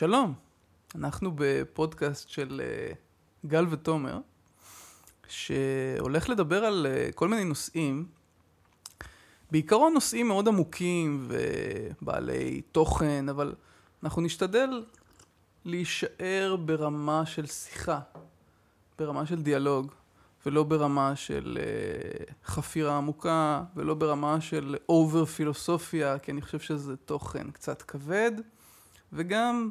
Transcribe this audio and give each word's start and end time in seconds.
שלום, 0.00 0.34
אנחנו 0.94 1.32
בפודקאסט 1.34 2.28
של 2.28 2.60
אה, 2.64 2.92
גל 3.46 3.66
ותומר, 3.70 4.18
שהולך 5.28 6.28
לדבר 6.28 6.64
על 6.64 6.86
אה, 6.90 7.12
כל 7.14 7.28
מיני 7.28 7.44
נושאים, 7.44 8.06
בעיקרון 9.50 9.92
נושאים 9.94 10.28
מאוד 10.28 10.48
עמוקים 10.48 11.28
ובעלי 11.28 12.62
תוכן, 12.72 13.28
אבל 13.28 13.54
אנחנו 14.02 14.22
נשתדל 14.22 14.84
להישאר 15.64 16.56
ברמה 16.64 17.26
של 17.26 17.46
שיחה, 17.46 18.00
ברמה 18.98 19.26
של 19.26 19.42
דיאלוג, 19.42 19.92
ולא 20.46 20.62
ברמה 20.62 21.16
של 21.16 21.58
uh, 21.60 22.32
חפירה 22.44 22.96
עמוקה, 22.96 23.62
ולא 23.76 23.94
ברמה 23.94 24.40
של 24.40 24.76
אובר 24.88 25.24
פילוסופיה, 25.24 26.18
כי 26.18 26.32
אני 26.32 26.42
חושב 26.42 26.58
שזה 26.58 26.96
תוכן 26.96 27.50
קצת 27.50 27.82
כבד, 27.82 28.32
וגם 29.12 29.70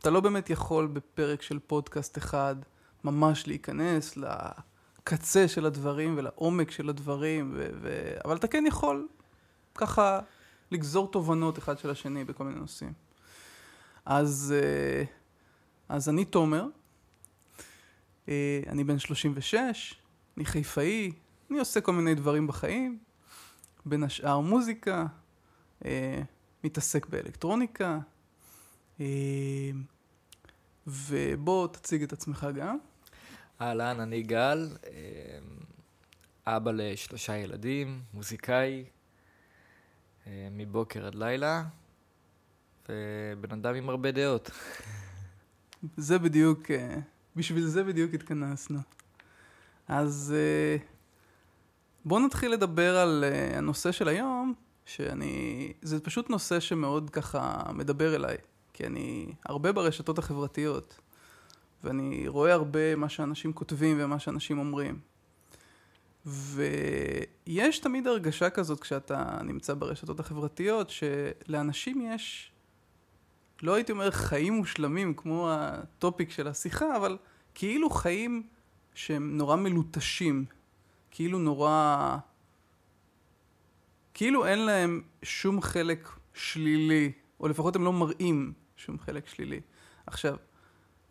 אתה 0.00 0.10
לא 0.10 0.20
באמת 0.20 0.50
יכול 0.50 0.86
בפרק 0.86 1.42
של 1.42 1.58
פודקאסט 1.58 2.18
אחד 2.18 2.56
ממש 3.04 3.46
להיכנס 3.46 4.16
לקצה 4.16 5.48
של 5.48 5.66
הדברים 5.66 6.14
ולעומק 6.18 6.70
של 6.70 6.88
הדברים, 6.88 7.52
ו- 7.56 7.68
ו- 7.82 8.16
אבל 8.24 8.36
אתה 8.36 8.48
כן 8.48 8.64
יכול 8.66 9.08
ככה 9.74 10.20
לגזור 10.70 11.10
תובנות 11.10 11.58
אחד 11.58 11.78
של 11.78 11.90
השני 11.90 12.24
בכל 12.24 12.44
מיני 12.44 12.60
נושאים. 12.60 12.92
אז, 14.04 14.54
אה, 14.56 15.04
אז 15.88 16.08
אני 16.08 16.24
תומר, 16.24 16.66
אה, 18.28 18.60
אני 18.68 18.84
בן 18.84 18.98
36, 18.98 19.94
אני 20.36 20.44
חיפאי, 20.44 21.12
אני 21.50 21.58
עושה 21.58 21.80
כל 21.80 21.92
מיני 21.92 22.14
דברים 22.14 22.46
בחיים, 22.46 22.98
בין 23.86 24.02
השאר 24.02 24.40
מוזיקה, 24.40 25.06
אה, 25.84 26.22
מתעסק 26.64 27.06
באלקטרוניקה, 27.06 27.98
ובוא 30.86 31.68
תציג 31.68 32.02
את 32.02 32.12
עצמך 32.12 32.46
גם. 32.54 32.78
אהלן, 33.60 34.00
אני 34.00 34.22
גל, 34.22 34.68
אבא 36.46 36.70
לשלושה 36.74 37.36
ילדים, 37.36 38.02
מוזיקאי, 38.14 38.84
מבוקר 40.26 41.06
עד 41.06 41.14
לילה, 41.14 41.64
ובן 42.88 43.52
אדם 43.52 43.74
עם 43.74 43.88
הרבה 43.88 44.12
דעות. 44.12 44.50
זה 45.96 46.18
בדיוק, 46.18 46.70
אה, 46.70 46.98
בשביל 47.36 47.66
זה 47.66 47.84
בדיוק 47.84 48.14
התכנסנו. 48.14 48.78
אז 49.88 50.34
אה, 50.36 50.76
בואו 52.04 52.26
נתחיל 52.26 52.52
לדבר 52.52 52.96
על 52.96 53.24
אה, 53.24 53.58
הנושא 53.58 53.92
של 53.92 54.08
היום, 54.08 54.54
שאני, 54.84 55.72
זה 55.82 56.00
פשוט 56.00 56.30
נושא 56.30 56.60
שמאוד 56.60 57.10
ככה 57.10 57.62
מדבר 57.74 58.14
אליי, 58.14 58.36
כי 58.76 58.86
אני 58.86 59.34
הרבה 59.44 59.72
ברשתות 59.72 60.18
החברתיות, 60.18 61.00
ואני 61.84 62.28
רואה 62.28 62.52
הרבה 62.52 62.96
מה 62.96 63.08
שאנשים 63.08 63.52
כותבים 63.52 63.96
ומה 64.00 64.18
שאנשים 64.18 64.58
אומרים. 64.58 64.98
ויש 66.26 67.78
תמיד 67.78 68.06
הרגשה 68.06 68.50
כזאת 68.50 68.80
כשאתה 68.80 69.38
נמצא 69.44 69.74
ברשתות 69.74 70.20
החברתיות, 70.20 70.90
שלאנשים 70.90 72.00
יש 72.14 72.52
לא 73.62 73.74
הייתי 73.74 73.92
אומר 73.92 74.10
חיים 74.10 74.52
מושלמים 74.52 75.14
כמו 75.14 75.48
הטופיק 75.50 76.30
של 76.30 76.48
השיחה, 76.48 76.96
אבל 76.96 77.16
כאילו 77.54 77.90
חיים 77.90 78.46
שהם 78.94 79.36
נורא 79.36 79.56
מלוטשים, 79.56 80.44
כאילו 81.10 81.38
נורא... 81.38 82.16
כאילו 84.14 84.46
אין 84.46 84.58
להם 84.58 85.02
שום 85.22 85.60
חלק 85.60 86.08
שלילי, 86.34 87.12
או 87.40 87.48
לפחות 87.48 87.76
הם 87.76 87.84
לא 87.84 87.92
מראים 87.92 88.52
שום 88.76 88.98
חלק 88.98 89.28
שלילי. 89.28 89.60
עכשיו, 90.06 90.36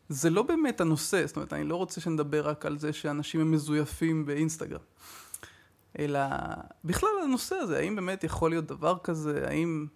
זה 0.09 0.29
לא 0.29 0.43
באמת 0.43 0.81
הנושא, 0.81 1.25
זאת 1.25 1.35
אומרת, 1.35 1.53
אני 1.53 1.63
לא 1.63 1.75
רוצה 1.75 2.01
שנדבר 2.01 2.47
רק 2.47 2.65
על 2.65 2.77
זה 2.77 2.93
שאנשים 2.93 3.41
הם 3.41 3.51
מזויפים 3.51 4.25
באינסטגרם. 4.25 4.79
אלא 5.99 6.19
בכלל 6.85 7.09
הנושא 7.23 7.55
הזה, 7.55 7.77
האם 7.77 7.95
באמת 7.95 8.23
יכול 8.23 8.49
להיות 8.49 8.65
דבר 8.65 8.97
כזה, 9.03 9.47
האם 9.47 9.87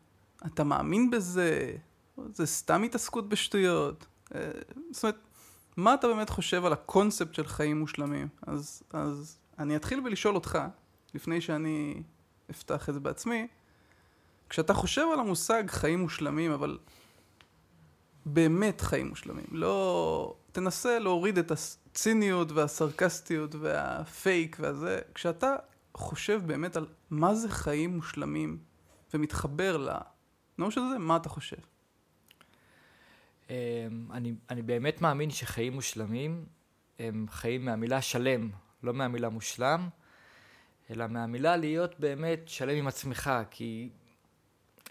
אתה 0.45 0.63
מאמין 0.63 1.11
בזה, 1.11 1.75
זה 2.33 2.45
סתם 2.45 2.83
התעסקות 2.83 3.29
בשטויות. 3.29 4.05
אה, 4.35 4.51
זאת 4.91 5.03
אומרת, 5.03 5.17
מה 5.77 5.93
אתה 5.93 6.07
באמת 6.07 6.29
חושב 6.29 6.65
על 6.65 6.73
הקונספט 6.73 7.33
של 7.33 7.47
חיים 7.47 7.79
מושלמים? 7.79 8.27
אז, 8.41 8.83
אז 8.93 9.37
אני 9.59 9.75
אתחיל 9.75 9.99
בלשאול 9.99 10.35
אותך, 10.35 10.59
לפני 11.13 11.41
שאני 11.41 12.03
אפתח 12.51 12.89
את 12.89 12.93
זה 12.93 12.99
בעצמי, 12.99 13.47
כשאתה 14.49 14.73
חושב 14.73 15.05
על 15.13 15.19
המושג 15.19 15.63
חיים 15.67 15.99
מושלמים, 15.99 16.51
אבל 16.51 16.77
באמת 18.25 18.81
חיים 18.81 19.07
מושלמים, 19.07 19.45
לא... 19.51 20.35
תנסה 20.51 20.99
להוריד 20.99 21.37
את 21.37 21.51
הציניות 21.51 22.51
והסרקסטיות 22.51 23.55
והפייק 23.55 24.57
והזה, 24.59 24.99
כשאתה 25.15 25.55
חושב 25.93 26.41
באמת 26.45 26.75
על 26.75 26.87
מה 27.09 27.35
זה 27.35 27.49
חיים 27.49 27.95
מושלמים 27.95 28.57
ומתחבר 29.13 29.87
לנושא 30.57 30.81
הזה, 30.81 30.99
מה 30.99 31.15
אתה 31.15 31.29
חושב? 31.29 31.57
אמ, 33.49 33.55
אני, 34.11 34.33
אני 34.49 34.61
באמת 34.61 35.01
מאמין 35.01 35.29
שחיים 35.29 35.73
מושלמים 35.73 36.45
הם 36.99 37.25
חיים 37.29 37.65
מהמילה 37.65 38.01
שלם, 38.01 38.49
לא 38.83 38.93
מהמילה 38.93 39.29
מושלם, 39.29 39.89
אלא 40.89 41.07
מהמילה 41.07 41.55
להיות 41.55 41.99
באמת 41.99 42.39
שלם 42.45 42.75
עם 42.75 42.87
עצמך, 42.87 43.31
כי 43.51 43.89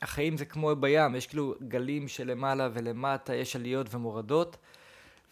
החיים 0.02 0.36
זה 0.36 0.44
כמו 0.44 0.76
בים, 0.76 1.14
יש 1.14 1.26
כאילו 1.26 1.54
גלים 1.68 2.08
שלמעלה 2.08 2.68
ולמטה, 2.72 3.34
יש 3.34 3.56
עליות 3.56 3.94
ומורדות, 3.94 4.56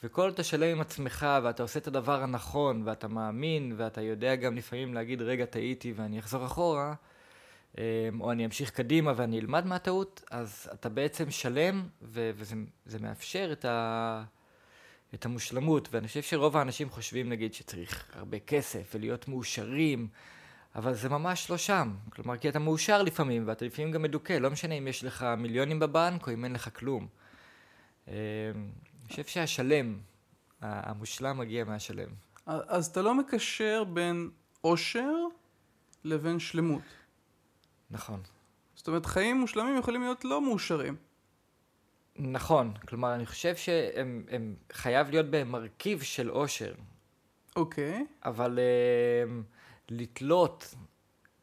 וכל 0.04 0.28
אתה 0.28 0.42
שלם 0.44 0.68
עם 0.68 0.80
עצמך 0.80 1.26
ואתה 1.42 1.62
עושה 1.62 1.78
את 1.78 1.86
הדבר 1.86 2.22
הנכון 2.22 2.82
ואתה 2.84 3.08
מאמין 3.08 3.74
ואתה 3.76 4.00
יודע 4.00 4.34
גם 4.34 4.56
לפעמים 4.56 4.94
להגיד 4.94 5.22
רגע 5.22 5.44
טעיתי 5.44 5.92
ואני 5.96 6.18
אחזור 6.18 6.46
אחורה, 6.46 6.94
אמ, 7.78 7.82
או 8.20 8.32
אני 8.32 8.44
אמשיך 8.44 8.70
קדימה 8.70 9.12
ואני 9.16 9.40
אלמד 9.40 9.66
מהטעות, 9.66 10.24
אז 10.30 10.70
אתה 10.74 10.88
בעצם 10.88 11.30
שלם, 11.30 11.88
ו- 12.02 12.30
וזה 12.36 12.98
מאפשר 13.00 13.48
את, 13.52 13.64
ה- 13.64 14.22
את 15.14 15.24
המושלמות. 15.24 15.88
ואני 15.92 16.08
חושב 16.08 16.22
שרוב 16.22 16.56
האנשים 16.56 16.90
חושבים, 16.90 17.28
נגיד, 17.28 17.54
שצריך 17.54 18.10
הרבה 18.14 18.38
כסף 18.38 18.92
ולהיות 18.94 19.28
מאושרים, 19.28 20.08
אבל 20.76 20.94
זה 20.94 21.08
ממש 21.08 21.50
לא 21.50 21.56
שם. 21.56 21.94
כלומר, 22.10 22.36
כי 22.36 22.48
אתה 22.48 22.58
מאושר 22.58 23.02
לפעמים, 23.02 23.48
ואתה 23.48 23.64
לפעמים 23.64 23.90
גם 23.90 24.02
מדוכא, 24.02 24.32
לא 24.32 24.50
משנה 24.50 24.74
אם 24.74 24.88
יש 24.88 25.04
לך 25.04 25.26
מיליונים 25.38 25.78
בבנק 25.78 26.26
או 26.26 26.32
אם 26.32 26.44
אין 26.44 26.52
לך 26.52 26.78
כלום. 26.78 27.06
אמ, 28.08 28.12
אני 28.14 29.08
חושב 29.08 29.24
שהשלם, 29.24 29.98
המושלם 30.60 31.38
מגיע 31.38 31.64
מהשלם. 31.64 32.08
אז 32.46 32.86
אתה 32.86 33.02
לא 33.02 33.14
מקשר 33.14 33.84
בין 33.84 34.30
עושר 34.60 35.12
לבין 36.04 36.38
שלמות. 36.38 36.82
נכון. 37.90 38.20
זאת 38.74 38.88
אומרת, 38.88 39.06
חיים 39.06 39.40
מושלמים 39.40 39.78
יכולים 39.78 40.02
להיות 40.02 40.24
לא 40.24 40.42
מאושרים. 40.42 40.96
נכון, 42.16 42.74
כלומר, 42.88 43.14
אני 43.14 43.26
חושב 43.26 43.56
שהם 43.56 44.54
חייב 44.72 45.10
להיות 45.10 45.26
בהם 45.26 45.52
מרכיב 45.52 46.02
של 46.02 46.30
אושר. 46.30 46.74
אוקיי. 47.56 48.06
אבל 48.24 48.58
uh, 48.58 49.55
לתלות 49.88 50.74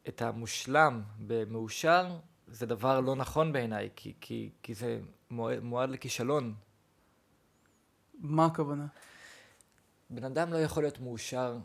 את 0.08 0.22
המושלם 0.22 1.02
במאושר, 1.18 2.18
זה 2.46 2.66
דבר 2.66 3.00
לא 3.00 3.16
נכון 3.16 3.52
בעיניי, 3.52 3.88
כי, 3.96 4.12
כי, 4.20 4.50
כי 4.62 4.74
זה 4.74 5.00
מועד, 5.30 5.60
מועד 5.60 5.90
לכישלון. 5.90 6.54
מה 8.18 8.46
הכוונה? 8.46 8.86
בן 10.10 10.24
אדם 10.24 10.52
לא 10.52 10.58
יכול 10.58 10.82
להיות 10.82 11.00
מאושר 11.00 11.58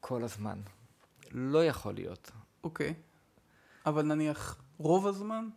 כל 0.00 0.24
הזמן. 0.24 0.60
לא 1.32 1.64
יכול 1.64 1.94
להיות. 1.94 2.30
אוקיי. 2.64 2.94
אבל 3.86 4.02
נניח 4.02 4.62
רוב 4.78 5.06
הזמן? 5.06 5.48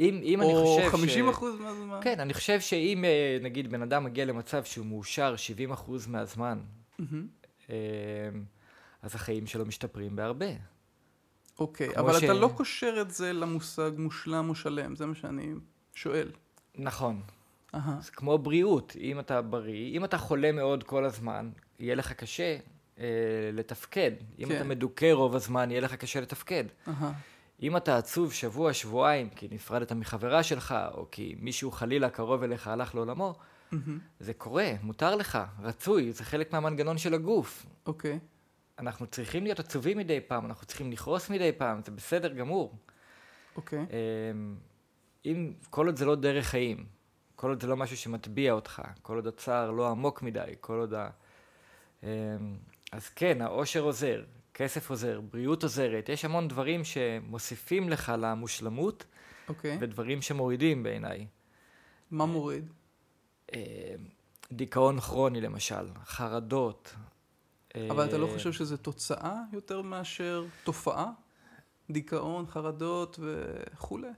אם, 0.00 0.20
אם 0.22 0.42
אני 0.42 0.54
חושב 0.54 0.82
ש... 0.82 0.86
או 0.86 0.98
50 0.98 1.28
אחוז 1.28 1.60
מהזמן? 1.60 2.00
כן, 2.02 2.20
אני 2.20 2.34
חושב 2.34 2.60
שאם 2.60 3.04
אה, 3.04 3.38
נגיד 3.42 3.70
בן 3.70 3.82
אדם 3.82 4.04
מגיע 4.04 4.24
למצב 4.24 4.64
שהוא 4.64 4.86
מאושר 4.86 5.36
70 5.36 5.72
אחוז 5.72 6.06
מהזמן, 6.06 6.60
mm-hmm. 7.00 7.72
אז 9.04 9.14
החיים 9.14 9.46
שלו 9.46 9.66
משתפרים 9.66 10.16
בהרבה. 10.16 10.46
אוקיי, 11.58 11.96
אבל 11.96 12.20
ש... 12.20 12.24
אתה 12.24 12.32
לא 12.32 12.50
קושר 12.56 12.98
את 13.00 13.10
זה 13.10 13.32
למושג 13.32 13.90
מושלם 13.98 14.48
או 14.48 14.54
שלם, 14.54 14.96
זה 14.96 15.06
מה 15.06 15.14
שאני 15.14 15.52
שואל. 15.94 16.30
נכון. 16.74 17.20
Uh-huh. 17.74 17.78
זה 18.00 18.10
כמו 18.12 18.38
בריאות, 18.38 18.96
אם 19.00 19.20
אתה 19.20 19.42
בריא, 19.42 19.96
אם 19.96 20.04
אתה 20.04 20.18
חולה 20.18 20.52
מאוד 20.52 20.82
כל 20.82 21.04
הזמן, 21.04 21.50
יהיה 21.78 21.94
לך 21.94 22.12
קשה 22.12 22.56
אה, 22.98 23.04
לתפקד. 23.52 24.10
אם 24.38 24.48
כן. 24.48 24.56
אתה 24.56 24.64
מדוכא 24.64 25.12
רוב 25.12 25.34
הזמן, 25.36 25.70
יהיה 25.70 25.80
לך 25.80 25.94
קשה 25.94 26.20
לתפקד. 26.20 26.64
Uh-huh. 26.86 26.90
אם 27.62 27.76
אתה 27.76 27.96
עצוב 27.96 28.32
שבוע, 28.32 28.72
שבועיים, 28.72 29.28
כי 29.30 29.48
נפרדת 29.50 29.92
מחברה 29.92 30.42
שלך, 30.42 30.74
או 30.94 31.06
כי 31.10 31.34
מישהו 31.38 31.70
חלילה 31.70 32.10
קרוב 32.10 32.42
אליך 32.42 32.68
הלך 32.68 32.94
לעולמו, 32.94 33.34
mm-hmm. 33.72 33.76
זה 34.20 34.34
קורה, 34.34 34.72
מותר 34.82 35.14
לך, 35.14 35.38
רצוי, 35.62 36.12
זה 36.12 36.24
חלק 36.24 36.52
מהמנגנון 36.52 36.98
של 36.98 37.14
הגוף. 37.14 37.66
אוקיי. 37.86 38.12
Okay. 38.12 38.33
אנחנו 38.78 39.06
צריכים 39.06 39.44
להיות 39.44 39.58
עצובים 39.58 39.98
מדי 39.98 40.20
פעם, 40.20 40.46
אנחנו 40.46 40.66
צריכים 40.66 40.92
לכעוס 40.92 41.30
מדי 41.30 41.52
פעם, 41.52 41.82
זה 41.84 41.90
בסדר 41.90 42.32
גמור. 42.32 42.78
אוקיי. 43.56 43.78
Okay. 43.78 43.92
אמ, 44.32 44.56
אם, 45.24 45.52
כל 45.70 45.86
עוד 45.86 45.96
זה 45.96 46.04
לא 46.04 46.14
דרך 46.14 46.46
חיים, 46.46 46.86
כל 47.36 47.48
עוד 47.48 47.60
זה 47.60 47.66
לא 47.66 47.76
משהו 47.76 47.96
שמטביע 47.96 48.52
אותך, 48.52 48.82
כל 49.02 49.16
עוד 49.16 49.26
הצער 49.26 49.70
לא 49.70 49.88
עמוק 49.90 50.22
מדי, 50.22 50.54
כל 50.60 50.78
עוד 50.78 50.94
ה... 50.94 51.10
אמ, 52.02 52.08
אז 52.92 53.08
כן, 53.08 53.40
העושר 53.40 53.80
עוזר, 53.80 54.24
כסף 54.54 54.90
עוזר, 54.90 55.20
בריאות 55.20 55.62
עוזרת, 55.62 56.08
יש 56.08 56.24
המון 56.24 56.48
דברים 56.48 56.84
שמוסיפים 56.84 57.88
לך 57.88 58.12
למושלמות, 58.18 59.04
אוקיי. 59.48 59.78
ודברים 59.80 60.22
שמורידים 60.22 60.82
בעיניי. 60.82 61.26
מה 62.10 62.26
מוריד? 62.26 62.72
אמ, 63.54 63.58
דיכאון 64.52 65.00
כרוני 65.00 65.40
למשל, 65.40 65.86
חרדות. 66.04 66.94
אבל 67.90 68.04
אתה 68.04 68.18
לא 68.18 68.26
אה, 68.26 68.34
חושב 68.34 68.52
שזה 68.52 68.76
תוצאה 68.76 69.36
יותר 69.52 69.82
מאשר 69.82 70.44
תופעה? 70.64 71.10
דיכאון, 71.90 72.46
חרדות 72.46 73.18
וכולי? 73.22 74.08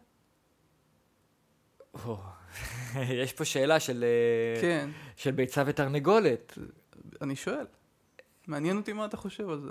יש 3.23 3.33
פה 3.33 3.45
שאלה 3.45 3.81
של, 3.81 4.05
אה, 4.05 4.61
כן, 4.61 4.91
של 5.17 5.31
ביצה 5.31 5.63
ותרנגולת. 5.67 6.59
אני 7.23 7.37
שואל. 7.37 7.67
מעניין 8.47 8.77
אותי 8.77 8.93
מה 8.93 9.05
אתה 9.05 9.17
חושב 9.17 9.49
על 9.51 9.61
זה. 9.61 9.71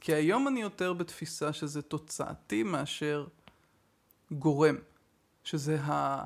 כי 0.00 0.14
היום 0.14 0.48
אני 0.48 0.60
יותר 0.60 0.92
בתפיסה 0.92 1.52
שזה 1.52 1.82
תוצאתי 1.82 2.62
מאשר 2.62 3.26
גורם. 4.30 4.76
שזה, 5.44 5.80
ה... 5.80 6.24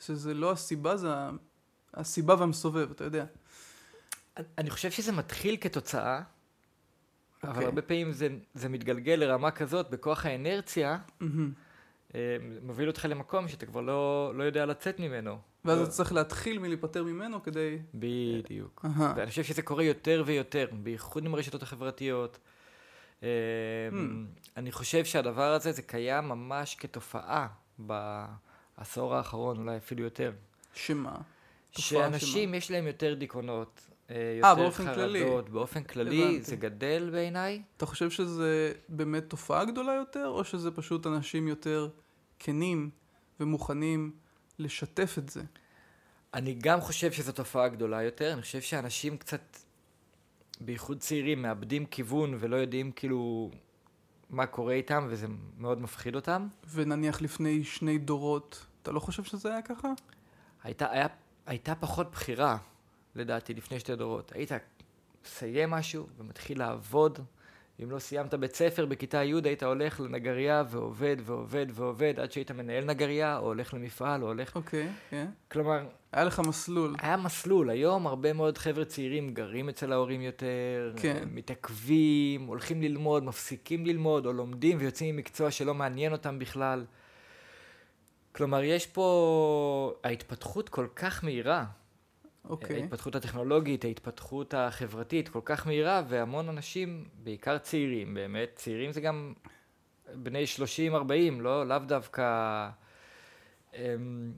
שזה 0.00 0.34
לא 0.34 0.52
הסיבה, 0.52 0.96
זה. 0.96 1.08
הסיבה 1.94 2.34
והמסובב, 2.38 2.90
אתה 2.90 3.04
יודע. 3.04 3.24
אני 4.58 4.70
חושב 4.70 4.90
שזה 4.90 5.12
מתחיל 5.12 5.56
כתוצאה, 5.60 6.20
אבל 7.42 7.52
אוקיי. 7.52 7.64
הרבה 7.64 7.82
פעמים 7.82 8.12
זה, 8.12 8.28
זה 8.54 8.68
מתגלגל 8.68 9.14
לרמה 9.14 9.50
כזאת, 9.50 9.90
בכוח 9.90 10.26
האנרציה, 10.26 10.98
מהמם. 11.20 11.52
אה, 12.14 12.36
מוביל 12.62 12.88
אותך 12.88 13.06
למקום 13.08 13.48
שאתה 13.48 13.66
כבר 13.66 13.80
לא, 13.80 14.32
לא 14.34 14.42
יודע 14.42 14.66
לצאת 14.66 15.00
ממנו. 15.00 15.38
ואז 15.64 15.78
לא. 15.78 15.82
אתה 15.82 15.90
צריך 15.90 16.12
להתחיל 16.12 16.58
מלהיפטר 16.58 17.04
ממנו 17.04 17.42
כדי... 17.42 17.78
בדיוק. 17.94 18.84
אהה. 18.84 19.14
ואני 19.16 19.30
חושב 19.30 19.44
שזה 19.44 19.62
קורה 19.62 19.84
יותר 19.84 20.22
ויותר, 20.26 20.66
בייחוד 20.72 21.24
עם 21.24 21.34
הרשתות 21.34 21.62
החברתיות. 21.62 22.38
אה, 23.22 23.28
Hmm. 23.90 23.94
אני 24.56 24.72
חושב 24.72 25.04
שהדבר 25.04 25.52
הזה, 25.52 25.72
זה 25.72 25.82
קיים 25.82 26.24
ממש 26.28 26.74
כתופעה 26.74 27.48
בעשור 27.78 29.14
האחרון, 29.14 29.56
אולי 29.58 29.76
אפילו 29.76 30.04
יותר. 30.04 30.32
שמה? 30.74 31.16
שאנשים 31.72 32.54
יש 32.54 32.70
להם 32.70 32.86
יותר 32.86 33.14
דיכאונות, 33.14 33.80
אה, 34.10 34.16
אה, 34.16 34.32
יותר 34.36 34.62
באופן 34.62 34.94
כללי. 34.94 35.24
חרדות, 35.24 35.48
באופן 35.48 35.82
כללי, 35.82 36.22
הבנתי. 36.22 36.42
זה 36.42 36.56
גדל 36.56 37.08
בעיניי. 37.12 37.62
אתה 37.76 37.86
חושב 37.86 38.10
שזה 38.10 38.72
באמת 38.88 39.30
תופעה 39.30 39.64
גדולה 39.64 39.92
יותר, 39.92 40.28
או 40.28 40.44
שזה 40.44 40.70
פשוט 40.70 41.06
אנשים 41.06 41.48
יותר 41.48 41.88
כנים 42.38 42.90
ומוכנים 43.40 44.12
לשתף 44.58 45.14
את 45.18 45.28
זה? 45.28 45.42
אני 46.34 46.54
גם 46.54 46.80
חושב 46.80 47.12
שזו 47.12 47.32
תופעה 47.32 47.68
גדולה 47.68 48.02
יותר, 48.02 48.32
אני 48.32 48.42
חושב 48.42 48.60
שאנשים 48.60 49.16
קצת, 49.16 49.56
בייחוד 50.60 51.00
צעירים, 51.00 51.42
מאבדים 51.42 51.86
כיוון 51.86 52.36
ולא 52.40 52.56
יודעים 52.56 52.92
כאילו 52.92 53.50
מה 54.30 54.46
קורה 54.46 54.74
איתם, 54.74 55.06
וזה 55.10 55.26
מאוד 55.58 55.80
מפחיד 55.80 56.14
אותם. 56.14 56.48
ונניח 56.70 57.22
לפני 57.22 57.64
שני 57.64 57.98
דורות, 57.98 58.66
אתה 58.82 58.92
לא 58.92 59.00
חושב 59.00 59.24
שזה 59.24 59.48
היה 59.48 59.62
ככה? 59.62 59.88
הייתה, 60.62 60.90
היה, 60.90 61.06
הייתה 61.46 61.74
פחות 61.74 62.10
בחירה, 62.10 62.56
לדעתי, 63.16 63.54
לפני 63.54 63.80
שתי 63.80 63.96
דורות. 63.96 64.32
היית 64.34 64.50
מסיים 65.24 65.70
משהו 65.70 66.06
ומתחיל 66.18 66.58
לעבוד. 66.58 67.18
אם 67.82 67.90
לא 67.90 67.98
סיימת 67.98 68.34
בית 68.34 68.54
ספר 68.54 68.86
בכיתה 68.86 69.24
י' 69.24 69.34
היית 69.44 69.62
הולך 69.62 70.00
לנגרייה 70.00 70.64
ועובד 70.68 71.16
ועובד 71.24 71.66
ועובד 71.72 72.20
עד 72.20 72.32
שהיית 72.32 72.50
מנהל 72.50 72.84
נגרייה, 72.84 73.38
או 73.38 73.46
הולך 73.46 73.74
למפעל, 73.74 74.22
או 74.22 74.26
הולך... 74.26 74.56
אוקיי, 74.56 74.88
כן. 75.10 75.26
כלומר, 75.48 75.86
היה 76.12 76.24
לך 76.24 76.40
מסלול. 76.40 76.94
היה 76.98 77.16
מסלול. 77.16 77.70
היום 77.70 78.06
הרבה 78.06 78.32
מאוד 78.32 78.58
חבר'ה 78.58 78.84
צעירים 78.84 79.34
גרים 79.34 79.68
אצל 79.68 79.92
ההורים 79.92 80.20
יותר, 80.20 80.92
כן. 80.96 81.28
מתעכבים, 81.32 82.46
הולכים 82.46 82.82
ללמוד, 82.82 83.24
מפסיקים 83.24 83.86
ללמוד, 83.86 84.26
או 84.26 84.32
לומדים 84.32 84.78
ויוצאים 84.80 85.08
עם 85.08 85.16
מקצוע 85.16 85.50
שלא 85.50 85.74
מעניין 85.74 86.12
אותם 86.12 86.38
בכלל. 86.38 86.84
כלומר, 88.32 88.62
יש 88.62 88.86
פה... 88.86 89.94
ההתפתחות 90.04 90.68
כל 90.68 90.86
כך 90.96 91.24
מהירה. 91.24 91.64
אוקיי. 92.48 92.82
ההתפתחות 92.82 93.14
הטכנולוגית, 93.14 93.84
ההתפתחות 93.84 94.54
החברתית 94.54 95.28
כל 95.28 95.40
כך 95.44 95.66
מהירה, 95.66 96.02
והמון 96.08 96.48
אנשים, 96.48 97.04
בעיקר 97.24 97.58
צעירים 97.58 98.14
באמת, 98.14 98.50
צעירים 98.54 98.92
זה 98.92 99.00
גם 99.00 99.32
בני 100.14 100.44
30-40, 100.92 101.40
לא, 101.40 101.66
לאו 101.66 101.78
דווקא... 101.78 102.68
הם, 103.72 104.32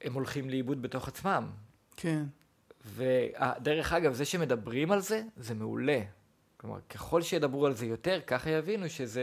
הם 0.00 0.14
הולכים 0.14 0.50
לאיבוד 0.50 0.82
בתוך 0.82 1.08
עצמם. 1.08 1.50
כן. 1.96 2.24
ודרך 2.86 3.92
אגב, 3.92 4.12
זה 4.12 4.24
שמדברים 4.24 4.92
על 4.92 5.00
זה, 5.00 5.22
זה 5.36 5.54
מעולה. 5.54 6.00
כלומר, 6.56 6.80
ככל 6.80 7.22
שידברו 7.22 7.66
על 7.66 7.74
זה 7.74 7.86
יותר, 7.86 8.20
ככה 8.26 8.50
יבינו 8.50 8.88
שזה 8.88 9.22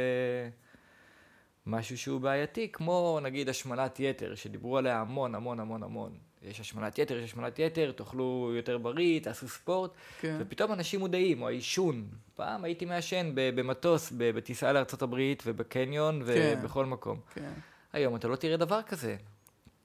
משהו 1.66 1.98
שהוא 1.98 2.22
בעייתי, 2.22 2.72
כמו 2.72 3.20
נגיד 3.22 3.50
השמנת 3.50 4.00
יתר, 4.00 4.36
שדיברו 4.36 4.78
עליה 4.78 5.02
המון 5.02 5.36
המון 5.36 5.60
המון 5.60 5.84
המון. 5.84 6.18
יש 6.44 6.60
השמנת 6.60 7.00
יתר, 7.00 7.18
יש 7.18 7.24
השמנת 7.24 7.60
יתר, 7.60 7.92
תאכלו 7.92 8.52
יותר 8.56 8.78
בריא, 8.78 9.20
תעשו 9.20 9.48
ספורט, 9.48 9.92
כן. 10.20 10.38
ופתאום 10.40 10.74
אנשים 10.74 11.00
מודעים, 11.00 11.42
או 11.42 11.48
העישון. 11.48 12.08
פעם 12.36 12.64
הייתי 12.64 12.86
מעשן 12.86 13.32
במטוס, 13.36 14.14
בטיסה 14.18 14.74
לארה"ב 14.74 15.16
ובקניון 15.46 16.24
כן. 16.26 16.60
ובכל 16.60 16.86
מקום. 16.86 17.20
כן. 17.34 17.52
היום 17.94 18.16
אתה 18.16 18.28
לא 18.28 18.36
תראה 18.36 18.58
דבר 18.58 18.82
כזה, 18.82 19.16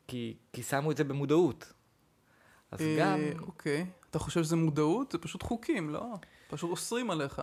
כי, 0.08 0.36
כי 0.52 0.62
שמו 0.62 0.90
את 0.90 0.96
זה 0.96 1.04
במודעות. 1.04 1.72
אז 2.70 2.80
אה, 2.80 2.96
גם, 2.98 3.20
אוקיי. 3.40 3.86
אתה 4.10 4.18
חושב 4.18 4.42
שזה 4.42 4.56
מודעות? 4.56 5.12
זה 5.12 5.18
פשוט 5.18 5.42
חוקים, 5.42 5.90
לא? 5.90 6.04
פשוט 6.48 6.70
אוסרים 6.70 7.10
עליך. 7.10 7.42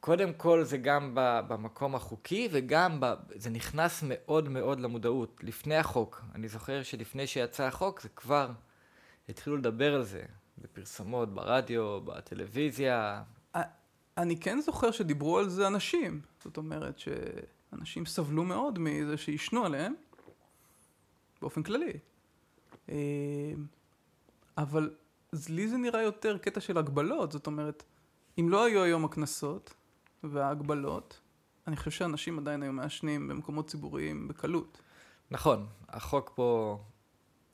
קודם 0.00 0.32
כל 0.32 0.64
זה 0.64 0.78
גם 0.78 1.10
במקום 1.48 1.94
החוקי, 1.94 2.48
וגם 2.52 3.00
ב- 3.00 3.14
זה 3.34 3.50
נכנס 3.50 4.04
מאוד 4.06 4.48
מאוד 4.48 4.80
למודעות. 4.80 5.40
לפני 5.42 5.76
החוק, 5.76 6.22
אני 6.34 6.48
זוכר 6.48 6.82
שלפני 6.82 7.26
שיצא 7.26 7.64
החוק, 7.64 8.00
זה 8.00 8.08
כבר 8.08 8.50
התחילו 9.28 9.56
לדבר 9.56 9.94
על 9.94 10.02
זה, 10.02 10.22
בפרסומות, 10.58 11.34
ברדיו, 11.34 12.00
בטלוויזיה. 12.00 13.22
אני 14.18 14.40
כן 14.40 14.60
זוכר 14.60 14.90
שדיברו 14.90 15.38
על 15.38 15.48
זה 15.48 15.66
אנשים. 15.66 16.20
זאת 16.44 16.56
אומרת 16.56 16.98
שאנשים 16.98 18.06
סבלו 18.06 18.44
מאוד 18.44 18.78
מזה 18.78 19.16
שעישנו 19.16 19.64
עליהם, 19.64 19.94
באופן 21.40 21.62
כללי. 21.62 21.92
אה, 22.88 22.94
אבל 24.58 24.90
לי 25.48 25.68
זה 25.68 25.76
נראה 25.76 26.02
יותר 26.02 26.38
קטע 26.38 26.60
של 26.60 26.78
הגבלות. 26.78 27.32
זאת 27.32 27.46
אומרת, 27.46 27.82
אם 28.40 28.48
לא 28.48 28.64
היו 28.64 28.82
היום 28.82 29.04
הקנסות 29.04 29.74
וההגבלות, 30.24 31.20
אני 31.66 31.76
חושב 31.76 31.90
שאנשים 31.90 32.38
עדיין 32.38 32.62
היו 32.62 32.72
מעשנים 32.72 33.28
במקומות 33.28 33.66
ציבוריים 33.66 34.28
בקלות. 34.28 34.80
נכון, 35.30 35.66
החוק 35.88 36.32
פה, 36.34 36.78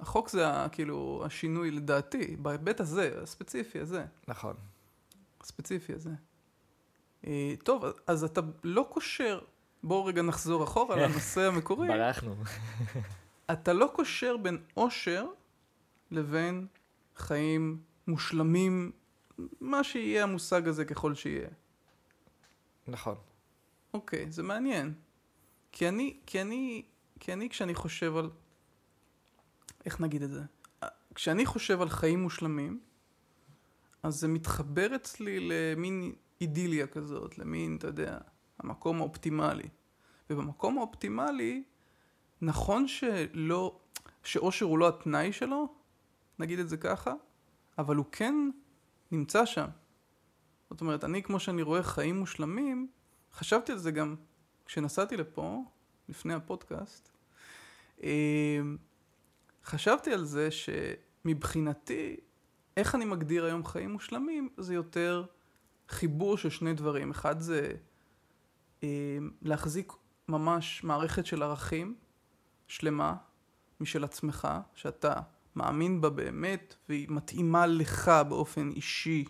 החוק 0.00 0.28
זה 0.28 0.46
כאילו 0.72 1.22
השינוי 1.26 1.70
לדעתי, 1.70 2.36
בהיבט 2.36 2.80
הזה, 2.80 3.22
הספציפי 3.22 3.80
הזה. 3.80 4.04
נכון. 4.28 4.54
הספציפי 5.40 5.92
הזה. 5.92 6.10
אה, 7.26 7.54
טוב, 7.64 7.84
אז 8.06 8.24
אתה 8.24 8.40
לא 8.64 8.88
קושר, 8.90 9.40
בואו 9.82 10.04
רגע 10.04 10.22
נחזור 10.22 10.64
אחורה 10.64 10.96
לנושא 11.06 11.40
המקורי. 11.40 11.88
ברחנו. 11.88 12.36
אתה 13.52 13.72
לא 13.72 13.90
קושר 13.94 14.36
בין 14.36 14.58
אושר 14.76 15.26
לבין 16.10 16.66
חיים 17.16 17.80
מושלמים, 18.06 18.92
מה 19.60 19.84
שיהיה 19.84 20.22
המושג 20.22 20.68
הזה 20.68 20.84
ככל 20.84 21.14
שיהיה. 21.14 21.48
נכון. 22.88 23.16
אוקיי, 23.94 24.32
זה 24.32 24.42
מעניין. 24.42 24.94
כי 25.72 25.88
אני, 25.88 26.20
כי 26.26 26.40
אני, 26.40 26.82
כי 27.20 27.32
אני 27.32 27.48
כשאני 27.48 27.74
חושב 27.74 28.16
על... 28.16 28.30
איך 29.84 30.00
נגיד 30.00 30.22
את 30.22 30.30
זה? 30.30 30.42
כשאני 31.14 31.46
חושב 31.46 31.80
על 31.80 31.88
חיים 31.88 32.22
מושלמים, 32.22 32.80
אז 34.02 34.14
זה 34.14 34.28
מתחבר 34.28 34.94
אצלי 34.96 35.40
למין 35.40 36.12
אידיליה 36.40 36.86
כזאת, 36.86 37.38
למין, 37.38 37.76
אתה 37.76 37.86
יודע, 37.86 38.18
המקום 38.58 39.00
האופטימלי. 39.00 39.68
ובמקום 40.30 40.78
האופטימלי, 40.78 41.62
נכון 42.42 42.88
שלא, 42.88 43.80
שאושר 44.24 44.66
הוא 44.66 44.78
לא 44.78 44.88
התנאי 44.88 45.32
שלו, 45.32 45.74
נגיד 46.38 46.58
את 46.58 46.68
זה 46.68 46.76
ככה, 46.76 47.14
אבל 47.78 47.96
הוא 47.96 48.06
כן 48.12 48.34
נמצא 49.10 49.46
שם. 49.46 49.66
זאת 50.70 50.80
אומרת, 50.80 51.04
אני, 51.04 51.22
כמו 51.22 51.40
שאני 51.40 51.62
רואה 51.62 51.82
חיים 51.82 52.18
מושלמים, 52.18 52.88
חשבתי 53.32 53.72
על 53.72 53.78
זה 53.78 53.90
גם 53.90 54.16
כשנסעתי 54.66 55.16
לפה, 55.16 55.62
לפני 56.08 56.34
הפודקאסט. 56.34 57.08
אה, 58.02 58.60
חשבתי 59.64 60.12
על 60.12 60.24
זה 60.24 60.48
שמבחינתי, 60.50 62.16
איך 62.76 62.94
אני 62.94 63.04
מגדיר 63.04 63.44
היום 63.44 63.64
חיים 63.64 63.90
מושלמים, 63.90 64.48
זה 64.56 64.74
יותר 64.74 65.24
חיבור 65.88 66.36
של 66.36 66.50
שני 66.50 66.74
דברים. 66.74 67.10
אחד 67.10 67.40
זה 67.40 67.72
אה, 68.82 69.18
להחזיק 69.42 69.92
ממש 70.28 70.84
מערכת 70.84 71.26
של 71.26 71.42
ערכים 71.42 71.94
שלמה, 72.66 73.14
משל 73.80 74.04
עצמך, 74.04 74.48
שאתה 74.74 75.14
מאמין 75.56 76.00
בה 76.00 76.10
באמת, 76.10 76.74
והיא 76.88 77.06
מתאימה 77.10 77.66
לך 77.66 78.10
באופן 78.28 78.70
אישי, 78.70 79.24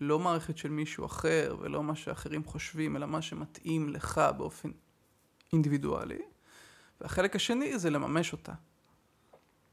לא 0.00 0.18
מערכת 0.18 0.58
של 0.58 0.68
מישהו 0.68 1.06
אחר, 1.06 1.56
ולא 1.60 1.82
מה 1.82 1.96
שאחרים 1.96 2.44
חושבים, 2.44 2.96
אלא 2.96 3.06
מה 3.06 3.22
שמתאים 3.22 3.88
לך 3.88 4.20
באופן 4.36 4.70
אינדיבידואלי. 5.52 6.22
והחלק 7.00 7.36
השני 7.36 7.78
זה 7.78 7.90
לממש 7.90 8.32
אותה. 8.32 8.52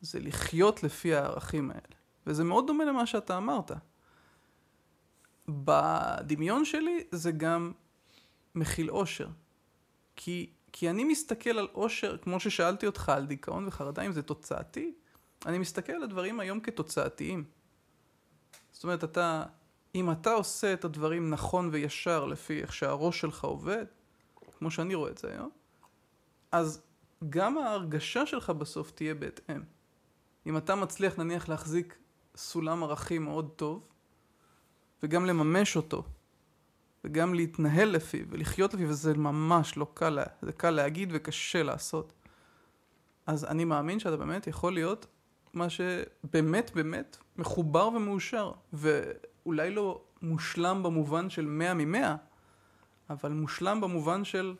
זה 0.01 0.19
לחיות 0.19 0.83
לפי 0.83 1.15
הערכים 1.15 1.71
האלה. 1.71 1.95
וזה 2.27 2.43
מאוד 2.43 2.67
דומה 2.67 2.85
למה 2.85 3.05
שאתה 3.05 3.37
אמרת. 3.37 3.71
בדמיון 5.49 6.65
שלי 6.65 7.03
זה 7.11 7.31
גם 7.31 7.71
מכיל 8.55 8.89
אושר. 8.89 9.27
כי, 10.15 10.49
כי 10.71 10.89
אני 10.89 11.03
מסתכל 11.03 11.49
על 11.49 11.67
אושר, 11.73 12.17
כמו 12.17 12.39
ששאלתי 12.39 12.85
אותך 12.85 13.09
על 13.09 13.25
דיכאון 13.25 13.67
וחרדה, 13.67 14.01
אם 14.01 14.11
זה 14.11 14.21
תוצאתי, 14.21 14.93
אני 15.45 15.57
מסתכל 15.57 15.93
על 15.93 16.03
הדברים 16.03 16.39
היום 16.39 16.59
כתוצאתיים. 16.59 17.43
זאת 18.71 18.83
אומרת, 18.83 19.03
אתה, 19.03 19.43
אם 19.95 20.11
אתה 20.11 20.33
עושה 20.33 20.73
את 20.73 20.85
הדברים 20.85 21.29
נכון 21.29 21.69
וישר 21.71 22.25
לפי 22.25 22.61
איך 22.61 22.73
שהראש 22.73 23.19
שלך 23.21 23.43
עובד, 23.43 23.85
כמו 24.57 24.71
שאני 24.71 24.95
רואה 24.95 25.11
את 25.11 25.17
זה 25.17 25.31
היום, 25.31 25.49
אז 26.51 26.81
גם 27.29 27.57
ההרגשה 27.57 28.25
שלך 28.25 28.49
בסוף 28.49 28.91
תהיה 28.91 29.15
בהתאם. 29.15 29.61
אם 30.45 30.57
אתה 30.57 30.75
מצליח 30.75 31.17
נניח 31.17 31.49
להחזיק 31.49 31.97
סולם 32.35 32.83
ערכים 32.83 33.23
מאוד 33.23 33.49
טוב, 33.55 33.87
וגם 35.03 35.25
לממש 35.25 35.75
אותו, 35.75 36.03
וגם 37.03 37.33
להתנהל 37.33 37.89
לפיו 37.89 38.25
ולחיות 38.29 38.73
לפיו, 38.73 38.89
וזה 38.89 39.13
ממש 39.13 39.77
לא 39.77 39.87
קל, 39.93 40.19
זה 40.41 40.51
קל 40.51 40.69
להגיד 40.69 41.09
וקשה 41.13 41.63
לעשות. 41.63 42.13
אז 43.25 43.45
אני 43.45 43.65
מאמין 43.65 43.99
שאתה 43.99 44.17
באמת 44.17 44.47
יכול 44.47 44.73
להיות 44.73 45.05
מה 45.53 45.67
שבאמת 45.69 46.71
באמת 46.75 47.17
מחובר 47.37 47.87
ומאושר, 47.87 48.51
ואולי 49.45 49.71
לא 49.71 50.03
מושלם 50.21 50.83
במובן 50.83 51.29
של 51.29 51.45
מאה 51.45 51.73
ממאה, 51.73 52.15
אבל 53.09 53.31
מושלם 53.31 53.81
במובן 53.81 54.23
של 54.23 54.55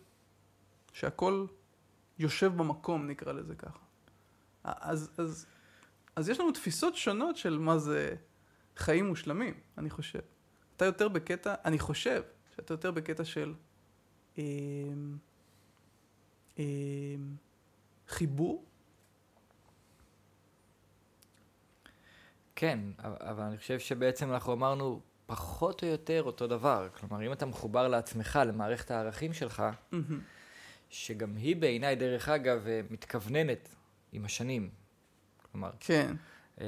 שהכל 0.94 1.46
יושב 2.20 2.52
במקום, 2.58 3.08
נקרא 3.08 3.32
לזה 3.34 3.56
ככה. 3.56 3.80
אז, 4.64 5.12
אז, 5.18 5.46
אז 6.16 6.30
יש 6.30 6.40
לנו 6.40 6.52
תפיסות 6.52 6.96
שונות 6.96 7.38
של 7.38 7.58
מה 7.58 7.78
זה 7.78 8.16
חיים 8.78 9.08
מושלמים, 9.08 9.54
אני 9.78 9.90
חושב. 9.90 10.20
אתה 10.78 10.86
יותר 10.86 11.08
בקטע, 11.08 11.56
אני 11.66 11.80
חושב 11.80 12.22
שאתה 12.56 12.74
יותר 12.74 12.92
בקטע 12.92 13.26
של 13.26 13.54
אה, 14.38 14.44
אה, 16.60 16.64
חיבור. 18.08 18.66
כן, 22.64 22.80
אבל 23.04 23.44
אני 23.44 23.58
חושב 23.58 23.80
שבעצם 23.80 24.34
אנחנו 24.34 24.54
אמרנו 24.54 25.02
פחות 25.26 25.84
או 25.84 25.88
יותר 25.88 26.24
אותו 26.24 26.48
דבר. 26.48 26.88
כלומר, 27.00 27.28
אם 27.28 27.32
אתה 27.32 27.46
מחובר 27.46 27.88
לעצמך, 27.88 28.40
למערכת 28.48 28.92
הערכים 28.92 29.34
שלך, 29.34 29.64
mm-hmm. 29.94 29.96
שגם 30.90 31.36
היא 31.36 31.56
בעיניי, 31.56 31.96
דרך 31.96 32.30
אגב, 32.30 32.68
אה, 32.68 32.82
מתכווננת 32.90 33.76
עם 34.12 34.26
השנים. 34.26 34.70
כלומר, 35.52 35.70
כן. 35.80 36.16
אה, 36.62 36.66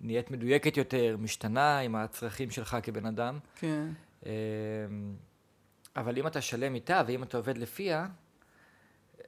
נהיית 0.00 0.30
מדויקת 0.30 0.76
יותר, 0.76 1.16
משתנה 1.18 1.78
עם 1.78 1.94
הצרכים 1.94 2.50
שלך 2.50 2.76
כבן 2.82 3.06
אדם. 3.06 3.38
כן. 3.56 3.88
אה, 4.26 4.32
אבל 5.96 6.18
אם 6.18 6.26
אתה 6.26 6.40
שלם 6.40 6.74
איתה 6.74 7.02
ואם 7.06 7.22
אתה 7.22 7.36
עובד 7.36 7.58
לפיה, 7.58 8.06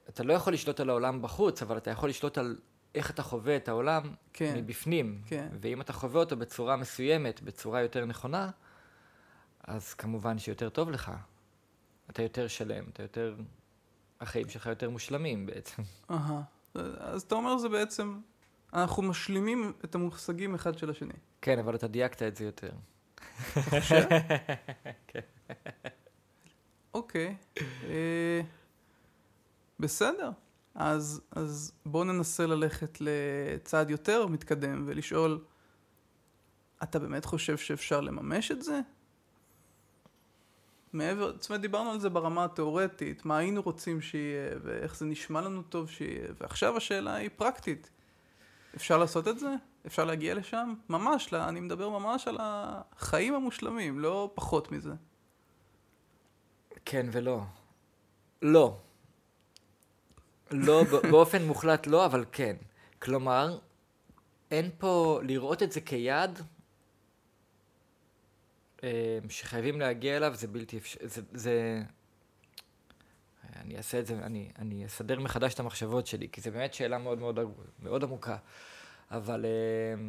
אתה 0.09 0.23
לא 0.23 0.33
יכול 0.33 0.53
לשלוט 0.53 0.79
על 0.79 0.89
העולם 0.89 1.21
בחוץ, 1.21 1.61
אבל 1.61 1.77
אתה 1.77 1.91
יכול 1.91 2.09
לשלוט 2.09 2.37
על 2.37 2.57
איך 2.95 3.11
אתה 3.11 3.23
חווה 3.23 3.55
את 3.55 3.67
העולם 3.67 4.13
כן. 4.33 4.53
מבפנים. 4.57 5.21
כן. 5.25 5.47
ואם 5.61 5.81
אתה 5.81 5.93
חווה 5.93 6.19
אותו 6.19 6.37
בצורה 6.37 6.75
מסוימת, 6.75 7.41
בצורה 7.41 7.81
יותר 7.81 8.05
נכונה, 8.05 8.49
אז 9.63 9.93
כמובן 9.93 10.39
שיותר 10.39 10.69
טוב 10.69 10.89
לך. 10.89 11.11
אתה 12.09 12.21
יותר 12.21 12.47
שלם, 12.47 12.83
אתה 12.93 13.03
יותר... 13.03 13.35
החיים 14.21 14.49
שלך 14.49 14.65
יותר 14.65 14.89
מושלמים 14.89 15.45
בעצם. 15.45 15.81
אהה. 16.11 16.41
אז 16.97 17.21
אתה 17.21 17.35
אומר 17.35 17.57
זה 17.57 17.69
בעצם, 17.69 18.19
אנחנו 18.73 19.03
משלימים 19.03 19.73
את 19.83 19.95
המושגים 19.95 20.55
אחד 20.55 20.77
של 20.77 20.89
השני. 20.89 21.13
כן, 21.41 21.59
אבל 21.59 21.75
אתה 21.75 21.87
דייקת 21.87 22.21
את 22.23 22.35
זה 22.35 22.45
יותר. 22.45 22.71
אתה 23.51 23.61
חושב? 23.61 24.03
כן. 25.07 25.19
אוקיי. 26.93 27.35
אה, 27.83 28.41
בסדר. 29.79 30.31
אז, 30.75 31.21
אז 31.31 31.73
בואו 31.85 32.03
ננסה 32.03 32.45
ללכת 32.45 32.97
לצעד 32.99 33.89
יותר 33.89 34.27
מתקדם 34.27 34.83
ולשאול, 34.87 35.43
אתה 36.83 36.99
באמת 36.99 37.25
חושב 37.25 37.57
שאפשר 37.57 38.01
לממש 38.01 38.51
את 38.51 38.61
זה? 38.61 38.79
מעבר, 40.93 41.31
זאת 41.39 41.49
אומרת, 41.49 41.61
דיברנו 41.61 41.91
על 41.91 41.99
זה 41.99 42.09
ברמה 42.09 42.43
התיאורטית, 42.43 43.25
מה 43.25 43.37
היינו 43.37 43.61
רוצים 43.61 44.01
שיהיה, 44.01 44.55
ואיך 44.63 44.95
זה 44.95 45.05
נשמע 45.05 45.41
לנו 45.41 45.61
טוב 45.61 45.89
שיהיה, 45.89 46.27
ועכשיו 46.41 46.77
השאלה 46.77 47.13
היא 47.15 47.29
פרקטית. 47.35 47.89
אפשר 48.75 48.97
לעשות 48.97 49.27
את 49.27 49.39
זה? 49.39 49.55
אפשר 49.85 50.05
להגיע 50.05 50.33
לשם? 50.33 50.73
ממש, 50.89 51.33
אני 51.33 51.59
מדבר 51.59 51.89
ממש 51.89 52.27
על 52.27 52.37
החיים 52.39 53.33
המושלמים, 53.33 53.99
לא 53.99 54.31
פחות 54.35 54.71
מזה. 54.71 54.93
כן 56.85 57.09
ולא. 57.11 57.41
לא. 58.41 58.77
לא, 60.53 60.83
באופן 61.11 61.43
מוחלט 61.43 61.87
לא, 61.87 62.05
אבל 62.05 62.25
כן. 62.31 62.55
כלומר, 62.99 63.59
אין 64.51 64.69
פה 64.77 65.19
לראות 65.23 65.63
את 65.63 65.71
זה 65.71 65.81
כיעד 65.81 66.41
אה, 68.83 69.19
שחייבים 69.29 69.79
להגיע 69.79 70.17
אליו, 70.17 70.35
זה 70.35 70.47
בלתי 70.47 70.77
אפשרי, 70.77 71.07
זה, 71.07 71.21
זה... 71.33 71.81
אני 73.55 73.77
אעשה 73.77 73.99
את 73.99 74.05
זה, 74.05 74.13
אני, 74.23 74.51
אני 74.59 74.85
אסדר 74.85 75.19
מחדש 75.19 75.53
את 75.53 75.59
המחשבות 75.59 76.07
שלי, 76.07 76.27
כי 76.31 76.41
זו 76.41 76.51
באמת 76.51 76.73
שאלה 76.73 76.97
מאוד 76.97 77.19
מאוד, 77.19 77.39
מאוד 77.79 78.03
עמוקה. 78.03 78.37
אבל 79.11 79.45
uh, 79.45 79.99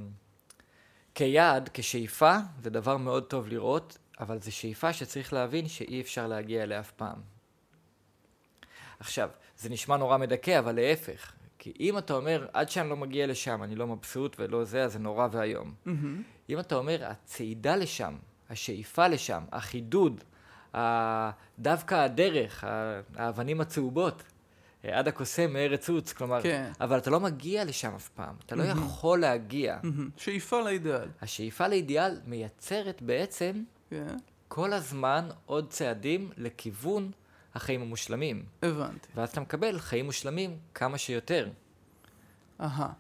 כיעד, 1.15 1.71
כשאיפה, 1.75 2.37
זה 2.63 2.71
דבר 2.71 2.97
מאוד 2.97 3.25
טוב 3.25 3.49
לראות, 3.49 3.99
אבל 4.21 4.41
זו 4.41 4.53
שאיפה 4.53 4.93
שצריך 4.93 5.33
להבין 5.33 5.69
שאי 5.69 6.01
אפשר 6.01 6.27
להגיע 6.27 6.63
אליה 6.63 6.81
אף 6.81 6.91
פעם. 6.91 7.19
עכשיו, 9.01 9.31
זה 9.59 9.69
נשמע 9.69 9.97
נורא 9.97 10.19
מדכא, 10.19 10.59
אבל 10.59 10.75
להפך. 10.75 11.33
כי 11.59 11.73
אם 11.81 11.99
אתה 11.99 12.15
אומר, 12.15 12.47
עד 12.53 12.71
שאני 12.71 12.91
לא 12.91 12.97
מגיע 12.97 13.27
לשם, 13.27 13.63
אני 13.63 13.75
לא 13.75 13.87
מבסוט 13.87 14.37
ולא 14.39 14.65
זה, 14.65 14.85
אז 14.85 14.93
זה 14.93 14.99
נורא 14.99 15.29
ואיום. 15.33 15.75
Mm-hmm. 15.87 15.91
אם 16.51 16.59
אתה 16.59 16.75
אומר, 16.75 16.99
הצעידה 17.03 17.77
לשם, 17.77 18.15
השאיפה 18.51 19.09
לשם, 19.09 19.43
החידוד, 19.53 20.25
דווקא 21.59 21.95
הדרך, 21.95 22.65
האבנים 23.17 23.61
הצהובות, 23.61 24.23
עד 24.83 25.09
הקוסם 25.09 25.53
מארץ 25.53 25.89
עוץ, 25.89 26.13
כלומר, 26.13 26.43
כן. 26.43 26.71
אבל 26.81 26.99
אתה 26.99 27.11
לא 27.11 27.21
מגיע 27.21 27.65
לשם 27.65 27.95
אף 27.95 28.09
פעם, 28.09 28.35
אתה 28.47 28.57
לא 28.57 28.63
mm-hmm. 28.63 28.79
יכול 28.79 29.21
להגיע. 29.21 29.79
Mm-hmm. 29.83 29.87
שאיפה 30.17 30.61
לאידיאל. 30.61 31.09
השאיפה 31.23 31.69
לאידיאל 31.69 32.21
מייצרת 32.27 33.03
בעצם 33.03 33.53
yeah. 33.63 33.91
כן. 33.91 34.17
כל 34.49 34.73
הזמן 34.73 35.29
עוד 35.47 35.71
צעדים 35.71 36.31
לכיוון 36.37 37.11
החיים 37.55 37.83
המושלמים. 37.83 38.45
הבנתי. 38.63 39.09
ואז 39.15 39.29
אתה 39.29 39.41
מקבל 39.41 39.79
חיים 39.79 40.05
מושלמים 40.05 40.59
כמה 40.75 40.99
שיותר. 40.99 41.51
אהה. 42.61 42.93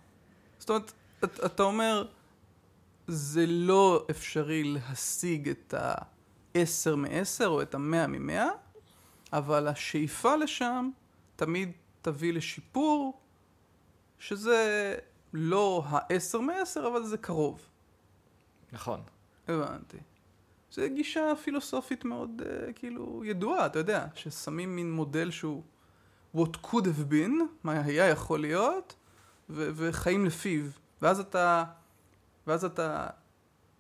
זאת 0.59 0.71
אומרת, 0.71 0.93
אתה 1.25 1.63
אומר, 1.63 2.07
זה 3.07 3.47
לא 3.47 4.07
אפשרי 4.11 4.65
להשיג 4.65 5.49
את 5.49 5.75
ה-10 5.75 6.97
מ-10 6.97 7.45
או 7.47 7.63
את 7.63 7.75
ה-100 7.75 8.07
מ-100, 8.07 8.43
אבל 9.33 9.69
השאיפה 9.69 10.37
לשם 10.37 10.91
תמיד 11.37 11.73
תביא 12.03 12.33
לשיפור, 12.33 13.21
שזה 14.19 14.95
לא 15.33 15.85
ה-10 15.87 16.39
מ-10, 16.39 16.87
אבל 16.87 17.05
זה 17.05 17.19
קרוב. 17.19 17.67
נכון. 18.73 19.03
הבנתי. 19.49 19.99
זו 20.75 20.83
גישה 20.95 21.33
פילוסופית 21.45 22.04
מאוד 22.04 22.43
uh, 22.45 22.73
כאילו 22.73 23.23
ידועה, 23.25 23.66
אתה 23.66 23.78
יודע, 23.78 24.07
ששמים 24.14 24.76
מין 24.76 24.93
מודל 24.93 25.31
שהוא 25.31 25.62
what 26.37 26.57
could 26.66 26.85
have 26.85 27.12
been, 27.12 27.33
מה 27.64 27.81
היה 27.85 28.09
יכול 28.09 28.40
להיות, 28.40 28.95
ו- 29.50 29.71
וחיים 29.75 30.26
לפיו. 30.26 30.64
ואז 31.02 31.21
אתה 31.21 31.64
ואז 32.47 32.64
אתה, 32.64 33.07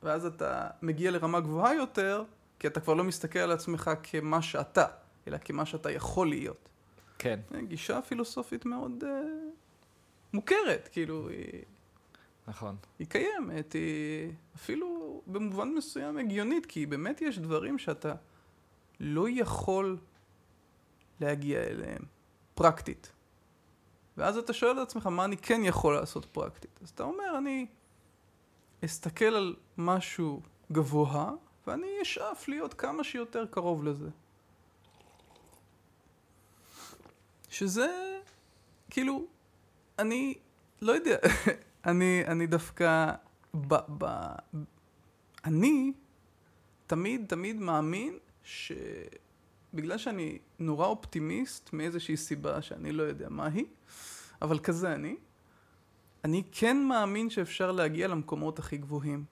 ואז 0.02 0.26
אתה 0.26 0.68
מגיע 0.82 1.10
לרמה 1.10 1.40
גבוהה 1.40 1.74
יותר, 1.74 2.24
כי 2.58 2.66
אתה 2.66 2.80
כבר 2.80 2.94
לא 2.94 3.04
מסתכל 3.04 3.38
על 3.38 3.52
עצמך 3.52 3.90
כמה 4.02 4.42
שאתה, 4.42 4.86
אלא 5.28 5.38
כמה 5.38 5.66
שאתה 5.66 5.90
יכול 5.90 6.28
להיות. 6.28 6.68
כן. 7.18 7.40
גישה 7.68 8.02
פילוסופית 8.02 8.64
מאוד 8.64 9.04
uh, 9.04 9.06
מוכרת, 10.32 10.88
כאילו, 10.92 11.28
היא... 11.28 11.62
נכון. 12.48 12.76
היא 12.98 13.06
קיימת, 13.06 13.72
היא 13.72 14.32
אפילו 14.56 15.20
במובן 15.26 15.68
מסוים 15.68 16.18
הגיונית, 16.18 16.66
כי 16.66 16.86
באמת 16.86 17.22
יש 17.22 17.38
דברים 17.38 17.78
שאתה 17.78 18.14
לא 19.00 19.26
יכול 19.30 19.98
להגיע 21.20 21.62
אליהם, 21.62 22.02
פרקטית. 22.54 23.12
ואז 24.16 24.36
אתה 24.36 24.52
שואל 24.52 24.82
את 24.82 24.88
עצמך, 24.88 25.06
מה 25.06 25.24
אני 25.24 25.36
כן 25.36 25.60
יכול 25.64 25.94
לעשות 25.94 26.24
פרקטית? 26.24 26.80
אז 26.82 26.90
אתה 26.90 27.02
אומר, 27.02 27.38
אני 27.38 27.66
אסתכל 28.84 29.24
על 29.24 29.56
משהו 29.78 30.40
גבוה, 30.72 31.32
ואני 31.66 32.02
אשאף 32.02 32.48
להיות 32.48 32.74
כמה 32.74 33.04
שיותר 33.04 33.46
קרוב 33.46 33.84
לזה. 33.84 34.08
שזה, 37.50 38.18
כאילו, 38.90 39.26
אני 39.98 40.34
לא 40.82 40.92
יודע, 40.92 41.16
אני, 41.86 42.24
אני 42.26 42.46
דווקא, 42.46 43.12
ב, 43.54 43.74
ב, 43.98 44.04
אני 45.44 45.92
תמיד 46.86 47.24
תמיד 47.28 47.60
מאמין 47.60 48.18
שבגלל 48.42 49.98
שאני 49.98 50.38
נורא 50.58 50.86
אופטימיסט 50.86 51.72
מאיזושהי 51.72 52.16
סיבה 52.16 52.62
שאני 52.62 52.92
לא 52.92 53.02
יודע 53.02 53.28
מה 53.28 53.46
היא, 53.46 53.66
אבל 54.42 54.58
כזה 54.58 54.94
אני, 54.94 55.16
אני 56.24 56.42
כן 56.52 56.84
מאמין 56.84 57.30
שאפשר 57.30 57.72
להגיע 57.72 58.08
למקומות 58.08 58.58
הכי 58.58 58.76
גבוהים. 58.76 59.24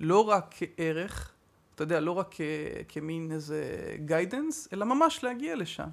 לא 0.00 0.28
רק 0.28 0.54
כערך, 0.56 1.32
אתה 1.74 1.82
יודע, 1.82 2.00
לא 2.00 2.12
רק 2.12 2.28
כ, 2.30 2.40
כמין 2.88 3.32
איזה 3.32 3.62
גיידנס, 4.04 4.68
אלא 4.72 4.86
ממש 4.86 5.24
להגיע 5.24 5.56
לשם. 5.56 5.88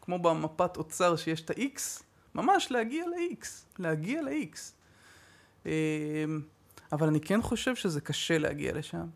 כמו 0.00 0.18
במפת 0.18 0.76
אוצר 0.76 1.16
שיש 1.16 1.40
את 1.40 1.50
ה-X, 1.50 2.02
ממש 2.34 2.70
להגיע 2.70 3.06
ל-X, 3.06 3.46
להגיע 3.78 4.22
ל-X. 4.22 4.75
אמ, 5.66 6.40
אבל 6.92 7.06
אני 7.06 7.20
כן 7.20 7.42
חושב 7.42 7.76
שזה 7.76 8.00
קשה 8.00 8.38
להגיע 8.38 8.72
לשם, 8.72 9.06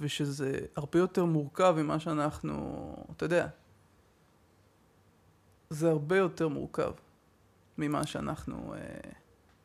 ושזה 0.00 0.58
הרבה 0.76 0.98
יותר 0.98 1.24
מורכב 1.24 1.74
ממה 1.78 2.00
שאנחנו, 2.00 2.96
אתה 3.16 3.24
יודע, 3.24 3.48
זה 5.70 5.90
הרבה 5.90 6.16
יותר 6.16 6.48
מורכב 6.48 6.92
ממה 7.78 8.06
שאנחנו 8.06 8.74
אה, 8.74 8.78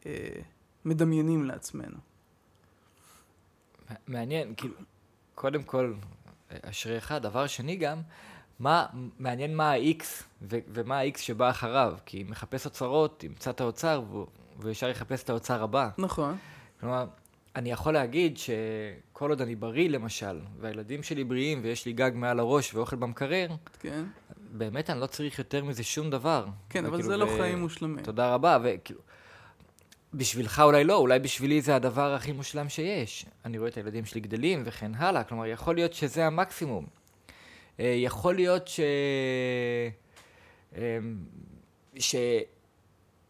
אה, 0.06 0.42
מדמיינים 0.86 1.46
לעצמנו. 1.46 1.98
מעניין, 4.08 4.54
כאילו, 4.58 4.76
קודם 5.36 5.64
כל, 5.64 5.94
אשריך, 6.50 7.12
דבר 7.12 7.48
שני 7.48 7.76
גם, 7.76 8.02
מה, 8.60 8.86
מעניין 9.20 9.56
מה 9.56 9.72
ה-X 9.72 10.04
ומה 10.50 11.00
ה-X 11.00 11.18
שבא 11.18 11.50
אחריו, 11.50 11.98
כי 12.06 12.24
מחפש 12.24 12.66
אוצרות, 12.66 13.24
ימצא 13.24 13.50
את 13.50 13.62
האוצר 13.62 14.04
וישר 14.60 14.90
יחפש 14.90 15.24
את 15.24 15.30
האוצר 15.30 15.64
הבא. 15.64 15.90
נכון. 15.98 16.38
כלומר, 16.80 17.06
אני 17.56 17.72
יכול 17.72 17.94
להגיד 17.94 18.38
שכל 18.38 19.30
עוד 19.30 19.42
אני 19.42 19.56
בריא 19.56 19.90
למשל, 19.90 20.40
והילדים 20.60 21.04
שלי 21.04 21.24
בריאים 21.24 21.60
ויש 21.64 21.86
לי 21.86 21.94
גג 21.94 22.12
מעל 22.14 22.40
הראש 22.40 22.74
ואוכל 22.74 22.96
במקרר, 22.96 23.48
כן. 23.80 24.04
באמת 24.52 24.90
אני 24.90 25.00
לא 25.00 25.06
צריך 25.06 25.40
יותר 25.40 25.64
מזה 25.64 25.84
שום 25.84 26.10
דבר. 26.10 26.46
כן, 26.70 26.86
אבל 26.86 27.02
זה 27.02 27.18
לא 27.18 27.26
חיים 27.38 27.60
מושלמים. 27.60 28.04
תודה 28.04 28.34
רבה, 28.34 28.58
וכאילו, 28.64 29.00
בשבילך 30.14 30.60
אולי 30.60 30.84
לא, 30.84 30.96
אולי 30.96 31.20
בשבילי 31.20 31.62
זה 31.62 31.76
הדבר 31.76 32.14
הכי 32.14 32.32
מושלם 32.32 32.70
שיש. 32.70 33.26
אני 33.46 33.58
רואה 33.58 33.70
את 33.70 33.78
הילדים 33.78 34.06
שלי 34.06 34.22
גדלים 34.22 34.64
וכן 34.66 34.92
הלאה, 34.96 35.24
כלומר, 35.24 35.46
יכול 35.46 35.76
להיות 35.76 35.94
שזה 35.94 36.26
המקסימום. 36.26 36.86
אה, 37.80 37.86
יכול 37.98 38.36
להיות 38.36 38.68
ש... 38.68 38.80
אה, 40.76 41.00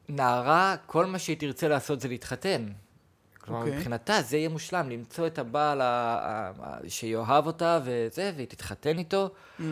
שנערה, 0.07 0.75
כל 0.85 1.05
מה 1.05 1.19
שהיא 1.19 1.37
תרצה 1.39 1.67
לעשות 1.67 2.01
זה 2.01 2.07
להתחתן. 2.07 2.65
כלומר, 3.41 3.61
okay. 3.61 3.63
אוקיי. 3.63 3.77
מבחינתה 3.77 4.21
זה 4.21 4.37
יהיה 4.37 4.49
מושלם, 4.49 4.89
למצוא 4.89 5.27
את 5.27 5.39
הבעל 5.39 5.81
ה... 5.81 6.51
שיאהב 6.87 7.47
אותה 7.47 7.79
וזה, 7.83 8.31
והיא 8.35 8.47
תתחתן 8.47 8.97
איתו, 8.97 9.29
mm. 9.59 9.63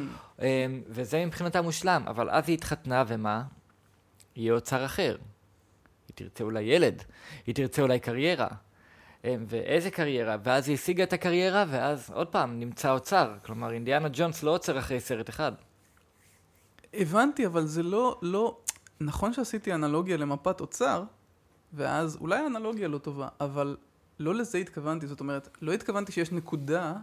וזה 0.88 1.26
מבחינתה 1.26 1.62
מושלם. 1.62 2.04
אבל 2.08 2.30
אז 2.30 2.44
היא 2.48 2.54
התחתנה, 2.54 3.04
ומה? 3.08 3.44
יהיה 4.36 4.54
אוצר 4.54 4.86
אחר. 4.86 5.18
היא 6.08 6.16
תרצה 6.16 6.44
אולי 6.44 6.64
ילד, 6.64 7.04
היא 7.48 7.56
תרצה 7.56 7.82
אולי 7.82 8.00
קריירה. 8.00 8.48
ואיזה 9.24 9.92
קריירה? 9.92 10.36
ואז 10.44 10.68
היא 10.68 10.74
השיגה 10.74 11.04
את 11.04 11.14
הקריירה, 11.14 11.66
ואז 11.70 12.12
עוד 12.14 12.28
פעם, 12.28 12.60
נמצא 12.60 12.92
אוצר. 12.92 13.34
כלומר, 13.46 13.72
אינדיאנה 13.72 14.08
ג'ונס 14.14 14.44
לא 14.44 14.52
עוצר 14.52 14.80
אחרי 14.80 15.00
סרט 15.00 15.30
אחד. 15.30 15.52
הבנתי, 16.94 17.46
אבל 17.46 17.66
זה 17.66 17.84
לא, 17.84 18.20
לא... 18.22 18.58
נכון 19.00 19.34
שעשיתי 19.34 19.74
אנלוגיה 19.74 20.18
למפת 20.18 20.62
אוצר, 20.62 21.04
ואז 21.74 22.16
אולי 22.16 22.40
האנלוגיה 22.40 22.88
לא 22.88 22.98
טובה, 22.98 23.28
אבל 23.40 23.78
לא 24.20 24.36
לזה 24.36 24.58
התכוונתי. 24.58 25.08
זאת 25.08 25.20
אומרת, 25.20 25.58
לא 25.62 25.74
התכוונתי 25.74 26.12
שיש 26.12 26.32
נקודה, 26.32 26.94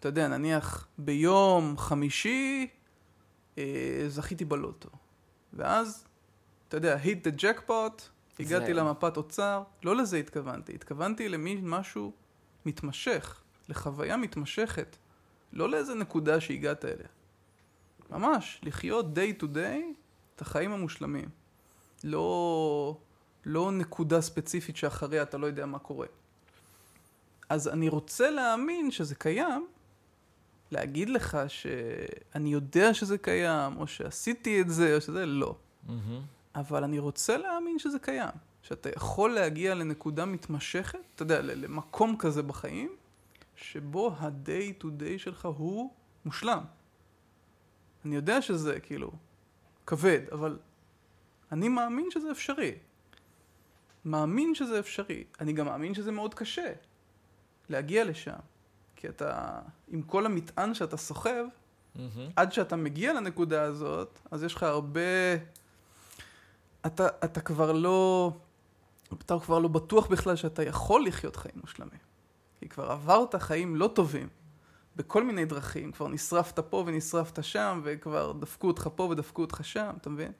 אתה 0.00 0.08
יודע, 0.08 0.28
נניח 0.28 0.88
ביום 0.98 1.78
חמישי 1.78 2.66
אה, 3.58 4.04
זכיתי 4.08 4.44
בלוטו. 4.44 4.88
ואז, 5.52 6.04
אתה 6.68 6.76
יודע, 6.76 6.96
hit 6.96 7.26
the 7.26 7.40
jackpot, 7.40 8.02
הגעתי. 8.40 8.72
למפת 8.72 9.16
אוצר, 9.16 9.62
לא 9.82 9.96
לזה 9.96 10.16
התכוונתי, 10.16 10.74
התכוונתי 10.74 11.28
למין 11.28 11.68
משהו 11.68 12.12
מתמשך, 12.66 13.42
לחוויה 13.68 14.16
מתמשכת, 14.16 14.96
לא 15.52 15.68
לאיזה 15.68 15.94
נקודה 15.94 16.40
שהגעת 16.40 16.84
אליה. 16.84 17.08
ממש, 18.10 18.60
לחיות 18.62 19.06
day 19.18 19.42
to 19.42 19.46
day 19.46 20.01
את 20.42 20.46
החיים 20.46 20.72
המושלמים. 20.72 21.28
לא, 22.04 22.96
לא 23.44 23.72
נקודה 23.72 24.20
ספציפית 24.20 24.76
שאחריה 24.76 25.22
אתה 25.22 25.38
לא 25.38 25.46
יודע 25.46 25.66
מה 25.66 25.78
קורה. 25.78 26.06
אז 27.48 27.68
אני 27.68 27.88
רוצה 27.88 28.30
להאמין 28.30 28.90
שזה 28.90 29.14
קיים, 29.14 29.66
להגיד 30.70 31.10
לך 31.10 31.38
שאני 31.48 32.52
יודע 32.52 32.94
שזה 32.94 33.18
קיים, 33.18 33.76
או 33.76 33.86
שעשיתי 33.86 34.60
את 34.60 34.70
זה, 34.70 34.96
או 34.96 35.00
שזה, 35.00 35.26
לא. 35.26 35.56
Mm-hmm. 35.86 35.90
אבל 36.54 36.84
אני 36.84 36.98
רוצה 36.98 37.36
להאמין 37.36 37.78
שזה 37.78 37.98
קיים. 37.98 38.34
שאתה 38.62 38.88
יכול 38.96 39.30
להגיע 39.30 39.74
לנקודה 39.74 40.24
מתמשכת, 40.24 40.98
אתה 41.14 41.22
יודע, 41.22 41.42
למקום 41.42 42.16
כזה 42.18 42.42
בחיים, 42.42 42.96
שבו 43.56 44.12
ה-day 44.18 44.82
to 44.82 44.84
day 44.84 45.18
שלך 45.18 45.46
הוא 45.56 45.92
מושלם. 46.24 46.64
אני 48.04 48.16
יודע 48.16 48.42
שזה 48.42 48.80
כאילו 48.80 49.12
כבד, 49.86 50.20
אבל 50.32 50.58
אני 51.52 51.68
מאמין 51.68 52.10
שזה 52.10 52.30
אפשרי. 52.30 52.74
מאמין 54.04 54.54
שזה 54.54 54.78
אפשרי. 54.78 55.24
אני 55.40 55.52
גם 55.52 55.66
מאמין 55.66 55.94
שזה 55.94 56.12
מאוד 56.12 56.34
קשה 56.34 56.72
להגיע 57.68 58.04
לשם. 58.04 58.38
כי 58.96 59.08
אתה, 59.08 59.60
עם 59.88 60.02
כל 60.02 60.26
המטען 60.26 60.74
שאתה 60.74 60.96
סוחב, 60.96 61.44
mm-hmm. 61.96 62.00
עד 62.36 62.52
שאתה 62.52 62.76
מגיע 62.76 63.12
לנקודה 63.12 63.62
הזאת, 63.62 64.18
אז 64.30 64.42
יש 64.42 64.54
לך 64.54 64.62
הרבה 64.62 65.00
אתה, 66.86 67.08
אתה 67.24 67.40
כבר 67.40 67.72
לא, 67.72 68.32
אתה 69.12 69.38
כבר 69.40 69.58
לא 69.58 69.68
בטוח 69.68 70.06
בכלל 70.06 70.36
שאתה 70.36 70.62
יכול 70.62 71.06
לחיות 71.06 71.36
חיים 71.36 71.54
מושלמים. 71.60 72.00
כי 72.60 72.68
כבר 72.68 72.90
עברת 72.90 73.34
חיים 73.34 73.76
לא 73.76 73.90
טובים 73.94 74.28
בכל 74.96 75.24
מיני 75.24 75.44
דרכים, 75.44 75.92
כבר 75.92 76.08
נשרפת 76.08 76.58
פה 76.58 76.84
ונשרפת 76.86 77.44
שם, 77.44 77.80
וכבר 77.84 78.32
דפקו 78.32 78.66
אותך 78.66 78.88
פה 78.96 79.02
ודפקו 79.02 79.42
אותך 79.42 79.60
שם, 79.62 79.90
אתה 80.00 80.10
מבין? 80.10 80.32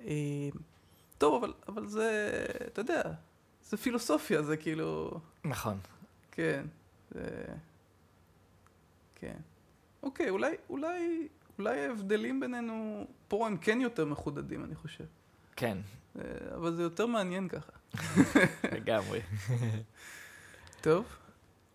אה, 0.00 0.48
טוב, 1.18 1.44
אבל, 1.44 1.52
אבל 1.68 1.86
זה, 1.86 2.38
אתה 2.66 2.80
יודע, 2.80 3.02
זה 3.64 3.76
פילוסופיה, 3.76 4.42
זה 4.42 4.56
כאילו... 4.56 5.20
נכון. 5.44 5.78
כן, 6.32 6.64
זה... 7.10 7.44
כן. 9.14 9.36
אוקיי, 10.02 10.30
אולי, 10.30 10.54
אולי, 10.70 11.28
אולי 11.58 11.80
ההבדלים 11.80 12.40
בינינו 12.40 13.06
פה 13.28 13.46
הם 13.46 13.56
כן 13.56 13.80
יותר 13.80 14.04
מחודדים, 14.04 14.64
אני 14.64 14.74
חושב. 14.74 15.04
כן. 15.56 15.78
אה, 16.18 16.22
אבל 16.54 16.74
זה 16.74 16.82
יותר 16.82 17.06
מעניין 17.06 17.48
ככה. 17.48 17.72
לגמרי. 18.76 19.20
טוב, 20.80 21.04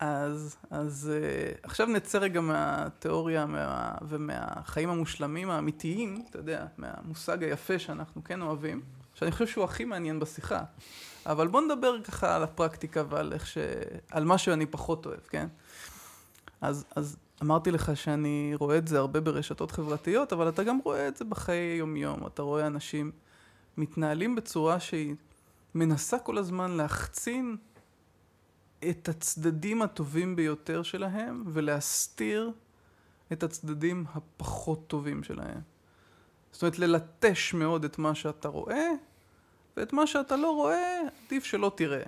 אז, 0.01 0.55
אז 0.69 1.11
uh, 1.11 1.59
עכשיו 1.63 1.87
נצא 1.87 2.17
רגע 2.17 2.41
מהתיאוריה 2.41 3.45
מה, 3.45 3.95
ומהחיים 4.07 4.89
המושלמים 4.89 5.49
האמיתיים, 5.49 6.23
אתה 6.29 6.39
יודע, 6.39 6.65
מהמושג 6.77 7.43
היפה 7.43 7.79
שאנחנו 7.79 8.23
כן 8.23 8.41
אוהבים, 8.41 8.81
שאני 9.13 9.31
חושב 9.31 9.47
שהוא 9.47 9.63
הכי 9.63 9.85
מעניין 9.85 10.19
בשיחה. 10.19 10.63
אבל 11.25 11.47
בוא 11.47 11.61
נדבר 11.61 12.01
ככה 12.03 12.35
על 12.35 12.43
הפרקטיקה 12.43 13.03
ועל 13.09 13.33
איך 13.33 13.47
ש... 13.47 13.57
על 14.11 14.25
מה 14.25 14.37
שאני 14.37 14.65
פחות 14.65 15.05
אוהב, 15.05 15.19
כן? 15.29 15.47
אז, 16.61 16.85
אז 16.95 17.17
אמרתי 17.41 17.71
לך 17.71 17.91
שאני 17.97 18.53
רואה 18.59 18.77
את 18.77 18.87
זה 18.87 18.99
הרבה 18.99 19.19
ברשתות 19.19 19.71
חברתיות, 19.71 20.33
אבל 20.33 20.49
אתה 20.49 20.63
גם 20.63 20.79
רואה 20.83 21.07
את 21.07 21.17
זה 21.17 21.25
בחיי 21.25 21.75
יום-יום. 21.77 22.27
אתה 22.27 22.41
רואה 22.41 22.67
אנשים 22.67 23.11
מתנהלים 23.77 24.35
בצורה 24.35 24.79
שהיא 24.79 25.15
מנסה 25.75 26.19
כל 26.19 26.37
הזמן 26.37 26.71
להחצין 26.71 27.57
את 28.89 29.09
הצדדים 29.09 29.81
הטובים 29.81 30.35
ביותר 30.35 30.83
שלהם 30.83 31.43
ולהסתיר 31.47 32.51
את 33.31 33.43
הצדדים 33.43 34.05
הפחות 34.13 34.87
טובים 34.87 35.23
שלהם. 35.23 35.61
זאת 36.51 36.61
אומרת, 36.61 36.79
ללטש 36.79 37.53
מאוד 37.53 37.85
את 37.85 37.97
מה 37.99 38.15
שאתה 38.15 38.47
רואה, 38.47 38.89
ואת 39.77 39.93
מה 39.93 40.07
שאתה 40.07 40.35
לא 40.35 40.55
רואה, 40.55 41.01
עדיף 41.25 41.43
שלא 41.43 41.71
תראה. 41.75 42.03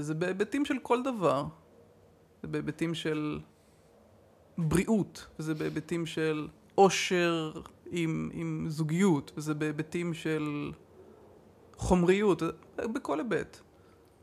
זה 0.00 0.14
בהיבטים 0.14 0.64
של 0.64 0.78
כל 0.82 1.02
דבר. 1.02 1.44
זה 2.42 2.48
בהיבטים 2.48 2.94
של 2.94 3.40
בריאות, 4.58 5.26
וזה 5.38 5.54
בהיבטים 5.54 6.06
של 6.06 6.48
עושר 6.74 7.52
עם, 7.90 8.30
עם 8.32 8.66
זוגיות, 8.68 9.32
וזה 9.36 9.54
בהיבטים 9.54 10.14
של 10.14 10.72
חומריות, 11.76 12.42
בכל 12.76 13.18
היבט. 13.18 13.60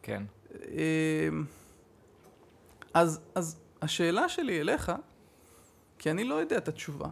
כן. 0.01 0.23
אמ, 0.55 1.45
אז, 2.93 3.19
אז 3.35 3.59
השאלה 3.81 4.29
שלי 4.29 4.61
אליך, 4.61 4.91
כי 5.99 6.11
אני 6.11 6.23
לא 6.23 6.35
יודע 6.35 6.57
את 6.57 6.67
התשובה, 6.67 7.09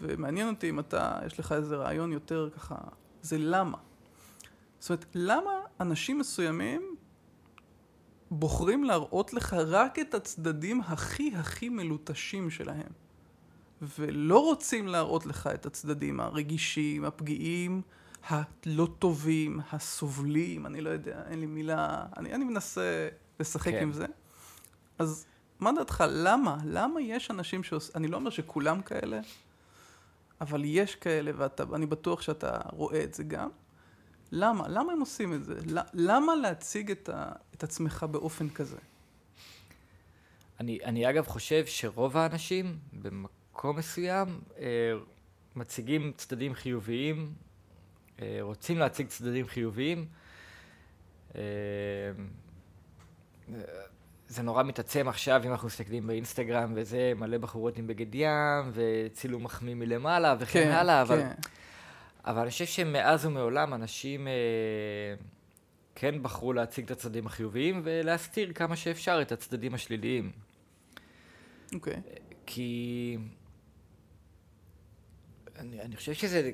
ומעניין 0.00 0.48
אותי 0.48 0.70
אם 0.70 0.80
אתה, 0.80 1.18
יש 1.26 1.40
לך 1.40 1.52
איזה 1.52 1.76
רעיון 1.76 2.12
יותר 2.12 2.48
ככה, 2.56 2.76
זה 3.22 3.38
למה. 3.38 3.78
זאת 4.78 4.90
אומרת, 4.90 5.06
למה 5.14 5.50
אנשים 5.80 6.18
מסוימים 6.18 6.96
בוחרים 8.30 8.84
להראות 8.84 9.32
לך 9.32 9.52
רק 9.52 9.98
את 9.98 10.14
הצדדים 10.14 10.80
הכי 10.80 11.32
הכי 11.36 11.68
מלוטשים 11.68 12.50
שלהם, 12.50 12.92
ולא 13.82 14.44
רוצים 14.44 14.88
להראות 14.88 15.26
לך 15.26 15.46
את 15.54 15.66
הצדדים 15.66 16.20
הרגישים, 16.20 17.04
הפגיעים, 17.04 17.82
הלא 18.28 18.88
טובים, 18.98 19.60
הסובלים, 19.72 20.66
אני 20.66 20.80
לא 20.80 20.90
יודע, 20.90 21.22
אין 21.30 21.40
לי 21.40 21.46
מילה, 21.46 22.06
אני, 22.16 22.34
אני 22.34 22.44
מנסה 22.44 23.08
לשחק 23.40 23.70
כן. 23.70 23.82
עם 23.82 23.92
זה. 23.92 24.06
אז 24.98 25.26
מה 25.60 25.70
דעתך, 25.72 26.04
למה? 26.08 26.56
למה 26.64 27.00
יש 27.00 27.30
אנשים 27.30 27.64
שעושים, 27.64 27.92
אני 27.96 28.08
לא 28.08 28.16
אומר 28.16 28.30
שכולם 28.30 28.82
כאלה, 28.82 29.20
אבל 30.40 30.62
יש 30.64 30.94
כאלה, 30.94 31.30
ואני 31.68 31.86
בטוח 31.86 32.22
שאתה 32.22 32.58
רואה 32.72 33.04
את 33.04 33.14
זה 33.14 33.24
גם. 33.24 33.48
למה? 34.32 34.68
למה 34.68 34.92
הם 34.92 35.00
עושים 35.00 35.34
את 35.34 35.44
זה? 35.44 35.54
למה 35.94 36.36
להציג 36.36 36.90
את, 36.90 37.08
ה, 37.08 37.32
את 37.54 37.62
עצמך 37.62 38.06
באופן 38.10 38.48
כזה? 38.48 38.76
אני, 40.60 40.78
אני 40.84 41.10
אגב 41.10 41.26
חושב 41.26 41.66
שרוב 41.66 42.16
האנשים 42.16 42.78
במקום 42.92 43.76
מסוים 43.76 44.40
אה, 44.58 44.92
מציגים 45.56 46.12
צדדים 46.16 46.54
חיוביים, 46.54 47.32
רוצים 48.40 48.78
להציג 48.78 49.06
צדדים 49.06 49.46
חיוביים. 49.46 50.06
אה, 51.34 51.40
זה 54.28 54.42
נורא 54.42 54.62
מתעצם 54.62 55.08
עכשיו, 55.08 55.42
אם 55.44 55.50
אנחנו 55.50 55.66
מסתכלים 55.66 56.06
באינסטגרם 56.06 56.72
וזה, 56.76 57.12
מלא 57.16 57.38
בחורות 57.38 57.78
עם 57.78 57.86
בגד 57.86 58.14
ים, 58.14 58.72
וצילום 58.72 59.44
מחמיא 59.44 59.74
מלמעלה 59.74 60.36
וכן 60.38 60.64
כן, 60.64 60.70
הלאה, 60.70 61.02
אבל... 61.02 61.20
כן. 61.20 61.32
אבל 62.24 62.40
אני 62.40 62.50
חושב 62.50 62.64
שמאז 62.66 63.26
ומעולם 63.26 63.74
אנשים 63.74 64.28
אה, 64.28 64.32
כן 65.94 66.22
בחרו 66.22 66.52
להציג 66.52 66.84
את 66.84 66.90
הצדדים 66.90 67.26
החיוביים 67.26 67.80
ולהסתיר 67.84 68.52
כמה 68.52 68.76
שאפשר 68.76 69.22
את 69.22 69.32
הצדדים 69.32 69.74
השליליים. 69.74 70.32
אוקיי. 71.74 71.94
Okay. 71.94 72.20
כי... 72.46 73.18
אני, 75.60 75.80
אני 75.80 75.96
חושב 75.96 76.12
שזה... 76.12 76.50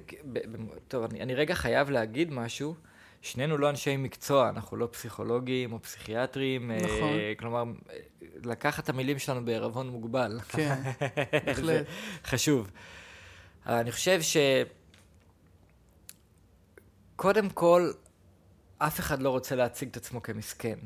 טוב, 0.88 1.05
אני, 1.05 1.23
אני 1.23 1.35
רגע 1.35 1.55
חייב 1.55 1.90
להגיד 1.90 2.33
משהו. 2.33 2.75
שנינו 3.23 3.59
לא 3.59 3.71
אנשי 3.71 3.97
מקצוע, 3.97 4.49
אנחנו 4.49 4.77
לא 4.77 4.88
פסיכולוגים 4.92 5.73
או 5.73 5.83
פסיכיאטרים. 5.83 6.71
אה, 6.71 6.77
נכון. 6.77 7.19
אה, 7.19 7.33
כלומר, 7.38 7.64
לקחת 8.45 8.85
את 8.85 8.88
המילים 8.88 9.19
שלנו 9.19 9.45
בערבון 9.45 9.88
מוגבל. 9.88 10.40
כן, 10.49 10.83
בהחלט. 11.47 11.87
חשוב. 12.25 12.71
אני 13.66 13.92
חושב 13.92 14.23
ש... 14.23 14.37
קודם 17.16 17.51
כל, 17.51 17.92
אף 18.79 19.01
אחד 19.01 19.23
לא 19.23 19.31
רוצה 19.31 19.55
להציג 19.55 19.88
את 19.88 19.97
עצמו 19.97 20.23
כמסכן. 20.23 20.79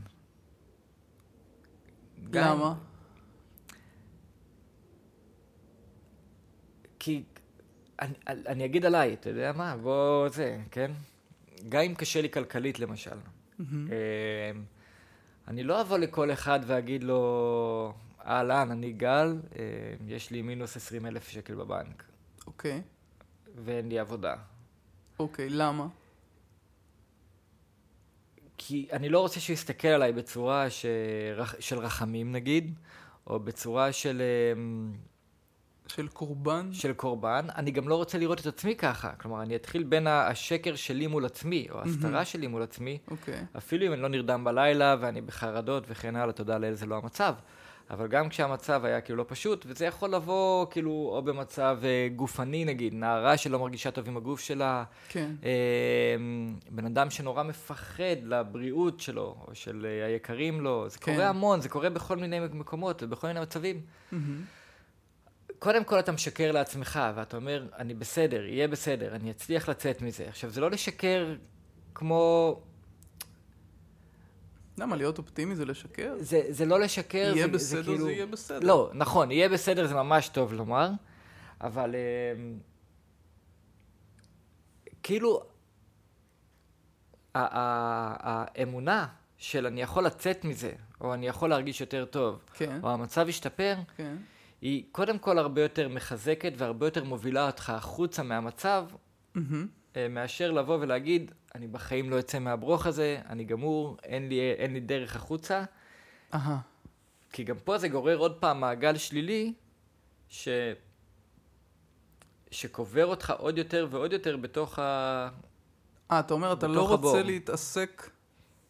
למה? 2.32 2.74
כי 6.98 7.22
אני, 8.00 8.14
אני 8.26 8.64
אגיד 8.64 8.86
עליי, 8.86 9.14
אתה 9.14 9.28
יודע 9.28 9.52
מה? 9.52 9.76
בוא 9.76 10.28
זה, 10.28 10.58
כן? 10.70 10.90
גם 11.68 11.82
אם 11.82 11.94
קשה 11.94 12.20
לי 12.20 12.30
כלכלית 12.30 12.78
למשל. 12.78 13.10
Mm-hmm. 13.60 13.62
אני 15.48 15.62
לא 15.62 15.80
אבוא 15.80 15.98
לכל 15.98 16.32
אחד 16.32 16.60
ואגיד 16.66 17.04
לו, 17.04 17.92
אהלן, 18.26 18.70
אני 18.70 18.92
גל, 18.92 19.36
יש 20.06 20.30
לי 20.30 20.42
מינוס 20.42 20.76
20 20.76 21.06
אלף 21.06 21.28
שקל 21.28 21.54
בבנק. 21.54 22.04
אוקיי. 22.46 22.80
Okay. 22.80 23.50
ואין 23.64 23.88
לי 23.88 23.98
עבודה. 23.98 24.34
אוקיי, 25.18 25.48
okay, 25.48 25.52
למה? 25.52 25.86
כי 28.58 28.88
אני 28.92 29.08
לא 29.08 29.20
רוצה 29.20 29.40
שהוא 29.40 29.54
יסתכל 29.54 29.88
עליי 29.88 30.12
בצורה 30.12 30.70
ש... 30.70 30.86
של 31.58 31.78
רחמים 31.78 32.32
נגיד, 32.32 32.74
או 33.26 33.40
בצורה 33.40 33.92
של... 33.92 34.22
של 35.90 36.08
קורבן? 36.08 36.72
של 36.72 36.92
קורבן. 36.92 37.46
אני 37.56 37.70
גם 37.70 37.88
לא 37.88 37.94
רוצה 37.94 38.18
לראות 38.18 38.40
את 38.40 38.46
עצמי 38.46 38.76
ככה. 38.76 39.10
כלומר, 39.10 39.42
אני 39.42 39.56
אתחיל 39.56 39.82
בין 39.82 40.06
השקר 40.06 40.74
שלי 40.74 41.06
מול 41.06 41.24
עצמי, 41.24 41.66
או 41.70 41.78
ההסתרה 41.78 42.22
mm-hmm. 42.22 42.24
שלי 42.24 42.46
מול 42.46 42.62
עצמי. 42.62 42.98
אוקיי. 43.10 43.34
Okay. 43.34 43.58
אפילו 43.58 43.86
אם 43.86 43.92
אני 43.92 44.02
לא 44.02 44.08
נרדם 44.08 44.44
בלילה 44.44 44.96
ואני 45.00 45.20
בחרדות 45.20 45.84
וכן 45.88 46.16
הלאה, 46.16 46.32
תודה 46.32 46.58
לאל 46.58 46.74
זה 46.74 46.86
לא 46.86 46.96
המצב. 46.96 47.34
אבל 47.90 48.08
גם 48.08 48.28
כשהמצב 48.28 48.84
היה 48.84 49.00
כאילו 49.00 49.18
לא 49.18 49.24
פשוט, 49.28 49.66
וזה 49.68 49.86
יכול 49.86 50.14
לבוא 50.14 50.66
כאילו 50.70 50.90
או 50.90 51.22
במצב 51.22 51.78
אה, 51.84 52.08
גופני 52.16 52.64
נגיד, 52.64 52.94
נערה 52.94 53.36
שלא 53.36 53.58
מרגישה 53.58 53.90
טוב 53.90 54.08
עם 54.08 54.16
הגוף 54.16 54.40
שלה, 54.40 54.84
כן. 55.08 55.30
אה, 55.44 55.50
בן 56.70 56.86
אדם 56.86 57.10
שנורא 57.10 57.42
מפחד 57.42 58.16
לבריאות 58.24 59.00
שלו, 59.00 59.36
או 59.48 59.54
של 59.54 59.86
אה, 59.86 60.06
היקרים 60.06 60.60
לו, 60.60 60.88
זה 60.88 60.98
כן. 60.98 61.12
קורה 61.12 61.28
המון, 61.28 61.60
זה 61.60 61.68
קורה 61.68 61.90
בכל 61.90 62.16
מיני 62.16 62.40
מקומות 62.52 63.02
ובכל 63.02 63.26
מיני 63.26 63.40
מצבים. 63.40 63.80
Mm-hmm. 63.80 64.16
קודם 65.60 65.84
כל 65.84 65.98
אתה 65.98 66.12
משקר 66.12 66.52
לעצמך, 66.52 67.00
ואתה 67.14 67.36
אומר, 67.36 67.66
אני 67.76 67.94
בסדר, 67.94 68.44
יהיה 68.44 68.68
בסדר, 68.68 69.14
אני 69.14 69.30
אצליח 69.30 69.68
לצאת 69.68 70.02
מזה. 70.02 70.28
עכשיו, 70.28 70.50
זה 70.50 70.60
לא 70.60 70.70
לשקר 70.70 71.34
כמו... 71.94 72.56
למה, 74.78 74.96
להיות 74.96 75.18
אופטימי 75.18 75.56
זה 75.56 75.64
לשקר? 75.64 76.14
זה, 76.18 76.42
זה 76.48 76.64
לא 76.64 76.80
לשקר, 76.80 77.32
יהיה 77.34 77.46
זה, 77.46 77.52
בסדר, 77.52 77.82
זה 77.82 77.88
כאילו... 77.90 78.04
זה 78.04 78.12
יהיה 78.12 78.26
בסדר. 78.26 78.66
לא, 78.66 78.90
נכון, 78.94 79.30
יהיה 79.30 79.48
בסדר 79.48 79.86
זה 79.86 79.94
ממש 79.94 80.28
טוב 80.28 80.52
לומר, 80.52 80.90
אבל 81.60 81.94
אה, 81.94 82.34
כאילו, 85.02 85.42
האמונה 87.34 89.06
של 89.38 89.66
אני 89.66 89.82
יכול 89.82 90.06
לצאת 90.06 90.44
מזה, 90.44 90.72
או 91.00 91.14
אני 91.14 91.26
יכול 91.26 91.50
להרגיש 91.50 91.80
יותר 91.80 92.04
טוב, 92.04 92.44
כן. 92.54 92.80
או 92.82 92.90
המצב 92.90 93.28
ישתפר, 93.28 93.74
כן. 93.96 94.16
היא 94.60 94.84
קודם 94.92 95.18
כל 95.18 95.38
הרבה 95.38 95.62
יותר 95.62 95.88
מחזקת 95.88 96.52
והרבה 96.56 96.86
יותר 96.86 97.04
מובילה 97.04 97.46
אותך 97.46 97.70
החוצה 97.70 98.22
מהמצב, 98.22 98.86
mm-hmm. 99.36 99.40
מאשר 100.10 100.50
לבוא 100.50 100.78
ולהגיד, 100.80 101.32
אני 101.54 101.68
בחיים 101.68 102.10
לא 102.10 102.18
אצא 102.18 102.38
מהברוך 102.38 102.86
הזה, 102.86 103.20
אני 103.28 103.44
גמור, 103.44 103.96
אין 104.02 104.28
לי, 104.28 104.52
אין 104.52 104.72
לי 104.72 104.80
דרך 104.80 105.16
החוצה. 105.16 105.64
אהה. 106.34 106.58
כי 107.32 107.44
גם 107.44 107.56
פה 107.64 107.78
זה 107.78 107.88
גורר 107.88 108.16
עוד 108.16 108.36
פעם 108.40 108.60
מעגל 108.60 108.96
שלילי, 108.96 109.52
ש... 110.28 110.48
שקובר 112.50 113.06
אותך 113.06 113.32
עוד 113.38 113.58
יותר 113.58 113.86
ועוד 113.90 114.12
יותר 114.12 114.36
בתוך 114.36 114.78
ה... 114.78 115.28
אה, 116.10 116.20
אתה 116.20 116.34
אומר, 116.34 116.52
אתה 116.52 116.66
לא 116.66 116.82
רוצה 116.82 116.94
הבור. 116.94 117.20
להתעסק 117.20 118.10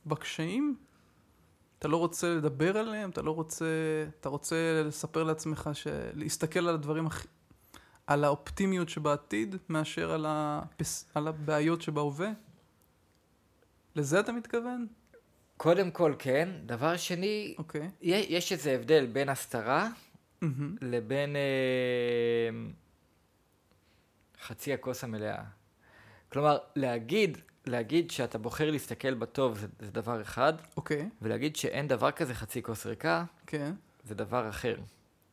בקשיים? 0.07 0.77
אתה 1.81 1.89
לא 1.89 1.97
רוצה 1.97 2.35
לדבר 2.35 2.79
עליהם? 2.79 3.11
אתה 3.11 3.23
לא 3.23 3.31
רוצה... 3.31 3.67
אתה 4.21 4.29
רוצה 4.29 4.83
לספר 4.85 5.23
לעצמך, 5.23 5.71
ש... 5.73 5.87
להסתכל 6.15 6.59
על 6.59 6.75
הדברים 6.75 7.07
הכי... 7.07 7.29
על 8.07 8.25
האופטימיות 8.25 8.89
שבעתיד, 8.89 9.57
מאשר 9.69 10.13
על, 10.13 10.27
הפס... 10.29 11.11
על 11.15 11.29
הבעיות 11.29 11.83
שבהווה? 11.83 12.31
לזה 13.97 14.21
אתה 14.21 14.33
מתכוון? 14.33 14.87
קודם 15.57 15.91
כל 15.91 16.15
כן. 16.19 16.49
דבר 16.67 16.97
שני, 16.97 17.55
okay. 17.57 17.59
אוקיי. 17.59 17.91
יש 18.03 18.53
איזה 18.53 18.73
הבדל 18.73 19.07
בין 19.07 19.29
הסתרה 19.29 19.89
mm-hmm. 19.89 20.47
לבין 20.81 21.37
אה, 21.37 22.51
חצי 24.43 24.73
הכוס 24.73 25.05
המלאה. 25.05 25.43
כלומר, 26.33 26.59
להגיד, 26.77 27.39
להגיד 27.67 28.11
שאתה 28.11 28.39
בוחר 28.39 28.71
להסתכל 28.71 29.15
בטוב 29.15 29.59
זה, 29.59 29.67
זה 29.81 29.91
דבר 29.91 30.23
אחד, 30.23 30.53
אוקיי. 30.77 31.01
Okay. 31.01 31.05
ולהגיד 31.23 31.57
שאין 31.57 31.89
דבר 31.89 32.11
כזה 32.11 32.35
חצי 32.35 32.63
כוס 32.63 32.87
ריקה, 32.87 33.25
כן. 33.47 33.73
Okay. 33.77 34.09
זה 34.09 34.15
דבר 34.15 34.49
אחר. 34.49 34.77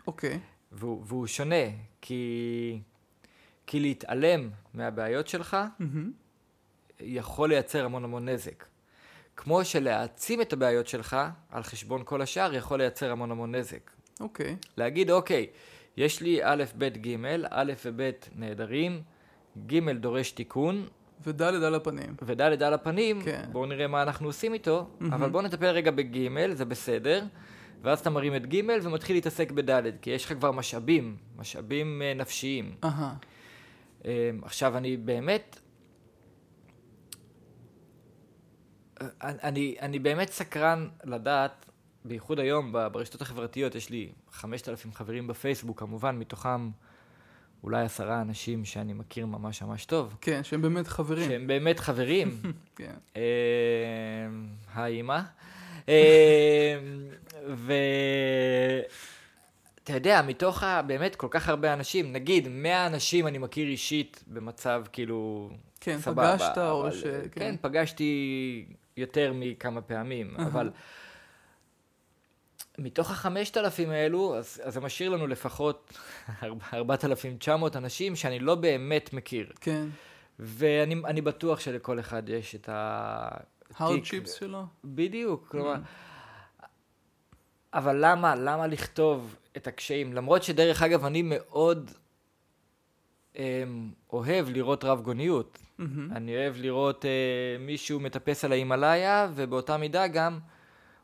אוקיי. 0.08 0.34
Okay. 0.34 0.38
והוא, 0.72 1.04
והוא 1.06 1.28
שונה, 1.28 1.66
כי, 2.02 2.82
כי 3.68 3.80
להתעלם 3.80 4.50
מהבעיות 4.74 5.28
שלך 5.28 5.58
mm-hmm. 5.80 5.84
יכול 7.00 7.50
לייצר 7.50 7.86
המון 7.86 8.04
המון 8.04 8.30
נזק. 8.30 8.66
כמו 9.36 9.66
שלהעצים 9.66 10.42
את 10.42 10.54
הבעיות 10.54 10.88
שלך 10.88 11.18
על 11.52 11.64
חשבון 11.64 12.02
כל 12.06 12.22
השאר 12.22 12.54
יכול 12.54 12.78
לייצר 12.78 13.12
המון 13.12 13.32
המון 13.32 13.56
נזק. 13.56 13.92
אוקיי. 14.20 14.56
Okay. 14.62 14.68
להגיד, 14.78 15.12
אוקיי, 15.12 15.48
יש 15.98 16.22
לי 16.22 16.40
א', 16.44 16.64
ב', 16.78 16.84
ג', 16.84 17.16
א' 17.50 17.74
וב' 17.86 18.12
נהדרים, 18.36 19.02
ג' 19.68 19.90
דורש 19.92 20.32
תיקון. 20.32 20.88
וד' 21.26 21.42
על 21.42 21.76
הפנים. 21.76 22.16
וד' 22.22 22.42
על 22.42 22.74
הפנים, 22.74 23.22
כן. 23.22 23.46
בואו 23.52 23.66
נראה 23.66 23.88
מה 23.88 24.02
אנחנו 24.02 24.28
עושים 24.28 24.54
איתו, 24.54 24.88
mm-hmm. 24.90 25.06
אבל 25.06 25.30
בואו 25.30 25.44
נטפל 25.44 25.66
רגע 25.66 25.92
בג', 25.92 26.54
זה 26.54 26.66
בסדר. 26.66 27.24
ואז 27.82 28.00
אתה 28.00 28.10
מרים 28.10 28.36
את 28.36 28.54
ג' 28.54 28.62
ומתחיל 28.84 29.16
להתעסק 29.16 29.52
בד', 29.52 29.82
כי 30.02 30.10
יש 30.10 30.26
לך 30.26 30.34
כבר 30.34 30.52
משאבים, 30.52 31.18
משאבים 31.38 32.02
uh, 32.02 32.20
נפשיים. 32.22 32.76
אהה. 32.84 33.14
אה, 34.06 34.32
עכשיו, 34.42 34.78
אני 34.78 34.98
באמת... 34.98 35.60
אה, 39.02 39.08
אני, 39.22 39.76
אני 39.82 40.00
באמת 40.00 40.30
סקרן 40.30 40.88
לדעת, 41.04 41.66
בייחוד 42.06 42.40
היום 42.40 42.72
ברשתות 42.92 43.22
החברתיות, 43.22 43.76
יש 43.76 43.90
לי 43.90 44.12
5,000 44.32 44.94
חברים 44.94 45.28
בפייסבוק, 45.28 45.80
כמובן, 45.80 46.20
מתוכם 46.20 46.70
אולי 47.64 47.84
עשרה 47.84 48.22
אנשים 48.22 48.66
שאני 48.66 48.94
מכיר 48.94 49.26
ממש 49.26 49.62
ממש 49.62 49.86
טוב. 49.86 50.18
כן, 50.22 50.44
שהם 50.44 50.62
באמת 50.62 50.88
חברים. 50.88 51.30
שהם 51.30 51.48
באמת 51.48 51.80
חברים. 51.80 52.42
כן. 52.76 52.94
היי 54.76 54.98
אימא. 54.98 55.20
ו... 57.48 57.74
אתה 59.84 59.94
יודע, 59.94 60.22
מתוך 60.28 60.64
ה... 60.64 60.82
באמת 60.82 61.16
כל 61.16 61.28
כך 61.30 61.50
הרבה 61.50 61.74
אנשים, 61.74 62.14
נגיד 62.14 62.48
100 62.48 62.88
אנשים 62.88 63.28
אני 63.28 63.38
מכיר 63.38 63.68
אישית 63.68 64.24
במצב 64.28 64.84
כאילו... 64.92 65.50
כן, 65.80 65.98
סבבה, 66.00 66.38
פגשת 66.38 66.58
או 66.58 66.82
אבל, 66.82 66.92
ש... 66.92 67.04
כן, 67.04 67.20
כן. 67.32 67.56
פגשתי 67.62 68.66
יותר 68.98 69.34
מכמה 69.36 69.82
פעמים, 69.82 70.36
אבל 70.38 70.70
מתוך 72.78 73.12
החמשת 73.12 73.58
אלפים 73.58 73.90
האלו, 73.90 74.38
אז, 74.38 74.62
אז 74.64 74.74
זה 74.74 74.82
משאיר 74.82 75.10
לנו 75.10 75.28
לפחות 75.28 75.98
4,900 76.74 77.76
אנשים 77.76 78.16
שאני 78.16 78.40
לא 78.40 78.56
באמת 78.56 79.14
מכיר. 79.14 79.52
כן. 79.62 79.88
ואני 80.40 80.96
אני 81.06 81.22
בטוח 81.22 81.60
שלכל 81.60 82.00
אחד 82.00 82.30
יש 82.30 82.56
את 82.56 82.70
ה... 82.70 83.28
הארדשיפס 83.78 84.34
שלו? 84.34 84.64
בדיוק, 84.84 85.48
כלומר... 85.48 85.76
אבל 87.74 87.98
למה, 88.06 88.36
למה 88.36 88.68
לכתוב 88.68 89.36
את 89.58 89.68
הקשיים? 89.68 90.14
למרות 90.14 90.44
שדרך 90.44 90.82
אגב, 90.82 91.06
אני 91.06 91.22
מאוד 91.26 91.92
um, 93.34 93.38
אוהב 94.14 94.50
לראות 94.50 94.84
רב 94.84 95.02
גוניות. 95.02 95.60
מהמם. 95.78 96.12
אני 96.12 96.36
אוהב 96.36 96.56
לראות 96.58 97.06
uh, 97.06 97.08
מישהו 97.62 98.00
מטפס 98.00 98.46
על 98.46 98.52
ההימאליה, 98.52 99.30
ובאותה 99.36 99.78
מידה 99.78 100.08
גם 100.08 100.40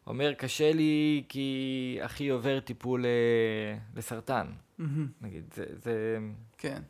אומר, 0.08 0.34
קשה 0.34 0.74
לי 0.74 1.24
כי 1.30 1.98
אחי 2.02 2.30
עובר 2.30 2.60
טיפול 2.60 3.06
uh, 3.06 3.98
לסרטן. 3.98 4.48
מהמם. 4.78 5.08
נגיד, 5.22 5.54
זה, 5.54 5.66
זה... 5.72 6.18
כן. 6.58 6.82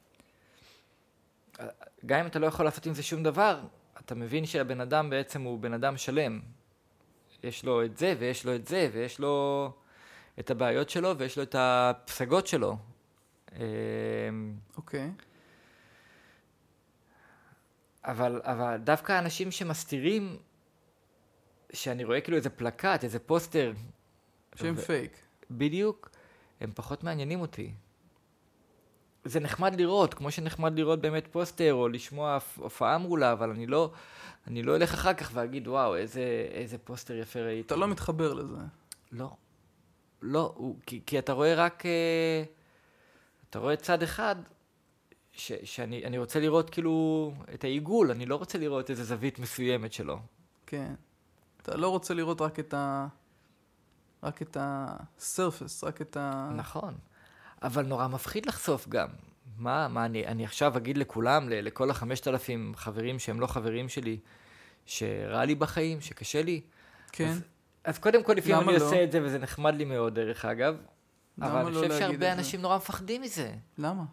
גם 2.06 2.19
אם 2.19 2.26
אתה 2.26 2.39
לא 2.39 2.47
יכול 2.47 2.65
לעשות 2.65 2.86
עם 2.86 2.93
זה 2.93 3.04
שום 3.04 3.23
דבר, 3.23 3.62
אתה 3.99 4.15
מבין 4.15 4.45
שהבן 4.45 4.82
אדם 4.82 5.10
בעצם 5.10 5.41
הוא 5.41 5.60
בן 5.60 5.73
אדם 5.73 5.97
שלם. 5.97 6.39
יש 7.43 7.65
לו 7.65 7.86
את 7.86 7.97
זה, 7.97 8.15
ויש 8.19 8.45
לו 8.45 8.56
את 8.56 8.67
זה, 8.67 8.89
ויש 8.93 9.19
לו 9.19 9.71
את 10.39 10.52
הבעיות 10.52 10.89
שלו, 10.89 11.17
ויש 11.17 11.38
לו 11.38 11.43
את 11.43 11.56
הפסגות 11.60 12.47
שלו. 12.47 12.78
אמ, 13.56 13.60
אוקיי. 14.78 15.12
אבל, 18.06 18.41
אבל 18.43 18.78
דווקא 18.78 19.19
אנשים 19.19 19.52
שמסתירים, 19.52 20.38
שאני 21.74 22.04
רואה 22.04 22.22
כאילו 22.22 22.38
איזה 22.38 22.50
פלקט, 22.50 23.04
איזה 23.04 23.20
פוסטר, 23.20 23.74
שהם 24.56 24.76
ו- 24.78 24.82
פייק. 24.82 25.12
בדיוק, 25.52 26.10
הם 26.62 26.72
פחות 26.76 27.04
מעניינים 27.04 27.42
אותי. 27.42 27.72
זה 29.26 29.40
נחמד 29.40 29.82
לראות, 29.82 30.14
כמו 30.14 30.32
שנחמד 30.32 30.80
לראות 30.80 31.02
באמת 31.02 31.28
פוסטר, 31.32 31.74
או 31.74 31.88
לשמוע 31.88 32.38
הופעה 32.56 32.98
מעולה, 32.98 33.32
אבל 33.32 33.50
אני 33.50 33.68
לא, 33.68 33.92
אני 34.48 34.64
לא 34.64 34.76
אלך 34.76 34.94
אחר 34.94 35.14
כך 35.14 35.32
ואגיד, 35.34 35.68
וואו, 35.68 35.96
איזה, 35.96 36.48
איזה 36.52 36.78
פוסטר 36.78 37.14
יפה 37.14 37.40
ראיתי. 37.40 37.68
אתה 37.68 37.76
לא 37.76 37.88
מתחבר 37.88 38.34
לזה. 38.34 38.58
לא. 39.12 39.30
לא, 40.22 40.54
הוא, 40.56 40.76
כי, 40.86 41.02
כי 41.06 41.20
אתה 41.20 41.34
רואה 41.34 41.56
רק... 41.56 41.86
אה, 41.86 42.44
אתה 43.50 43.60
רואה 43.60 43.76
צד 43.76 44.04
אחד, 44.04 44.36
ש, 45.32 45.52
שאני 45.64 46.06
אני 46.06 46.18
רוצה 46.18 46.40
לראות 46.40 46.70
כאילו 46.70 47.34
את 47.54 47.64
העיגול, 47.64 48.12
אני 48.12 48.26
לא 48.26 48.36
רוצה 48.36 48.58
לראות 48.58 48.90
איזה 48.90 49.04
זווית 49.04 49.40
מסוימת 49.40 49.94
שלו. 49.94 50.20
כן. 50.66 50.94
אתה 51.63 51.78
לא 51.78 51.88
רוצה 51.89 52.13
לראות 52.13 52.41
רק 52.41 52.60
את 52.60 52.73
ה... 52.73 53.08
רק 54.23 54.41
את 54.41 54.58
הסרפס, 54.60 55.84
רק 55.84 56.02
את 56.02 56.17
ה... 56.17 56.49
נכון. 56.56 56.93
אבל 57.62 57.86
נורא 57.86 58.08
מפחיד 58.08 58.45
לחשוף 58.45 58.88
גם. 58.88 59.08
מה, 59.58 59.88
מה 59.88 60.06
אני, 60.06 60.28
אני 60.28 60.45
עכשיו 60.45 60.78
אגיד 60.78 60.97
לכולם, 60.97 61.49
ל- 61.49 61.62
לכל 61.67 61.89
החמשת 61.89 62.28
אלפים 62.28 62.73
חברים 62.76 63.19
שהם 63.19 63.39
לא 63.39 63.47
חברים 63.47 63.89
שלי, 63.89 64.19
שרע 64.86 65.45
לי 65.45 65.56
בחיים, 65.56 66.02
שקשה 66.02 66.41
לי? 66.43 66.62
כן. 67.12 67.28
אז, 67.30 67.41
אז 67.84 67.99
קודם 67.99 68.23
כל, 68.23 68.34
לפעמים 68.34 68.69
אני 68.69 68.78
לא? 68.80 68.86
עושה 68.86 69.04
את 69.04 69.12
זה, 69.12 69.19
וזה 69.23 69.39
נחמד 69.39 69.76
לי 69.76 69.86
מאוד, 69.86 70.15
דרך 70.15 70.45
אגב. 70.45 70.76
למה 71.38 71.47
אבל 71.52 71.60
אני 71.60 71.76
לא 71.76 71.80
חושב 71.80 71.82
להגיד 71.89 71.99
שהרבה 71.99 72.15
את 72.15 72.19
זה? 72.19 72.34
אנשים 72.34 72.62
נורא 72.62 72.78
מפחדים 72.78 73.21
מזה. 73.21 73.54
למה? 73.78 74.04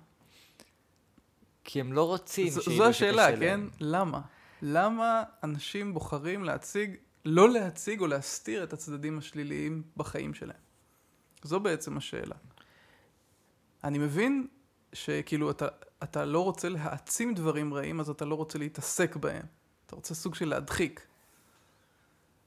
כי 1.65 1.81
הם 1.81 1.93
לא 1.93 2.07
רוצים 2.07 2.49
ז- 2.51 2.61
שידעו 2.61 2.77
זו 2.77 2.87
השאלה, 2.87 3.29
שקשה 3.29 3.37
כן? 3.41 3.47
להם. 3.61 3.71
למה? 3.81 4.21
למה 4.63 5.23
אנשים 5.45 5.95
בוחרים 5.95 6.45
להציג, 6.45 6.97
לא 7.25 7.51
להציג 7.51 8.01
או 8.01 8.07
להסתיר 8.07 8.65
את 8.65 8.73
הצדדים 8.73 9.19
השליליים 9.19 9.83
בחיים 9.97 10.35
שלהם? 10.35 10.61
זו 11.43 11.61
בעצם 11.61 11.97
השאלה. 11.97 12.37
אני 13.85 13.99
מבין 13.99 14.47
שכאילו 14.93 15.51
אתה, 15.51 15.69
אתה 16.03 16.25
לא 16.25 16.45
רוצה 16.45 16.69
להעצים 16.69 17.35
דברים 17.35 17.75
רעים, 17.75 18.01
אז 18.01 18.11
אתה 18.11 18.25
לא 18.25 18.35
רוצה 18.35 18.59
להתעסק 18.59 19.17
בהם. 19.17 19.47
אתה 19.87 19.97
רוצה 19.97 20.15
סוג 20.15 20.35
של 20.35 20.49
להדחיק. 20.49 21.07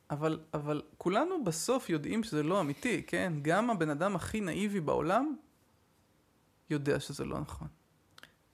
אבל, 0.09 0.39
אבל 0.53 0.81
כולנו 0.97 1.43
בסוף 1.43 1.89
יודעים 1.89 2.23
שזה 2.23 2.43
לא 2.43 2.61
אמיתי, 2.61 3.03
כן? 3.03 3.33
גם 3.41 3.69
הבן 3.69 3.89
אדם 3.89 4.15
הכי 4.15 4.41
נאיבי 4.41 4.79
בעולם 4.79 5.35
יודע 6.69 6.99
שזה 6.99 7.25
לא 7.25 7.39
נכון. 7.39 7.67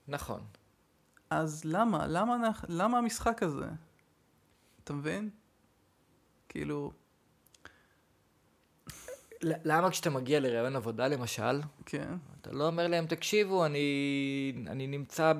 נכון. 0.08 0.40
אז 1.30 1.64
למה? 1.64 2.06
למה, 2.06 2.50
למה 2.68 2.98
המשחק 2.98 3.42
הזה? 3.42 3.68
אתה 4.84 4.92
מבין? 4.92 5.30
כאילו, 6.50 6.92
למה 9.42 9.90
כשאתה 9.90 10.10
מגיע 10.10 10.40
לראיון 10.40 10.76
עבודה, 10.76 11.08
למשל, 11.08 11.60
כן, 11.86 12.08
אתה 12.40 12.52
לא 12.52 12.66
אומר 12.66 12.86
להם, 12.86 13.06
תקשיבו, 13.06 13.66
אני, 13.66 14.52
אני 14.66 14.86
נמצא 14.86 15.32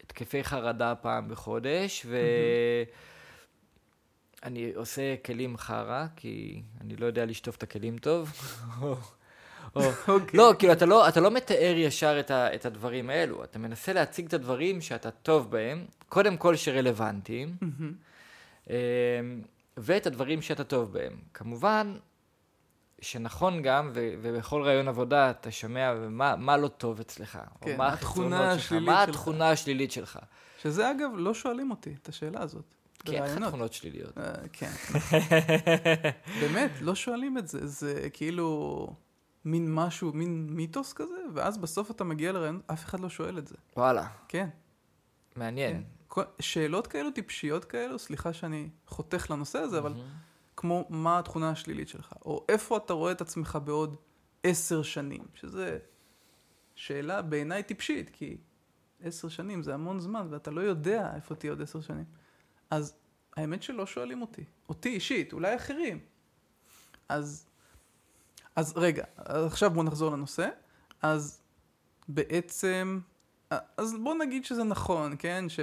בהתקפי 0.00 0.44
חרדה 0.44 0.94
פעם 0.94 1.28
בחודש, 1.28 2.06
ואני 4.42 4.72
עושה 4.74 5.16
כלים 5.24 5.56
חרא, 5.56 6.06
כי 6.16 6.62
אני 6.80 6.96
לא 6.96 7.06
יודע 7.06 7.24
לשטוף 7.24 7.56
את 7.56 7.62
הכלים 7.62 7.98
טוב. 7.98 8.32
או, 8.80 8.94
או, 9.76 9.82
אוקיי. 10.08 10.38
לא, 10.38 10.52
כאילו, 10.58 10.72
אתה 10.72 10.86
לא, 10.86 11.08
אתה 11.08 11.20
לא 11.20 11.30
מתאר 11.30 11.74
ישר 11.76 12.20
את, 12.20 12.30
ה, 12.30 12.54
את 12.54 12.66
הדברים 12.66 13.10
האלו, 13.10 13.44
אתה 13.44 13.58
מנסה 13.58 13.92
להציג 13.92 14.26
את 14.26 14.34
הדברים 14.34 14.80
שאתה 14.80 15.10
טוב 15.10 15.50
בהם, 15.50 15.84
קודם 16.08 16.36
כל 16.36 16.56
שרלוונטיים. 16.56 17.56
אמ, 18.68 18.74
ואת 19.76 20.06
הדברים 20.06 20.42
שאתה 20.42 20.64
טוב 20.64 20.92
בהם. 20.92 21.16
כמובן 21.34 21.96
שנכון 23.00 23.62
גם, 23.62 23.90
ו- 23.94 24.14
ובכל 24.22 24.62
רעיון 24.62 24.88
עבודה 24.88 25.30
אתה 25.30 25.50
שומע 25.50 25.94
מה, 26.10 26.36
מה 26.36 26.56
לא 26.56 26.68
טוב 26.68 27.00
אצלך. 27.00 27.38
או 27.60 27.66
כן, 27.66 27.76
מה 27.78 27.92
התכונה 27.92 28.52
החסרונות 28.52 28.60
שלך, 28.60 28.64
השלילית 28.64 28.88
מה 28.88 29.06
שלך. 29.06 29.08
התכונה 29.16 29.50
השלילית 29.50 29.92
שלך. 29.92 30.18
שזה 30.62 30.90
אגב, 30.90 31.10
לא 31.16 31.34
שואלים 31.34 31.70
אותי 31.70 31.94
את 32.02 32.08
השאלה 32.08 32.42
הזאת. 32.42 32.74
כי 33.04 33.12
אין 33.12 33.22
לך 33.22 33.28
בראיונות. 33.28 33.48
תכונות 33.48 33.72
שליליות. 33.72 34.18
אה, 34.18 34.32
כן. 34.52 34.70
באמת, 36.40 36.70
לא 36.80 36.94
שואלים 36.94 37.38
את 37.38 37.48
זה. 37.48 37.66
זה 37.66 38.08
כאילו 38.12 38.88
מין 39.44 39.74
משהו, 39.74 40.12
מין 40.12 40.46
מיתוס 40.50 40.92
כזה, 40.92 41.20
ואז 41.34 41.58
בסוף 41.58 41.90
אתה 41.90 42.04
מגיע 42.04 42.32
לראיון, 42.32 42.60
אף 42.66 42.84
אחד 42.84 43.00
לא 43.00 43.08
שואל 43.08 43.38
את 43.38 43.46
זה. 43.46 43.54
וואלה, 43.76 44.06
כן. 44.28 44.48
מעניין. 45.36 45.82
כל- 46.18 46.30
שאלות 46.40 46.86
כאלו 46.86 47.10
טיפשיות 47.10 47.64
כאלו, 47.64 47.98
סליחה 47.98 48.32
שאני 48.32 48.68
חותך 48.86 49.30
לנושא 49.30 49.58
הזה, 49.58 49.78
אבל. 49.78 49.92
כמו 50.56 50.86
מה 50.88 51.18
התכונה 51.18 51.50
השלילית 51.50 51.88
שלך, 51.88 52.12
או 52.24 52.44
איפה 52.48 52.76
אתה 52.76 52.92
רואה 52.92 53.12
את 53.12 53.20
עצמך 53.20 53.58
בעוד 53.64 53.96
עשר 54.42 54.82
שנים, 54.82 55.24
שזה 55.34 55.78
שאלה 56.74 57.22
בעיניי 57.22 57.62
טיפשית, 57.62 58.10
כי 58.10 58.36
עשר 59.02 59.28
שנים 59.28 59.62
זה 59.62 59.74
המון 59.74 60.00
זמן, 60.00 60.26
ואתה 60.30 60.50
לא 60.50 60.60
יודע 60.60 61.12
איפה 61.14 61.34
תהיה 61.34 61.52
עוד 61.52 61.62
עשר 61.62 61.80
שנים. 61.80 62.04
אז 62.70 62.94
האמת 63.36 63.62
שלא 63.62 63.86
שואלים 63.86 64.22
אותי, 64.22 64.44
אותי 64.68 64.88
אישית, 64.88 65.32
אולי 65.32 65.56
אחרים. 65.56 65.98
אז, 67.08 67.46
אז 68.56 68.72
רגע, 68.76 69.04
עכשיו 69.16 69.70
בואו 69.70 69.84
נחזור 69.84 70.12
לנושא. 70.12 70.48
אז 71.02 71.42
בעצם, 72.08 73.00
אז 73.50 73.94
בוא 74.02 74.14
נגיד 74.14 74.44
שזה 74.44 74.64
נכון, 74.64 75.14
כן? 75.18 75.44
ש, 75.48 75.60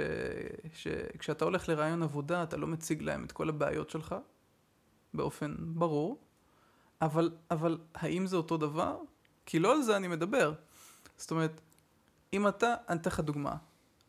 שכשאתה 0.74 1.44
הולך 1.44 1.68
לרעיון 1.68 2.02
עבודה, 2.02 2.42
אתה 2.42 2.56
לא 2.56 2.66
מציג 2.66 3.02
להם 3.02 3.24
את 3.24 3.32
כל 3.32 3.48
הבעיות 3.48 3.90
שלך, 3.90 4.14
באופן 5.14 5.54
ברור, 5.58 6.20
אבל, 7.02 7.30
אבל 7.50 7.78
האם 7.94 8.26
זה 8.26 8.36
אותו 8.36 8.56
דבר? 8.56 8.98
כי 9.46 9.58
לא 9.58 9.72
על 9.72 9.82
זה 9.82 9.96
אני 9.96 10.08
מדבר. 10.08 10.52
זאת 11.16 11.30
אומרת, 11.30 11.60
אם 12.32 12.48
אתה, 12.48 12.74
אני 12.88 13.00
אתן 13.00 13.10
לך 13.10 13.20
דוגמה. 13.20 13.56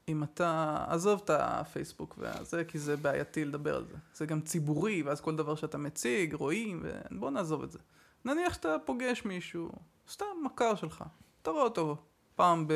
אם 0.07 0.23
אתה, 0.23 0.77
עזוב 0.89 1.21
את 1.23 1.29
הפייסבוק 1.29 2.15
וזה, 2.17 2.65
כי 2.65 2.79
זה 2.79 2.97
בעייתי 2.97 3.45
לדבר 3.45 3.75
על 3.75 3.85
זה. 3.85 3.95
זה 4.13 4.25
גם 4.25 4.41
ציבורי, 4.41 5.01
ואז 5.01 5.21
כל 5.21 5.35
דבר 5.35 5.55
שאתה 5.55 5.77
מציג, 5.77 6.33
רואים, 6.33 6.83
ובוא 7.11 7.29
נעזוב 7.29 7.63
את 7.63 7.71
זה. 7.71 7.79
נניח 8.25 8.53
שאתה 8.53 8.75
פוגש 8.85 9.25
מישהו, 9.25 9.71
סתם 10.09 10.25
מכר 10.45 10.75
שלך, 10.75 11.03
אתה 11.41 11.51
רואה 11.51 11.63
אותו 11.63 11.97
פעם 12.35 12.67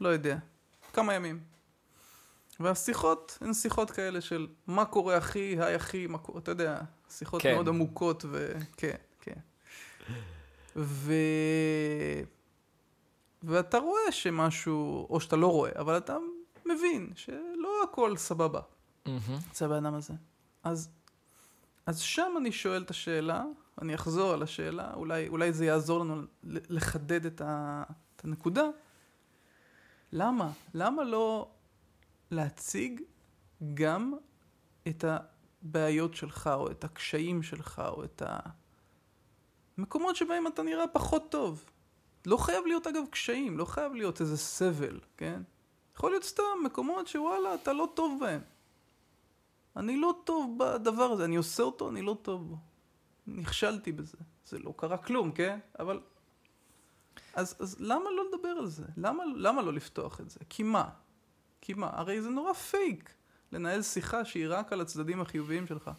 לא 0.00 0.08
יודע, 0.08 0.38
כמה 0.92 1.14
ימים. 1.14 1.40
והשיחות 2.60 3.38
הן 3.40 3.54
שיחות 3.54 3.90
כאלה 3.90 4.20
של 4.20 4.48
מה 4.66 4.84
קורה 4.84 5.18
אחי, 5.18 5.56
היי 5.60 5.76
אחי, 5.76 6.06
מה 6.06 6.18
קורה, 6.18 6.38
אתה 6.38 6.50
יודע, 6.50 6.80
שיחות 7.10 7.42
כן. 7.42 7.54
מאוד 7.54 7.68
עמוקות 7.68 8.24
וכן, 8.30 8.96
כן. 9.20 9.38
ו... 10.76 11.12
ואתה 13.42 13.78
רואה 13.78 14.12
שמשהו, 14.12 15.06
או 15.10 15.20
שאתה 15.20 15.36
לא 15.36 15.46
רואה, 15.46 15.70
אבל 15.78 15.96
אתה 15.96 16.16
מבין 16.66 17.12
שלא 17.14 17.82
הכל 17.84 18.16
סבבה. 18.16 18.60
אצל 19.50 19.64
הבן 19.64 19.86
אדם 19.86 19.94
הזה. 19.94 20.14
אז, 20.62 20.88
אז 21.86 21.98
שם 21.98 22.32
אני 22.38 22.52
שואל 22.52 22.82
את 22.82 22.90
השאלה, 22.90 23.44
אני 23.82 23.94
אחזור 23.94 24.32
על 24.32 24.42
השאלה, 24.42 24.90
אולי, 24.94 25.28
אולי 25.28 25.52
זה 25.52 25.64
יעזור 25.64 26.00
לנו 26.00 26.22
לחדד 26.44 27.26
את, 27.26 27.40
ה, 27.40 27.82
את 28.16 28.24
הנקודה. 28.24 28.64
למה? 30.12 30.50
למה 30.74 31.04
לא 31.04 31.50
להציג 32.30 33.02
גם 33.74 34.14
את 34.88 35.04
הבעיות 35.08 36.14
שלך, 36.14 36.50
או 36.54 36.70
את 36.70 36.84
הקשיים 36.84 37.42
שלך, 37.42 37.82
או 37.88 38.04
את 38.04 38.22
המקומות 39.78 40.16
שבהם 40.16 40.46
אתה 40.46 40.62
נראה 40.62 40.88
פחות 40.88 41.30
טוב? 41.30 41.64
לא 42.26 42.36
חייב 42.36 42.66
להיות 42.66 42.86
אגב 42.86 43.02
קשיים, 43.10 43.58
לא 43.58 43.64
חייב 43.64 43.94
להיות 43.94 44.20
איזה 44.20 44.36
סבל, 44.36 45.00
כן? 45.16 45.42
יכול 45.96 46.10
להיות 46.10 46.24
סתם 46.24 46.42
מקומות 46.64 47.06
שוואלה, 47.06 47.54
אתה 47.54 47.72
לא 47.72 47.88
טוב 47.94 48.20
בהם. 48.20 48.40
אני 49.76 49.96
לא 49.96 50.14
טוב 50.24 50.58
בדבר 50.58 51.02
הזה, 51.02 51.24
אני 51.24 51.36
עושה 51.36 51.62
אותו, 51.62 51.90
אני 51.90 52.02
לא 52.02 52.16
טוב 52.22 52.48
בו. 52.48 52.56
נכשלתי 53.26 53.92
בזה. 53.92 54.18
זה 54.46 54.58
לא 54.58 54.74
קרה 54.76 54.96
כלום, 54.96 55.32
כן? 55.32 55.58
אבל... 55.78 56.00
אז, 57.40 57.56
אז 57.58 57.76
למה 57.80 58.10
לא 58.10 58.24
לדבר 58.28 58.48
על 58.48 58.66
זה? 58.66 58.84
למה, 58.96 59.24
למה 59.36 59.62
לא 59.62 59.72
לפתוח 59.72 60.20
את 60.20 60.30
זה? 60.30 60.40
כי 60.48 60.62
מה? 60.62 60.88
כי 61.60 61.74
מה? 61.74 61.90
הרי 61.92 62.22
זה 62.22 62.28
נורא 62.28 62.52
פייק 62.52 63.14
לנהל 63.52 63.82
שיחה 63.82 64.24
שהיא 64.24 64.46
רק 64.48 64.72
על 64.72 64.80
הצדדים 64.80 65.20
החיוביים 65.20 65.66
שלך. 65.66 65.90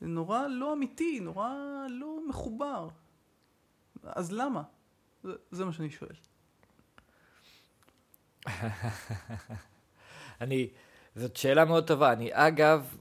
זה 0.00 0.06
נורא 0.06 0.46
לא 0.46 0.72
אמיתי, 0.72 1.20
נורא 1.20 1.52
לא 1.90 2.18
מחובר. 2.28 2.88
אז 4.02 4.32
למה? 4.32 4.62
זה, 5.22 5.32
זה 5.50 5.64
מה 5.64 5.72
שאני 5.72 5.90
שואל. 5.90 6.16
אני, 10.40 10.70
זאת 11.16 11.36
שאלה 11.36 11.64
מאוד 11.64 11.86
טובה. 11.86 12.12
אני 12.12 12.30
אגב, 12.32 12.96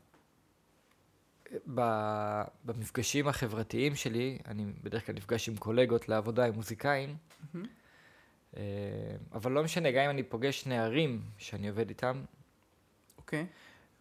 במפגשים 2.66 3.28
החברתיים 3.28 3.96
שלי, 3.96 4.38
אני 4.48 4.66
בדרך 4.84 5.06
כלל 5.06 5.16
נפגש 5.16 5.50
עם 5.50 5.58
קולגות 5.58 6.10
לעבודה, 6.10 6.46
עם 6.46 6.54
מוזיקאים. 6.54 7.16
אה, 8.58 8.62
אבל 9.34 9.52
לא 9.52 9.64
משנה, 9.64 9.92
גם 9.92 10.04
אם 10.04 10.10
אני 10.10 10.24
פוגש 10.24 10.66
נערים 10.68 11.22
שאני 11.38 11.70
עובד 11.70 11.90
איתם, 11.90 12.22
אוקיי, 13.18 13.46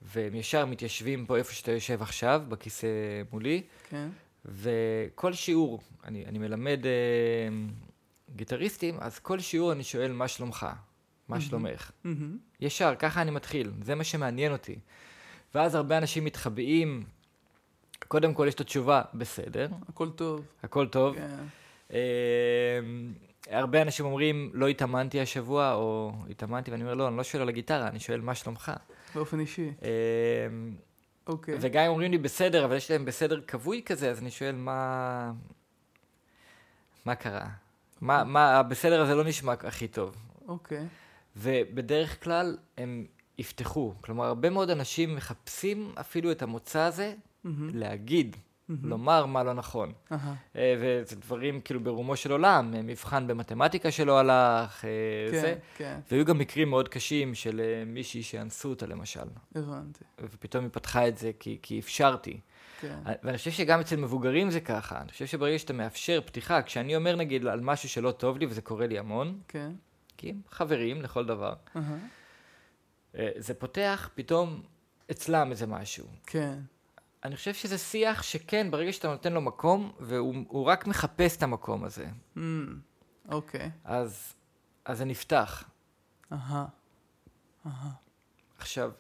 והם 0.02 0.34
ישר 0.34 0.66
מתיישבים 0.66 1.26
פה 1.26 1.37
איפה 1.37 1.52
שאתה 1.52 1.72
יושב 1.72 2.02
עכשיו, 2.02 2.42
בכיסא 2.48 2.88
מולי, 3.32 3.62
כן. 3.88 4.08
וכל 4.44 5.32
שיעור, 5.32 5.80
אני, 6.04 6.24
אני 6.26 6.38
מלמד 6.38 6.87
אה, 6.87 6.90
גיטריסטים, 8.37 8.96
אז 9.00 9.18
כל 9.18 9.40
שיעור 9.40 9.72
אני 9.72 9.84
שואל 9.84 10.12
מה 10.12 10.28
שלומך, 10.28 10.62
מה 10.62 10.76
מהמם. 11.28 11.40
שלומך. 11.40 11.90
מהמם. 12.04 12.38
ישר, 12.61 12.94
ככה 12.98 13.22
אני 13.22 13.30
מתחיל, 13.30 13.72
זה 13.82 13.94
מה 13.94 14.04
שמעניין 14.04 14.52
אותי. 14.52 14.78
ואז 15.54 15.74
הרבה 15.74 15.98
אנשים 15.98 16.24
מתחבאים, 16.24 17.04
קודם 18.08 18.34
כל 18.34 18.44
יש 18.48 18.54
את 18.54 18.61
התשובה, 18.61 19.02
בסדר, 19.14 19.68
הכל 19.88 20.11
טוב. 20.11 20.44
הכל 20.62 20.87
טוב. 20.87 21.16
כן. 21.16 21.37
אה, 21.92 22.80
הרבה 23.50 23.82
אנשים 23.82 24.06
אומרים, 24.06 24.50
לא 24.54 24.68
התאמנתי 24.68 25.20
השבוע, 25.20 25.74
או 25.74 26.12
התאמנתי, 26.30 26.70
ואני 26.70 26.82
אומר, 26.82 26.94
לא, 26.94 27.08
אני 27.08 27.16
לא 27.16 27.22
שואל 27.24 27.42
על 27.42 27.48
הגיטרה, 27.48 27.88
אני 27.88 28.00
שואל 28.00 28.20
מה 28.20 28.34
שלומך. 28.34 28.72
באופן 29.14 29.40
אישי. 29.40 29.72
אה, 29.82 29.88
אוקיי. 31.26 31.54
וגם 31.61 31.84
אם 31.84 31.90
אומרים 31.90 32.11
לי 32.11 32.18
בסדר, 32.18 32.64
אבל 32.64 32.76
יש 32.76 32.90
להם 32.90 33.04
בסדר 33.04 33.40
כבוי 33.40 33.82
כזה, 33.87 34.11
אז 34.11 34.18
אני 34.18 34.30
שואל 34.30 34.54
מה... 34.54 35.32
מה 37.04 37.14
קרה? 37.14 37.46
מה, 38.00 38.24
מה, 38.24 38.56
הבסדר 38.56 39.02
הזה 39.02 39.14
לא 39.14 39.24
נשמע 39.24 39.52
הכי 39.52 39.88
טוב. 39.88 40.16
אוקיי. 40.48 40.87
ובדרך 41.37 42.24
כלל 42.24 42.56
הם 42.78 43.06
יפתחו. 43.38 43.94
כלומר, 44.00 44.24
הרבה 44.24 44.50
מאוד 44.50 44.70
אנשים 44.70 45.16
מחפשים 45.16 45.92
אפילו 46.00 46.32
את 46.32 46.42
המוצא 46.42 46.80
הזה 46.80 47.14
מהמם. 47.48 47.70
להגיד, 47.74 48.37
מהמם. 48.68 48.88
לומר 48.88 49.26
מה 49.26 49.42
לא 49.42 49.54
נכון. 49.54 49.92
אהה. 50.12 50.34
אה, 50.56 50.74
וזה 50.80 51.16
דברים 51.16 51.61
כאילו 51.61 51.80
ברומו 51.80 52.16
של 52.16 52.32
עולם, 52.32 52.74
אה, 52.74 52.82
מבחן 52.82 53.26
במתמטיקה 53.26 53.90
שלא 53.90 54.18
הלך, 54.18 54.84
אה, 54.84 54.90
כן, 55.30 55.40
זה. 55.40 55.54
כן, 55.76 56.00
והיו 56.11 56.24
גם 56.24 56.38
מקרים 56.38 56.70
מאוד 56.70 56.88
קשים 56.88 57.34
של 57.34 57.61
אה, 57.61 57.84
מישהי 57.87 58.22
שאנסו 58.22 58.70
אותה 58.70 58.87
למשל, 58.87 59.28
הבנתי. 59.54 60.04
ופתאום 60.20 60.64
היא 60.64 60.70
פתחה 60.72 61.08
את 61.08 61.18
זה 61.18 61.30
כי, 61.38 61.58
כי 61.62 61.78
אפשרתי. 61.78 62.40
כן. 62.80 62.98
ואני 63.22 63.38
חושב 63.38 63.50
שגם 63.50 63.80
אצל 63.80 63.96
מבוגרים 63.96 64.50
זה 64.50 64.61
ככה. 64.61 65.00
אני 65.00 65.08
חושב 65.12 65.26
שברגע 65.26 65.58
שאתה 65.58 65.72
מאפשר 65.72 66.20
פתיחה, 66.26 66.62
כשאני 66.62 66.96
אומר 66.96 67.16
נגיד 67.16 67.46
על 67.46 67.61
משהו 67.61 67.88
שלא 67.88 68.11
טוב 68.11 68.38
לי, 68.38 68.46
וזה 68.46 68.62
קורה 68.62 68.87
לי 68.87 68.98
המון, 68.98 69.38
כן. 69.48 69.72
כי 70.16 70.30
הם 70.30 70.40
חברים 70.50 71.02
לכל 71.02 71.26
דבר. 71.26 71.54
אה, 73.16 73.28
זה 73.37 73.54
פותח 73.54 74.11
פתאום 74.14 74.62
אצלם 75.11 75.50
איזה 75.50 75.66
משהו. 75.66 76.06
כן. 76.26 76.58
אני 77.24 77.37
חושב 77.37 77.54
שזה 77.54 77.78
שיח 77.78 78.22
שכן, 78.22 78.70
ברגע 78.70 78.92
שאתה 78.92 79.09
נותן 79.09 79.33
לו 79.33 79.40
מקום, 79.40 79.92
והוא 80.00 80.35
הוא 80.48 80.64
רק 80.64 80.87
מחפש 80.87 81.37
את 81.37 81.42
המקום 81.42 81.85
הזה, 81.85 82.07
אמ, 82.37 82.78
אוקיי. 83.28 83.70
אז, 83.85 84.35
אז 84.85 84.98
זה 84.98 85.04
נפתח. 85.04 85.64
אהה. 86.33 86.66
אהה. 87.66 87.90
עכשיו, 88.59 88.90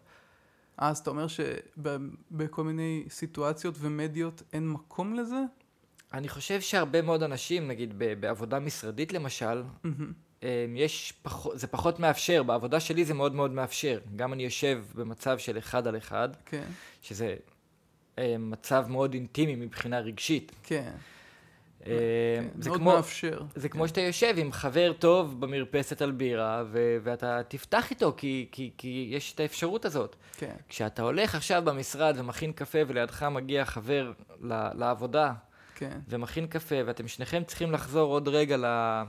אה, 0.82 0.88
אז 0.88 0.98
אתה 0.98 1.10
אומר 1.10 1.26
שבכל 1.28 2.64
מיני 2.64 3.04
סיטואציות 3.08 3.74
ומדיות 3.78 4.42
אין 4.52 4.68
מקום 4.68 5.14
לזה? 5.14 5.40
אני 6.12 6.28
חושב 6.28 6.60
שהרבה 6.60 7.02
מאוד 7.02 7.22
אנשים, 7.22 7.68
נגיד 7.68 7.94
בעבודה 7.98 8.58
משרדית 8.58 9.12
למשל, 9.12 9.62
מהמם. 9.84 10.12
אה, 10.42 10.66
יש 10.74 11.12
פחות, 11.22 11.58
זה 11.58 11.66
פחות 11.66 12.00
מאפשר, 12.00 12.42
בעבודה 12.42 12.80
שלי 12.80 13.04
זה 13.04 13.14
מאוד 13.14 13.34
מאוד 13.34 13.50
מאפשר. 13.50 14.00
גם 14.16 14.32
אני 14.32 14.44
יושב 14.44 14.84
במצב 14.94 15.38
של 15.38 15.58
אחד 15.58 15.86
על 15.86 15.96
אחד, 15.96 16.28
כן. 16.46 16.66
שזה 17.02 17.36
מצב 18.38 18.86
מאוד 18.88 19.14
אינטימי 19.14 19.56
מבחינה 19.56 19.98
רגשית. 20.00 20.52
כן. 20.62 20.90
אה, 21.86 21.92
כן. 22.54 22.62
זה 22.62 22.70
מאוד 22.70 22.80
כמו, 22.80 22.92
מאפשר. 22.96 23.42
זה 23.54 23.68
כן. 23.68 23.72
כמו 23.72 23.88
שאתה 23.88 24.00
יושב 24.00 24.34
עם 24.36 24.52
חבר 24.52 24.92
טוב 24.98 25.40
במרפסת 25.40 26.02
על 26.02 26.10
בירה, 26.10 26.62
ו- 26.72 26.96
ואתה 27.02 27.40
תפתח 27.48 27.90
איתו, 27.90 28.14
כי, 28.16 28.48
כי, 28.52 28.70
כי 28.78 29.08
יש 29.12 29.34
את 29.34 29.40
האפשרות 29.40 29.84
הזאת. 29.84 30.16
כן. 30.36 30.54
כשאתה 30.68 31.02
הולך 31.02 31.34
עכשיו 31.34 31.62
במשרד 31.64 32.14
ומכין 32.18 32.52
קפה, 32.52 32.78
ולידך 32.86 33.22
מגיע 33.22 33.64
חבר 33.64 34.12
ל- 34.42 34.68
לעבודה, 34.78 35.32
כן. 35.74 35.98
ומכין 36.08 36.46
קפה, 36.46 36.74
ואתם 36.86 37.08
שניכם 37.08 37.42
צריכים 37.46 37.72
לחזור 37.72 38.12
עוד 38.12 38.28
רגע 38.28 38.56
ל- 38.56 39.02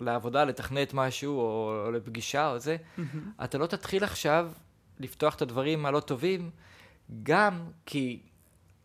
לעבודה, 0.00 0.44
לתכנת 0.44 0.94
משהו, 0.94 1.38
או, 1.40 1.82
או 1.86 1.92
לפגישה, 1.92 2.50
או 2.50 2.58
זה, 2.58 2.76
מהמם. 2.96 3.30
אתה 3.44 3.58
לא 3.58 3.66
תתחיל 3.66 4.04
עכשיו 4.04 4.50
לפתוח 5.00 5.34
את 5.34 5.42
הדברים 5.42 5.86
הלא 5.86 6.00
טובים, 6.00 6.50
גם 7.22 7.70
כי 7.86 8.22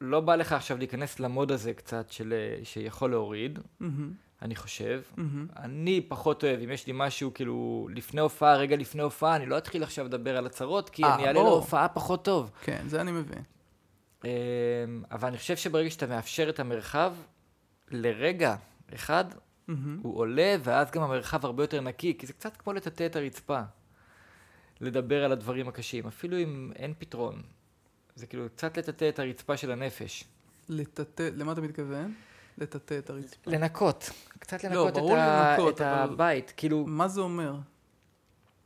לא 0.02 0.20
בא 0.20 0.36
לך 0.36 0.52
עכשיו 0.52 0.78
להיכנס 0.78 1.20
למוד 1.20 1.52
הזה 1.52 1.74
קצת 1.74 2.12
של, 2.12 2.34
אה, 2.34 2.66
שיכול 2.66 3.10
להוריד, 3.12 3.60
מהמם. 3.80 4.14
אני 4.42 4.56
חושב. 4.56 5.02
מהמם. 5.18 5.48
אני 5.56 6.02
פחות 6.08 6.44
אוהב, 6.44 6.60
אם 6.60 6.72
יש 6.72 6.88
לי 6.88 6.94
משהו 6.96 7.34
כאילו 7.34 7.88
לפני 7.92 8.22
הופעה, 8.22 8.58
רגע 8.58 8.76
לפני 8.76 9.02
הופעה, 9.02 9.36
אני 9.36 9.46
לא 9.46 9.58
אתחיל 9.58 9.84
עכשיו 9.84 10.06
לדבר 10.06 10.38
על 10.38 10.46
הצהרות, 10.46 10.90
כי 10.90 11.04
אה, 11.04 11.16
אני 11.16 11.28
אעלה. 11.28 11.44
להופעה 11.44 11.88
פחות 11.88 12.26
טוב. 12.26 12.52
כן, 12.62 12.84
זה 12.88 13.02
אני 13.02 13.12
מבין. 13.12 13.44
אמ, 14.26 14.30
אבל 15.12 15.28
אני 15.28 15.38
חושב 15.38 15.56
שברגע 15.56 15.90
שאתה 15.90 16.08
מאפשר 16.08 16.50
את 16.50 16.60
המרחב, 16.60 17.14
לרגע 17.92 18.56
אחד, 18.94 19.26
מהמם. 19.68 20.00
הוא 20.04 20.18
עולה, 20.18 20.56
ואז 20.64 20.92
גם 20.92 21.02
המרחב 21.04 21.46
הרבה 21.46 21.64
יותר 21.64 21.82
נקי, 21.82 22.18
כי 22.18 22.28
זה 22.28 22.34
קצת 22.34 22.58
כמו 22.58 22.74
לטאטא 22.74 23.06
את 23.06 23.16
הרצפה. 23.16 23.62
לדבר 24.82 25.24
על 25.24 25.32
הדברים 25.32 25.68
הקשים, 25.68 26.08
אפילו 26.08 26.38
אם 26.38 26.72
אין 26.76 26.94
פתרון. 26.98 27.42
זה 28.16 28.28
כאילו 28.28 28.46
קצת 28.56 28.78
לטאטא 28.78 29.10
את 29.10 29.20
הרצפה 29.20 29.58
של 29.58 29.72
הנפש. 29.72 30.24
לטאטא, 30.70 31.30
למה 31.36 31.52
אתה 31.52 31.62
מתכוון? 31.62 32.14
לטאטא 32.58 32.98
את 32.98 33.10
הרצפה. 33.10 33.52
לנקות. 33.52 34.10
קצת 34.40 34.64
לא, 34.64 34.70
לנקות 34.70 34.94
ברור 34.94 35.14
את, 35.14 35.20
ה... 35.20 35.52
לנקות, 35.52 35.76
את 35.76 35.82
אבל- 35.82 36.14
הבית. 36.14 36.54
כאילו, 36.58 36.86
מה 36.88 37.08
זה 37.08 37.22
אומר? 37.22 37.56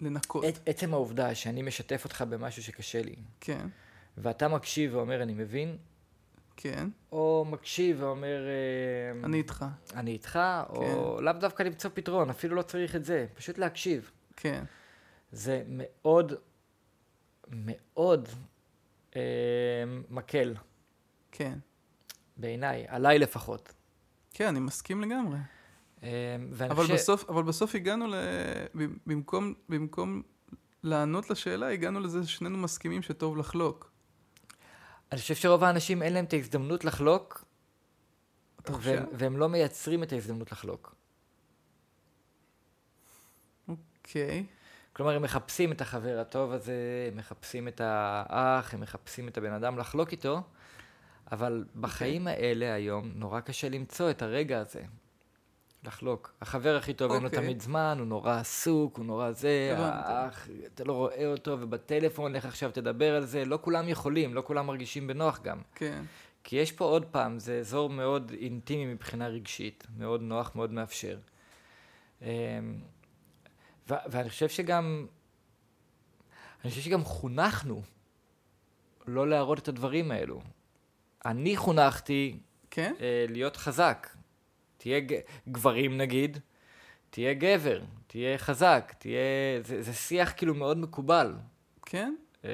לנקות. 0.02 0.43
עצ- 0.43 0.60
עצם 0.66 0.93
העובדה 0.93 1.36
שאני 1.36 1.62
משתף 1.62 2.02
אותך 2.04 2.24
במשהו 2.30 2.64
שקשה 2.64 3.02
לי, 3.02 3.16
כן, 3.41 3.68
ואתה 4.18 4.48
מקשיב 4.48 4.95
ואומר 4.95 5.24
אני 5.24 5.34
מבין, 5.34 5.78
כן. 6.58 6.89
או 7.12 7.45
מקשיב 7.50 7.98
ואומר 8.04 8.38
אה, 8.48 9.26
אני 9.26 9.38
איתך. 9.38 9.66
אני 9.95 10.12
איתך, 10.12 10.39
או 10.70 11.20
לאו 11.22 11.34
דווקא 11.34 11.64
למצוא 11.64 11.89
פתרון, 11.93 12.30
אפילו 12.30 12.56
לא 12.56 12.62
צריך 12.62 12.95
את 12.95 13.06
זה, 13.06 13.26
פשוט 13.34 13.58
להקשיב. 13.58 14.12
כן. 14.36 14.64
זה 15.32 15.64
מאוד, 15.68 16.34
מאוד 17.52 18.30
אה, 19.18 19.22
מקל, 20.09 20.53
כן. 21.32 21.59
בעיניי, 22.38 22.86
עליי 22.88 23.20
לפחות. 23.20 23.74
כן, 24.34 24.47
אני 24.47 24.59
מסכים 24.59 25.01
לגמרי. 25.01 25.38
ואני 26.01 26.72
אבל, 26.72 26.84
חושב... 26.84 26.93
בסוף, 26.93 27.30
אבל 27.30 27.43
בסוף 27.43 27.76
הגענו 27.76 28.07
ל... 28.07 28.15
במקום, 29.05 29.53
במקום 29.70 30.22
לענות 30.84 31.30
לשאלה, 31.30 31.68
הגענו 31.68 31.99
לזה 31.99 32.28
ששנינו 32.28 32.57
מסכימים 32.57 33.01
שטוב 33.01 33.38
לחלוק. 33.38 33.91
אני 35.11 35.20
חושב 35.20 35.36
שרוב 35.36 35.63
האנשים 35.63 36.03
אין 36.03 36.13
להם 36.13 36.26
את 36.26 36.34
ההזדמנות 36.34 36.86
לחלוק? 36.86 37.45
והם, 38.70 39.03
והם 39.13 39.38
לא 39.38 39.49
מייצרים 39.49 40.03
את 40.03 40.11
ההזדמנות 40.11 40.51
לחלוק. 40.51 40.95
אוקיי. 43.68 44.45
כלומר, 44.98 45.16
הם 45.16 45.22
מחפשים 45.22 45.72
את 45.72 45.82
החבר 45.82 46.20
הטוב 46.20 46.52
הזה, 46.52 46.74
הם 47.12 47.18
מחפשים 47.18 47.68
את 47.68 47.82
האח, 47.84 48.74
הם 48.74 48.82
מחפשים 48.82 49.28
את 49.28 49.38
הבן 49.38 49.54
אדם 49.54 49.78
לחלוק 49.78 50.12
איתו, 50.12 50.41
אבל 51.32 51.66
בחיים 51.76 52.28
האלה 52.28 52.74
היום 52.74 53.12
נורא 53.16 53.39
קשה 53.39 53.70
למצוא 53.70 54.10
את 54.10 54.22
הרגע 54.22 54.60
הזה. 54.60 54.82
לחלוק. 55.84 56.34
החבר 56.41 56.76
הכי 56.76 56.93
טוב 56.93 57.12
אין 57.12 57.22
לו 57.22 57.28
אוקיי. 57.28 57.41
תמיד 57.41 57.62
זמן, 57.62 57.95
הוא 58.00 58.08
נורא 58.08 58.39
עסוק, 58.39 58.98
הוא 58.98 59.06
נורא 59.06 59.32
זה. 59.32 59.76
האח, 59.78 60.48
אתה 60.74 60.84
לא 60.84 60.93
רואה 60.93 61.26
אותו, 61.32 61.58
ובטלפון, 61.60 62.34
לך 62.34 62.45
עכשיו 62.45 62.72
תדבר 62.72 63.16
על 63.16 63.26
זה. 63.26 63.45
לא 63.45 63.60
כולם 63.62 63.89
יכולים, 63.89 64.34
לא 64.34 64.43
כולם 64.45 64.68
מרגישים 64.68 65.08
בנוח 65.08 65.39
גם. 65.43 65.62
כן. 65.76 66.04
כי 66.43 66.56
יש 66.56 66.72
פה 66.72 66.86
עוד 66.86 67.06
פעם, 67.06 67.39
זה 67.39 67.60
אזור 67.60 67.89
מאוד 67.89 68.32
אינטימי 68.39 68.93
מבחינה 68.93 69.28
רגשית, 69.28 69.88
מאוד 69.98 70.22
נוח, 70.22 70.52
מאוד 70.56 70.72
מאפשר. 70.72 71.18
ו- 73.90 73.94
ואני 74.12 74.30
חושב 74.30 74.50
שגם, 74.50 75.08
אני 76.64 76.70
חושב 76.70 76.82
שגם 76.82 77.04
חונכנו 77.04 77.82
לא 79.08 79.30
להראות 79.30 79.60
את 79.60 79.68
הדברים 79.68 80.12
האלו. 80.12 80.42
אני 81.26 81.58
חונכתי 81.58 82.40
כן? 82.72 82.94
אה, 83.00 83.26
להיות 83.30 83.56
חזק. 83.56 84.08
תהיה 84.78 85.00
ג- 85.00 85.20
גברים 85.50 85.98
נגיד, 85.98 86.38
תהיה 87.10 87.34
גבר, 87.34 87.82
תהיה 88.08 88.38
חזק, 88.38 88.94
תהיה... 88.98 89.20
זה, 89.64 89.82
זה 89.82 89.94
שיח 89.94 90.34
כאילו 90.38 90.56
מאוד 90.56 90.78
מקובל. 90.78 91.36
כן? 91.86 92.16
אמ, 92.44 92.50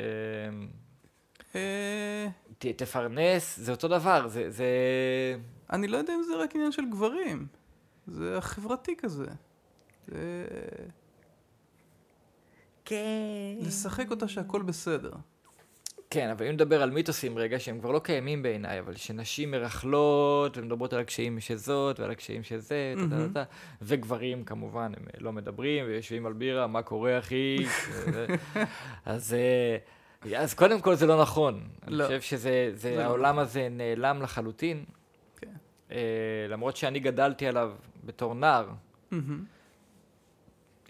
אה, 1.56 2.28
ת, 2.58 2.66
תפרנס, 2.66 3.60
זה 3.60 3.72
אותו 3.72 3.88
דבר, 3.88 4.28
זה... 4.28 4.50
זה... 4.52 4.66
אני 5.74 5.88
לא 5.88 5.98
יודע 5.98 6.14
אם 6.14 6.24
זה 6.24 6.36
רק 6.44 6.56
עניין 6.56 6.72
של 6.72 6.90
גברים. 6.92 7.48
זה 8.08 8.38
החברתי 8.38 8.96
כזה. 8.98 9.28
זה... 10.08 10.46
כן. 12.94 13.66
לשחק 13.68 14.12
אותה 14.12 14.28
שהכל 14.28 14.62
בסדר. 14.62 15.12
כן, 16.14 16.30
אבל 16.30 16.46
אם 16.46 16.52
נדבר 16.52 16.82
על 16.82 16.92
מיתוסים 16.92 17.38
רגע, 17.38 17.60
שהם 17.60 17.80
כבר 17.80 17.92
לא 17.92 18.00
קיימים 18.00 18.44
בעיניי, 18.44 18.80
אבל 18.80 18.96
שנשים 18.96 19.52
מרכלות 19.52 20.58
ומדברות 20.58 20.94
על 20.94 21.00
הקשיים 21.00 21.40
של 21.40 21.56
זאת 21.56 22.00
ועל 22.00 22.12
הקשיים 22.12 22.44
של 22.44 22.58
זה, 22.58 22.94
טה, 22.98 23.02
מהמם. 23.06 23.34
טה, 23.34 23.44
וגברים 23.82 24.44
כמובן, 24.44 24.92
הם 24.98 25.06
לא 25.20 25.32
מדברים 25.32 25.86
ויושבים 25.86 26.26
על 26.26 26.34
בירה, 26.34 26.68
מה 26.68 26.82
קורה 26.82 27.20
אחי? 27.20 27.58
וזה. 27.90 28.26
אז, 29.06 29.34
אה, 29.34 30.42
אז 30.42 30.54
קודם 30.54 30.82
כל 30.82 30.96
זה 30.96 31.06
לא 31.06 31.22
נכון. 31.22 31.64
אני 31.88 31.96
לא. 31.96 32.06
חושב 32.06 32.22
שזה, 32.22 32.72
זה, 32.74 32.96
לא 32.96 33.02
העולם 33.02 33.40
הזה 33.40 33.68
נעלם 33.72 34.22
לחלוטין. 34.22 34.84
כן. 35.38 35.52
אה, 35.92 35.98
למרות 36.50 36.76
שאני 36.76 37.00
גדלתי 37.00 37.48
עליו 37.48 37.72
בתור 38.06 38.36
נער, 38.36 38.70
מהמם. 39.12 39.44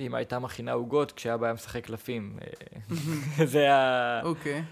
אמא 0.03 0.17
הייתה 0.17 0.39
מכינה 0.39 0.71
עוגות 0.71 1.11
כשאבא 1.11 1.45
היה 1.45 1.53
משחק 1.53 1.85
קלפים. 1.85 2.37
זה 3.53 3.73
ה... 3.73 4.21
אוקיי. 4.23 4.63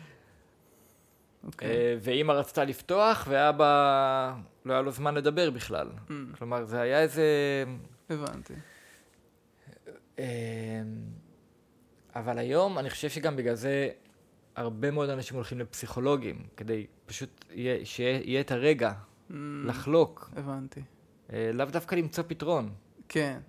אוקיי. 1.43 1.69
אה, 1.69 1.95
ואימא 2.01 2.31
רצתה 2.31 2.63
לפתוח, 2.63 3.27
ואבא 3.29 4.35
לא 4.65 4.73
היה 4.73 4.81
לו 4.81 4.91
זמן 4.91 5.15
לדבר 5.15 5.49
בכלל. 5.51 5.87
אמ, 6.11 6.31
כלומר, 6.37 6.65
זה 6.65 6.81
היה 6.81 7.01
איזה... 7.01 7.23
הבנתי. 8.09 8.53
אה, 10.19 10.25
אבל 12.15 12.37
היום, 12.37 12.77
אני 12.79 12.89
חושב 12.89 13.09
שגם 13.09 13.35
בגלל 13.35 13.55
זה 13.55 13.89
הרבה 14.55 14.91
מאוד 14.91 15.09
אנשים 15.09 15.35
הולכים 15.35 15.59
לפסיכולוגים, 15.59 16.43
כדי 16.57 16.85
פשוט 17.05 17.45
יהיה- 17.51 17.85
שיהיה 17.85 18.21
יהיה 18.23 18.41
את 18.41 18.51
הרגע 18.51 18.91
אמ, 19.31 19.63
לחלוק, 19.67 20.29
הבנתי. 20.35 20.81
אה, 21.33 21.51
לאו 21.53 21.65
דווקא 21.65 21.95
למצוא 21.95 22.23
פתרון. 22.27 22.69
כן. 23.09 23.39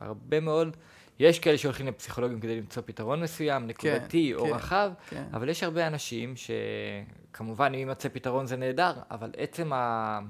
הרבה 0.00 0.40
מאוד, 0.40 0.76
יש 1.18 1.38
כאלה 1.38 1.58
שהולכים 1.58 1.86
לפסיכולוגים 1.86 2.40
כדי 2.40 2.60
למצוא 2.60 2.82
פתרון 2.86 3.20
מסוים, 3.22 3.66
נקודתי 3.66 4.34
או 4.34 4.44
כן. 4.44 4.52
רחב, 4.52 4.92
כן. 5.08 5.24
אבל 5.32 5.48
יש 5.48 5.62
הרבה 5.62 5.86
אנשים 5.86 6.34
שכמובן 6.36 7.66
אם 7.66 7.78
יימצא 7.78 8.08
פתרון 8.08 8.46
זה 8.46 8.56
נהדר, 8.56 8.92
אבל 9.10 9.30
עצם, 9.36 9.72
ה... 9.72 10.20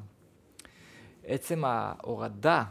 עצם 1.25 1.65
ההורדה 1.65 2.65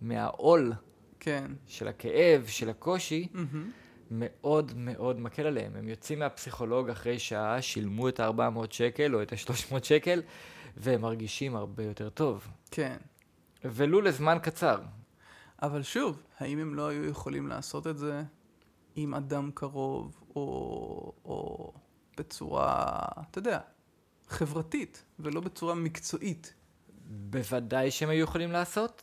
מהעול 0.00 0.72
כן. 1.20 1.44
של 1.66 1.88
הכאב, 1.88 2.46
של 2.46 2.70
הקושי, 2.70 3.28
מהמם. 3.32 3.70
מאוד 4.10 4.72
מאוד 4.76 5.20
מקל 5.20 5.46
עליהם. 5.46 5.72
הם 5.76 5.88
יוצאים 5.88 6.18
מהפסיכולוג 6.18 6.90
אחרי 6.90 7.18
שעה, 7.18 7.62
שילמו 7.62 8.08
את 8.08 8.20
ה-400 8.20 8.60
שקל 8.70 9.14
או 9.14 9.22
את 9.22 9.32
ה-300 9.32 9.84
שקל, 9.84 10.22
והם 10.76 11.00
מרגישים 11.00 11.56
הרבה 11.56 11.82
יותר 11.84 12.08
טוב. 12.08 12.48
כן. 12.70 12.96
ולו 13.64 14.00
לזמן 14.00 14.38
קצר. 14.42 14.78
אבל 15.62 15.82
שוב, 15.82 16.22
האם 16.38 16.58
הם 16.58 16.74
לא 16.74 16.88
היו 16.88 17.04
יכולים 17.04 17.48
לעשות 17.48 17.86
את 17.86 17.98
זה 17.98 18.22
עם 18.96 19.14
אדם 19.14 19.50
קרוב, 19.54 20.22
או, 20.36 20.42
או 21.24 21.72
בצורה, 22.16 22.98
אתה 23.30 23.38
יודע, 23.38 23.60
חברתית, 24.28 25.04
ולא 25.18 25.40
בצורה 25.40 25.74
מקצועית? 25.74 26.54
בוודאי 27.06 27.90
שהם 27.90 28.08
היו 28.08 28.24
יכולים 28.24 28.52
לעשות, 28.52 29.02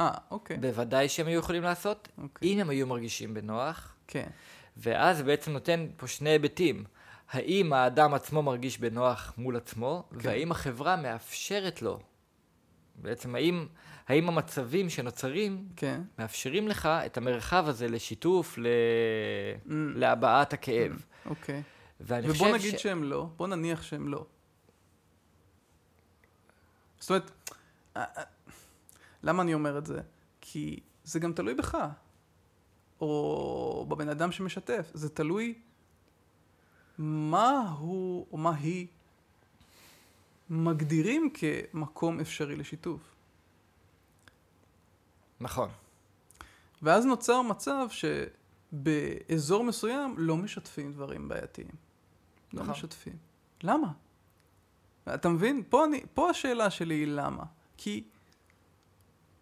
אה, 0.00 0.10
אוקיי. 0.30 0.56
בוודאי 0.56 1.08
שהם 1.08 1.26
היו 1.26 1.38
יכולים 1.38 1.62
לעשות, 1.62 2.08
אוקיי. 2.18 2.48
אם 2.48 2.58
הם 2.58 2.70
היו 2.70 2.86
מרגישים 2.86 3.34
בנוח, 3.34 3.96
כן. 4.06 4.28
ואז 4.76 5.22
בעצם 5.22 5.52
נותן 5.52 5.86
פה 5.96 6.06
שני 6.06 6.30
היבטים. 6.30 6.84
האם 7.30 7.72
האדם 7.72 8.14
עצמו 8.14 8.42
מרגיש 8.42 8.78
בנוח 8.78 9.32
מול 9.38 9.56
עצמו, 9.56 10.04
כן. 10.10 10.16
והאם 10.28 10.50
החברה 10.50 10.96
מאפשרת 10.96 11.82
לו. 11.82 12.00
בעצם 12.94 13.34
האם, 13.34 13.66
האם 14.10 14.28
המצבים 14.28 14.90
שנוצרים 14.90 15.68
כן. 15.76 16.02
מאפשרים 16.18 16.68
לך 16.68 16.86
את 16.86 17.16
המרחב 17.16 17.64
הזה 17.68 17.88
לשיתוף, 17.88 18.58
ל... 18.58 18.66
Mm, 19.66 19.70
להבעת 19.72 20.52
הכאב. 20.52 21.04
אוקיי. 21.26 21.62
ואני 22.00 22.30
ובוא 22.30 22.48
נגיד 22.48 22.78
שהם 22.78 23.04
לא, 23.04 23.28
בוא 23.36 23.46
נניח 23.46 23.82
שהם 23.82 24.08
לא. 24.08 24.26
זאת 27.00 27.10
אומרת, 27.10 27.30
אה, 27.96 28.04
אה, 28.16 28.22
למה 29.22 29.42
אני 29.42 29.54
אומר 29.54 29.78
את 29.78 29.86
זה? 29.86 30.00
כי 30.40 30.80
זה 31.04 31.18
גם 31.18 31.32
תלוי 31.32 31.54
בך, 31.54 31.78
או 33.00 33.86
בבן 33.88 34.08
אדם 34.08 34.32
שמשתף. 34.32 34.90
זה 34.94 35.08
תלוי 35.08 35.54
מה 36.98 37.74
הוא 37.78 38.26
או 38.32 38.38
מה 38.38 38.54
היא 38.54 38.86
מגדירים 40.50 41.30
כמקום 41.34 42.20
אפשרי 42.20 42.56
לשיתוף. 42.56 43.09
נכון. 45.40 45.68
ואז 46.82 47.06
נוצר 47.06 47.42
מצב 47.42 47.86
שבאזור 48.72 49.64
מסוים 49.64 50.14
לא 50.18 50.36
משתפים 50.36 50.92
דברים 50.92 51.28
בעייתיים. 51.28 51.68
לא 52.52 52.60
נכון. 52.60 52.70
משתפים. 52.72 53.16
למה? 53.62 53.92
אתה 55.14 55.28
מבין? 55.28 55.62
פה, 55.68 55.84
אני, 55.84 56.02
פה 56.14 56.30
השאלה 56.30 56.70
שלי 56.70 56.94
היא 56.94 57.06
למה. 57.06 57.42
כי, 57.76 58.04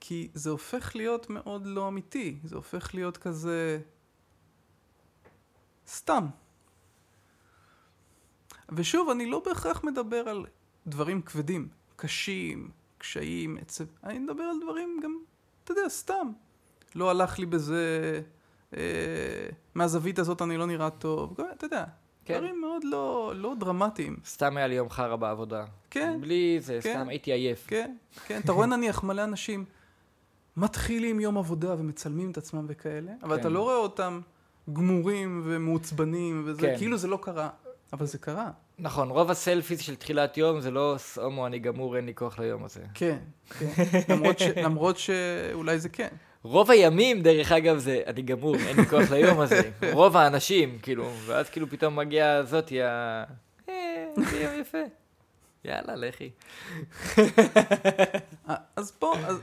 כי 0.01 0.29
זה 0.35 0.51
הופך 0.51 0.97
להיות 0.97 1.31
מאוד 1.31 1.67
לא 1.67 1.89
אמיתי. 1.89 2.39
זה 2.45 2.57
הופך 2.57 2.95
להיות 2.95 3.17
כזה... 3.17 3.81
סתם. 5.89 6.27
ושוב, 8.69 9.11
אני 9.11 9.27
לא 9.27 9.43
בהכרח 9.47 9.85
מדבר 9.85 10.29
על 10.29 10.47
דברים 10.87 11.23
כבדים, 11.23 11.69
קשים, 11.97 12.71
קשיים, 12.99 13.57
עצב. 13.57 13.85
אני 14.05 14.19
מדבר 14.19 14.43
על 14.43 14.57
דברים 14.63 15.01
גם, 15.03 15.19
אתה 15.71 15.81
יודע, 15.81 15.89
סתם. 15.89 16.31
לא 16.95 17.11
הלך 17.11 17.39
לי 17.39 17.47
בזה, 17.47 18.21
אה, 18.77 18.81
מהזווית 19.75 20.19
הזאת 20.19 20.43
אני 20.43 20.57
לא 20.57 20.67
נראה 20.67 20.91
טוב. 20.91 21.37
אתה 21.57 21.65
יודע, 21.65 21.85
כן. 22.25 22.35
דברים 22.35 22.61
מאוד 22.61 22.85
לא, 22.85 23.33
לא 23.37 23.55
דרמטיים. 23.61 24.17
סתם 24.27 24.57
היה 24.57 24.67
לי 24.67 24.75
יום 24.75 24.91
חרא 24.91 25.17
בעבודה. 25.17 25.65
כן, 25.91 26.19
בלי 26.21 26.59
זה, 26.61 26.79
כן. 26.83 26.95
סתם 26.95 27.09
הייתי 27.09 27.33
עייף. 27.33 27.65
כן, 27.67 27.97
כן. 28.27 28.41
אתה 28.45 28.53
רואה 28.53 28.67
נניח 28.67 29.05
מלא 29.05 29.25
אנשים 29.25 29.65
מתחילים 30.57 31.21
יום 31.21 31.39
עבודה 31.39 31.75
ומצלמים 31.79 32.31
את 32.31 32.37
עצמם 32.37 32.65
וכאלה, 32.69 33.13
אבל 33.23 33.35
כן. 33.35 33.41
אתה 33.41 33.49
לא 33.49 33.63
רואה 33.63 33.77
אותם 33.77 34.21
גמורים 34.73 35.43
ומעוצבנים 35.45 36.43
וזה, 36.47 36.61
כן. 36.61 36.75
כאילו 36.79 36.97
זה 36.97 37.09
לא 37.09 37.19
קרה. 37.23 37.49
אבל 37.93 38.07
זה 38.07 38.19
קרה. 38.19 38.51
נכון, 38.79 39.11
רוב 39.11 39.31
הסלפיס 39.31 39.81
של 39.81 39.97
תחילת 39.97 40.37
יום 40.37 40.61
זה 40.61 40.71
לא 40.71 40.97
הומו 41.17 41.47
אני 41.47 41.59
גמור, 41.59 41.97
אין 41.97 42.07
לי 42.07 42.15
כוח 42.15 42.39
ליום 42.39 42.65
הזה. 42.65 42.81
כן, 42.95 43.19
כן. 43.59 43.67
למרות, 44.09 44.39
ש, 44.39 44.43
למרות 44.65 44.99
שאולי 44.99 45.79
זה 45.79 45.89
כן. 45.89 46.09
רוב 46.43 46.71
הימים, 46.71 47.23
דרך 47.23 47.53
אגב, 47.53 47.79
זה 47.79 48.03
אני 48.07 48.23
גמור, 48.23 48.57
אין 48.57 48.77
לי 48.77 48.87
כוח 48.87 49.11
ליום 49.11 49.41
הזה. 49.41 49.71
רוב 49.93 50.17
האנשים, 50.17 50.79
כאילו, 50.83 51.11
ואז 51.27 51.51
כאילו 51.51 51.71
פתאום 51.71 51.97
מגיעה 51.97 52.43
זאתי 52.43 52.83
ה... 52.83 53.25
אה, 53.69 54.07
זה 54.17 54.41
יום 54.43 54.61
יפה. 54.61 54.79
יאללה, 55.65 55.95
לכי. 55.97 56.31
אז 58.77 58.91
פה, 58.91 59.15
אז, 59.27 59.41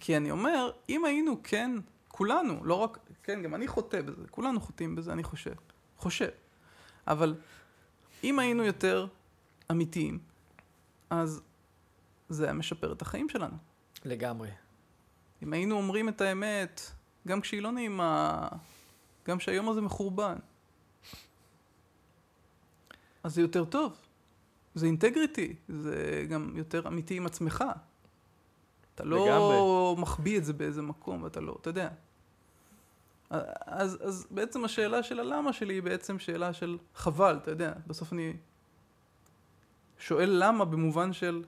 כי 0.00 0.16
אני 0.16 0.30
אומר, 0.30 0.70
אם 0.88 1.04
היינו 1.04 1.36
כן, 1.44 1.70
כולנו, 2.08 2.64
לא 2.64 2.74
רק, 2.74 2.98
כן, 3.22 3.42
גם 3.42 3.54
אני 3.54 3.68
חוטא 3.68 4.00
בזה, 4.02 4.22
כולנו 4.30 4.60
חוטאים 4.60 4.94
בזה, 4.94 5.12
אני 5.12 5.22
חושב. 5.22 5.54
חושב. 5.98 6.28
אבל 7.06 7.34
אם 8.24 8.38
היינו 8.38 8.64
יותר 8.64 9.06
אמיתיים, 9.70 10.18
אז 11.10 11.42
זה 12.28 12.44
היה 12.44 12.52
משפר 12.52 12.92
את 12.92 13.02
החיים 13.02 13.28
שלנו. 13.28 13.56
לגמרי. 14.04 14.50
אם 15.42 15.52
היינו 15.52 15.76
אומרים 15.76 16.08
את 16.08 16.20
האמת, 16.20 16.80
גם 17.28 17.40
כשהיא 17.40 17.62
לא 17.62 17.72
נעימה, 17.72 18.48
גם 19.28 19.38
כשהיום 19.38 19.68
הזה 19.68 19.80
מחורבן, 19.80 20.36
אז 23.22 23.34
זה 23.34 23.40
יותר 23.40 23.64
טוב. 23.64 23.96
זה 24.74 24.86
אינטגריטי, 24.86 25.56
זה 25.68 26.26
גם 26.28 26.52
יותר 26.56 26.88
אמיתי 26.88 27.16
עם 27.16 27.26
עצמך. 27.26 27.64
אתה 28.94 29.04
לא 29.04 29.26
לגמרי. 29.26 30.02
מחביא 30.02 30.38
את 30.38 30.44
זה 30.44 30.52
באיזה 30.52 30.82
מקום, 30.82 31.22
ואתה 31.22 31.40
לא, 31.40 31.56
אתה 31.60 31.70
יודע. 31.70 31.88
אז, 33.66 33.98
אז 34.02 34.26
בעצם 34.30 34.64
השאלה 34.64 35.02
של 35.02 35.20
הלמה 35.20 35.52
שלי 35.52 35.74
היא 35.74 35.82
בעצם 35.82 36.18
שאלה 36.18 36.52
של 36.52 36.78
חבל, 36.94 37.38
אתה 37.42 37.50
יודע. 37.50 37.72
בסוף 37.86 38.12
אני 38.12 38.32
שואל 39.98 40.30
למה 40.32 40.64
במובן 40.64 41.12
של 41.12 41.44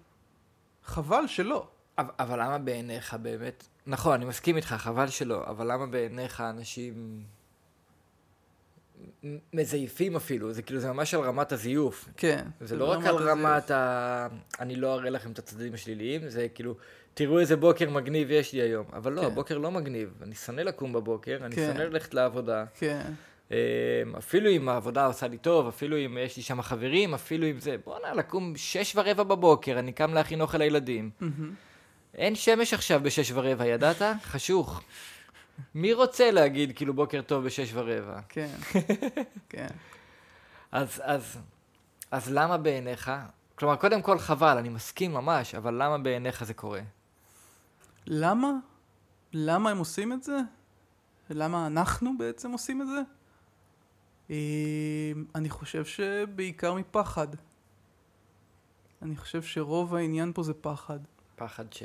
חבל 0.84 1.26
שלא. 1.26 1.68
אבל, 1.98 2.10
אבל 2.18 2.42
למה 2.42 2.58
בעיניך 2.58 3.14
באמת, 3.14 3.64
נכון, 3.86 4.12
אני 4.12 4.24
מסכים 4.24 4.56
איתך, 4.56 4.68
חבל 4.68 5.08
שלא, 5.08 5.46
אבל 5.46 5.72
למה 5.72 5.86
בעיניך 5.86 6.40
אנשים 6.40 7.24
מזייפים 9.52 10.16
אפילו, 10.16 10.52
זה 10.52 10.62
כאילו, 10.62 10.80
זה 10.80 10.92
ממש 10.92 11.14
על 11.14 11.20
רמת 11.20 11.52
הזיוף. 11.52 12.08
כן. 12.16 12.46
זה 12.60 12.76
לא 12.76 12.84
רק 12.84 13.04
על 13.04 13.16
הזיוף. 13.16 13.30
רמת 13.30 13.70
ה... 13.70 14.28
אני 14.60 14.76
לא 14.76 14.94
אראה 14.94 15.10
לכם 15.10 15.32
את 15.32 15.38
הצדדים 15.38 15.74
השליליים, 15.74 16.28
זה 16.28 16.48
כאילו, 16.48 16.74
תראו 17.18 17.40
איזה 17.40 17.56
בוקר 17.56 17.90
מגניב 17.90 18.30
יש 18.30 18.52
לי 18.52 18.60
היום. 18.60 18.86
אבל 18.92 19.12
לא, 19.12 19.20
כן. 19.20 19.26
הבוקר 19.26 19.58
לא 19.58 19.70
מגניב. 19.70 20.10
אני 20.22 20.34
שונא 20.34 20.60
לקום 20.60 20.92
בבוקר, 20.92 21.38
אני 21.42 21.56
כן. 21.56 21.66
שונא 21.66 21.82
ללכת 21.82 22.14
לעבודה. 22.14 22.64
כן. 22.78 23.02
אמ, 23.50 23.56
אפילו 24.18 24.50
אם 24.50 24.68
העבודה 24.68 25.06
עושה 25.06 25.28
לי 25.28 25.38
טוב, 25.38 25.68
אפילו 25.68 25.96
אם 25.96 26.18
יש 26.20 26.36
לי 26.36 26.42
שם 26.42 26.62
חברים, 26.62 27.14
אפילו 27.14 27.46
אם 27.46 27.60
זה, 27.60 27.76
בואנה, 27.84 28.14
לקום 28.14 28.52
שש 28.56 28.96
ורבע 28.96 29.22
בבוקר, 29.22 29.78
אני 29.78 29.92
קם 29.92 30.14
להכין 30.14 30.40
אוכל 30.40 30.58
לילדים. 30.58 31.10
אין 32.14 32.34
שמש 32.34 32.74
עכשיו 32.74 33.00
בשש 33.02 33.32
ורבע, 33.34 33.66
ידעת? 33.66 34.02
חשוך. 34.32 34.82
מי 35.74 35.92
רוצה 35.92 36.30
להגיד 36.30 36.72
כאילו 36.76 36.94
בוקר 36.94 37.20
טוב 37.22 37.44
בשש 37.44 37.70
ורבע? 37.74 38.20
כן. 38.28 38.54
כן. 39.50 39.68
אז, 40.72 41.02
אז, 41.04 41.38
אז 42.10 42.32
למה 42.32 42.56
בעיניך, 42.56 43.10
כלומר, 43.54 43.76
קודם 43.76 44.02
כל 44.02 44.18
חבל, 44.18 44.58
אני 44.58 44.68
מסכים 44.68 45.12
ממש, 45.12 45.54
אבל 45.54 45.74
למה 45.74 45.98
בעיניך 45.98 46.44
זה 46.44 46.54
קורה? 46.54 46.80
למה? 48.06 48.52
למה 49.32 49.70
הם 49.70 49.78
עושים 49.78 50.12
את 50.12 50.22
זה? 50.22 50.38
למה 51.30 51.66
אנחנו 51.66 52.18
בעצם 52.18 52.52
עושים 52.52 52.82
את 52.82 52.86
זה? 52.86 53.00
אה, 54.30 55.12
אני 55.34 55.50
חושב 55.50 55.84
שבעיקר 55.84 56.74
מפחד. 56.74 57.28
אני 59.02 59.16
חושב 59.16 59.42
שרוב 59.42 59.94
העניין 59.94 60.32
פה 60.32 60.42
זה 60.42 60.54
פחד. 60.54 60.98
פחד 61.36 61.72
ש... 61.72 61.82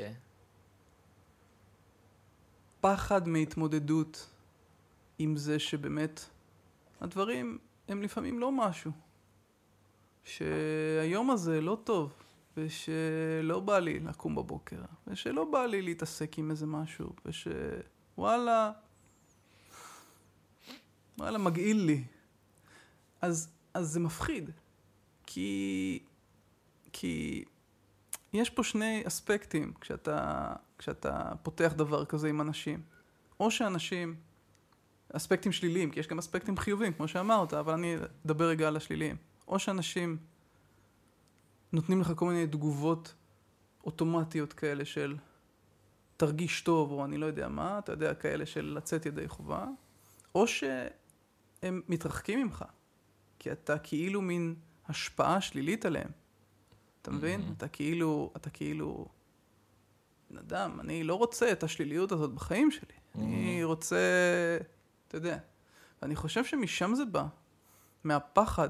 פחד 2.80 3.28
מהתמודדות 3.28 4.28
עם 5.18 5.36
זה 5.36 5.58
שבאמת 5.58 6.24
הדברים 7.00 7.58
הם 7.88 8.02
לפעמים 8.02 8.38
לא 8.40 8.52
משהו. 8.52 8.92
שהיום 10.24 11.30
הזה 11.30 11.60
לא 11.60 11.78
טוב, 11.84 12.21
ושלא 12.56 13.60
בא 13.60 13.78
לי 13.78 14.00
לקום 14.00 14.34
בבוקר, 14.34 14.82
ושלא 15.06 15.44
בא 15.44 15.66
לי 15.66 15.82
להתעסק 15.82 16.38
עם 16.38 16.50
איזה 16.50 16.66
משהו, 16.66 17.12
שוואלה, 17.30 18.72
וואלה, 21.18 21.38
מגעיל 21.38 21.76
לי. 21.76 22.04
אז, 23.20 23.48
אז 23.74 23.88
זה 23.88 24.00
מפחיד, 24.00 24.50
כי, 25.26 25.98
כי 26.92 27.44
יש 28.32 28.50
פה 28.50 28.62
שני 28.62 29.02
אספקטים 29.06 29.72
כשאתה, 29.80 30.52
כשאתה 30.78 31.32
פותח 31.42 31.72
דבר 31.76 32.04
כזה 32.04 32.28
עם 32.28 32.40
אנשים. 32.40 32.82
או 33.40 33.50
שאנשים, 33.50 34.16
אספקטים 35.12 35.52
שליליים, 35.52 35.90
כי 35.90 36.00
יש 36.00 36.08
גם 36.08 36.18
אספקטים 36.18 36.56
חיוביים, 36.56 36.92
כמו 36.92 37.08
שאמרת, 37.08 37.54
אבל 37.54 37.72
אני 37.72 37.96
אדבר 38.26 38.48
רגע 38.48 38.68
על 38.68 38.76
השליליים. 38.76 39.16
או 39.48 39.58
שאנשים 39.58 40.16
נותנים 41.72 42.00
לך 42.00 42.12
כל 42.16 42.26
מיני 42.26 42.46
תגובות 42.46 43.14
אוטומטיות 43.84 44.52
כאלה 44.52 44.84
של 44.84 45.16
תרגיש 46.16 46.60
טוב, 46.60 46.90
או 46.90 47.04
אני 47.04 47.18
לא 47.18 47.26
יודע 47.26 47.48
מה, 47.48 47.78
אתה 47.78 47.92
יודע, 47.92 48.14
כאלה 48.14 48.46
של 48.46 48.74
לצאת 48.76 49.06
ידי 49.06 49.28
חובה, 49.28 49.66
או 50.34 50.46
שהם 50.46 51.82
מתרחקים 51.88 52.42
ממך, 52.42 52.64
כי 53.38 53.52
אתה 53.52 53.78
כאילו 53.78 54.22
מין 54.22 54.54
השפעה 54.88 55.40
שלילית 55.40 55.86
עליהם. 55.86 56.10
אתה 57.02 57.10
מבין? 57.10 57.40
Mhm. 57.40 57.52
אתה 57.56 57.68
כאילו, 57.68 58.32
אתה 58.36 58.50
כאילו, 58.50 59.06
בן 60.30 60.38
אדם, 60.38 60.80
אני 60.80 61.04
לא 61.04 61.14
רוצה 61.14 61.52
את 61.52 61.62
השליליות 61.62 62.12
הזאת 62.12 62.34
בחיים 62.34 62.70
שלי. 62.70 62.96
אני 63.14 63.64
רוצה, 63.64 63.98
אתה 65.08 65.16
יודע. 65.16 65.38
ואני 66.02 66.16
חושב 66.16 66.44
שמשם 66.44 66.94
זה 66.94 67.04
בא, 67.04 67.26
מהפחד, 68.04 68.68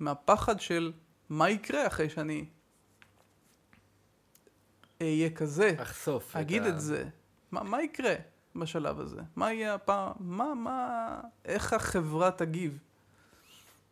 מהפחד 0.00 0.60
של 0.60 0.92
מה 1.34 1.50
יקרה 1.50 1.86
אחרי 1.86 2.10
שאני 2.10 2.44
אהיה 5.02 5.30
כזה, 5.30 5.74
לחשוף. 5.78 6.36
אגיד 6.36 6.62
ה- 6.62 6.68
את 6.68 6.80
זה. 6.80 7.08
מה, 7.52 7.62
מה 7.62 7.82
יקרה 7.82 8.14
בשלב 8.56 9.00
הזה? 9.00 9.20
מה 9.36 9.52
יהיה 9.52 9.74
הפעם? 9.74 10.12
מה, 10.20 10.54
מה, 10.54 11.20
איך 11.44 11.72
החברה 11.72 12.30
תגיב? 12.30 12.78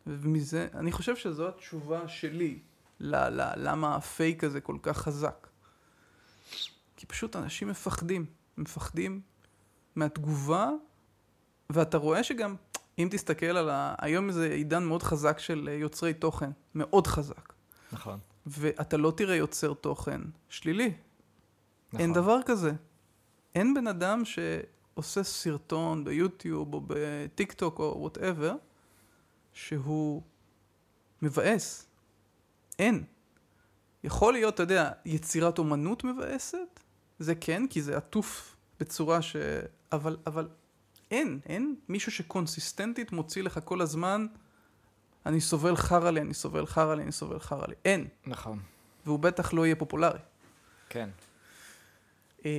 ומזה, 0.07 0.67
אני 0.73 0.91
חושב 0.91 1.15
שזו 1.15 1.47
התשובה 1.47 2.07
שלי 2.07 2.59
ל, 2.99 3.15
ל, 3.15 3.51
למה 3.55 3.95
הפייק 3.95 4.43
הזה 4.43 4.61
כל 4.61 4.77
כך 4.81 4.97
חזק. 4.97 5.47
כי 6.95 7.05
פשוט 7.05 7.35
אנשים 7.35 7.67
מפחדים, 7.67 8.25
מפחדים 8.57 9.21
מהתגובה, 9.95 10.69
ואתה 11.69 11.97
רואה 11.97 12.23
שגם, 12.23 12.55
אם 12.99 13.07
תסתכל 13.11 13.45
על 13.45 13.69
ה... 13.69 13.95
היום 14.01 14.31
זה 14.31 14.49
עידן 14.49 14.83
מאוד 14.83 15.03
חזק 15.03 15.39
של 15.39 15.69
אה, 15.71 15.77
יוצרי 15.77 16.13
תוכן, 16.13 16.49
מאוד 16.75 17.07
חזק. 17.07 17.53
נכון. 17.91 18.19
ואתה 18.45 18.97
לא 18.97 19.13
תראה 19.17 19.35
יוצר 19.35 19.73
תוכן 19.73 20.21
שלילי, 20.49 20.93
נכון. 21.87 21.99
אין 21.99 22.13
דבר 22.13 22.39
כזה. 22.45 22.71
אין 23.55 23.73
בן 23.73 23.87
אדם 23.87 24.23
שעושה 24.25 25.23
סרטון 25.23 26.03
ביוטיוב 26.03 26.73
או 26.73 26.81
בטיק 26.87 27.53
טוק 27.53 27.79
או 27.79 27.95
whatever, 27.97 28.55
שהוא 29.53 30.21
מבאס. 31.21 31.87
אין. 32.79 33.03
יכול 34.03 34.33
להיות, 34.33 34.53
אתה 34.53 34.63
יודע, 34.63 34.91
יצירת 35.05 35.57
אומנות 35.57 36.03
מבאסת, 36.03 36.79
זה 37.19 37.35
כן, 37.35 37.67
כי 37.69 37.81
זה 37.81 37.97
עטוף 37.97 38.55
בצורה 38.79 39.21
ש... 39.21 39.35
אבל, 39.91 40.17
אבל 40.27 40.47
אין, 41.13 41.39
אין 41.45 41.75
מישהו 41.89 42.11
שקונסיסטנטית 42.11 43.11
מוציא 43.11 43.43
לך 43.43 43.59
כל 43.63 43.81
הזמן, 43.81 44.25
אני 45.25 45.41
סובל 45.41 45.75
חרא 45.75 46.11
לי, 46.11 46.21
אני 46.21 46.33
סובל 46.33 46.65
חרא 46.65 46.95
לי, 46.95 47.03
אני 47.03 47.11
סובל 47.11 47.39
חרא 47.39 47.67
לי. 47.67 47.75
אין. 47.85 48.07
נכון. 48.25 48.59
והוא 49.05 49.19
בטח 49.19 49.53
לא 49.53 49.65
יהיה 49.65 49.75
פופולרי. 49.75 50.19
כן. 50.89 51.09
אה, 52.45 52.51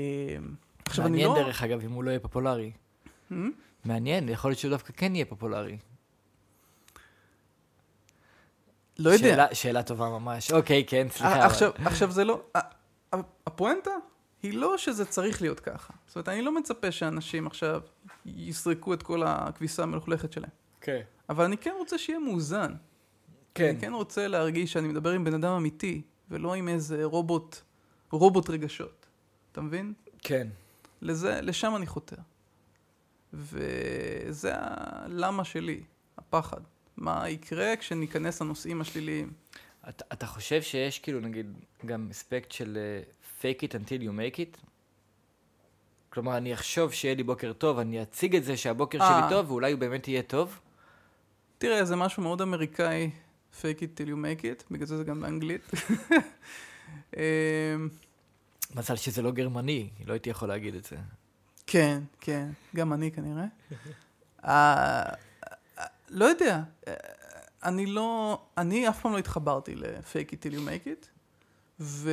עכשיו, 0.85 1.07
אני 1.07 1.11
מעניין 1.11 1.31
לא... 1.31 1.43
דרך 1.43 1.63
אגב 1.63 1.81
אם 1.85 1.91
הוא 1.91 2.05
לא 2.05 2.11
יהיה 2.11 2.21
פופולרי. 2.21 2.73
Hmm? 3.31 3.35
מעניין, 3.85 4.29
יכול 4.29 4.51
להיות 4.51 4.59
שהוא 4.59 4.71
דווקא 4.71 4.93
כן 4.97 5.15
יהיה 5.15 5.25
פופולרי. 5.25 5.79
לא 8.99 9.11
יודע. 9.11 9.29
שאלה, 9.29 9.55
שאלה 9.55 9.83
טובה 9.83 10.09
ממש. 10.09 10.53
אוקיי, 10.53 10.85
כן, 10.87 11.07
סליחה. 11.11 11.47
עכשיו, 11.47 11.71
עכשיו 11.85 12.11
זה 12.11 12.25
לא... 12.25 12.43
הפואנטה 13.47 13.91
היא 14.43 14.55
לא 14.55 14.79
שזה 14.79 15.05
צריך 15.05 15.43
להיות 15.43 15.61
ככה. 15.61 15.93
זאת 16.07 16.17
אומרת, 16.17 16.29
אני 16.29 16.43
לא 16.43 16.55
מצפה 16.55 16.93
שאנשים 16.93 17.47
עכשיו 17.47 17.81
יסרקו 18.27 18.95
את 18.95 19.03
כל 19.03 19.23
הכביסה 19.23 19.83
המלוכלכת 19.83 20.33
שלהם. 20.33 20.51
כן. 20.81 21.01
אבל 21.29 21.45
אני 21.45 21.57
כן 21.57 21.75
רוצה 21.79 21.99
שיהיה 21.99 22.19
מאוזן. 22.19 22.75
כן. 23.55 23.69
אני 23.69 23.81
כן 23.81 23.93
רוצה 23.93 24.29
להרגיש 24.29 24.73
שאני 24.73 24.89
מדבר 24.89 25.11
עם 25.11 25.25
בן 25.25 25.35
אדם 25.35 25.53
אמיתי, 25.53 26.03
ולא 26.31 26.55
עם 26.55 26.69
איזה 26.69 27.05
רובוט, 27.05 27.57
רובוט 28.11 28.51
רגשות. 28.51 29.07
אתה 29.53 29.61
מבין? 29.61 29.93
כן. 30.19 30.49
לזה, 31.03 31.41
לשם 31.41 31.77
אני 31.77 31.87
חותר. 31.87 32.17
וזה 33.33 34.53
הלמה 34.55 35.45
שלי, 35.45 35.83
הפחד. 36.19 36.61
מה 36.97 37.29
יקרה 37.29 37.77
כשניכנס 37.77 38.43
לנושאים 38.43 38.81
השליליים. 38.81 39.33
אתה, 39.89 40.05
אתה 40.13 40.27
חושב 40.27 40.63
שיש 40.63 40.99
כאילו 40.99 41.21
נגיד 41.21 41.47
גם 41.87 42.09
אספקט 42.11 42.53
של 42.53 42.79
uh, 42.79 43.43
fake 43.43 43.63
it 43.63 43.71
until 43.71 44.03
you 44.03 44.11
make 44.11 44.37
it? 44.37 44.65
כלומר, 46.15 46.37
אני 46.37 46.55
אחשוב 46.55 46.93
שיהיה 46.93 47.15
לי 47.15 47.23
בוקר 47.23 47.53
טוב, 47.53 47.79
אני 47.79 48.03
אציג 48.03 48.37
את 48.37 48.45
זה 48.45 48.57
שהבוקר 48.57 49.01
אה. 49.01 49.21
שלי 49.21 49.31
טוב, 49.31 49.51
ואולי 49.51 49.73
הוא 49.73 49.81
באמת 49.81 50.09
יהיה 50.09 50.23
טוב? 50.23 50.61
תראה, 51.59 51.85
זה 51.85 51.97
משהו 51.97 52.23
מאוד 52.23 52.41
אמריקאי, 52.41 53.11
fake 53.61 53.79
it 53.79 54.01
till 54.01 54.07
you 54.07 54.15
make 54.15 54.43
it, 54.43 54.65
בגלל 54.71 54.87
זה 54.87 54.97
זה 54.97 55.05
גם 55.05 55.21
באנגלית. 55.21 55.71
אמ, 57.17 57.21
מזל 58.75 58.97
שזה 58.97 59.23
לא 59.23 59.31
גרמני, 59.31 59.89
לא 60.07 60.13
הייתי 60.13 60.31
יכול 60.31 60.49
להגיד 60.49 60.75
את 60.75 60.85
זה. 60.85 60.97
כן, 61.67 62.03
כן, 62.21 62.49
גם 62.77 62.93
אני 62.93 63.11
כנראה. 63.11 63.45
אה, 64.45 65.03
לא 66.09 66.25
יודע, 66.25 66.61
אה, 66.89 66.95
אני 67.65 67.87
לא, 67.87 68.39
אני 68.59 68.89
אף 68.89 69.01
פעם 69.01 69.13
לא 69.13 69.19
התחברתי 69.19 69.75
ל-fake 69.75 70.31
it 70.31 70.47
till 70.47 70.55
you 70.55 70.61
make 70.69 70.87
it, 70.87 71.07
ו... 71.81 72.11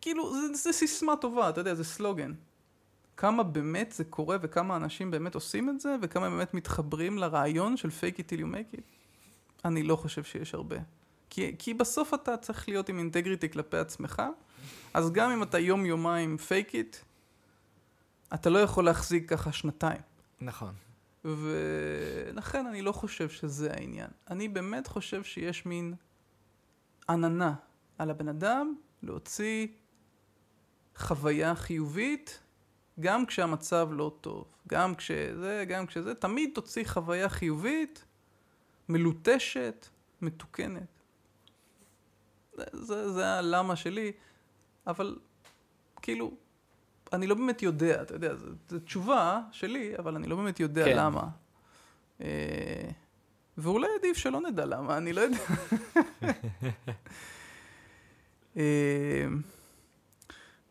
כאילו, 0.00 0.32
זה, 0.34 0.54
זה 0.54 0.72
סיסמה 0.72 1.16
טובה, 1.16 1.48
אתה 1.48 1.60
יודע, 1.60 1.74
זה 1.74 1.84
סלוגן. 1.84 2.32
כמה 3.16 3.42
באמת 3.42 3.92
זה 3.92 4.04
קורה 4.04 4.36
וכמה 4.42 4.76
אנשים 4.76 5.10
באמת 5.10 5.34
עושים 5.34 5.70
את 5.70 5.80
זה, 5.80 5.96
וכמה 6.02 6.30
באמת 6.30 6.54
מתחברים 6.54 7.18
לרעיון 7.18 7.76
של 7.76 7.88
fake 7.88 8.18
it 8.18 8.22
till 8.22 8.40
you 8.40 8.54
make 8.54 8.76
it, 8.76 8.82
אני 9.64 9.82
לא 9.82 9.96
חושב 9.96 10.24
שיש 10.24 10.54
הרבה. 10.54 10.76
כי, 11.30 11.54
כי 11.58 11.74
בסוף 11.74 12.14
אתה 12.14 12.36
צריך 12.36 12.68
להיות 12.68 12.88
עם 12.88 12.98
אינטגריטי 12.98 13.50
כלפי 13.50 13.76
עצמך, 13.76 14.22
אז 14.94 15.12
גם 15.12 15.30
אם 15.30 15.42
אתה 15.42 15.58
יום-יומיים 15.58 16.36
fake 16.48 16.72
it, 16.72 16.96
אתה 18.34 18.50
לא 18.50 18.58
יכול 18.58 18.84
להחזיק 18.84 19.30
ככה 19.30 19.52
שנתיים. 19.52 20.00
נכון. 20.40 20.74
ולכן 21.24 22.66
אני 22.66 22.82
לא 22.82 22.92
חושב 22.92 23.28
שזה 23.28 23.72
העניין. 23.72 24.10
אני 24.30 24.48
באמת 24.48 24.86
חושב 24.86 25.22
שיש 25.22 25.66
מין 25.66 25.94
עננה 27.08 27.54
על 27.98 28.10
הבן 28.10 28.28
אדם 28.28 28.74
להוציא 29.02 29.66
חוויה 30.96 31.54
חיובית, 31.54 32.40
גם 33.00 33.26
כשהמצב 33.26 33.88
לא 33.92 34.16
טוב, 34.20 34.54
גם 34.68 34.94
כשזה, 34.94 35.64
גם 35.68 35.86
כשזה, 35.86 36.14
תמיד 36.14 36.50
תוציא 36.54 36.84
חוויה 36.84 37.28
חיובית, 37.28 38.04
מלוטשת, 38.88 39.86
מתוקנת. 40.22 41.00
זה, 42.56 42.64
זה, 42.72 43.12
זה 43.12 43.26
הלמה 43.26 43.76
שלי, 43.76 44.12
אבל 44.86 45.18
כאילו, 46.02 46.36
אני 47.12 47.26
לא 47.26 47.34
באמת 47.34 47.62
יודע, 47.62 48.02
אתה 48.02 48.14
יודע, 48.14 48.34
זו 48.68 48.78
תשובה 48.84 49.40
שלי, 49.52 49.98
אבל 49.98 50.14
אני 50.14 50.26
לא 50.26 50.36
באמת 50.36 50.60
יודע 50.60 50.84
כן. 50.84 50.96
למה. 50.96 51.28
אה, 52.20 52.90
ואולי 53.58 53.88
עדיף 53.98 54.16
שלא 54.16 54.40
נדע 54.40 54.64
למה, 54.64 54.96
אני 54.96 55.12
לא 55.12 55.20
יודע. 55.20 55.38
אה, 58.56 59.26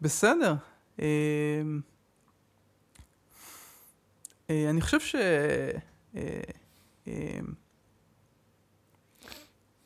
בסדר. 0.01 0.55
אה, 0.99 1.05
אה, 4.49 4.69
אני 4.69 4.81
חושב 4.81 4.99
ש... 4.99 5.15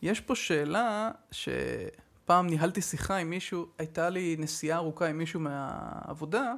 יש 0.01 0.21
פה 0.21 0.35
שאלה 0.35 1.11
שפעם 1.31 2.47
ניהלתי 2.47 2.81
שיחה 2.81 3.17
עם 3.17 3.29
מישהו, 3.29 3.67
הייתה 3.77 4.09
לי 4.09 4.35
נסיעה 4.39 4.77
ארוכה 4.77 5.07
עם 5.07 5.17
מישהו 5.17 5.39
מהעבודה, 5.39 6.53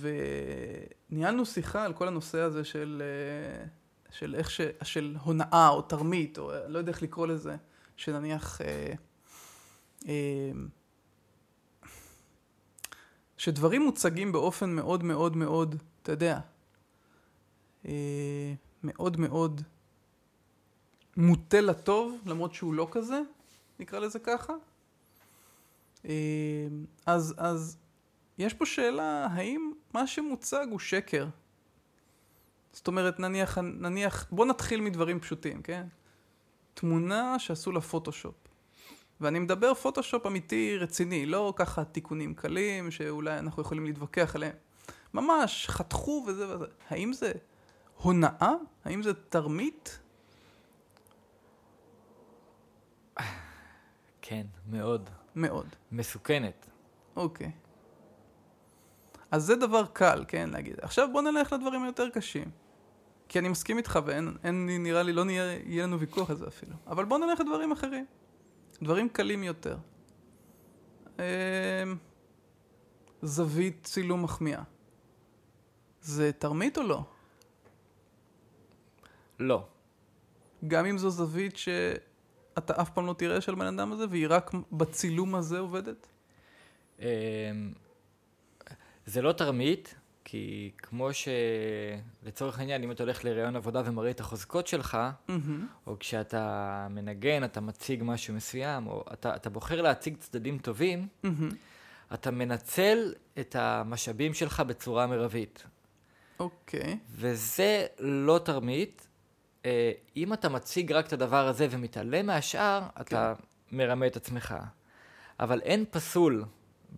וניהלנו 0.00 1.46
שיחה 1.46 1.84
על 1.84 1.92
כל 1.92 2.08
הנושא 2.08 2.40
הזה 2.40 2.64
של, 2.64 3.02
של 4.10 4.34
איך 4.34 4.50
ש... 4.50 4.60
של 4.82 5.16
הונאה 5.22 5.68
או 5.68 5.82
תרמית, 5.82 6.38
או 6.38 6.52
לא 6.68 6.78
יודע 6.78 6.92
איך 6.92 7.02
לקרוא 7.02 7.26
לזה, 7.26 7.56
שנניח... 7.96 8.60
שדברים 13.40 13.82
מוצגים 13.82 14.32
באופן 14.32 14.70
מאוד 14.70 15.04
מאוד 15.04 15.36
מאוד, 15.36 15.82
אתה 16.02 16.12
יודע, 16.12 16.40
אה, 17.86 18.54
מאוד 18.84 19.20
מאוד 19.20 19.62
מוטה 21.16 21.60
לטוב, 21.60 22.18
למרות 22.26 22.54
שהוא 22.54 22.74
לא 22.74 22.88
כזה, 22.90 23.20
נקרא 23.78 23.98
לזה 23.98 24.18
ככה. 24.18 24.52
אה, 26.04 26.66
אז, 27.06 27.34
אז 27.36 27.76
יש 28.38 28.54
פה 28.54 28.66
שאלה, 28.66 29.26
האם 29.26 29.72
מה 29.94 30.06
שמוצג 30.06 30.66
הוא 30.70 30.78
שקר? 30.78 31.28
זאת 32.72 32.86
אומרת, 32.86 33.20
נניח, 33.20 33.58
נניח, 33.58 34.26
בוא 34.30 34.46
נתחיל 34.46 34.80
מדברים 34.80 35.20
פשוטים, 35.20 35.62
כן? 35.62 35.86
תמונה 36.74 37.38
שעשו 37.38 37.72
לה 37.72 37.80
פוטושופ. 37.80 38.39
ואני 39.20 39.38
מדבר 39.38 39.74
פוטושופ 39.74 40.26
אמיתי 40.26 40.76
רציני, 40.78 41.26
לא 41.26 41.52
ככה 41.56 41.84
תיקונים 41.84 42.34
קלים 42.34 42.90
שאולי 42.90 43.38
אנחנו 43.38 43.62
יכולים 43.62 43.84
להתווכח 43.84 44.36
עליהם. 44.36 44.54
ממש 45.14 45.66
חתכו 45.68 46.24
וזה 46.26 46.54
וזה. 46.54 46.66
האם 46.88 47.12
זה 47.12 47.32
הונאה? 47.96 48.52
האם 48.84 49.02
זה 49.02 49.14
תרמית? 49.14 49.98
כן, 54.22 54.46
מאוד. 54.70 55.10
מאוד. 55.36 55.66
מסוכנת. 55.92 56.66
אוקיי. 57.16 57.50
אז 59.30 59.44
זה 59.44 59.56
דבר 59.56 59.86
קל, 59.92 60.24
כן, 60.28 60.50
להגיד. 60.52 60.74
עכשיו 60.82 61.08
בוא 61.12 61.22
נלך 61.22 61.52
לדברים 61.52 61.82
היותר 61.82 62.08
קשים. 62.10 62.50
כי 63.28 63.38
אני 63.38 63.48
מסכים 63.48 63.78
איתך 63.78 63.98
ואין, 64.04 64.36
אין, 64.44 64.66
נראה 64.82 65.02
לי, 65.02 65.12
לא 65.12 65.24
נהיה, 65.24 65.58
יהיה 65.64 65.86
לנו 65.86 66.00
ויכוח 66.00 66.30
על 66.30 66.36
זה 66.36 66.46
אפילו. 66.48 66.76
אבל 66.86 67.04
בוא 67.04 67.18
נלך 67.18 67.40
לדברים 67.40 67.72
אחרים. 67.72 68.06
דברים 68.82 69.08
קלים 69.08 69.42
יותר. 69.42 69.76
אה, 71.20 71.84
זווית 73.22 73.78
צילום 73.82 74.22
מחמיאה. 74.22 74.62
זה 76.00 76.32
תרמית 76.32 76.78
או 76.78 76.82
לא? 76.82 77.04
לא. 79.38 79.66
גם 80.68 80.86
אם 80.86 80.98
זו 80.98 81.10
זווית 81.10 81.56
שאתה 81.56 82.82
אף 82.82 82.90
פעם 82.90 83.06
לא 83.06 83.12
תראה 83.12 83.40
של 83.40 83.52
הבן 83.52 83.66
אדם 83.78 83.92
הזה, 83.92 84.04
והיא 84.10 84.26
רק 84.30 84.50
בצילום 84.72 85.34
הזה 85.34 85.58
עובדת? 85.58 86.06
אמ, 86.98 87.04
זה 89.06 89.22
לא 89.22 89.32
תרמית, 89.32 89.94
כי 90.30 90.70
כמו 90.78 91.08
שלצורך 91.12 92.58
העניין, 92.58 92.82
אם 92.82 92.90
אתה 92.90 93.02
הולך 93.02 93.24
לראיון 93.24 93.56
עבודה 93.56 93.82
ומראה 93.84 94.10
את 94.10 94.20
החוזקות 94.20 94.66
שלך, 94.66 94.98
מהמם. 95.28 95.66
או 95.86 95.98
כשאתה 95.98 96.86
מנגן, 96.90 97.44
אתה 97.44 97.60
מציג 97.60 98.02
משהו 98.04 98.34
מסוים, 98.34 98.86
או 98.86 99.04
אתה, 99.12 99.36
אתה 99.36 99.50
בוחר 99.50 99.82
להציג 99.82 100.16
צדדים 100.16 100.58
טובים, 100.58 101.08
מהמם. 101.22 101.48
אתה 102.14 102.30
מנצל 102.30 103.14
את 103.40 103.56
המשאבים 103.58 104.34
שלך 104.34 104.60
בצורה 104.60 105.06
מרבית. 105.06 105.64
אוקיי. 106.40 106.98
וזה 107.10 107.86
לא 107.98 108.40
תרמית. 108.44 109.08
אה, 109.64 109.92
אם 110.16 110.32
אתה 110.32 110.48
מציג 110.48 110.92
רק 110.92 111.06
את 111.06 111.12
הדבר 111.12 111.48
הזה 111.48 111.66
ומתעלם 111.70 112.26
מהשאר, 112.26 112.82
אתה 113.00 113.34
מרמה 113.72 114.06
את 114.06 114.16
עצמך. 114.16 114.54
אבל 115.40 115.60
אין 115.60 115.84
פסול 115.90 116.44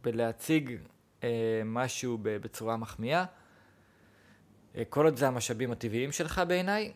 בלהציג 0.02 0.76
משהו 1.64 2.18
ב- 2.22 2.36
בצורה 2.36 2.76
מחמיאה. 2.76 3.24
אה, 4.76 4.82
כל 4.88 5.04
עוד 5.04 5.16
זה 5.16 5.28
המשאבים 5.28 5.72
הטבעיים 5.72 6.12
שלך 6.12 6.42
בעיניי. 6.48 6.92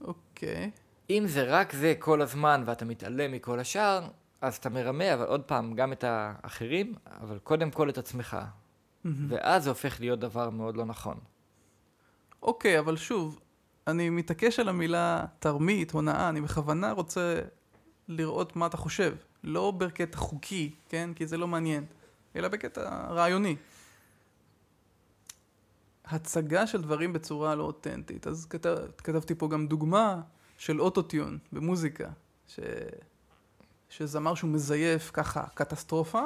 אוקיי. 0.00 0.70
אם 1.10 1.24
זה 1.26 1.42
רק 1.42 1.72
זה 1.72 1.94
כל 1.98 2.22
הזמן 2.22 2.62
ואתה 2.66 2.84
מתעלם 2.84 3.32
מכל 3.32 3.60
השאר, 3.60 4.08
אז 4.40 4.56
אתה 4.56 4.68
מרמה, 4.68 5.14
אבל 5.14 5.24
עוד 5.24 5.42
פעם, 5.42 5.74
גם 5.74 5.92
את 5.92 6.04
האחרים, 6.04 6.94
אבל 7.20 7.38
קודם 7.38 7.70
כל 7.70 7.88
את 7.88 7.98
עצמך. 7.98 8.36
מהמם. 9.04 9.26
ואז 9.28 9.64
זה 9.64 9.70
הופך 9.70 10.00
להיות 10.00 10.18
דבר 10.20 10.50
מאוד 10.50 10.76
לא 10.76 10.84
נכון. 10.84 11.18
אוקיי, 12.42 12.78
אבל 12.78 12.96
שוב, 12.96 13.40
אני 13.86 14.10
מתעקש 14.10 14.60
על 14.60 14.68
המילה 14.68 15.24
תרמית, 15.38 15.90
הונאה, 15.90 16.28
אני 16.28 16.40
בכוונה 16.40 16.92
רוצה 16.92 17.40
לראות 18.08 18.56
מה 18.56 18.66
אתה 18.66 18.76
חושב. 18.76 19.14
לא 19.44 19.70
בקטע 19.70 20.18
חוקי, 20.18 20.74
כן? 20.88 21.10
כי 21.14 21.26
זה 21.26 21.36
לא 21.36 21.48
מעניין, 21.48 21.84
אלא 22.36 22.48
בקטע 22.48 23.06
רעיוני. 23.10 23.56
הצגה 26.04 26.66
של 26.66 26.82
דברים 26.82 27.12
בצורה 27.12 27.54
לא 27.54 27.62
אותנטית. 27.62 28.26
אז 28.26 28.46
כתב, 28.50 28.76
כתבתי 28.98 29.34
פה 29.34 29.48
גם 29.48 29.66
דוגמה 29.66 30.20
של 30.58 30.80
אוטוטיון 30.80 31.38
במוזיקה, 31.52 32.10
ש... 32.46 32.60
שזמר 33.88 34.34
שהוא 34.34 34.50
מזייף 34.50 35.10
ככה 35.12 35.44
קטסטרופה, 35.54 36.22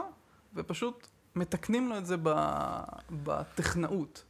ופשוט 0.54 1.06
מתקנים 1.36 1.88
לו 1.88 1.98
את 1.98 2.06
זה 2.06 2.16
ב... 2.22 2.30
בטכנאות. 3.10 4.24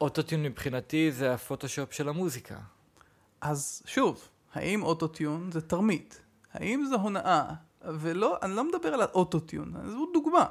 אוטוטיון 0.00 0.42
מבחינתי 0.42 1.12
זה 1.12 1.34
הפוטושופ 1.34 1.92
של 1.92 2.08
המוזיקה. 2.08 2.56
אז 3.40 3.82
שוב, 3.86 4.28
האם 4.54 4.82
אוטוטיון 4.82 5.52
זה 5.52 5.60
תרמית? 5.60 6.20
האם 6.52 6.84
זה 6.88 6.94
הונאה? 6.94 7.52
ולא, 7.84 8.38
אני 8.42 8.56
לא 8.56 8.68
מדבר 8.68 8.88
על 8.88 9.00
האוטוטיון, 9.00 9.74
זו 9.86 10.06
דוגמה. 10.12 10.46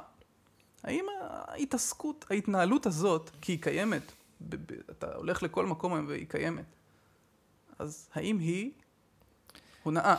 האם 0.86 1.04
ההתעסקות, 1.20 2.24
ההתנהלות 2.30 2.86
הזאת, 2.86 3.30
כי 3.40 3.52
היא 3.52 3.62
קיימת, 3.62 4.12
ב- 4.40 4.54
ב- 4.54 4.90
אתה 4.90 5.14
הולך 5.14 5.42
לכל 5.42 5.66
מקום 5.66 5.94
היום 5.94 6.06
והיא 6.06 6.26
קיימת, 6.28 6.64
אז 7.78 8.08
האם 8.14 8.38
היא 8.38 8.70
הונאה? 9.82 10.16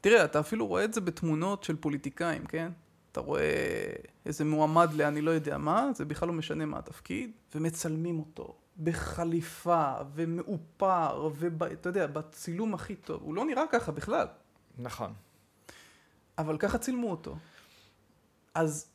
תראה, 0.00 0.24
אתה 0.24 0.40
אפילו 0.40 0.66
רואה 0.66 0.84
את 0.84 0.94
זה 0.94 1.00
בתמונות 1.00 1.64
של 1.64 1.76
פוליטיקאים, 1.76 2.46
כן? 2.46 2.72
אתה 3.12 3.20
רואה 3.20 3.92
איזה 4.26 4.44
מועמד 4.44 4.92
לאני 4.92 5.20
לא 5.20 5.30
יודע 5.30 5.58
מה, 5.58 5.88
זה 5.94 6.04
בכלל 6.04 6.28
לא 6.28 6.34
משנה 6.34 6.66
מה 6.66 6.78
התפקיד, 6.78 7.30
ומצלמים 7.54 8.18
אותו 8.18 8.54
בחליפה 8.82 9.92
ומאופר, 10.14 11.30
ואתה 11.38 11.88
יודע, 11.88 12.06
בצילום 12.06 12.74
הכי 12.74 12.96
טוב. 12.96 13.22
הוא 13.22 13.34
לא 13.34 13.44
נראה 13.44 13.62
ככה 13.72 13.92
בכלל. 13.92 14.26
נכון. 14.78 15.12
אבל 16.38 16.58
ככה 16.58 16.78
צילמו 16.78 17.10
אותו. 17.10 17.36
אז 18.54 18.86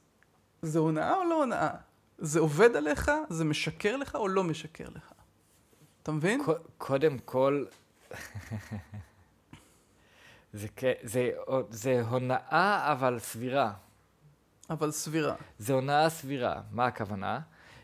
זה 0.61 0.79
הונאה 0.79 1.15
או 1.15 1.23
לא 1.23 1.35
הונאה? 1.35 1.69
זה 2.17 2.39
עובד 2.39 2.75
עליך? 2.75 3.11
זה 3.29 3.45
משקר 3.45 3.97
לך 3.97 4.15
או 4.15 4.27
לא 4.27 4.43
משקר 4.43 4.85
לך? 4.95 5.11
אתה 6.03 6.11
מבין? 6.11 6.41
קודם 6.77 7.19
כל, 7.19 7.65
זה, 10.53 10.67
זה, 11.03 11.31
זה 11.69 12.01
הונאה 12.01 12.91
אבל 12.91 13.19
סבירה. 13.19 13.73
אבל 14.69 14.91
סבירה. 14.91 15.35
זה 15.57 15.73
הונאה 15.73 16.09
סבירה. 16.09 16.61
מה 16.71 16.85
הכוונה? 16.85 17.39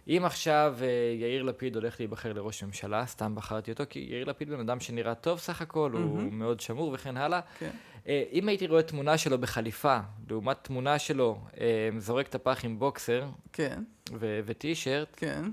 אם 0.08 0.22
עכשיו 0.26 0.76
אה, 0.82 0.88
יאיר 1.20 1.44
לפיד 1.44 1.76
הולך 1.76 2.00
להיבחר 2.00 2.34
לראש 2.34 2.64
ממשלה, 2.64 3.06
סתם 3.06 3.36
בחרתי 3.36 3.72
אותו, 3.72 3.84
כי 3.90 4.00
יאיר 4.00 4.26
לפיד 4.26 4.50
בן 4.50 4.60
אדם 4.60 4.80
שנראה 4.80 5.16
טוב 5.16 5.40
סך 5.40 5.62
הכל, 5.62 5.92
mm-hmm. 5.94 5.98
הוא 5.98 6.34
מאוד 6.34 6.60
שמור 6.60 6.92
וכן 6.94 7.18
הלאה. 7.18 7.40
כן. 7.60 7.66
אה, 7.66 7.95
אם 8.08 8.48
הייתי 8.48 8.68
רואה 8.68 8.84
תמונה 8.84 9.18
שלו 9.18 9.38
בחליפה, 9.38 9.98
לעומת 10.30 10.58
תמונה 10.62 11.00
שלו 11.00 11.40
אה, 11.60 11.90
זורק 11.98 12.28
את 12.28 12.36
הפח 12.36 12.66
עם 12.66 12.80
בוקסר, 12.80 13.24
כן. 13.54 13.84
ו- 14.20 14.40
וטישרט, 14.46 15.08
כן. 15.18 15.44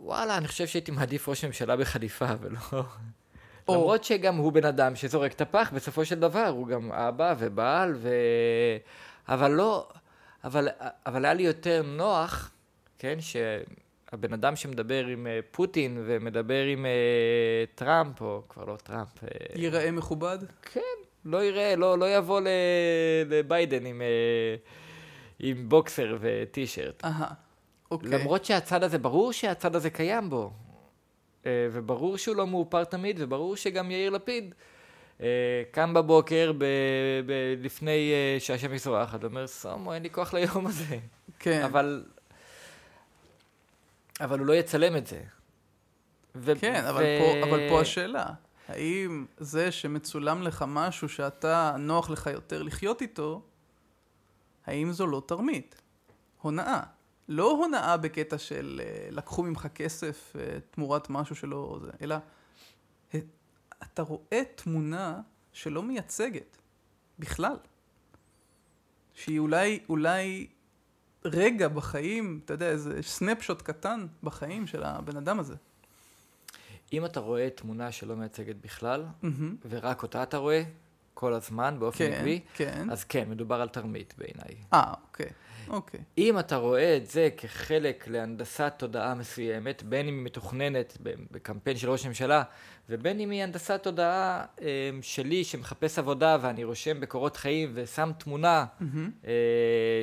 וואלה, 0.00 0.36
אני 0.36 0.48
חושב 0.48 0.66
שהייתי 0.66 0.90
מעדיף 0.90 1.28
ראש 1.28 1.44
ממשלה 1.44 1.76
בחליפה, 1.76 2.26
ולא... 2.40 2.58
או... 3.68 3.74
למרות 3.74 4.04
שגם 4.04 4.36
הוא 4.36 4.52
בן 4.52 4.64
אדם 4.64 4.96
שזורק 4.96 5.32
את 5.32 5.40
הפח, 5.40 5.70
בסופו 5.74 6.04
של 6.04 6.20
דבר, 6.20 6.46
הוא 6.46 6.66
גם 6.66 6.92
אבא 6.92 7.34
ובעל, 7.38 7.94
ו... 7.96 8.08
אבל 9.28 9.50
לא... 9.50 9.88
אבל, 10.44 10.68
אבל 11.06 11.24
היה 11.24 11.34
לי 11.34 11.42
יותר 11.42 11.82
נוח, 11.82 12.50
כן, 12.98 13.20
שהבן 14.10 14.32
אדם 14.32 14.56
שמדבר 14.56 15.06
עם 15.06 15.26
uh, 15.26 15.44
פוטין 15.50 16.02
ומדבר 16.06 16.64
עם 16.64 16.84
uh, 16.84 16.88
טראמפ, 17.78 18.20
או 18.20 18.42
כבר 18.48 18.64
לא 18.64 18.76
טראמפ... 18.76 19.24
Uh, 19.24 19.26
ייראה 19.54 19.90
מכובד? 19.90 20.38
כן, 20.62 20.80
לא 21.24 21.44
יראה, 21.44 21.76
לא, 21.76 21.98
לא 21.98 22.16
יבוא 22.16 22.40
לביידן 23.26 23.86
עם, 23.86 24.02
עם 25.38 25.68
בוקסר 25.68 26.16
וטישרט. 26.20 27.04
אהה, 27.04 27.32
אוקיי. 27.90 28.10
למרות 28.10 28.44
שהצד 28.44 28.82
הזה, 28.82 28.98
ברור 28.98 29.32
שהצד 29.32 29.76
הזה 29.76 29.90
קיים 29.90 30.30
בו. 30.30 30.52
וברור 31.46 32.16
שהוא 32.16 32.36
לא 32.36 32.46
מאופר 32.46 32.84
תמיד, 32.84 33.16
וברור 33.20 33.56
שגם 33.56 33.90
יאיר 33.90 34.10
לפיד 34.10 34.54
אה, 35.20 35.26
קם 35.70 35.94
בבוקר 35.94 36.52
ב, 36.58 36.64
ב, 37.26 37.54
לפני 37.62 38.12
שהשמש 38.38 38.80
זורחת, 38.80 39.24
ואומר, 39.24 39.46
סומו, 39.46 39.94
אין 39.94 40.02
לי 40.02 40.10
כוח 40.10 40.34
ליום 40.34 40.66
הזה. 40.66 40.98
כן. 41.38 41.62
אבל, 41.62 42.04
אבל 44.20 44.38
הוא 44.38 44.46
לא 44.46 44.52
יצלם 44.52 44.96
את 44.96 45.06
זה. 45.06 45.22
ו- 46.34 46.52
כן, 46.60 46.82
ו- 46.84 46.90
אבל, 46.90 47.04
פה, 47.18 47.48
אבל 47.48 47.68
פה 47.68 47.80
השאלה, 47.80 48.26
האם 48.68 49.26
זה 49.38 49.72
שמצולם 49.72 50.42
לך 50.42 50.64
משהו 50.68 51.08
שאתה, 51.08 51.76
נוח 51.78 52.10
לך 52.10 52.26
יותר 52.26 52.62
לחיות 52.62 53.02
איתו, 53.02 53.42
האם 54.66 54.92
זו 54.92 55.06
לא 55.06 55.22
תרמית? 55.26 55.82
הונאה. 56.40 56.80
לא 57.28 57.50
הונאה 57.50 57.96
בקטע 57.96 58.38
של 58.38 58.80
uh, 58.82 59.14
לקחו 59.14 59.42
ממך 59.42 59.66
כסף 59.74 60.32
uh, 60.36 60.60
תמורת 60.70 61.10
משהו 61.10 61.36
שלא 61.36 61.78
זה, 61.82 61.90
אלא 62.02 62.16
אתה 63.82 64.02
רואה 64.02 64.42
תמונה 64.54 65.20
שלא 65.52 65.82
מייצגת 65.82 66.56
בכלל. 67.18 67.56
שהיא 69.14 69.38
אולי, 69.38 69.80
אולי 69.88 70.46
רגע 71.32 71.68
בחיים, 71.68 72.40
אתה 72.44 72.54
יודע, 72.54 72.68
איזה 72.68 73.02
סנפשוט 73.02 73.62
קטן 73.62 74.06
בחיים 74.22 74.66
של 74.66 74.82
הבן 74.82 75.16
אדם 75.16 75.40
הזה. 75.40 75.54
אם 76.92 77.04
אתה 77.04 77.20
רואה 77.20 77.50
תמונה 77.50 77.92
שלא 77.92 78.16
מייצגת 78.16 78.56
בכלל, 78.64 79.04
mm-hmm. 79.22 79.26
ורק 79.68 80.02
אותה 80.02 80.22
אתה 80.22 80.36
רואה 80.36 80.62
כל 81.14 81.34
הזמן 81.34 81.76
באופן 81.78 81.98
כן, 81.98 82.12
עקבי, 82.12 82.40
כן. 82.54 82.90
אז 82.90 83.04
כן, 83.04 83.30
מדובר 83.30 83.60
על 83.60 83.68
תרמית 83.68 84.14
בעיניי. 84.18 84.56
אה, 84.72 84.94
אוקיי. 85.08 85.30
אוקיי. 85.68 86.00
אם 86.18 86.38
אתה 86.38 86.56
רואה 86.56 86.96
את 86.96 87.06
זה 87.06 87.28
כחלק 87.36 88.08
להנדסת 88.08 88.72
תודעה 88.76 89.14
מסוימת, 89.14 89.82
בין 89.82 90.08
אם 90.08 90.14
היא 90.14 90.24
מתוכננת 90.24 90.98
בקמפיין 91.30 91.76
של 91.76 91.90
ראש 91.90 92.04
הממשלה, 92.04 92.42
ובין 92.88 93.20
אם 93.20 93.30
היא 93.30 93.42
הנדסת 93.42 93.82
תודעה 93.82 94.44
אה, 94.62 94.90
שלי 95.02 95.44
שמחפש 95.44 95.98
עבודה 95.98 96.36
ואני 96.40 96.64
רושם 96.64 97.00
בקורות 97.00 97.36
חיים 97.36 97.70
ושם 97.74 98.10
תמונה 98.18 98.64
mm-hmm. 98.80 99.26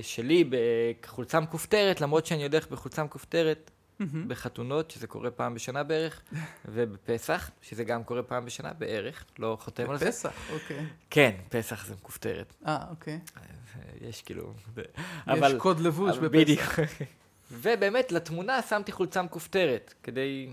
שלי 0.01 0.49
בחולצה 0.49 1.39
מכופתרת, 1.39 2.01
למרות 2.01 2.25
שאני 2.25 2.45
הולך 2.45 2.71
בחולצה 2.71 3.03
מכופתרת 3.03 3.71
mm-hmm. 4.03 4.27
בחתונות, 4.27 4.91
שזה 4.91 5.07
קורה 5.07 5.31
פעם 5.31 5.53
בשנה 5.53 5.83
בערך, 5.83 6.21
ובפסח, 6.73 7.49
שזה 7.61 7.83
גם 7.83 8.03
קורה 8.03 8.23
פעם 8.23 8.45
בשנה 8.45 8.73
בערך, 8.73 9.25
לא 9.39 9.57
חותם 9.61 9.89
על 9.89 9.97
זה. 9.97 10.05
בפסח, 10.05 10.33
אוקיי. 10.53 10.85
כן, 11.09 11.31
פסח 11.49 11.85
זה 11.85 11.93
מכופתרת. 11.93 12.53
אה, 12.67 12.77
אוקיי. 12.89 13.19
יש 14.01 14.21
כאילו... 14.21 14.53
יש 14.77 14.83
אבל, 15.27 15.59
קוד 15.59 15.79
לבוש 15.79 16.17
בפסח. 16.17 16.29
בדיוק. 16.29 16.79
ובאמת, 17.51 18.11
לתמונה 18.11 18.61
שמתי 18.61 18.91
חולצה 18.91 19.21
מכופתרת, 19.21 19.93
כדי 20.03 20.49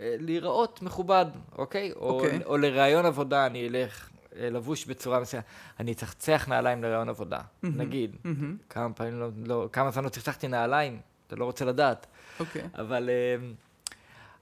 אה, 0.00 0.16
להיראות 0.18 0.82
מכובד, 0.82 1.26
אוקיי? 1.58 1.92
אוקיי. 1.96 2.38
או, 2.44 2.50
או 2.50 2.56
לראיון 2.56 3.06
עבודה 3.06 3.46
אני 3.46 3.68
אלך 3.68 4.08
אה, 4.36 4.50
לבוש 4.50 4.86
בצורה 4.86 5.20
מסוימת. 5.20 5.44
אני 5.80 5.92
אצחצח 5.92 6.48
נעליים 6.48 6.82
לראיון 6.82 7.08
עבודה, 7.08 7.38
mm-hmm. 7.38 7.68
נגיד. 7.68 8.16
Mm-hmm. 8.24 8.68
כמה 8.70 8.92
פעמים 8.92 9.20
לא, 9.20 9.28
לא, 9.44 9.68
כמה 9.72 9.90
זמן 9.90 10.04
לא 10.04 10.08
צחצחתי 10.08 10.48
נעליים, 10.48 11.00
אתה 11.26 11.36
לא 11.36 11.44
רוצה 11.44 11.64
לדעת. 11.64 12.06
אוקיי. 12.40 12.62
אבל, 12.74 13.10
אה, 13.10 13.48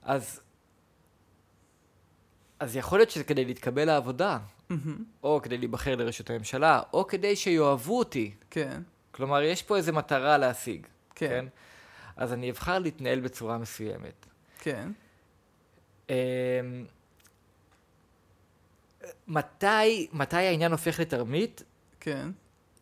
אז, 0.03 0.41
אז 2.59 2.75
יכול 2.75 2.99
להיות 2.99 3.09
שזה 3.09 3.23
כדי 3.23 3.45
להתקבל 3.45 3.85
לעבודה, 3.85 4.37
mm-hmm. 4.71 4.73
או 5.23 5.39
כדי 5.43 5.57
להיבחר 5.57 5.95
לרשות 5.95 6.29
הממשלה, 6.29 6.81
או 6.93 7.07
כדי 7.07 7.35
שיאהבו 7.35 7.99
אותי. 7.99 8.33
כן. 8.49 8.81
כלומר, 9.11 9.41
יש 9.41 9.63
פה 9.63 9.77
איזו 9.77 9.93
מטרה 9.93 10.37
להשיג. 10.37 10.87
כן. 11.15 11.27
כן? 11.27 11.45
אז 12.15 12.33
אני 12.33 12.51
אבחר 12.51 12.79
להתנהל 12.79 13.19
בצורה 13.19 13.57
מסוימת. 13.57 14.25
כן. 14.59 14.91
אמ, 16.09 16.15
מתי, 19.27 20.07
מתי 20.13 20.35
העניין 20.35 20.71
הופך 20.71 20.99
לתרמית? 20.99 21.63
כן. 21.99 22.29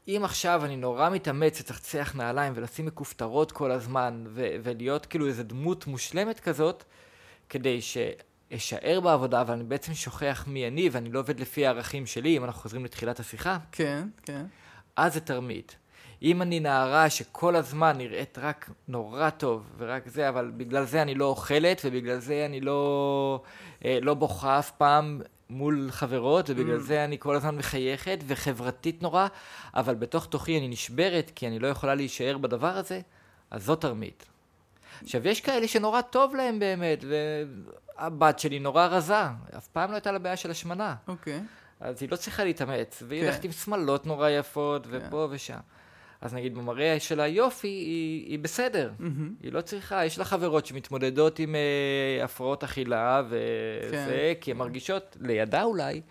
אם 0.08 0.22
עכשיו 0.24 0.66
אני 0.66 0.78
נורא 0.78 1.10
מתאמץ 1.10 1.60
לצחצח 1.60 2.16
נעליים 2.16 2.54
ולשים 2.56 2.86
מכופתרות 2.86 3.52
כל 3.52 3.72
הזמן 3.72 4.24
ו- 4.28 4.56
ולהיות 4.64 5.06
כאילו 5.06 5.28
איזה 5.28 5.44
דמות 5.44 5.88
מושלמת 5.88 6.40
כזאת, 6.40 6.84
כדי 7.50 7.80
שאשאר 7.82 9.00
בעבודה 9.04 9.42
אבל 9.42 9.54
אני 9.54 9.64
בעצם 9.64 9.94
שוכח 9.94 10.46
מי 10.48 10.68
אני 10.68 10.90
ואני 10.92 11.12
לא 11.12 11.20
עובד 11.20 11.40
לפי 11.40 11.66
הערכים 11.66 12.06
שלי, 12.06 12.38
אם 12.38 12.44
אנחנו 12.44 12.62
חוזרים 12.62 12.86
לתחילת 12.86 13.20
השיחה, 13.20 13.58
כן, 13.72 14.08
כן. 14.26 14.46
אז 14.96 15.14
זה 15.14 15.20
תרמית. 15.20 15.76
אם 16.22 16.42
אני 16.42 16.60
נערה 16.60 17.10
שכל 17.10 17.56
הזמן 17.56 17.98
נראית 17.98 18.38
רק 18.42 18.70
נורא 18.88 19.30
טוב 19.30 19.70
ורק 19.78 20.08
זה, 20.08 20.30
אבל 20.30 20.52
בגלל 20.58 20.86
זה 20.86 21.02
אני 21.02 21.16
לא 21.16 21.26
אוכלת 21.26 21.82
ובגלל 21.86 22.20
זה 22.20 22.46
אני 22.46 22.62
לא, 22.62 23.44
אה, 23.86 24.00
לא 24.02 24.14
בוכה 24.14 24.60
אף 24.60 24.72
פעם 24.72 25.22
מול 25.50 25.88
חברות 25.92 26.50
ובגלל 26.50 26.78
mm. 26.78 26.82
זה 26.82 27.06
אני 27.06 27.18
כל 27.20 27.36
הזמן 27.36 27.56
מחייכת 27.56 28.18
וחברתית 28.28 29.02
נורא, 29.02 29.28
אבל 29.76 29.96
בתוך 29.96 30.26
תוכי 30.26 30.58
אני 30.58 30.68
נשברת 30.68 31.32
כי 31.36 31.48
אני 31.48 31.60
לא 31.60 31.68
יכולה 31.68 31.96
להישאר 31.96 32.38
בדבר 32.38 32.78
הזה, 32.78 33.02
אז 33.52 33.66
זאת 33.66 33.82
תרמית. 33.82 34.26
עכשיו, 35.04 35.28
יש 35.28 35.42
כאלה 35.42 35.68
שנורא 35.68 36.02
טוב 36.02 36.36
להם 36.36 36.60
באמת, 36.60 37.04
והבת 37.98 38.40
שלי 38.40 38.60
נורא 38.60 38.86
רזה, 38.86 39.24
אף 39.58 39.68
פעם 39.68 39.90
לא 39.90 39.96
הייתה 39.96 40.12
לה 40.12 40.20
בעיה 40.20 40.38
של 40.38 40.52
השמנה. 40.52 40.96
אוקיי. 41.08 41.38
Okay. 41.38 41.42
אז 41.80 42.02
היא 42.02 42.10
לא 42.12 42.16
צריכה 42.16 42.44
להתאמץ, 42.44 43.04
והיא 43.08 43.22
כן. 43.22 43.28
הולכת 43.28 43.44
עם 43.44 43.52
שמלות 43.52 44.06
נורא 44.06 44.30
יפות, 44.30 44.88
ופה 44.90 45.28
כן. 45.30 45.36
ושם. 45.36 45.60
אז 46.24 46.34
נגיד 46.34 46.56
במראה 46.56 47.00
של 47.00 47.20
היופי 47.20 47.68
היא, 47.68 48.26
היא 48.30 48.40
בסדר, 48.40 48.92
mm-hmm. 49.00 49.44
היא 49.44 49.54
לא 49.54 49.62
צריכה, 49.62 50.06
יש 50.06 50.18
לה 50.18 50.26
חברות 50.26 50.66
שמתמודדות 50.66 51.40
עם 51.40 51.56
אה, 51.56 52.24
הפרעות 52.24 52.64
אכילה 52.64 53.22
וזה, 53.26 54.34
כן. 54.36 54.42
כי 54.42 54.52
הן 54.52 54.58
מרגישות, 54.58 55.18
לידה 55.22 55.64
אולי, 55.64 56.02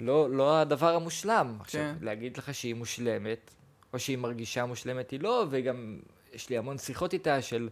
לא, 0.00 0.30
לא 0.30 0.60
הדבר 0.60 0.94
המושלם. 0.94 1.54
כן. 1.56 1.60
עכשיו, 1.60 1.84
להגיד 2.00 2.36
לך 2.36 2.54
שהיא 2.54 2.74
מושלמת, 2.74 3.54
או 3.92 3.98
שהיא 3.98 4.18
מרגישה 4.18 4.66
מושלמת, 4.66 5.10
היא 5.10 5.20
לא, 5.20 5.46
וגם 5.50 5.98
יש 6.32 6.50
לי 6.50 6.58
המון 6.58 6.78
שיחות 6.78 7.12
איתה 7.12 7.42
של 7.42 7.68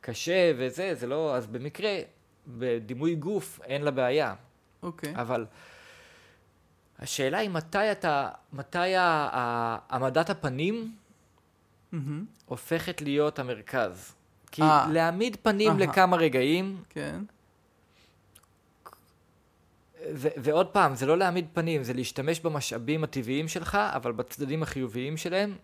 קשה 0.00 0.52
וזה, 0.56 0.94
זה 0.94 1.06
לא, 1.06 1.36
אז 1.36 1.46
במקרה, 1.46 1.98
בדימוי 2.46 3.14
גוף 3.14 3.60
אין 3.64 3.82
לה 3.82 3.90
בעיה. 3.90 4.34
אוקיי. 4.82 5.12
אבל... 5.16 5.46
השאלה 7.02 7.38
היא 7.38 7.50
מתי 7.50 7.92
אתה, 7.92 8.28
מתי 8.52 8.94
העמדת 8.96 10.30
הפנים 10.30 10.94
mm-hmm. 11.92 11.96
הופכת 12.46 13.02
להיות 13.02 13.38
המרכז. 13.38 14.14
כי 14.50 14.62
아, 14.62 14.64
אה. 14.64 14.86
להעמיד 14.92 15.36
פנים 15.42 15.72
uh-huh. 15.72 15.82
לכמה 15.82 16.16
רגעים, 16.16 16.82
כן. 16.88 17.20
ו- 20.12 20.28
ועוד 20.36 20.66
פעם, 20.66 20.94
זה 20.94 21.06
לא 21.06 21.18
להעמיד 21.18 21.46
פנים, 21.52 21.82
זה 21.82 21.92
להשתמש 21.92 22.40
במשאבים 22.40 23.04
הטבעיים 23.04 23.48
שלך, 23.48 23.74
אבל 23.74 24.12
בצדדים 24.12 24.62
החיוביים 24.62 25.16
שלהם. 25.16 25.56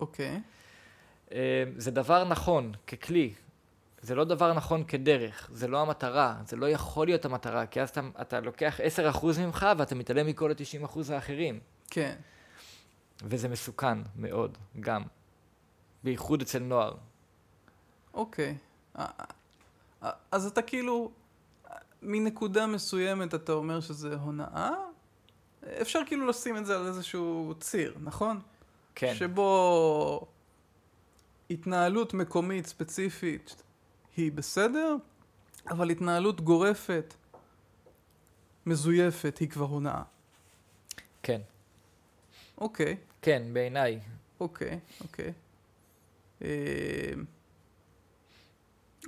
אוקיי. 0.00 0.36
Okay. 0.36 1.34
אה, 1.34 1.64
זה 1.76 1.90
דבר 1.90 2.24
נכון 2.24 2.72
ככלי, 2.86 3.34
זה 4.02 4.14
לא 4.14 4.24
דבר 4.24 4.52
נכון 4.52 4.84
כדרך, 4.84 5.50
זה 5.52 5.68
לא 5.68 5.80
המטרה, 5.80 6.36
זה 6.46 6.56
לא 6.56 6.68
יכול 6.68 7.06
להיות 7.06 7.24
המטרה, 7.24 7.66
כי 7.66 7.80
אז 7.80 7.88
אתה, 7.88 8.00
אתה 8.20 8.40
לוקח 8.40 8.80
10% 9.12 9.26
ממך 9.38 9.66
ואתה 9.78 9.94
מתעלם 9.94 10.26
מכל 10.26 10.50
ה-90% 10.50 11.12
האחרים. 11.12 11.60
כן. 11.90 12.14
וזה 13.24 13.48
מסוכן 13.48 13.98
מאוד, 14.16 14.58
גם. 14.80 15.02
בייחוד 16.04 16.42
אצל 16.42 16.58
נוער. 16.58 16.94
אוקיי. 18.14 18.56
אה, 18.98 19.06
אה, 20.02 20.10
אז 20.30 20.46
אתה 20.46 20.62
כאילו, 20.62 21.10
מנקודה 22.02 22.66
מסוימת 22.66 23.34
אתה 23.34 23.52
אומר 23.52 23.80
שזה 23.80 24.14
הונאה? 24.14 24.70
אפשר 25.80 26.00
כאילו 26.06 26.26
לשים 26.26 26.56
את 26.56 26.66
זה 26.66 26.76
על 26.76 26.86
איזשהו 26.86 27.54
ציר, 27.60 27.96
נכון? 28.02 28.40
כן. 28.94 29.14
שבו 29.14 30.26
התנהלות 31.50 32.14
מקומית 32.14 32.66
ספציפית 32.66 33.62
היא 34.16 34.32
בסדר, 34.32 34.96
אבל 35.70 35.90
התנהלות 35.90 36.40
גורפת, 36.40 37.14
מזויפת, 38.66 39.38
היא 39.38 39.48
כבר 39.48 39.64
הונאה. 39.64 40.02
כן. 41.22 41.40
אוקיי, 42.58 42.96
כן, 43.22 43.42
בעיניי. 43.52 44.00
אוקיי, 44.40 44.78
אוקיי. 45.00 45.32
אה, 46.44 47.12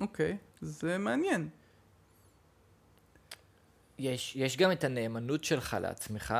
אוקיי, 0.00 0.36
זה 0.60 0.98
מעניין. 0.98 1.48
יש, 3.98 4.36
יש 4.36 4.56
גם 4.56 4.72
את 4.72 4.84
הנאמנות 4.84 5.44
שלך 5.44 5.76
לעצמך, 5.80 6.34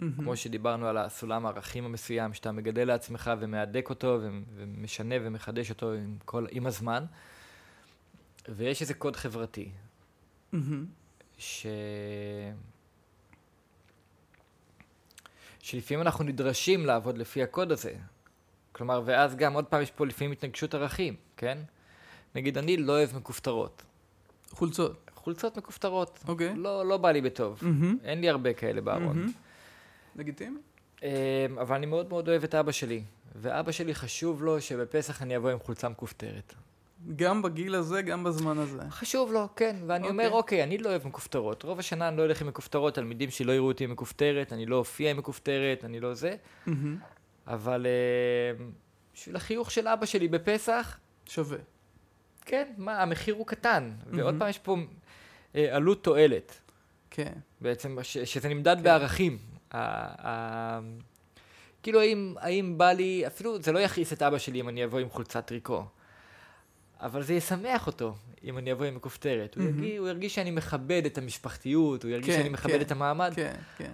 מהמם. 0.00 0.14
כמו 0.14 0.36
שדיברנו 0.36 0.86
על 0.86 0.96
הסולם 0.96 1.46
הערכים 1.46 1.84
המסוים, 1.84 2.34
שאתה 2.34 2.52
מגדל 2.52 2.84
לעצמך 2.84 3.30
ומהדק 3.40 3.90
אותו 3.90 4.18
ו- 4.22 4.28
ומשנה 4.54 5.14
ומחדש 5.22 5.70
אותו 5.70 5.92
עם, 5.92 6.18
כל, 6.24 6.46
עם 6.50 6.66
הזמן. 6.66 7.04
ויש 8.48 8.82
איזה 8.82 8.94
קוד 8.94 9.16
חברתי, 9.16 9.70
מהמם. 10.52 10.86
ש... 11.38 11.66
שלפעמים 15.60 16.02
אנחנו 16.02 16.24
נדרשים 16.24 16.86
לעבוד 16.86 17.18
לפי 17.18 17.42
הקוד 17.42 17.72
הזה. 17.72 17.96
כלומר, 18.76 19.02
ואז 19.04 19.36
גם 19.36 19.52
עוד 19.52 19.64
פעם 19.64 19.82
יש 19.82 19.90
פה 19.90 20.06
לפעמים 20.06 20.32
התנגשות 20.32 20.74
ערכים, 20.74 21.14
כן? 21.36 21.58
נגיד, 22.34 22.58
אני 22.58 22.76
לא 22.76 22.92
אוהב 22.92 23.16
מכופתרות. 23.16 23.82
חולצות. 24.50 25.10
חולצות 25.14 25.56
מכופתרות. 25.56 26.24
אוקיי. 26.28 26.54
לא, 26.56 26.86
לא 26.86 26.96
בא 26.96 27.10
לי 27.10 27.20
בטוב. 27.20 27.58
מהמם. 27.62 27.98
אין 28.04 28.20
לי 28.20 28.28
הרבה 28.28 28.52
כאלה 28.52 28.80
בארון. 28.80 29.18
מהמם. 29.18 29.32
לגיטימי? 30.16 30.58
אמ, 31.02 31.08
אבל 31.60 31.76
אני 31.76 31.86
מאוד 31.86 32.08
מאוד 32.08 32.28
אוהב 32.28 32.44
את 32.44 32.54
אבא 32.54 32.72
שלי. 32.72 33.02
ואבא 33.34 33.72
שלי 33.72 33.94
חשוב 33.94 34.42
לו 34.42 34.60
שבפסח 34.60 35.22
אני 35.22 35.36
אבוא 35.36 35.50
עם 35.50 35.58
חולצה 35.58 35.88
מכופתרת. 35.88 36.54
גם 37.16 37.42
בגיל 37.42 37.74
הזה, 37.74 38.02
גם 38.02 38.24
בזמן 38.24 38.58
הזה. 38.58 38.80
חשוב 38.90 39.32
לו, 39.32 39.48
כן. 39.56 39.76
ואני 39.86 40.08
אומר, 40.08 40.24
אוקיי. 40.24 40.38
אוקיי, 40.38 40.62
אני 40.62 40.78
לא 40.78 40.88
אוהב 40.88 41.06
מכופתרות. 41.06 41.62
רוב 41.62 41.78
השנה 41.78 42.08
אני 42.08 42.16
לא 42.16 42.24
אלך 42.24 42.42
עם 42.42 42.48
מכופתרות, 42.48 42.94
תלמידים 42.94 43.30
שלי 43.30 43.46
לא 43.46 43.52
יראו 43.52 43.66
אותי 43.66 43.84
עם 43.84 43.90
מכופתרת, 43.92 44.52
אני 44.52 44.66
לא 44.66 44.76
אופיע 44.76 45.10
עם 45.10 45.16
מכופתרת, 45.16 45.84
אני 45.84 46.00
לא 46.00 46.14
זה. 46.14 46.34
מהמם. 46.66 46.96
אבל 47.46 47.86
אמ, 48.58 48.70
בשביל 49.14 49.36
החיוך 49.36 49.70
של 49.70 49.88
אבא 49.88 50.06
שלי 50.06 50.28
בפסח, 50.28 50.98
שווה. 51.26 51.58
כן, 52.44 52.72
מה, 52.76 53.02
המחיר 53.02 53.34
הוא 53.34 53.46
קטן. 53.46 53.92
ועוד 54.06 54.24
מהמם. 54.24 54.38
פעם 54.38 54.48
יש 54.48 54.58
פה 54.58 54.76
אה, 55.54 55.76
עלות 55.76 56.04
תועלת. 56.04 56.60
כן. 57.10 57.32
בעצם, 57.60 57.98
ש, 58.02 58.18
שזה 58.18 58.48
נמדד 58.48 58.76
כן. 58.76 58.82
בערכים. 58.82 59.38
ה, 59.70 59.78
ה, 60.28 60.80
כאילו, 61.82 62.00
האם, 62.00 62.34
האם 62.38 62.78
בא 62.78 62.92
לי, 62.92 63.26
אפילו 63.26 63.62
זה 63.62 63.72
לא 63.72 63.78
יכעיס 63.78 64.12
את 64.12 64.22
אבא 64.22 64.38
שלי 64.38 64.60
אם 64.60 64.68
אני 64.68 64.84
אבוא 64.84 64.98
עם 64.98 65.10
חולצת 65.10 65.46
טריקו, 65.46 65.84
אבל 67.00 67.22
זה 67.22 67.34
ישמח 67.34 67.86
אותו 67.86 68.14
אם 68.44 68.58
אני 68.58 68.72
אבוא 68.72 68.84
עם 68.84 68.94
מכופתרת. 68.94 69.54
הוא, 69.54 69.64
מהמם. 69.64 69.78
ירגיש, 69.78 69.98
הוא 69.98 70.08
ירגיש 70.08 70.34
שאני 70.34 70.50
מכבד 70.50 71.02
את 71.06 71.18
המשפחתיות, 71.18 72.02
הוא 72.02 72.10
ירגיש 72.10 72.34
כן, 72.34 72.36
שאני 72.36 72.48
מכבד 72.48 72.72
כן, 72.72 72.80
את 72.80 72.90
המעמד, 72.90 73.32
כן, 73.34 73.54
כן. 73.76 73.92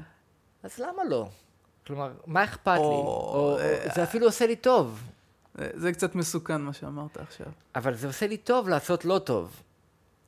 אז 0.63 0.79
למה 0.79 1.05
לא? 1.05 1.29
כלומר, 1.93 2.13
מה 2.27 2.45
אכפת 2.45 2.67
לי? 2.67 2.81
או, 2.81 3.33
או, 3.35 3.59
אה, 3.59 3.87
זה 3.95 4.03
אפילו 4.03 4.27
עושה 4.27 4.47
לי 4.47 4.57
טוב, 4.57 5.03
זה- 5.55 5.71
זה 5.75 5.93
קצת 5.93 6.15
מסוכן 6.15 6.61
מה 6.61 6.73
שאמרת 6.73 7.17
עכשיו. 7.17 7.47
אבל 7.75 7.95
זה 7.95 8.07
עושה 8.07 8.27
לי 8.27 8.37
טוב 8.37 8.69
לעשות 8.69 9.05
לא 9.05 9.19
טוב. 9.19 9.63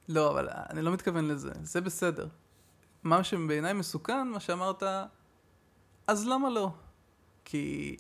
לא, 0.09 0.31
אבל 0.31 0.49
אני 0.71 0.83
לא 0.83 0.93
מתכוון 0.93 1.29
לזה. 1.29 1.51
זה 1.63 1.81
בסדר. 1.81 2.27
מה 3.03 3.25
שבעיניי 3.25 3.73
מסוכן, 3.73 4.29
מה 4.29 4.41
שאמרת, 4.41 4.83
אז 6.07 6.27
למה 6.27 6.51
לא? 6.51 6.71
כי 7.45 7.97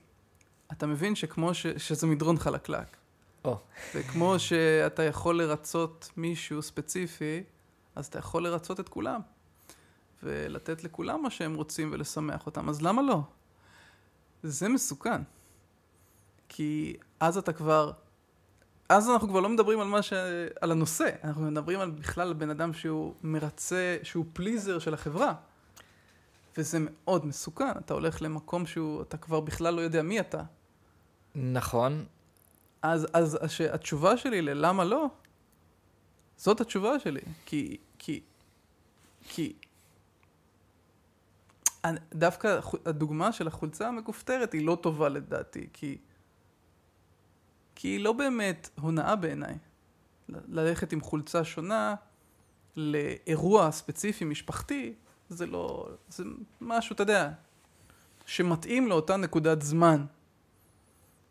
אתה 0.72 0.86
מבין 0.86 1.14
שכמו 1.14 1.54
ש... 1.54 1.66
שזה 1.66 2.06
מדרון 2.06 2.38
חלקלק. 2.38 2.96
או. 3.44 3.58
וכמו 3.94 4.38
שאתה 4.38 5.02
יכול 5.02 5.38
לרצות 5.38 6.10
מישהו 6.16 6.62
ספציפי, 6.62 7.42
אז 7.94 8.06
אתה 8.06 8.18
יכול 8.18 8.42
לרצות 8.44 8.80
את 8.80 8.88
כולם. 8.88 9.20
ולתת 10.22 10.84
לכולם 10.84 11.22
מה 11.22 11.30
שהם 11.30 11.54
רוצים 11.54 11.90
ולשמח 11.92 12.46
אותם, 12.46 12.68
אז 12.68 12.82
למה 12.82 13.02
לא? 13.02 13.20
זה 14.44 14.68
מסוכן. 14.68 15.22
כי 16.48 16.96
אז 17.20 17.38
אתה 17.38 17.52
כבר... 17.52 17.92
אז 18.88 19.10
אנחנו 19.10 19.28
כבר 19.28 19.40
לא 19.40 19.48
מדברים 19.48 19.80
על 19.80 19.86
מה 19.86 20.02
ש... 20.02 20.12
על 20.60 20.70
הנושא, 20.70 21.08
אנחנו 21.24 21.42
מדברים 21.42 21.80
על 21.80 21.90
בכלל 21.90 22.32
בן 22.32 22.50
אדם 22.50 22.72
שהוא 22.72 23.14
מרצה, 23.22 23.96
שהוא 24.02 24.24
פליזר 24.32 24.78
של 24.78 24.94
החברה. 24.94 25.34
וזה 26.58 26.78
מאוד 26.80 27.26
מסוכן, 27.26 27.70
אתה 27.70 27.94
הולך 27.94 28.22
למקום 28.22 28.66
שהוא, 28.66 29.02
אתה 29.02 29.16
כבר 29.16 29.40
בכלל 29.40 29.74
לא 29.74 29.80
יודע 29.80 30.02
מי 30.02 30.20
אתה. 30.20 30.42
נכון, 31.34 32.04
אז, 32.82 33.06
אז 33.12 33.38
הש, 33.42 33.60
התשובה 33.60 34.16
שלי 34.16 34.42
ללמה 34.42 34.84
לא, 34.84 35.06
זאת 36.36 36.60
התשובה 36.60 36.98
שלי. 36.98 37.20
כי, 37.46 37.76
כי, 37.98 38.20
כי, 39.28 39.52
דווקא 42.14 42.60
הדוגמה 42.86 43.32
של 43.32 43.46
החולצה 43.46 43.88
המכופתרת 43.88 44.52
היא 44.52 44.66
לא 44.66 44.78
טובה 44.80 45.08
לדעתי, 45.08 45.68
כי, 45.72 45.98
כי 47.74 47.88
היא 47.88 48.00
לא 48.00 48.12
באמת 48.12 48.70
הונאה 48.80 49.16
בעיניי. 49.16 49.54
ללכת 50.28 50.92
עם 50.92 51.00
חולצה 51.00 51.44
שונה 51.44 51.94
לאירוע 52.76 53.70
ספציפי 53.70 54.24
משפחתי, 54.24 54.94
זה 55.28 55.46
לא, 55.46 55.88
זה 56.08 56.24
משהו, 56.60 56.94
אתה 56.94 57.02
יודע, 57.02 57.30
שמתאים 58.26 58.88
לאותה 58.88 59.16
נקודת 59.16 59.62
זמן. 59.62 60.04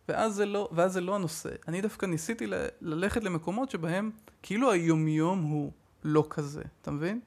ואז 0.08 0.36
זה 0.36 0.46
לא, 0.46 0.70
ואז 0.72 0.94
זה 0.94 1.02
לא 1.02 1.16
הנושא. 1.16 1.50
אני 1.68 1.82
דווקא 1.82 2.06
ניסיתי 2.06 2.48
ל- 2.48 2.68
ללכת 2.82 3.24
למקומות 3.24 3.72
שבהם 3.72 4.12
כאילו 4.42 4.72
היומיום 4.72 5.42
הוא 5.42 5.72
לא 6.04 6.28
כזה, 6.30 6.62
אתה 6.82 6.92
מבין? 6.92 7.20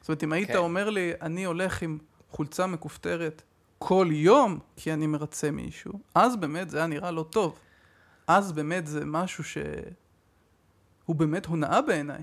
זאת 0.00 0.08
אומרת, 0.08 0.24
אם 0.24 0.32
היית 0.32 0.48
כן. 0.48 0.56
אומר 0.56 0.90
לי, 0.90 1.12
אני 1.22 1.44
הולך 1.44 1.82
עם 1.82 1.98
חולצה 2.30 2.66
מכופתרת 2.66 3.42
כל 3.78 4.08
יום 4.10 4.58
כי 4.76 4.92
אני 4.92 5.06
מרצה 5.06 5.50
מישהו, 5.50 6.00
אז 6.14 6.36
באמת 6.36 6.70
זה 6.70 6.78
היה 6.78 6.86
נראה 6.86 7.10
לא 7.10 7.22
טוב. 7.30 7.58
אז 8.26 8.52
באמת 8.52 8.86
זה 8.86 9.04
משהו 9.04 9.44
שהוא 9.44 11.16
באמת 11.16 11.46
הונאה 11.46 11.82
בעיניי. 11.82 12.22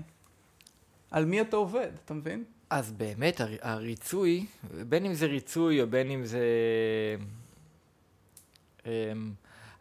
על 1.10 1.24
מי 1.24 1.40
אתה 1.40 1.56
עובד, 1.56 1.88
אתה 2.04 2.14
מבין? 2.14 2.44
אז 2.70 2.92
באמת 2.92 3.40
הר- 3.40 3.56
הריצוי, 3.62 4.46
בין 4.88 5.06
אם 5.06 5.14
זה 5.14 5.26
ריצוי 5.26 5.82
או 5.82 5.86
בין 5.86 6.10
אם 6.10 6.24
זה 6.24 6.40
אמ, 8.86 8.90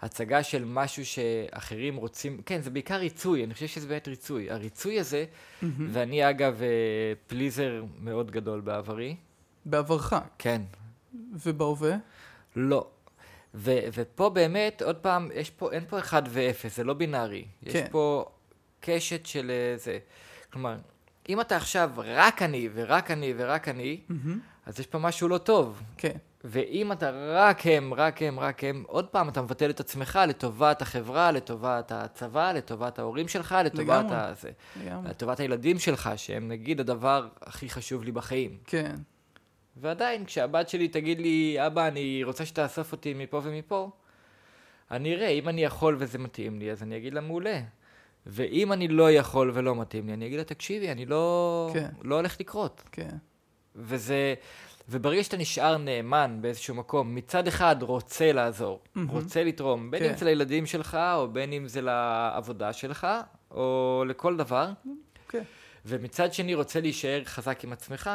הצגה 0.01 0.43
של 0.43 0.65
משהו 0.65 1.05
שאחרים 1.05 1.95
רוצים, 1.95 2.41
כן, 2.45 2.61
זה 2.61 2.69
בעיקר 2.69 2.95
ריצוי, 2.95 3.43
אני 3.43 3.53
חושב 3.53 3.67
שזה 3.67 3.87
באמת 3.87 4.07
ריצוי. 4.07 4.51
הריצוי 4.51 4.99
הזה, 4.99 5.25
ואני 5.91 6.29
אגב 6.29 6.61
אה, 6.61 6.67
פליזר 7.27 7.83
מאוד 8.01 8.31
גדול 8.31 8.61
בעברי, 8.61 9.15
בעברך 9.65 10.13
כן, 10.37 10.61
ובהווה. 11.33 11.95
לא. 12.55 12.87
ו- 13.53 13.79
ופה 13.93 14.29
באמת, 14.29 14.81
עוד 14.81 14.95
פעם, 14.95 15.29
יש 15.33 15.49
פה, 15.49 15.71
אין 15.71 15.83
פה 15.89 15.99
אחד 15.99 16.23
ואפס, 16.29 16.75
זה 16.75 16.83
לא 16.83 16.93
בינארי. 16.93 17.45
יש 17.63 17.73
כן. 17.73 17.87
פה 17.91 18.25
קשת 18.79 19.25
של 19.25 19.51
אה, 19.51 19.77
זה. 19.77 19.97
כלומר, 20.53 20.75
אם 21.29 21.41
אתה 21.41 21.55
עכשיו 21.57 21.91
רק 21.97 22.41
אני 22.41 22.69
ורק 22.73 23.11
אני 23.11 23.33
ורק 23.37 23.67
אני, 23.67 24.01
מהמם. 24.09 24.39
אז 24.65 24.79
יש 24.79 24.87
פה 24.87 24.99
משהו 24.99 25.27
לא 25.27 25.37
טוב. 25.37 25.81
כן, 25.97 26.17
ואם 26.43 26.91
אתה 26.91 27.11
רק 27.13 27.67
הם, 27.67 27.93
רק 27.93 28.21
הם, 28.21 28.39
רק 28.39 28.63
הם, 28.63 28.83
עוד 28.87 29.07
פעם 29.07 29.29
אתה 29.29 29.41
מבטל 29.41 29.69
את 29.69 29.79
עצמך 29.79 30.19
לטובת 30.27 30.81
החברה, 30.81 31.31
לטובת 31.31 31.91
הצבא, 31.91 32.51
לטובת 32.51 32.99
ההורים 32.99 33.27
שלך, 33.27 33.55
לטובת 33.65 33.79
לגמרי. 33.79 34.15
ה... 34.15 34.33
זה, 34.41 34.51
לגמרי. 34.83 35.09
לטובת 35.09 35.39
הילדים 35.39 35.79
שלך, 35.79 36.09
שהם 36.15 36.47
נגיד 36.47 36.79
הדבר 36.79 37.27
הכי 37.41 37.69
חשוב 37.69 38.03
לי 38.03 38.11
בחיים. 38.11 38.57
כן, 38.65 38.95
ועדיין, 39.77 40.25
כשהבת 40.25 40.69
שלי 40.69 40.87
תגיד 40.87 41.21
לי, 41.21 41.55
אבא, 41.67 41.87
אני 41.87 42.23
רוצה 42.23 42.45
שתאסוף 42.45 42.91
אותי 42.91 43.13
מפה 43.13 43.41
ומפה, 43.43 43.89
אני 44.91 45.15
אראה, 45.15 45.27
אם 45.27 45.49
אני 45.49 45.63
יכול 45.63 45.95
וזה 45.99 46.17
מתאים 46.17 46.59
לי, 46.59 46.71
אז 46.71 46.83
אני 46.83 46.97
אגיד 46.97 47.13
לה, 47.13 47.21
מעולה. 47.21 47.61
ואם 48.25 48.73
אני 48.73 48.87
לא 48.87 49.11
יכול 49.11 49.51
ולא 49.53 49.75
מתאים 49.75 50.07
לי, 50.07 50.13
אני 50.13 50.27
אגיד 50.27 50.37
לה, 50.37 50.43
תקשיבי, 50.43 50.91
אני 50.91 51.05
לא, 51.05 51.69
כן. 51.73 51.89
לא 52.03 52.15
הולך 52.15 52.39
לקרות. 52.39 52.83
כן. 52.91 53.17
וזה, 53.75 54.33
וברגע 54.89 55.23
שאתה 55.23 55.37
נשאר 55.37 55.77
נאמן 55.77 56.37
באיזשהו 56.41 56.75
מקום, 56.75 57.15
מצד 57.15 57.47
אחד 57.47 57.75
רוצה 57.81 58.31
לעזור, 58.31 58.79
מהמם. 58.95 59.09
רוצה 59.09 59.43
לתרום, 59.43 59.91
בין 59.91 60.03
כן. 60.03 60.09
אם 60.09 60.17
זה 60.17 60.25
לילדים 60.25 60.65
שלך, 60.65 60.97
או 61.15 61.27
בין 61.27 61.53
אם 61.53 61.67
זה 61.67 61.81
לעבודה 61.81 62.73
שלך, 62.73 63.07
או 63.51 64.03
לכל 64.07 64.37
דבר, 64.37 64.69
כן. 65.29 65.43
ומצד 65.85 66.33
שני 66.33 66.55
רוצה 66.55 66.81
להישאר 66.81 67.23
חזק 67.25 67.63
עם 67.63 67.73
עצמך, 67.73 68.09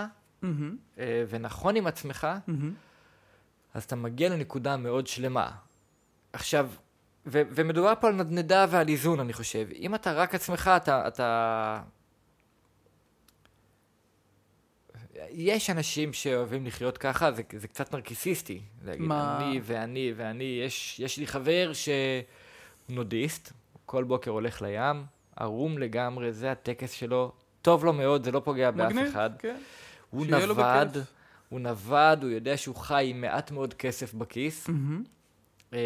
אה, 0.98 1.24
ונכון 1.28 1.76
עם 1.76 1.86
עצמך, 1.86 2.26
מהמם. 2.46 2.74
אז 3.74 3.84
אתה 3.84 3.96
מגיע 3.96 4.28
לנקודה 4.28 4.76
מאוד 4.76 5.06
שלמה. 5.06 5.50
עכשיו, 6.32 6.70
ו- 7.26 7.42
ומדובר 7.50 7.92
פה 8.00 8.08
על 8.08 8.14
נדנדה 8.14 8.66
ועל 8.70 8.88
איזון, 8.88 9.20
אני 9.20 9.32
חושב. 9.32 9.66
אם 9.74 9.94
אתה 9.94 10.12
רק 10.12 10.34
עצמך, 10.34 10.70
אתה... 10.76 11.08
אתה... 11.08 11.82
יש 15.30 15.70
אנשים 15.70 16.12
שאוהבים 16.12 16.66
לחיות 16.66 16.98
ככה, 16.98 17.32
זה, 17.32 17.42
זה 17.56 17.68
קצת 17.68 17.94
נרקיסיסטי. 17.94 18.60
להגיד, 18.84 19.06
מה? 19.06 19.38
אני 19.48 19.60
ואני 19.62 20.12
ואני. 20.16 20.60
יש, 20.64 21.00
יש 21.00 21.18
לי 21.18 21.26
חבר 21.26 21.70
שהוא 21.72 21.92
נודיסט, 22.88 23.52
כל 23.86 24.04
בוקר 24.04 24.30
הולך 24.30 24.62
לים, 24.62 25.04
ערום 25.36 25.78
לגמרי, 25.78 26.32
זה 26.32 26.52
הטקס 26.52 26.90
שלו. 26.92 27.32
טוב 27.62 27.84
לו 27.84 27.92
מאוד, 27.92 28.24
זה 28.24 28.32
לא 28.32 28.40
פוגע 28.44 28.70
באף 28.70 28.92
מגניב, 28.92 29.06
אחד. 29.06 29.30
כן. 29.38 29.56
הוא 30.10 30.26
נווד. 30.26 30.96
הוא 31.48 31.60
נווד, 31.60 32.22
הוא 32.22 32.30
יודע 32.30 32.56
שהוא 32.56 32.76
חי 32.76 33.06
עם 33.10 33.20
מעט 33.20 33.50
מאוד 33.50 33.74
כסף 33.74 34.14
בכיס. 34.14 34.68
מהמם. 34.68 35.04
אמ, 35.72 35.78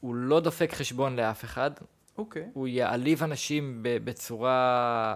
הוא 0.00 0.14
לא 0.14 0.40
דופק 0.40 0.72
חשבון 0.72 1.16
לאף 1.16 1.44
אחד, 1.44 1.70
אוקיי. 2.18 2.48
הוא 2.52 2.68
יעליב 2.68 3.22
אנשים 3.22 3.78
ב- 3.82 4.04
בצורה... 4.04 5.14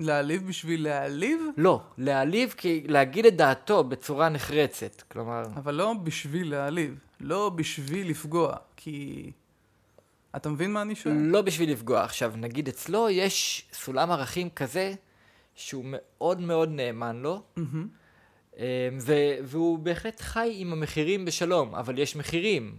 להעליב 0.00 0.48
בשביל 0.48 0.84
להעליב, 0.84 1.40
לא, 1.56 1.80
להעליב 1.98 2.54
כי 2.56 2.84
להגיד 2.88 3.26
את 3.26 3.36
דעתו 3.36 3.84
בצורה 3.84 4.28
נחרצת. 4.28 5.02
כלומר, 5.08 5.42
אבל 5.56 5.74
לא 5.74 5.94
בשביל 6.02 6.50
להעליב. 6.50 6.98
לא 7.20 7.48
בשביל 7.48 8.10
לפגוע, 8.10 8.56
כי... 8.76 9.30
אתה 10.36 10.48
מבין 10.48 10.72
מה 10.72 10.82
אני 10.82 10.94
שואל? 10.94 11.14
לא 11.14 11.42
בשביל 11.42 11.72
לפגוע. 11.72 12.02
עכשיו, 12.02 12.32
נגיד 12.36 12.68
אצלו 12.68 13.08
יש 13.10 13.68
סולם 13.72 14.10
ערכים 14.10 14.50
כזה 14.50 14.94
שהוא 15.56 15.84
מאוד 15.86 16.40
מאוד 16.40 16.68
נאמן 16.70 17.16
לו. 17.16 17.42
אמ, 17.56 18.62
ו- 19.00 19.36
והוא 19.42 19.78
בהחלט 19.78 20.20
חי 20.20 20.54
עם 20.56 20.72
המחירים 20.72 21.24
בשלום, 21.24 21.74
אבל 21.74 21.98
יש 21.98 22.16
מחירים. 22.16 22.76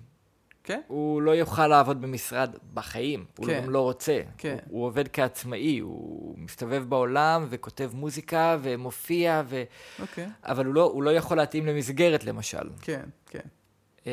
כן? 0.64 0.82
הוא 0.88 1.22
לא 1.22 1.32
יוכל 1.32 1.68
לעבוד 1.68 2.02
במשרד 2.02 2.56
בחיים, 2.74 3.26
הוא 3.38 3.46
כן. 3.46 3.62
גם 3.64 3.70
לא 3.70 3.82
רוצה. 3.82 4.22
כן. 4.38 4.58
הוא, 4.68 4.80
הוא 4.80 4.86
עובד 4.86 5.08
כעצמאי, 5.08 5.80
הוא 5.80 6.36
מסתובב 6.38 6.84
בעולם 6.90 7.46
וכותב 7.50 7.92
מוזיקה 7.94 8.58
ומופיע, 8.62 9.44
ו... 9.48 9.64
אוקיי. 10.00 10.28
אבל 10.44 10.66
הוא 10.66 10.74
לא, 10.74 10.84
הוא 10.84 11.04
לא 11.04 11.10
יכול 11.10 11.38
להתאים 11.38 11.66
למסגרת 11.66 12.24
למשל. 12.24 12.70
כן, 12.82 13.04
כן. 13.26 13.40
אמ, 14.06 14.12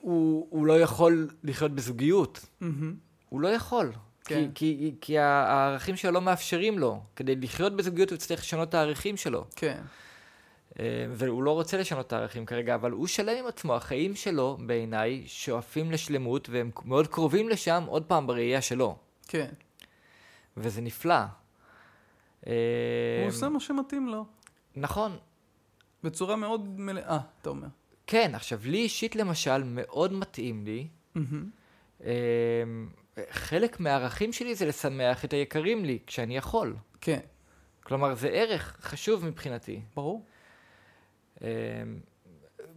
הוא, 0.00 0.46
הוא 0.50 0.66
לא 0.66 0.80
יכול 0.80 1.28
לחיות 1.44 1.72
בזוגיות, 1.72 2.46
מהמם. 2.60 2.94
הוא 3.28 3.40
לא 3.40 3.48
יכול. 3.48 3.92
כן. 4.30 4.50
כי, 4.54 4.76
כי, 4.78 4.94
כי 5.00 5.18
הערכים 5.18 5.96
שלו 5.96 6.10
לא 6.10 6.20
מאפשרים 6.20 6.78
לו. 6.78 7.00
כדי 7.16 7.36
לחיות 7.36 7.76
בזוגיות 7.76 8.10
הוא 8.10 8.18
צריך 8.18 8.40
לשנות 8.40 8.68
את 8.68 8.74
הערכים 8.74 9.16
שלו. 9.16 9.44
כן. 9.56 9.80
אה, 10.78 11.06
והוא 11.12 11.42
לא 11.42 11.50
רוצה 11.50 11.78
לשנות 11.78 12.06
את 12.06 12.12
הערכים 12.12 12.46
כרגע, 12.46 12.74
אבל 12.74 12.90
הוא 12.90 13.06
שלם 13.06 13.36
עם 13.38 13.46
עצמו. 13.46 13.76
החיים 13.76 14.14
שלו, 14.14 14.58
בעיניי, 14.66 15.22
שואפים 15.26 15.90
לשלמות, 15.90 16.48
והם 16.48 16.70
מאוד 16.84 17.06
קרובים 17.06 17.48
לשם, 17.48 17.84
עוד 17.86 18.04
פעם, 18.04 18.26
בראייה 18.26 18.62
שלו. 18.62 18.96
כן. 19.28 19.48
וזה 20.56 20.80
נפלא. 20.80 21.14
אה, 22.46 22.52
הוא 23.20 23.28
עושה 23.28 23.48
מה 23.48 23.60
שמתאים 23.60 24.08
לו. 24.08 24.24
נכון. 24.76 25.16
בצורה 26.04 26.36
מאוד 26.36 26.80
מלאה, 26.80 27.18
אתה 27.40 27.50
אומר. 27.50 27.68
כן, 28.06 28.34
עכשיו, 28.34 28.60
לי 28.64 28.78
אישית, 28.78 29.16
למשל, 29.16 29.62
מאוד 29.64 30.12
מתאים 30.12 30.64
לי. 30.64 30.88
מהמם. 31.14 31.44
חלק 33.30 33.80
מהערכים 33.80 34.32
שלי 34.32 34.54
זה 34.54 34.66
לשמח 34.66 35.24
את 35.24 35.32
היקרים 35.32 35.84
לי, 35.84 35.98
כשאני 36.06 36.36
יכול. 36.36 36.76
כן, 37.00 37.20
כלומר, 37.82 38.14
זה 38.14 38.28
ערך 38.28 38.76
חשוב 38.80 39.24
מבחינתי. 39.26 39.80
ברור. 39.96 40.24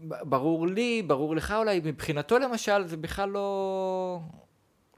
ב- 0.07 0.23
ברור 0.23 0.67
לי, 0.67 1.01
ברור 1.07 1.35
לך 1.35 1.51
אולי, 1.57 1.81
מבחינתו 1.83 2.39
למשל, 2.39 2.87
זה 2.87 2.97
בכלל 2.97 3.29
לא, 3.29 4.19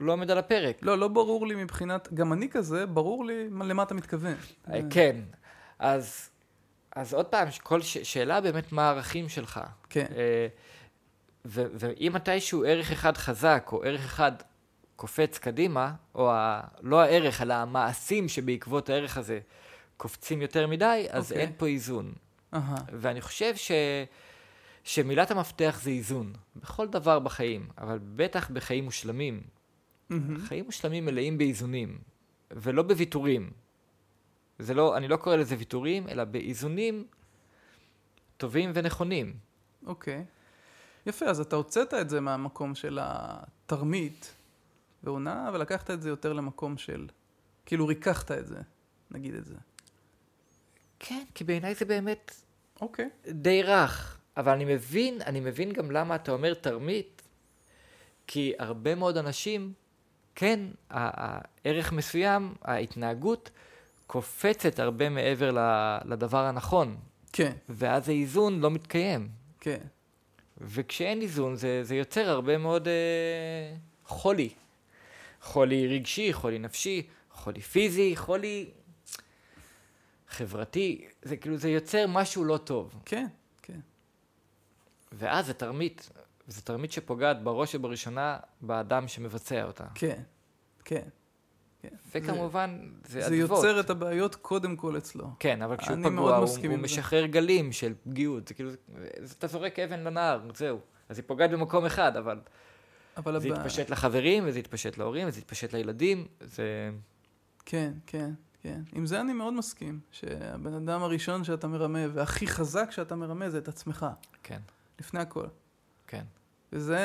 לא 0.00 0.12
עומד 0.12 0.30
על 0.30 0.38
הפרק. 0.38 0.78
לא, 0.82 0.98
לא 0.98 1.08
ברור 1.08 1.46
לי 1.46 1.54
מבחינת... 1.54 2.12
גם 2.14 2.32
אני 2.32 2.48
כזה, 2.48 2.86
ברור 2.86 3.24
לי 3.24 3.46
מה- 3.50 3.64
למה 3.64 3.82
אתה 3.82 3.94
מתכוון. 3.94 4.34
אה, 4.72 4.80
כן, 4.90 5.16
אז, 5.78 6.30
אז 6.96 7.14
עוד 7.14 7.26
פעם, 7.26 7.48
כל 7.62 7.82
ש- 7.82 7.98
שאלה 7.98 8.40
באמת 8.40 8.72
מה 8.72 8.82
הערכים 8.88 9.28
שלך. 9.28 9.60
כן. 9.90 10.06
אה, 10.16 10.46
ואם 11.44 12.12
מתישהו 12.14 12.64
ערך 12.64 12.92
אחד 12.92 13.16
חזק, 13.16 13.68
או 13.72 13.82
ערך 13.84 14.04
אחד 14.04 14.32
קופץ 14.96 15.38
קדימה, 15.38 15.94
או 16.14 16.30
ה- 16.32 16.60
לא 16.82 17.00
הערך, 17.00 17.42
אלא 17.42 17.54
המעשים 17.54 18.28
שבעקבות 18.28 18.88
הערך 18.88 19.16
הזה 19.16 19.40
קופצים 19.96 20.42
יותר 20.42 20.66
מדי, 20.66 21.06
אז 21.10 21.30
אוקיי. 21.30 21.42
אין 21.42 21.52
פה 21.56 21.66
איזון. 21.66 22.12
אהה. 22.54 22.76
ואני 22.92 23.20
חושב 23.20 23.56
ש... 23.56 23.70
שמילת 24.84 25.30
המפתח 25.30 25.78
זה 25.82 25.90
איזון, 25.90 26.32
בכל 26.56 26.88
דבר 26.88 27.18
בחיים, 27.18 27.68
אבל 27.78 27.98
בטח 28.16 28.50
בחיים 28.50 28.84
מושלמים. 28.84 29.40
מהמם. 30.10 30.40
חיים 30.40 30.64
מושלמים 30.64 31.04
מלאים 31.04 31.38
באיזונים, 31.38 31.98
ולא 32.50 32.82
בוויתורים. 32.82 33.50
זה 34.58 34.74
לא, 34.74 34.96
אני 34.96 35.08
לא 35.08 35.16
קורא 35.16 35.36
לזה 35.36 35.54
ויתורים, 35.58 36.08
אלא 36.08 36.24
באיזונים 36.24 37.06
טובים 38.36 38.70
ונכונים. 38.74 39.34
אוקיי. 39.86 40.24
יפה, 41.06 41.26
אז 41.26 41.40
אתה 41.40 41.56
הוצאת 41.56 41.94
את 41.94 42.10
זה 42.10 42.20
מהמקום 42.20 42.74
של 42.74 42.98
התרמית 43.02 44.34
והונאה, 45.06 45.50
ולקחת 45.52 45.90
את 45.90 46.02
זה 46.02 46.08
יותר 46.08 46.32
למקום 46.32 46.78
של... 46.78 47.06
כאילו 47.66 47.86
ריככת 47.86 48.30
את 48.30 48.46
זה, 48.46 48.58
נגיד 49.10 49.34
את 49.34 49.44
זה. 49.44 49.54
כן, 50.98 51.24
כי 51.34 51.44
בעיניי 51.44 51.74
זה 51.74 51.84
באמת 51.84 52.34
אוקיי. 52.80 53.08
די 53.28 53.62
רך. 53.62 54.18
אבל 54.36 54.52
אני 54.52 54.64
מבין, 54.64 55.22
אני 55.22 55.40
מבין 55.40 55.72
גם 55.72 55.90
למה 55.90 56.14
אתה 56.14 56.32
אומר 56.32 56.54
תרמית, 56.54 57.22
כי 58.26 58.52
הרבה 58.58 58.94
מאוד 58.94 59.16
אנשים, 59.16 59.72
כן, 60.34 60.60
הערך 60.90 61.92
מסוים, 61.92 62.54
ההתנהגות, 62.62 63.50
קופצת 64.06 64.78
הרבה 64.78 65.08
מעבר 65.08 65.50
לדבר 66.04 66.44
הנכון, 66.44 66.96
כן, 67.32 67.52
ואז 67.68 68.08
האיזון 68.08 68.60
לא 68.60 68.70
מתקיים. 68.70 69.28
כן. 69.60 69.80
וכשאין 70.60 71.20
איזון 71.20 71.56
זה, 71.56 71.84
זה 71.84 71.94
יוצר 71.94 72.30
הרבה 72.30 72.58
מאוד 72.58 72.88
אה, 72.88 73.76
חולי. 74.04 74.50
חולי 75.46 75.88
רגשי, 75.88 76.32
חולי 76.32 76.58
נפשי, 76.58 77.06
חולי 77.32 77.60
פיזי, 77.60 78.16
חולי 78.16 78.70
חברתי. 80.28 81.04
זה 81.22 81.36
כאילו, 81.36 81.56
זה 81.56 81.68
יוצר 81.70 82.06
משהו 82.08 82.44
לא 82.44 82.56
טוב. 82.56 82.94
כן, 83.04 83.26
כן. 83.62 83.80
ואז 85.12 85.46
זה 85.46 85.54
תרמית. 85.54 86.10
זו 86.48 86.60
תרמית 86.62 86.92
שפוגעת 86.92 87.42
בראש 87.42 87.74
ובראשונה 87.74 88.36
באדם 88.60 89.08
שמבצע 89.08 89.64
אותה. 89.64 89.84
כן, 89.94 90.20
כן. 90.84 91.02
כן. 91.82 91.88
וכמובן, 92.14 92.78
זה 93.04 93.20
זה 93.20 93.26
אדוות. 93.26 93.58
יוצר 93.64 93.80
את 93.80 93.90
הבעיות 93.90 94.34
קודם 94.34 94.76
כל 94.76 94.96
אצלו. 94.98 95.26
כן, 95.38 95.62
אבל 95.62 95.76
כשהוא 95.76 95.96
פגוע, 96.04 96.36
הוא, 96.36 96.44
הוא 96.46 96.46
זה. 96.48 96.68
משחרר 96.68 97.26
גלים 97.26 97.72
של 97.72 97.94
פגיעות. 98.04 98.48
זה 98.48 98.54
כאילו, 98.54 98.70
זה- 98.70 98.76
אתה 99.38 99.46
זורק 99.46 99.78
אבן 99.78 100.00
לנהר, 100.00 100.40
זהו. 100.54 100.78
אז 101.08 101.18
היא 101.18 101.24
פוגעת 101.26 101.50
במקום 101.50 101.86
אחד, 101.86 102.16
אבל 102.16 102.38
אבל 103.16 103.40
זה 103.40 103.48
הבע- 103.48 103.60
יתפשט 103.60 103.90
לחברים, 103.90 104.44
וזה 104.46 104.58
יתפשט 104.58 104.98
להורים, 104.98 105.28
וזה 105.28 105.38
יתפשט 105.40 105.72
לילדים. 105.72 106.26
זה... 106.40 106.90
כן, 107.64 107.92
כן, 108.06 108.30
כן. 108.62 108.82
עם 108.92 109.06
זה 109.06 109.20
אני 109.20 109.32
מאוד 109.32 109.52
מסכים, 109.54 110.00
שהבן 110.10 110.74
אדם 110.74 111.02
הראשון 111.02 111.44
שאתה 111.44 111.66
מרמה, 111.66 111.98
והכי 112.12 112.46
חזק 112.46 112.90
שאתה 112.90 113.16
מרמה 113.16 113.50
זה 113.50 113.58
את 113.58 113.68
עצמך, 113.68 114.06
כן, 114.42 114.60
לפני 114.98 115.20
הכל. 115.20 115.46
כן. 116.06 116.24
וזה... 116.72 116.98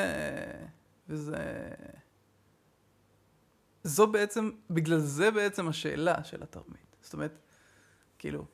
וזה... 1.08 1.36
זו 3.84 4.06
בעצם, 4.06 4.50
בגלל 4.70 4.98
זה 4.98 5.30
בעצם 5.30 5.68
השאלה 5.68 6.24
של 6.24 6.42
התרמית. 6.42 6.96
זאת 7.02 7.12
אומרת, 7.14 7.38
כאילו, 8.18 8.44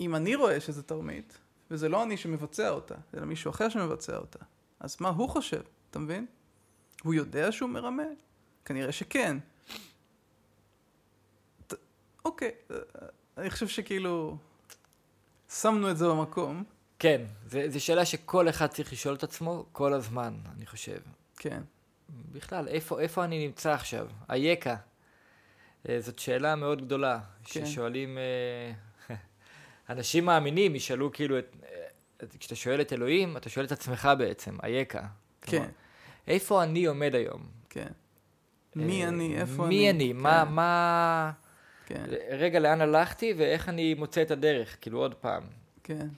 אם 0.00 0.16
אני 0.16 0.34
רואה 0.34 0.60
שזה 0.60 0.82
תרמית, 0.82 1.38
וזה 1.70 1.88
לא 1.88 2.02
אני 2.02 2.16
שמבצע 2.16 2.70
אותה, 2.70 2.94
אלא 3.14 3.24
מישהו 3.24 3.50
אחר 3.50 3.68
שמבצע 3.68 4.16
אותה, 4.16 4.38
אז 4.80 4.96
מה 5.00 5.08
הוא 5.08 5.28
חושב, 5.28 5.62
אתה 5.96 6.04
מבין? 6.04 6.26
הוא 7.02 7.14
יודע 7.14 7.52
שהוא 7.52 7.70
מרמה? 7.70 8.02
כנראה 8.64 8.92
שכן. 8.92 9.36
ת- 11.66 11.74
אוקיי, 12.24 12.50
אה, 12.70 12.76
אני 13.38 13.50
חושב 13.50 13.68
שכאילו, 13.68 14.36
שמנו 15.50 15.90
את 15.90 15.96
זה 15.96 16.08
במקום, 16.08 16.64
כן, 16.98 17.22
זו 17.68 17.84
שאלה 17.84 18.04
שכל 18.04 18.48
אחד 18.48 18.66
צריך 18.66 18.92
לשאול 18.92 19.14
את 19.14 19.22
עצמו 19.22 19.66
כל 19.72 19.92
הזמן, 19.92 20.34
אני 20.56 20.66
חושב. 20.66 20.98
כן. 21.36 21.62
בכלל, 22.32 22.68
איפה, 22.68 23.00
איפה 23.00 23.24
אני 23.24 23.46
נמצא 23.46 23.72
עכשיו? 23.72 24.08
אייכה. 24.30 24.76
אה, 25.88 26.00
זאת 26.00 26.18
שאלה 26.18 26.56
מאוד 26.56 26.82
גדולה, 26.86 27.20
כן. 27.44 27.66
ששואלים... 27.66 28.18
אה, 28.18 28.72
אנשים 29.90 30.24
מאמינים 30.24 30.74
ישאלו 30.74 31.12
כאילו 31.12 31.38
את... 31.38 31.56
אה, 32.22 32.26
כשאתה 32.40 32.54
שואל 32.54 32.80
את 32.80 32.92
אלוהים, 32.92 33.36
אתה 33.36 33.48
שואל 33.48 33.64
את 33.66 33.72
עצמך 33.72 34.08
בעצם, 34.18 34.56
אייכה. 34.62 35.00
כן, 35.40 35.50
כלומר, 35.50 35.68
איפה 36.28 36.62
אני 36.62 36.84
עומד 36.84 37.14
היום? 37.14 37.42
כן. 37.70 37.92
מי 38.76 39.04
אה, 39.04 39.08
אני, 39.08 39.40
איפה 39.40 39.66
אני. 39.66 39.76
מי 39.76 39.90
אני? 39.90 40.12
מה, 40.12 40.44
כן. 40.46 40.52
מה... 40.52 41.32
כן, 41.86 42.04
רגע, 42.30 42.58
לאן 42.58 42.80
הלכתי 42.80 43.34
ואיך 43.36 43.68
אני 43.68 43.94
מוצא 43.94 44.22
את 44.22 44.30
הדרך, 44.30 44.76
כאילו 44.80 44.98
עוד 44.98 45.14
פעם. 45.14 45.42
כן. 45.82 46.08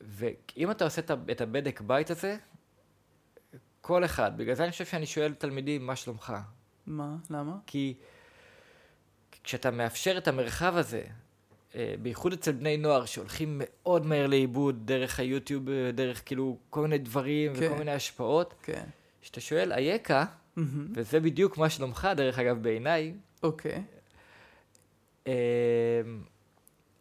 ואם 0.00 0.70
אתה 0.70 0.84
עושה 0.84 1.02
את 1.30 1.40
הבדק 1.40 1.80
בית 1.80 2.10
הזה, 2.10 2.36
כל 3.80 4.04
אחד, 4.04 4.36
בגלל 4.36 4.54
זה 4.54 4.64
אני 4.64 4.72
חושב 4.72 4.84
שאני 4.84 5.06
שואל 5.06 5.34
תלמידים, 5.34 5.86
מה 5.86 5.96
שלומך? 5.96 6.32
מה? 6.86 7.16
למה? 7.30 7.56
כי 7.66 7.94
כשאתה 9.44 9.70
מאפשר 9.70 10.18
את 10.18 10.28
המרחב 10.28 10.76
הזה, 10.76 11.02
אה, 11.74 11.94
בייחוד 12.02 12.32
אצל 12.32 12.52
בני 12.52 12.76
נוער 12.76 13.04
שהולכים 13.04 13.62
מאוד 13.64 14.06
מהר 14.06 14.26
לאיבוד 14.26 14.86
דרך 14.86 15.20
היוטיוב, 15.20 15.64
דרך 15.94 16.22
כאילו 16.26 16.58
כל 16.70 16.82
מיני 16.82 16.98
דברים 16.98 17.54
כן. 17.54 17.66
וכל 17.66 17.78
מיני 17.78 17.92
השפעות, 17.92 18.54
כן. 18.62 18.84
כשאתה 19.26 19.40
שואל, 19.40 19.72
אייכה, 19.72 20.24
מהמם. 20.56 20.86
וזה 20.94 21.20
בדיוק 21.20 21.58
מה 21.58 21.70
שלומך, 21.70 22.08
דרך 22.16 22.38
אגב, 22.38 22.62
בעיניי, 22.62 23.14
אוקיי. 23.42 23.84
אה, 25.26 25.32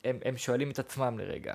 הם, 0.04 0.20
הם 0.26 0.38
שואלים 0.38 0.72
את 0.72 0.80
עצמם 0.80 1.20
לרגע. 1.20 1.54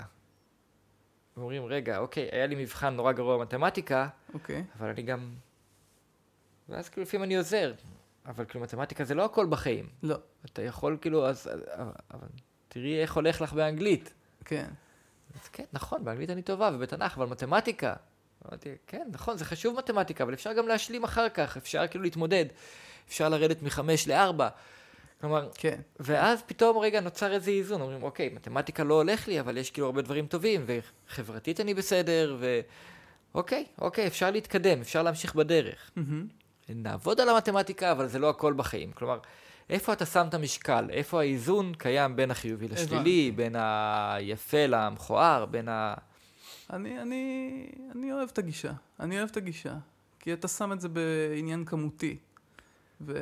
הם 1.37 1.43
אומרים, 1.43 1.65
רגע, 1.65 1.99
אוקיי, 1.99 2.29
היה 2.33 2.47
לי 2.47 2.55
מבחן 2.63 2.95
נורא 2.95 3.13
גרוע 3.13 3.39
במתמטיקה, 3.39 4.09
אוקיי. 4.35 4.65
אבל 4.79 4.89
אני 4.89 5.03
גם... 5.03 5.35
ואז 6.69 6.89
כאילו 6.89 7.03
לפעמים 7.03 7.25
אני 7.25 7.37
עוזר, 7.37 7.73
אבל 8.27 8.45
כאילו 8.45 8.65
מתמטיקה 8.65 9.05
זה 9.05 9.15
לא 9.15 9.25
הכל 9.25 9.47
בחיים. 9.47 9.89
לא. 10.03 10.17
אתה 10.45 10.63
יכול 10.63 10.99
כאילו, 11.01 11.27
אז... 11.27 11.49
אבל, 11.67 11.93
אבל 12.11 12.29
תראי 12.69 13.03
איך 13.03 13.15
הולך 13.15 13.41
לך 13.41 13.53
באנגלית. 13.53 14.15
כן. 14.45 14.71
אז 15.35 15.49
כן, 15.49 15.65
נכון, 15.73 16.05
באנגלית 16.05 16.31
אני 16.31 16.43
טובה, 16.43 16.71
ובתנ"ך, 16.75 17.19
אבל 17.19 17.27
מתמטיקה. 17.27 17.95
אמרתי, 18.49 18.69
כן, 18.87 19.09
נכון, 19.13 19.37
זה 19.37 19.45
חשוב 19.45 19.77
מתמטיקה, 19.79 20.25
אבל 20.25 20.35
אפשר 20.35 20.53
גם 20.53 20.69
להשלים 20.69 21.05
אחר 21.05 21.29
כך, 21.29 21.57
אפשר 21.57 21.87
כאילו 21.87 22.05
להתמודד. 22.05 22.45
אפשר 23.09 23.29
לרדת 23.29 23.63
מחמש 23.63 24.09
לארבע. 24.09 24.49
כלומר, 25.21 25.49
כן. 25.55 25.81
ואז 26.01 26.43
פתאום 26.47 26.79
רגע 26.79 27.01
נוצר 27.01 27.33
איזה 27.33 27.51
איזון, 27.51 27.81
אומרים, 27.81 28.03
אוקיי, 28.03 28.29
מתמטיקה 28.29 28.85
לא 28.85 28.95
הולך 28.95 29.29
לי, 29.29 29.41
אבל 29.41 29.57
יש 29.57 29.71
כאילו 29.71 29.87
הרבה 29.87 30.03
דברים 30.03 30.27
טובים, 30.27 30.67
וחברתית 30.67 31.61
אני 31.61 31.75
בסדר, 31.75 32.37
ו... 32.39 32.61
אוקיי, 33.81 34.07
אפשר 34.07 34.31
להתקדם, 34.31 34.81
אפשר 34.81 35.03
להמשיך 35.03 35.35
בדרך. 35.35 35.91
מהמם. 35.97 36.27
נעבוד 36.69 37.21
על 37.21 37.29
המתמטיקה, 37.29 37.93
אבל 37.93 38.07
זה 38.07 38.19
לא 38.19 38.31
הכל 38.31 38.53
בחיים. 38.53 38.93
כלומר, 38.93 39.19
איפה 39.71 39.93
אתה 39.93 40.07
שם 40.07 40.27
את 40.29 40.35
המשקל? 40.35 40.87
איפה 40.91 41.21
האיזון 41.21 41.73
קיים 41.79 42.17
בין 42.17 42.31
החיובי 42.31 42.69
לשלילי. 42.69 43.33
בין 43.37 43.57
היפה 43.59 44.67
למכוער, 44.67 45.47
בין 45.47 45.69
ה... 45.69 45.95
אני, 46.73 47.03
אני, 47.03 47.67
אני 47.95 48.13
אוהב 48.13 48.29
את 48.33 48.39
הגישה. 48.39 48.73
אני 49.01 49.19
אוהב 49.19 49.29
את 49.29 49.37
הגישה. 49.37 49.79
כי 50.19 50.33
אתה 50.33 50.49
שם 50.49 50.73
את 50.73 50.81
זה 50.81 50.89
בעניין 50.89 51.65
כמותי. 51.65 52.19
ו, 53.01 53.13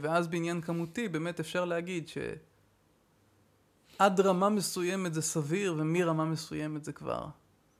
ואז 0.00 0.28
בעניין 0.28 0.60
כמותי 0.60 1.08
באמת 1.08 1.40
אפשר 1.40 1.64
להגיד 1.64 2.08
שעד 2.08 4.20
רמה 4.20 4.48
מסוימת 4.48 5.14
זה 5.14 5.22
סביר, 5.22 5.74
ומרמה 5.78 6.24
מסוימת 6.24 6.84
זה 6.84 6.92
כבר 6.92 7.26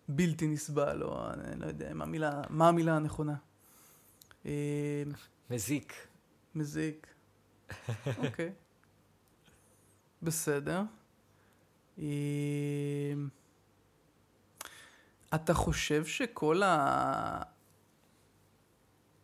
בלתי 0.08 0.46
נסבל, 0.46 1.02
או 1.02 1.30
אני 1.30 1.60
לא 1.60 1.66
יודע 1.66 1.94
מה 1.94 2.04
המילה, 2.04 2.42
מה 2.50 2.68
המילה 2.68 2.96
הנכונה. 2.96 3.34
אה, 4.46 5.02
מזיק. 5.50 5.92
מזיק. 6.54 7.06
אוקיי. 8.24 8.52
בסדר. 10.22 10.82
אתה 15.34 15.54
חושב 15.54 16.04
שכל 16.04 16.62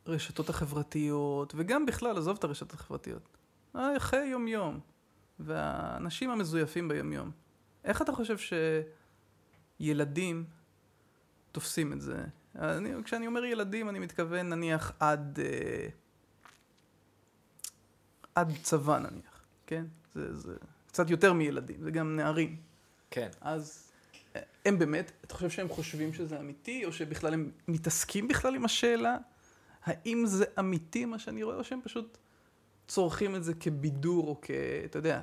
הרשתות 0.07 0.49
החברתיות, 0.49 1.53
וגם 1.57 1.87
בכלל, 1.87 2.19
עזוב 2.19 2.37
את 2.39 2.45
הרשתות 2.45 2.73
החברתיות, 2.73 3.29
אה, 3.77 3.99
חיי 3.99 4.29
יום-יום, 4.29 4.81
והאנשים 5.39 6.31
המזויפים 6.31 6.89
ביום-יום, 6.89 7.31
איך 7.85 8.03
אתה 8.03 8.13
חושב 8.13 8.37
שילדים 9.81 10.45
תופסים 11.53 11.93
את 11.93 12.01
זה? 12.01 12.25
אני, 12.59 13.05
כשאני 13.05 13.27
אומר 13.27 13.45
ילדים, 13.45 13.89
אני 13.89 13.99
מתכוון 13.99 14.49
נניח 14.49 14.93
עד... 15.01 15.39
אה, 15.43 15.89
עד 18.35 18.53
צבא 18.63 18.99
נניח, 18.99 19.45
כן? 19.67 19.85
זה, 20.15 20.37
זה 20.37 20.57
קצת 20.87 21.11
יותר 21.11 21.33
מילדים, 21.33 21.83
זה 21.83 21.91
גם 21.91 22.17
נערים. 22.17 22.57
כן. 23.11 23.29
אז 23.41 23.92
הם 24.65 24.79
באמת, 24.79 25.13
אתה 25.25 25.35
חושב 25.35 25.51
שהם 25.51 25.69
חושבים 25.69 26.13
שזה 26.15 26.41
אמיתי, 26.41 26.85
או 26.85 26.93
שבכלל 26.93 27.35
הם 27.35 27.51
מתעסקים 27.69 28.29
בכלל 28.29 28.55
עם 28.55 28.65
השאלה? 28.65 29.17
האם 29.85 30.27
זה 30.27 30.45
אמיתי 30.59 31.05
מה 31.05 31.19
שאני 31.19 31.43
רואה, 31.43 31.57
או 31.57 31.65
שהם 31.65 31.81
פשוט 31.85 32.19
צורכים 32.89 33.37
את 33.37 33.45
זה 33.45 33.55
כבידור, 33.55 34.29
או 34.29 34.39
כ... 34.43 34.51
אתה 34.85 34.99
יודע, 34.99 35.23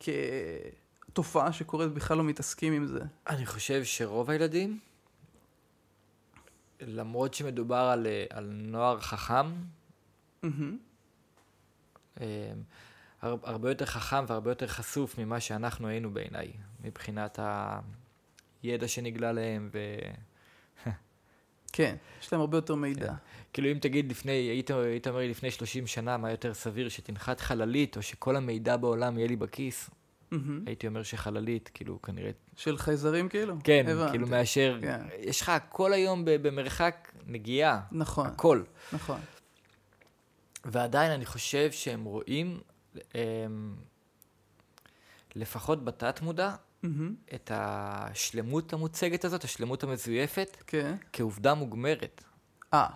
כתופעה 0.00 1.52
שקורית, 1.52 1.92
בכלל 1.92 2.16
לא 2.16 2.24
מתעסקים 2.24 2.72
עם 2.72 2.86
זה? 2.86 3.00
אני 3.26 3.46
חושב 3.46 3.84
שרוב 3.84 4.30
הילדים, 4.30 4.78
למרות 6.80 7.34
שמדובר 7.34 7.76
על, 7.76 8.06
אה, 8.06 8.24
על 8.30 8.44
נוער 8.52 9.00
חכם, 9.00 9.46
הר- 13.22 13.36
הרבה 13.42 13.68
יותר 13.70 13.86
חכם 13.86 14.24
והרבה 14.28 14.50
יותר 14.50 14.66
חשוף 14.66 15.18
ממה 15.18 15.40
שאנחנו 15.40 15.88
היינו 15.88 16.10
בעיניי, 16.10 16.52
מבחינת 16.84 17.38
הידע 18.62 18.88
שנגלה 18.88 19.32
להם, 19.32 19.70
כן, 21.72 21.96
יש 22.22 22.32
להם 22.32 22.40
הרבה 22.40 22.58
יותר 22.58 22.74
מידע. 22.74 23.14
וכאילו 23.50 23.72
אם 23.72 23.78
תגיד 23.78 24.10
לפני, 24.10 24.32
היית, 24.32 24.70
היית 24.70 25.06
אומר 25.06 25.18
לי 25.18 25.28
לפני 25.28 25.50
30 25.50 25.86
שנה 25.86 26.16
מה 26.16 26.30
יותר 26.30 26.54
סביר, 26.54 26.88
שתנחת 26.88 27.40
חללית 27.40 27.96
או 27.96 28.02
שכל 28.02 28.36
המידע 28.36 28.76
בעולם 28.76 29.18
יהיה 29.18 29.28
לי 29.28 29.36
בכיס, 29.36 29.90
מהמם. 30.30 30.62
הייתי 30.66 30.86
אומר 30.86 31.02
שחללית, 31.02 31.70
כאילו 31.74 32.02
כנראה, 32.02 32.30
של 32.56 32.78
חייזרים 32.78 33.28
כאילו? 33.28 33.54
כן, 33.64 33.84
הבנתי. 33.88 34.10
כאילו 34.10 34.26
מאשר, 34.26 34.78
כן. 34.82 35.00
יש 35.18 35.40
לך 35.40 35.48
הכל 35.48 35.92
היום 35.92 36.22
במרחק 36.24 37.12
נגיעה, 37.26 37.80
נכון, 37.92 38.26
הכל. 38.26 38.62
נכון. 38.92 39.20
ועדיין 40.64 41.12
אני 41.12 41.26
חושב 41.26 41.72
שהם 41.72 42.04
רואים, 42.04 42.60
הם, 43.14 43.76
לפחות 45.34 45.84
בתת 45.84 46.20
מודע, 46.22 46.54
מהמם. 46.82 47.14
את 47.34 47.50
השלמות 47.54 48.72
המוצגת 48.72 49.24
הזאת, 49.24 49.44
השלמות 49.44 49.82
המזויפת, 49.82 50.56
כן. 50.66 50.96
כעובדה 51.12 51.54
מוגמרת. 51.54 52.24
אה, 52.74 52.88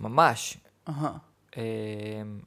ממש. 0.00 0.58
אהה. 0.88 1.16
אמ, 1.56 1.62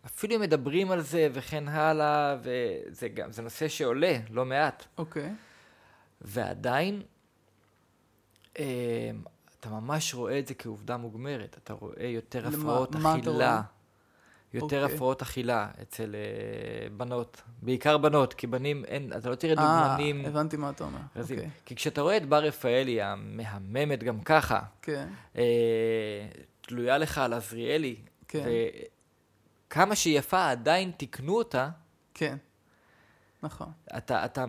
אפילו 0.06 0.36
אם 0.36 0.42
מדברים 0.42 0.92
על 0.92 1.02
זה 1.02 1.28
וכן 1.34 1.68
הלאה, 1.68 2.38
וזה 2.44 3.10
גם, 3.10 3.32
זה 3.32 3.42
נושא 3.42 3.68
שעולה 3.68 4.18
לא 4.30 4.46
מעט. 4.46 4.86
אוקיי. 4.98 5.34
ועדיין, 6.22 7.02
אמ, 8.60 8.64
אתה 9.60 9.70
ממש 9.70 10.14
רואה 10.14 10.40
את 10.40 10.48
זה 10.48 10.54
כעובדה 10.54 10.98
מוגמרת. 10.98 11.58
אתה 11.64 11.74
רואה 11.74 12.06
יותר 12.06 12.48
הפרעות 12.48 12.96
מה 12.96 13.16
אתה 13.16 13.22
אכילה. 13.22 13.62
יותר 14.54 14.84
אוקיי. 14.84 14.96
הפרעות 14.96 15.22
אכילה 15.22 15.70
אצל 15.82 16.16
אה, 16.16 16.90
בנות. 16.90 17.42
בעיקר 17.62 17.98
בנות, 17.98 18.34
כי 18.34 18.48
בנים 18.48 18.86
אין, 18.86 19.14
אתה 19.18 19.30
לא 19.30 19.36
תראה 19.36 19.64
אה, 19.64 19.88
דוגמנים. 19.88 20.26
הבנתי 20.26 20.58
מה 20.58 20.70
אתה 20.70 20.84
אומר. 20.84 21.00
רזים. 21.16 21.38
אוקיי. 21.38 21.52
כי 21.66 21.76
כשאתה 21.76 22.02
רואה 22.02 22.18
את 22.18 22.26
בר 22.26 22.44
רפאלי 22.44 23.02
המהממת 23.02 24.04
גם 24.04 24.22
ככה, 24.22 24.60
כן, 24.82 25.08
אה, 25.38 25.44
תלויה 26.62 26.98
לך 26.98 27.18
על 27.18 27.34
עזריאלי, 27.34 27.96
כן, 28.28 28.46
וכמה 29.68 29.96
שהיא 29.96 30.20
יפה 30.20 30.50
עדיין 30.50 30.92
תיקנו 30.92 31.38
אותה, 31.38 31.70
כן. 32.14 32.38
נכון. 33.44 33.72
אתה, 33.98 34.26
אתה, 34.26 34.46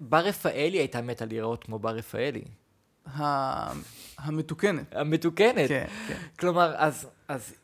בר 0.00 0.18
רפאלי 0.18 0.78
הייתה 0.78 1.02
מתה 1.02 1.24
להיראות 1.24 1.64
כמו 1.64 1.78
בר 1.78 1.94
רפאלי. 1.94 2.44
המתוקנת. 4.18 4.94
המתוקנת. 4.94 5.68
כן, 5.68 5.86
כן, 6.08 6.18
כלומר, 6.38 6.74
אז, 6.76 7.08
אז 7.28 7.54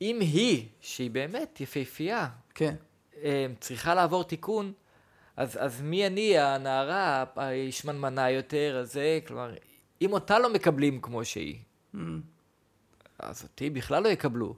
אם 0.00 0.20
היא, 0.20 0.68
שהיא 0.80 1.10
באמת 1.10 1.60
יפהפייה, 1.60 2.28
כן. 2.54 2.74
אה, 3.22 3.46
צריכה 3.60 3.94
לעבור 3.94 4.24
תיקון, 4.24 4.72
אז, 5.36 5.58
אז 5.60 5.80
מי 5.80 6.06
אני, 6.06 6.38
הנערה, 6.38 7.24
השמנמנה 7.36 8.30
יותר, 8.30 8.78
אז 8.80 8.92
זה, 8.92 9.18
כלומר, 9.26 9.54
אם 10.02 10.12
אותה 10.12 10.38
לא 10.38 10.52
מקבלים 10.52 11.00
כמו 11.00 11.24
שהיא, 11.24 11.58
אמ, 11.94 12.20
אז 13.18 13.42
אותי 13.42 13.70
בכלל 13.70 14.02
לא 14.02 14.08
יקבלו. 14.08 14.54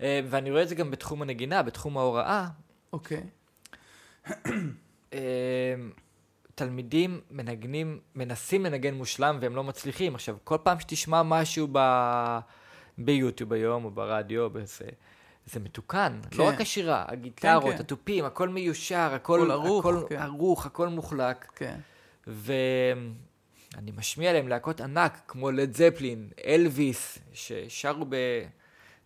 אה, 0.00 0.20
ואני 0.30 0.50
רואה 0.50 0.62
את 0.62 0.68
זה 0.68 0.74
גם 0.74 0.90
בתחום 0.90 1.22
הנגינה, 1.22 1.62
בתחום 1.62 1.98
ההוראה. 1.98 2.48
אוקיי. 2.92 3.22
אה, 5.12 5.74
תלמידים 6.54 7.20
מנגנים, 7.30 8.00
מנסים 8.14 8.64
לנגן 8.64 8.94
מושלם 8.94 9.38
והם 9.40 9.56
לא 9.56 9.64
מצליחים. 9.64 10.14
עכשיו, 10.14 10.36
כל 10.44 10.56
פעם 10.62 10.80
שתשמע 10.80 11.22
משהו 11.22 11.68
ב... 11.72 11.78
ביוטיוב 13.00 13.52
היום 13.52 13.84
או 13.84 13.90
ברדיו, 13.90 14.50
בזה, 14.50 14.84
זה 15.46 15.60
מתוקן. 15.60 16.20
כן. 16.30 16.36
לא 16.36 16.48
רק 16.48 16.60
השירה, 16.60 17.04
הגיטרות, 17.08 17.74
כן. 17.74 17.80
התופים, 17.80 18.24
הכל 18.24 18.48
מיושר, 18.48 19.10
הכל, 19.14 19.40
הכל 19.40 19.50
ערוך, 19.50 19.86
הכל 19.86 20.06
כן. 20.08 20.16
ערוך, 20.16 20.66
הכל 20.66 20.88
מוחלק. 20.88 21.52
כן. 21.56 21.78
ואני 22.26 23.92
משמיע 23.96 24.32
להם 24.32 24.48
להקות 24.48 24.80
ענק, 24.80 25.20
כמו 25.28 25.50
לד 25.50 25.76
זפלין, 25.76 26.28
אלוויס, 26.46 27.18
ששרו 27.32 28.04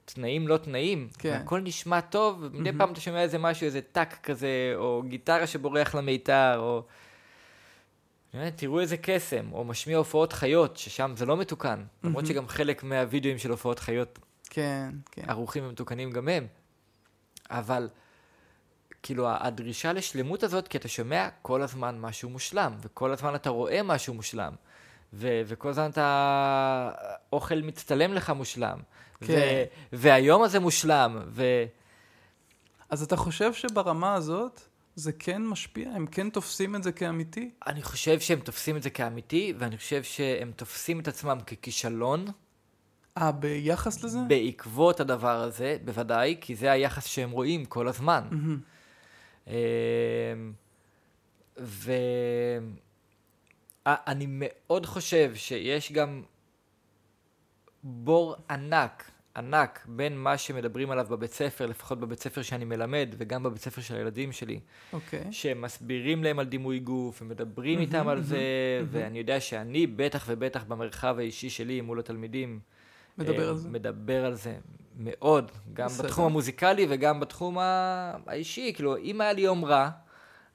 תנאים 0.04 0.48
לא 0.48 0.56
תנאים, 0.56 1.08
כן. 1.18 1.40
הכל 1.42 1.60
נשמע 1.60 2.00
טוב, 2.00 2.38
ומדי 2.42 2.58
מהמם. 2.58 2.78
פעם 2.78 2.92
אתה 2.92 3.00
שומע 3.00 3.22
איזה 3.22 3.38
משהו, 3.38 3.64
איזה 3.64 3.80
טאק 3.80 4.18
כזה, 4.22 4.72
או 4.76 5.02
גיטרה 5.08 5.46
שבורח 5.46 5.94
למיתר, 5.94 6.58
או... 6.58 6.82
באמת, 8.34 8.52
תראו 8.56 8.80
איזה 8.80 8.96
קסם, 9.02 9.52
או 9.52 9.64
משמיע 9.64 9.98
הופעות 9.98 10.32
חיות, 10.32 10.76
ששם 10.76 11.12
זה 11.16 11.26
לא 11.26 11.36
מתוקן, 11.36 11.84
למרות 12.04 12.22
מהמם. 12.24 12.26
שגם 12.26 12.48
חלק 12.48 12.82
מהווידאוים 12.82 13.38
של 13.38 13.50
הופעות 13.50 13.78
חיות 13.78 14.18
כן, 14.50 14.90
כן. 15.10 15.22
ערוכים 15.28 15.64
ומתוקנים 15.66 16.10
גם 16.10 16.28
הם. 16.28 16.46
אבל 17.50 17.88
כאילו 19.02 19.26
הדרישה 19.28 19.92
לשלמות 19.92 20.42
הזאת, 20.42 20.68
כי 20.68 20.78
אתה 20.78 20.88
שומע 20.88 21.28
כל 21.42 21.62
הזמן 21.62 21.98
משהו 22.00 22.30
מושלם, 22.30 22.74
וכל 22.80 23.12
הזמן 23.12 23.34
אתה 23.34 23.50
רואה 23.50 23.82
משהו 23.82 24.14
מושלם, 24.14 24.52
ו- 25.12 25.42
וכל 25.46 25.68
הזמן 25.68 25.90
אתה... 25.90 26.90
אוכל 27.32 27.60
מצטלם 27.62 28.14
לך 28.14 28.30
מושלם, 28.30 28.78
כן. 29.20 29.26
ו- 29.32 29.64
והיום 29.92 30.42
הזה 30.42 30.60
מושלם, 30.60 31.18
ו... 31.28 31.44
אז 32.90 33.02
אתה 33.02 33.16
חושב 33.16 33.54
שברמה 33.54 34.14
הזאת 34.14 34.60
זה 34.96 35.12
כן 35.12 35.46
משפיע? 35.46 35.90
הם 35.90 36.06
כן 36.06 36.30
תופסים 36.30 36.76
את 36.76 36.82
זה 36.82 36.92
כאמיתי? 36.92 37.50
אני 37.66 37.82
חושב 37.82 38.20
שהם 38.20 38.40
תופסים 38.40 38.76
את 38.76 38.82
זה 38.82 38.90
כאמיתי, 38.90 39.52
ואני 39.58 39.78
חושב 39.78 40.02
שהם 40.02 40.52
תופסים 40.56 41.00
את 41.00 41.08
עצמם 41.08 41.38
ככישלון 41.46 42.24
אה, 43.18 43.32
ביחס 43.32 44.04
לזה? 44.04 44.18
בעקבות 44.28 45.00
הדבר 45.00 45.42
הזה, 45.42 45.76
בוודאי, 45.84 46.36
כי 46.40 46.56
זה 46.56 46.72
היחס 46.72 47.06
שהם 47.06 47.30
רואים 47.30 47.64
כל 47.64 47.88
הזמן. 47.88 48.24
מהמם. 48.30 48.60
אמ, 49.46 50.52
ואני 53.86 54.26
מאוד 54.28 54.86
חושב 54.86 55.34
שיש 55.34 55.92
גם 55.92 56.22
בור 57.82 58.36
ענק, 58.50 59.10
ענק, 59.36 59.86
בין 59.88 60.18
מה 60.18 60.38
שמדברים 60.38 60.90
עליו 60.90 61.06
בבית 61.10 61.32
ספר, 61.32 61.66
לפחות 61.66 62.00
בבית 62.00 62.22
ספר 62.22 62.42
שאני 62.42 62.64
מלמד, 62.64 63.14
וגם 63.18 63.42
בבית 63.42 63.60
ספר 63.60 63.80
של 63.80 63.96
הילדים 63.96 64.32
שלי, 64.32 64.60
אוקיי. 64.92 65.24
שמסבירים 65.30 66.24
להם 66.24 66.38
על 66.38 66.46
דימוי 66.46 66.78
גוף, 66.78 67.22
ומדברים 67.22 67.78
מהמם, 67.78 67.86
איתם 67.86 68.08
על 68.08 68.16
מהמם, 68.16 68.20
זה, 68.22 68.38
מהמם. 68.80 68.88
ואני 68.92 69.18
יודע 69.18 69.40
שאני, 69.40 69.86
בטח 69.86 70.24
ובטח 70.28 70.64
במרחב 70.64 71.18
האישי 71.18 71.50
שלי 71.50 71.80
מול 71.80 71.98
התלמידים, 71.98 72.60
מדבר 73.18 73.44
אה, 73.44 73.48
על 73.48 73.56
זה? 73.56 73.68
מדבר 73.68 74.24
על 74.24 74.34
זה 74.34 74.56
מאוד, 74.98 75.50
גם 75.72 75.86
בסדר. 75.86 76.06
בתחום 76.06 76.24
המוזיקלי 76.24 76.86
וגם 76.88 77.20
בתחום 77.20 77.58
האישי. 77.58 78.72
כאילו, 78.74 78.96
אם 78.96 79.20
היה 79.20 79.32
לי 79.32 79.40
יום 79.40 79.64
רע, 79.64 79.90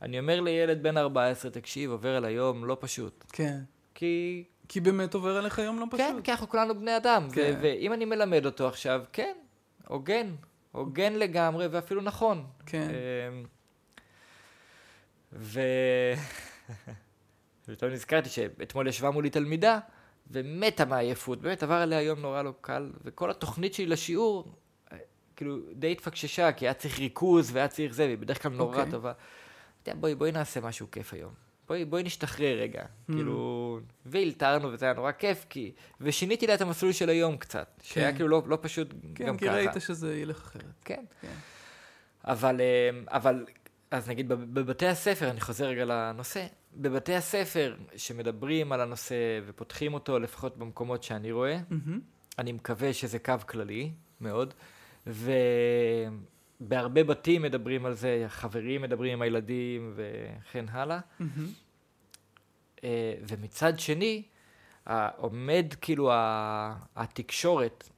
אני 0.02 0.20
אומר 0.20 0.42
לילד 0.42 0.84
בן 0.84 0.98
14, 0.98 1.52
תקשיב, 1.52 1.92
עובר 1.92 2.16
על 2.16 2.26
היום 2.26 2.66
לא 2.66 2.78
פשוט. 2.80 3.26
כן. 3.32 3.60
כי... 3.96 4.44
כי 4.70 4.80
באמת 4.80 5.14
עובר 5.14 5.38
עליך 5.38 5.58
יום 5.58 5.80
לא 5.80 5.86
פשוט. 5.86 6.00
כן, 6.00 6.22
כי 6.24 6.32
אנחנו 6.32 6.50
כולנו 6.50 6.80
בני 6.80 6.98
אדם. 6.98 7.28
כן. 7.34 7.60
ואם 7.62 7.94
אני 7.94 8.06
מלמד 8.06 8.46
אותו 8.46 8.68
עכשיו, 8.68 9.02
כן, 9.14 9.34
הוגן. 9.88 10.36
הוגן 10.72 11.14
לגמרי, 11.14 11.68
ואפילו 11.68 12.02
נכון. 12.02 12.46
כן. 12.66 12.88
אמ, 12.90 13.46
ו... 15.34 15.62
ופתאום 17.68 17.92
נזכרתי 17.92 18.30
שאתמול 18.30 18.88
ישבה 18.88 19.12
מולי 19.12 19.30
תלמידה 19.30 19.80
ומתה 20.32 20.86
מעייפות, 20.86 21.42
באמת 21.42 21.64
עבר 21.64 21.74
עליה 21.74 22.02
יום 22.02 22.20
נורא 22.20 22.42
לא 22.42 22.54
קל, 22.62 22.92
וכל 23.04 23.32
התוכנית 23.32 23.74
שלי 23.74 23.86
לשיעור, 23.86 24.56
אה, 24.92 24.98
כאילו, 25.36 25.58
די 25.74 25.92
התפקששה, 25.92 26.52
כי 26.52 26.66
היה 26.66 26.74
צריך 26.74 27.00
ריכוז 27.00 27.50
והיה 27.54 27.68
צריך 27.68 27.94
זה, 27.94 28.06
והיא 28.06 28.18
בדרך 28.18 28.44
כלל 28.44 28.52
נורא 28.52 28.78
אוקיי. 28.78 28.92
טובה. 28.92 29.14
בואי, 29.88 30.16
בואי 30.16 30.32
נעשה 30.32 30.62
משהו 30.62 30.92
כיף 30.92 31.14
היום. 31.14 31.49
בואי, 31.70 31.86
בואי 31.86 32.04
נשתחרר 32.04 32.58
רגע. 32.60 32.82
Hmm. 32.82 33.14
כאילו, 33.14 33.80
והלתרנו 34.06 34.72
וזה 34.72 34.86
היה 34.86 34.94
נורא 34.94 35.12
כיף, 35.12 35.46
כי... 35.50 35.72
ושיניתי 36.02 36.48
לה 36.48 36.54
את 36.54 36.62
המסלול 36.62 36.92
של 36.92 37.10
היום 37.10 37.38
קצת, 37.38 37.82
שהיה 37.84 38.10
כן. 38.12 38.16
כאילו 38.16 38.30
לא, 38.30 38.44
לא 38.48 38.58
פשוט 38.62 38.94
כן, 39.16 39.26
גם 39.26 39.38
כי 39.38 39.46
ככה. 39.46 39.56
ראית 39.56 39.72
שזה 39.80 40.18
ילך 40.20 40.38
אחרת. 40.42 40.64
כן. 40.86 41.04
כן. 41.22 41.28
אבל, 42.26 42.62
אה, 42.62 42.90
אבל, 43.08 43.46
אז 43.92 44.10
נגיד 44.10 44.30
בב- 44.30 44.54
בבתי 44.60 44.88
הספר, 44.88 45.30
אני 45.30 45.42
חוזר 45.42 45.66
רגע 45.66 45.86
לנושא, 45.86 46.46
בבתי 46.76 47.16
הספר 47.16 47.76
שמדברים 47.96 48.72
על 48.72 48.82
הנושא 48.82 49.16
ופותחים 49.46 49.94
אותו, 49.94 50.20
לפחות 50.20 50.58
במקומות 50.58 51.04
שאני 51.04 51.32
רואה, 51.32 51.58
מהמם. 51.70 52.00
אני 52.40 52.52
מקווה 52.52 52.94
שזה 52.94 53.20
קו 53.20 53.34
כללי 53.48 53.92
מאוד, 54.22 54.54
ובהרבה 56.62 57.04
בתים 57.04 57.42
מדברים 57.42 57.86
על 57.86 57.94
זה, 57.94 58.26
חברים 58.28 58.82
מדברים 58.82 59.14
עם 59.14 59.22
הילדים 59.22 59.94
וכן 59.96 60.66
הלאה. 60.70 61.00
מהמם. 61.20 61.48
אה, 62.84 63.14
ומצד 63.28 63.80
שני, 63.80 64.24
עומד 65.18 65.74
כאילו 65.82 66.12
התקשורת, 66.96 67.90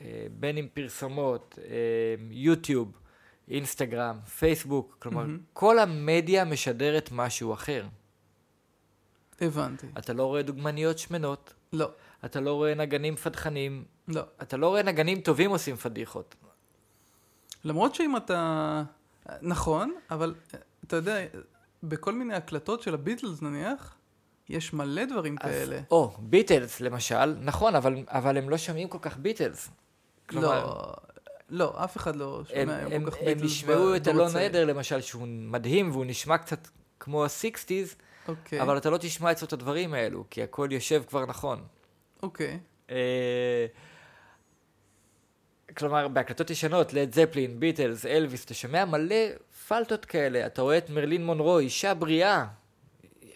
אה, 0.00 0.26
בין 0.40 0.56
אם 0.56 0.66
פרסומות, 0.74 1.58
אה, 1.62 2.14
יוטיוב, 2.30 2.92
אינסטגרם, 3.48 4.20
פייסבוק, 4.20 4.96
כלומר, 4.98 5.22
מהמם. 5.22 5.38
כל 5.52 5.78
המדיה 5.78 6.44
משדרת 6.44 7.08
משהו 7.12 7.52
אחר. 7.52 7.86
הבנתי. 9.40 9.86
אתה 9.98 10.12
לא 10.12 10.24
רואה 10.24 10.42
דוגמניות 10.42 10.98
שמנות, 10.98 11.54
לא, 11.72 11.90
אתה 12.24 12.40
לא 12.40 12.54
רואה 12.54 12.74
נגנים 12.74 13.16
פדחנים, 13.16 13.84
לא. 14.08 14.22
אתה 14.42 14.56
לא 14.56 14.68
רואה 14.68 14.82
נגנים 14.82 15.20
טובים 15.20 15.50
עושים 15.50 15.76
פדיחות. 15.76 16.34
למרות 17.64 17.94
שאם 17.94 18.16
אתה... 18.16 18.82
נכון, 19.42 19.94
אבל 20.10 20.34
אתה 20.86 20.96
יודע, 20.96 21.18
בכל 21.82 22.12
מיני 22.12 22.34
הקלטות 22.34 22.82
של 22.82 22.94
הביטלס 22.94 23.42
נניח, 23.42 23.96
יש 24.48 24.72
מלא 24.72 25.04
דברים 25.04 25.36
אז- 25.40 25.50
כאלה. 25.50 25.80
או, 25.90 26.12
ביטלס 26.18 26.80
למשל, 26.80 27.34
נכון, 27.40 27.74
אבל, 27.74 27.94
אבל 28.08 28.36
הם 28.38 28.50
לא 28.50 28.56
שומעים 28.56 28.88
כל 28.88 28.98
כך 29.02 29.16
ביטלס. 29.16 29.68
כלומר, 30.28 30.64
לא, 30.66 30.94
לא, 31.50 31.84
אף 31.84 31.96
אחד 31.96 32.16
לא 32.16 32.42
הם, 32.54 32.68
שומע 32.68 32.94
הם, 32.96 33.04
כל 33.04 33.10
כך 33.10 33.16
הם 33.20 33.24
ביטלס 33.24 33.50
ישמעו 33.50 33.96
את 33.96 34.08
אלון. 34.08 34.36
עדר 34.36 34.64
למשל, 34.64 35.00
שהוא 35.00 35.28
מדהים 35.28 35.90
והוא 35.90 36.04
נשמע 36.04 36.38
קצת 36.38 36.68
כמו 37.00 37.24
ה-60's, 37.24 37.94
אוקיי, 38.28 38.62
אבל 38.62 38.76
אתה 38.76 38.90
לא 38.90 38.96
תשמע 38.96 39.32
אצלו 39.32 39.46
את 39.48 39.52
הדברים 39.52 39.94
האלו, 39.94 40.24
כי 40.30 40.42
הכל 40.42 40.68
יושב 40.70 41.02
כבר 41.06 41.26
נכון. 41.26 41.62
אוקיי. 42.22 42.58
אה, 42.90 43.66
כלומר, 45.76 46.08
בהקלטות 46.08 46.50
ישנות, 46.50 46.92
לד 46.92 47.14
זפלין, 47.14 47.60
ביטלס, 47.60 48.06
אלוויס, 48.06 48.44
אתה 48.44 48.54
שומע 48.54 48.84
מלא 48.84 49.14
פלטות 49.68 50.04
כאלה. 50.04 50.46
אתה 50.46 50.62
רואה 50.62 50.78
את 50.78 50.90
מרלין 50.90 51.26
מונרו, 51.26 51.58
אישה 51.58 51.94
בריאה, 51.94 52.46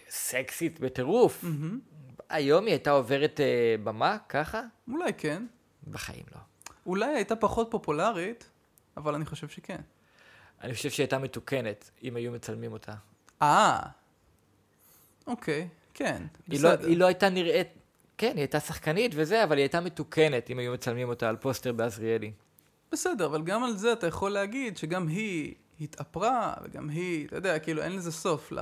סקסית 0.08 0.80
בטירוף. 0.80 1.44
מהמם. 1.44 1.80
היום 2.28 2.64
היא 2.64 2.72
הייתה 2.72 2.90
עוברת 2.90 3.40
אה, 3.40 3.74
במה, 3.84 4.16
ככה? 4.28 4.62
אולי 4.88 5.12
כן. 5.18 5.42
בחיים 5.90 6.24
לא. 6.34 6.40
אולי 6.86 7.14
הייתה 7.14 7.36
פחות 7.36 7.70
פופולרית, 7.70 8.50
אבל 8.96 9.14
אני 9.14 9.24
חושב 9.24 9.48
שכן. 9.48 9.80
אני 10.62 10.74
חושב 10.74 10.90
שהיא 10.90 11.04
הייתה 11.04 11.18
מתוקנת, 11.18 11.90
אם 12.02 12.16
היו 12.16 12.32
מצלמים 12.32 12.72
אותה. 12.72 12.94
אה, 13.42 13.80
אוקיי, 15.26 15.68
כן, 15.94 16.22
היא 16.46 16.62
לא, 16.62 16.70
בסדר. 16.70 16.88
היא 16.88 16.96
לא 16.96 17.06
הייתה 17.06 17.28
נראית, 17.28 17.68
כן, 18.18 18.30
היא 18.34 18.40
הייתה 18.40 18.60
שחקנית 18.60 19.12
וזה, 19.14 19.44
אבל 19.44 19.56
היא 19.56 19.62
הייתה 19.62 19.80
מתוקנת 19.80 20.50
אם 20.50 20.58
היו 20.58 20.72
מצלמים 20.72 21.08
אותה 21.08 21.28
על 21.28 21.36
פוסטר 21.36 21.72
בעזריאלי. 21.72 22.32
בסדר, 22.92 23.26
אבל 23.26 23.42
גם 23.42 23.64
על 23.64 23.76
זה 23.76 23.92
אתה 23.92 24.06
יכול 24.06 24.30
להגיד 24.30 24.76
שגם 24.76 25.08
היא 25.08 25.54
התאפרה, 25.80 26.54
וגם 26.62 26.88
היא, 26.88 27.26
אתה 27.26 27.36
יודע, 27.36 27.58
כאילו 27.58 27.82
אין 27.82 27.92
לזה 27.92 28.12
סוף 28.12 28.52
ל- 28.52 28.58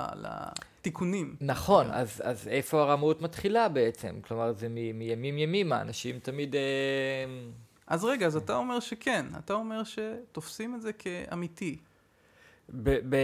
לתיקונים. 0.79 1.37
נכון, 1.41 1.87
אז, 1.91 2.23
אז 2.25 2.49
איפה 2.49 2.83
הרמאות 2.83 3.23
מתחילה 3.23 3.69
בעצם? 3.69 4.21
כלומר, 4.29 4.53
זה 4.53 4.69
מ- 4.69 4.99
מימים 4.99 5.39
ימימה, 5.39 5.81
אנשים 5.81 6.19
תמיד... 6.19 6.55
אה, 6.57 6.61
אז 7.87 8.05
רגע, 8.05 8.27
אז 8.27 8.37
אתה 8.37 8.57
אומר 8.57 8.81
שכן, 8.81 9.27
אתה 9.39 9.53
אומר 9.55 9.83
שתופסים 9.85 10.75
את 10.75 10.83
זה 10.83 10.93
כאמיתי. 10.93 11.77
ב, 12.69 12.91
ב... 13.09 13.17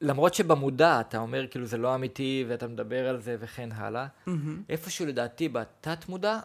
למרות 0.00 0.34
שבמודע 0.34 1.00
אתה 1.00 1.18
אומר 1.18 1.46
כאילו 1.46 1.66
זה 1.66 1.76
לא 1.76 1.94
אמיתי 1.94 2.44
ואתה 2.48 2.68
מדבר 2.68 3.08
על 3.08 3.20
זה 3.20 3.36
וכן 3.40 3.72
הלאה, 3.72 4.06
מהמם. 4.26 4.62
איפשהו 4.68 5.06
לדעתי 5.06 5.48
בתת 5.48 6.08
מודע, 6.08 6.40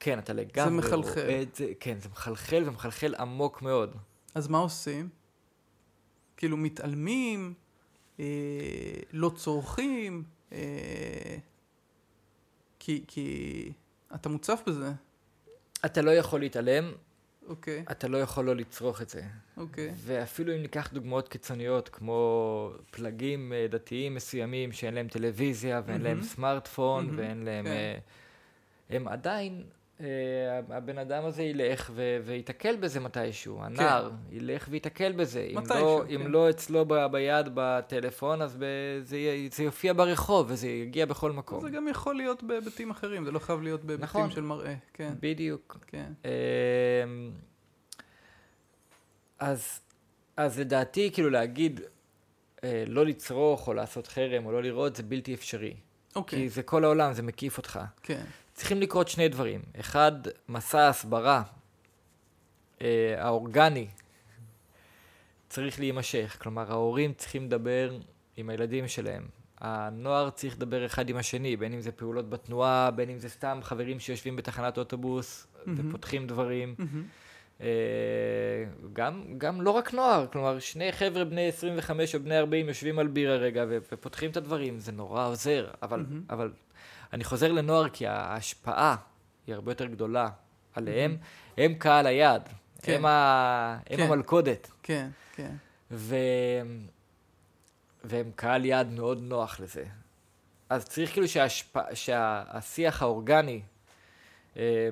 כן, 0.00 0.18
אתה 0.18 0.32
לגמרי 0.32 0.78
מחלחל. 0.78 1.20
רואה 1.20 1.42
את 1.42 1.54
זה, 1.54 1.72
כן, 1.80 1.98
זה 1.98 2.08
מחלחל 2.08 2.62
ומחלחל 2.66 3.14
עמוק 3.18 3.62
מאוד. 3.62 3.94
אז 4.34 4.48
מה 4.48 4.58
עושים? 4.58 5.08
כאילו 6.36 6.56
מתעלמים, 6.56 7.54
אה, 8.20 8.24
לא 9.12 9.30
צורכים, 9.36 10.24
אה, 10.52 11.36
כי, 12.78 13.04
כי 13.06 13.72
אתה 14.14 14.28
מוצף 14.28 14.62
בזה. 14.66 14.92
אתה 15.84 16.02
לא 16.02 16.10
יכול 16.10 16.40
להתעלם, 16.40 16.92
אוקיי, 17.48 17.84
אתה 17.90 18.08
לא 18.08 18.18
יכול 18.18 18.44
לא 18.44 18.56
לצרוך 18.56 19.02
את 19.02 19.08
זה. 19.08 19.22
אוקיי. 19.56 19.92
ואפילו 19.96 20.54
אם 20.54 20.62
ניקח 20.62 20.92
דוגמאות 20.92 21.28
קיצוניות, 21.28 21.88
כמו 21.88 22.70
פלגים 22.90 23.52
אה, 23.52 23.66
דתיים 23.70 24.14
מסוימים 24.14 24.72
שאין 24.72 24.94
להם 24.94 25.08
טלוויזיה 25.08 25.82
ואין 25.86 26.02
להם 26.02 26.16
מהמם. 26.16 26.28
סמארטפון 26.28 27.06
מהמם, 27.06 27.18
ואין 27.18 27.44
להם... 27.44 27.64
כן. 27.64 27.70
אה, 27.70 27.98
הם 28.90 29.08
עדיין 29.08 29.62
הבן 30.68 30.98
אדם 30.98 31.24
הזה 31.24 31.42
ילך 31.42 31.90
ו- 31.94 32.18
וייתקל 32.24 32.76
בזה 32.76 33.00
מתישהו, 33.00 33.62
הנער 33.62 34.10
ילך 34.30 34.66
וייתקל 34.70 35.12
בזה. 35.12 35.48
אם 35.50 35.58
לא, 35.70 36.02
כן. 36.08 36.14
אם 36.14 36.32
לא 36.32 36.50
אצלו 36.50 36.84
ב- 36.88 37.06
ביד 37.06 37.46
בטלפון, 37.54 38.42
אז 38.42 38.56
ב- 38.58 38.64
זה, 39.02 39.18
זה 39.52 39.62
יופיע 39.64 39.92
ברחוב 39.92 40.46
וזה 40.50 40.68
יגיע 40.68 41.06
בכל 41.06 41.32
מקום. 41.32 41.60
זה 41.60 41.70
גם 41.70 41.88
יכול 41.88 42.14
להיות 42.14 42.42
בהיבטים 42.42 42.90
אחרים, 42.90 43.24
זה 43.24 43.30
לא 43.30 43.38
חייב 43.38 43.62
להיות 43.62 43.84
בהיבטים 43.84 44.04
נכון. 44.04 44.30
של 44.30 44.40
מראה, 44.40 44.74
כן, 44.94 45.12
בדיוק. 45.20 45.78
כן. 45.86 46.12
אמ, 46.24 46.30
אז, 49.38 49.80
אז 50.36 50.60
לדעתי, 50.60 51.10
כאילו 51.12 51.30
להגיד 51.30 51.80
אה, 52.64 52.84
לא 52.86 53.06
לצרוך 53.06 53.68
או 53.68 53.74
לעשות 53.74 54.06
חרם 54.06 54.46
או 54.46 54.52
לא 54.52 54.62
לראות, 54.62 54.96
זה 54.96 55.02
בלתי 55.02 55.34
אפשרי. 55.34 55.74
אוקיי, 56.16 56.38
כי 56.38 56.48
זה 56.48 56.62
כל 56.62 56.84
העולם, 56.84 57.12
זה 57.12 57.22
מקיף 57.22 57.56
אותך. 57.58 57.80
כן, 58.02 58.24
צריכים 58.62 58.80
לקרות 58.80 59.08
שני 59.08 59.28
דברים. 59.28 59.60
אחד, 59.80 60.12
מסע 60.48 60.88
הסברה 60.88 61.42
אה, 62.82 63.14
האורגני 63.18 63.86
צריך 65.48 65.80
להימשך. 65.80 66.36
כלומר, 66.40 66.72
ההורים 66.72 67.12
צריכים 67.12 67.44
לדבר 67.44 67.98
עם 68.36 68.50
הילדים 68.50 68.88
שלהם. 68.88 69.22
הנוער 69.58 70.30
צריך 70.30 70.56
לדבר 70.56 70.86
אחד 70.86 71.08
עם 71.08 71.16
השני, 71.16 71.56
בין 71.56 71.72
אם 71.72 71.80
זה 71.80 71.92
פעולות 71.92 72.30
בתנועה, 72.30 72.90
בין 72.90 73.10
אם 73.10 73.18
זה 73.18 73.28
סתם 73.28 73.58
חברים 73.62 74.00
שיושבים 74.00 74.36
בתחנת 74.36 74.78
אוטובוס 74.78 75.46
מהמם. 75.66 75.88
ופותחים 75.88 76.26
דברים. 76.26 76.74
מהמם. 76.78 77.02
אה, 77.60 77.66
גם, 78.92 79.22
גם 79.38 79.62
לא 79.62 79.70
רק 79.70 79.94
נוער, 79.94 80.26
כלומר, 80.26 80.58
שני 80.58 80.92
חבר'ה 80.92 81.24
בני 81.24 81.48
25 81.48 82.14
או 82.14 82.20
בני 82.20 82.38
40 82.38 82.68
יושבים 82.68 82.98
על 82.98 83.06
בירה 83.06 83.36
רגע 83.36 83.64
ופותחים 83.68 84.30
את 84.30 84.36
הדברים, 84.36 84.78
זה 84.78 84.92
נורא 84.92 85.26
עוזר, 85.26 85.70
אבל, 85.82 86.00
מהמם. 86.08 86.22
אבל 86.30 86.50
אני 87.12 87.24
חוזר 87.24 87.52
לנוער 87.52 87.88
כי 87.88 88.06
ההשפעה 88.06 88.96
היא 89.46 89.54
הרבה 89.54 89.70
יותר 89.70 89.86
גדולה 89.86 90.28
עליהם, 90.74 91.16
הם 91.56 91.74
קהל 91.74 92.06
היעד, 92.06 92.48
כן. 92.82 92.94
הם, 92.94 93.06
ה... 93.06 93.78
הם 93.90 93.96
כן. 93.96 94.02
המלכודת, 94.02 94.70
כן, 94.82 95.10
כן, 95.32 95.54
ו... 95.90 96.16
והם 98.04 98.30
קהל 98.36 98.64
יעד 98.64 98.90
מאוד 98.90 99.22
נוח 99.22 99.60
לזה. 99.60 99.84
אז 100.68 100.84
צריך 100.84 101.12
כאילו 101.12 101.28
שההשפ... 101.28 101.76
שהשיח 101.94 103.02
האורגני 103.02 103.62
אה, 104.56 104.88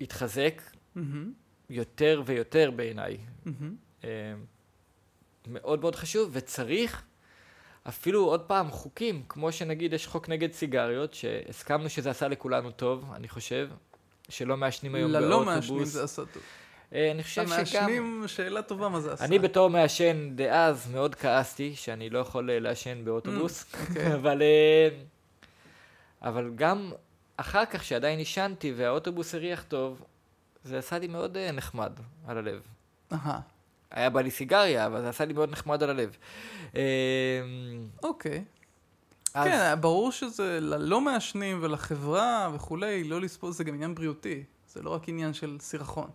יתחזק 0.00 0.62
מהמם. 0.94 1.32
יותר 1.70 2.22
ויותר 2.26 2.70
בעיניי. 2.70 3.18
מהמם. 3.44 3.76
אה, 4.04 4.34
מאוד 5.46 5.80
מאוד 5.80 5.96
חשוב, 5.96 6.30
וצריך 6.32 7.04
אפילו 7.88 8.24
עוד 8.24 8.40
פעם 8.40 8.70
חוקים, 8.70 9.22
כמו 9.28 9.52
שנגיד 9.52 9.92
יש 9.92 10.06
חוק 10.06 10.28
נגד 10.28 10.52
סיגריות, 10.52 11.14
שהסכמנו 11.14 11.88
שזה 11.88 12.10
עשה 12.10 12.28
לכולנו 12.28 12.70
טוב, 12.70 13.12
אני 13.14 13.28
חושב, 13.28 13.68
שלא 14.28 14.56
מעשנים 14.56 14.94
היום 14.94 15.10
ללא 15.10 15.28
באוטובוס. 15.28 15.54
מעשנים 15.54 15.84
זה 15.84 16.04
עשה 16.04 16.22
טוב. 16.32 16.42
אה, 16.94 17.10
אני 17.10 17.22
חושב 17.22 17.46
שגם... 17.46 17.52
המעשנים, 17.52 18.24
שאלה 18.26 18.62
טובה 18.62 18.88
מה 18.88 19.00
זה 19.00 19.12
עשה. 19.12 19.24
אני 19.24 19.38
בתור 19.38 19.70
מעשן 19.70 20.30
דאז 20.34 20.90
מאוד 20.92 21.14
כעסתי 21.14 21.76
שאני 21.76 22.10
לא 22.10 22.18
יכול 22.18 22.50
אה, 22.50 22.58
לעשן 22.58 23.04
באוטובוס, 23.04 23.64
אוקיי. 23.88 24.14
אבל, 24.14 24.42
אה, 24.42 24.88
אבל 26.22 26.50
גם 26.54 26.92
אחר 27.36 27.64
כך 27.64 27.84
שעדיין 27.84 28.18
עישנתי 28.18 28.72
והאוטובוס 28.76 29.34
הריח 29.34 29.64
טוב, 29.68 30.04
זה 30.64 30.78
עשה 30.78 30.98
לי 30.98 31.06
מאוד 31.06 31.38
נחמד 31.38 31.92
על 32.26 32.38
הלב. 32.38 32.60
אהה, 33.12 33.40
היה 33.94 34.10
בא 34.10 34.20
לי 34.20 34.30
סיגריה, 34.30 34.86
אבל 34.86 35.00
זה 35.00 35.08
עשה 35.08 35.24
לי 35.24 35.32
מאוד 35.32 35.50
נחמד 35.50 35.82
על 35.82 35.90
הלב. 35.90 36.16
אה, 36.76 36.82
אוקיי. 38.02 38.44
אז- 39.34 39.46
כן, 39.48 39.74
ברור 39.80 40.12
שזה 40.12 40.58
ללא 40.60 41.00
מעשנים 41.00 41.58
ולחברה 41.62 42.50
וכולי, 42.54 43.04
לא 43.04 43.20
לספור, 43.20 43.52
זה 43.52 43.64
גם 43.64 43.74
עניין 43.74 43.94
בריאותי. 43.94 44.44
זה 44.68 44.82
לא 44.82 44.90
רק 44.90 45.08
עניין 45.08 45.34
של 45.34 45.56
סירחון. 45.60 46.10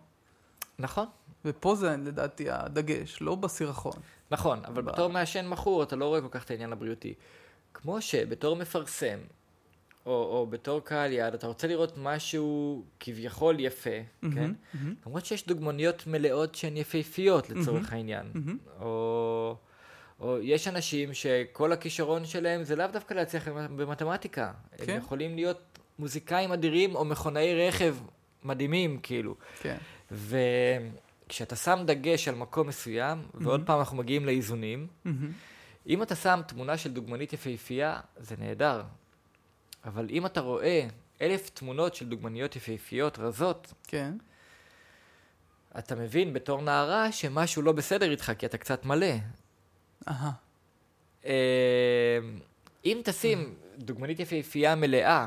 נכון, 0.78 1.06
ופה 1.44 1.74
זה 1.74 1.96
לדעתי 1.96 2.50
הדגש, 2.50 3.18
לא 3.20 3.34
בסירחון. 3.34 3.92
נכון, 4.30 4.64
אבל 4.64 4.82
ב- 4.82 4.90
בתור 4.90 5.08
מעשן 5.08 5.46
מכור 5.48 5.82
אתה 5.82 5.96
לא 5.96 6.04
רואה 6.04 6.20
כל 6.20 6.28
כך 6.30 6.44
את 6.44 6.50
העניין 6.50 6.72
הבריאותי. 6.72 7.14
כמו 7.74 8.00
שבתור 8.02 8.56
מפרסם, 8.56 9.18
או, 10.10 10.22
או 10.22 10.46
בתור 10.46 10.80
קהל 10.80 11.12
יעד, 11.12 11.34
אתה 11.34 11.46
רוצה 11.46 11.66
לראות 11.66 11.92
משהו 11.96 12.84
כביכול 13.00 13.60
יפה, 13.60 13.90
כן? 14.20 14.28
מהמם, 14.28 14.54
מהמם, 14.74 14.94
למרות 15.06 15.26
שיש 15.26 15.46
דוגמניות 15.46 16.06
מלאות 16.06 16.54
שהן 16.54 16.76
יפהפיות 16.76 17.50
לצורך 17.50 17.82
מהמם. 17.82 17.94
העניין. 17.94 18.26
מהמם. 18.34 18.58
או, 18.80 19.56
או 20.20 20.38
יש 20.42 20.68
אנשים 20.68 21.14
שכל 21.14 21.72
הכישרון 21.72 22.24
שלהם 22.24 22.64
זה 22.64 22.76
לאו 22.76 22.86
דווקא 22.92 23.14
להצליח 23.14 23.48
במתמטיקה. 23.48 24.52
כן. 24.76 24.92
הם 24.92 24.98
יכולים 24.98 25.34
להיות 25.34 25.78
מוזיקאים 25.98 26.52
אדירים 26.52 26.94
או 26.94 27.04
מכונאי 27.04 27.68
רכב 27.68 27.96
מדהימים, 28.44 28.98
כאילו. 29.02 29.34
כן. 29.60 29.76
וכשאתה 30.10 31.56
שם 31.56 31.78
דגש 31.84 32.28
על 32.28 32.34
מקום 32.34 32.66
מסוים, 32.68 33.18
ועוד 33.34 33.60
מהמם. 33.60 33.64
פעם 33.64 33.78
אנחנו 33.78 33.96
מגיעים 33.96 34.26
לאיזונים, 34.26 34.86
מהמם. 35.04 35.32
אם 35.86 36.02
אתה 36.02 36.14
שם 36.14 36.40
תמונה 36.46 36.76
של 36.76 36.92
דוגמנית 36.92 37.32
יפהפייה, 37.32 38.00
זה 38.16 38.34
נהדר. 38.38 38.82
אבל 39.84 40.06
אם 40.10 40.26
אתה 40.26 40.40
רואה 40.40 40.86
אלף 41.20 41.50
תמונות 41.50 41.94
של 41.94 42.08
דוגמניות 42.08 42.56
יפהפיות 42.56 43.18
רזות, 43.18 43.72
כן. 43.82 44.14
אתה 45.78 45.94
מבין 45.94 46.32
בתור 46.32 46.62
נערה 46.62 47.12
שמשהו 47.12 47.62
לא 47.62 47.72
בסדר 47.72 48.10
איתך, 48.10 48.32
כי 48.38 48.46
אתה 48.46 48.58
קצת 48.58 48.84
מלא. 48.84 49.14
אהה. 50.08 50.30
אה, 51.24 52.18
אם 52.84 53.00
תשים 53.04 53.54
דוגמנית 53.78 54.20
יפהפייה 54.20 54.74
מלאה 54.74 55.26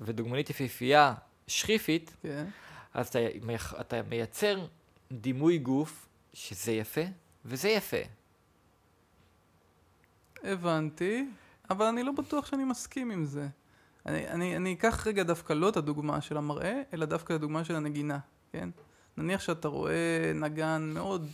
ודוגמנית 0.00 0.50
יפהפייה 0.50 1.14
שכיפית, 1.46 2.16
כן. 2.22 2.46
אז 2.94 3.08
אתה, 3.08 3.18
אתה 3.80 4.02
מייצר 4.02 4.66
דימוי 5.12 5.58
גוף 5.58 6.08
שזה 6.32 6.72
יפה 6.72 7.00
וזה 7.44 7.68
יפה. 7.68 7.96
הבנתי, 10.42 11.28
אבל 11.70 11.86
אני 11.86 12.02
לא 12.02 12.12
בטוח 12.12 12.46
שאני 12.46 12.64
מסכים 12.64 13.10
עם 13.10 13.24
זה. 13.24 13.48
אני, 14.06 14.28
אני, 14.28 14.56
אני 14.56 14.72
אקח 14.72 15.06
רגע 15.06 15.22
דווקא 15.22 15.52
לא 15.52 15.68
את 15.68 15.76
הדוגמה 15.76 16.20
של 16.20 16.36
המראה, 16.36 16.82
אלא 16.92 17.06
דווקא 17.06 17.32
את 17.32 17.38
הדוגמה 17.38 17.64
של 17.64 17.76
הנגינה, 17.76 18.18
כן? 18.52 18.68
נניח 19.16 19.40
שאתה 19.40 19.68
רואה 19.68 20.32
נגן 20.34 20.90
מאוד, 20.94 21.26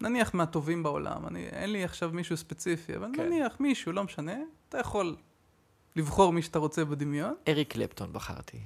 נניח 0.00 0.34
מהטובים 0.34 0.82
בעולם, 0.82 1.26
אני, 1.26 1.46
אין 1.46 1.72
לי 1.72 1.84
עכשיו 1.84 2.10
מישהו 2.12 2.36
ספציפי, 2.36 2.96
אבל 2.96 3.10
כן. 3.16 3.26
נניח 3.26 3.60
מישהו, 3.60 3.92
לא 3.92 4.04
משנה, 4.04 4.36
אתה 4.68 4.78
יכול 4.78 5.16
לבחור 5.96 6.32
מי 6.32 6.42
שאתה 6.42 6.58
רוצה 6.58 6.84
בדמיון, 6.84 7.34
אריק 7.48 7.72
קלפטון 7.72 8.12
בחרתי. 8.12 8.60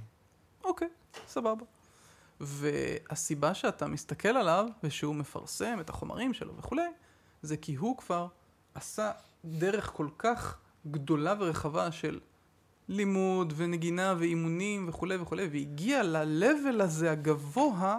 אוקיי, 0.64 0.88
סבבה. 1.28 1.64
והסיבה 2.40 3.54
שאתה 3.54 3.86
מסתכל 3.86 4.28
עליו, 4.28 4.66
ושהוא 4.84 5.14
מפרסם 5.14 5.78
את 5.80 5.90
החומרים 5.90 6.34
שלו 6.34 6.56
וכולי, 6.56 6.88
זה 7.42 7.56
כי 7.56 7.74
הוא 7.74 7.96
כבר 7.96 8.26
עשה 8.74 9.10
דרך 9.44 9.90
כל 9.94 10.08
כך 10.18 10.58
גדולה 10.86 11.34
ורחבה 11.38 11.92
של 11.92 12.20
לימוד 12.90 13.52
ונגינה 13.56 14.14
ואימונים 14.18 14.88
וכולי 14.88 15.16
וכולי, 15.16 15.46
והגיע 15.52 16.02
ל-level 16.02 16.82
הזה 16.82 17.12
הגבוה, 17.12 17.98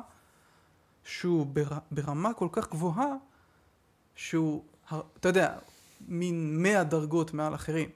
שהוא 1.03 1.45
בר... 1.45 1.69
ברמה 1.91 2.33
כל 2.33 2.47
כך 2.51 2.69
גבוהה, 2.69 3.13
שהוא, 4.15 4.63
אתה 5.19 5.29
יודע, 5.29 5.57
מין 6.07 6.63
מאה 6.63 6.83
דרגות 6.83 7.33
מעל 7.33 7.55
אחרים. 7.55 7.89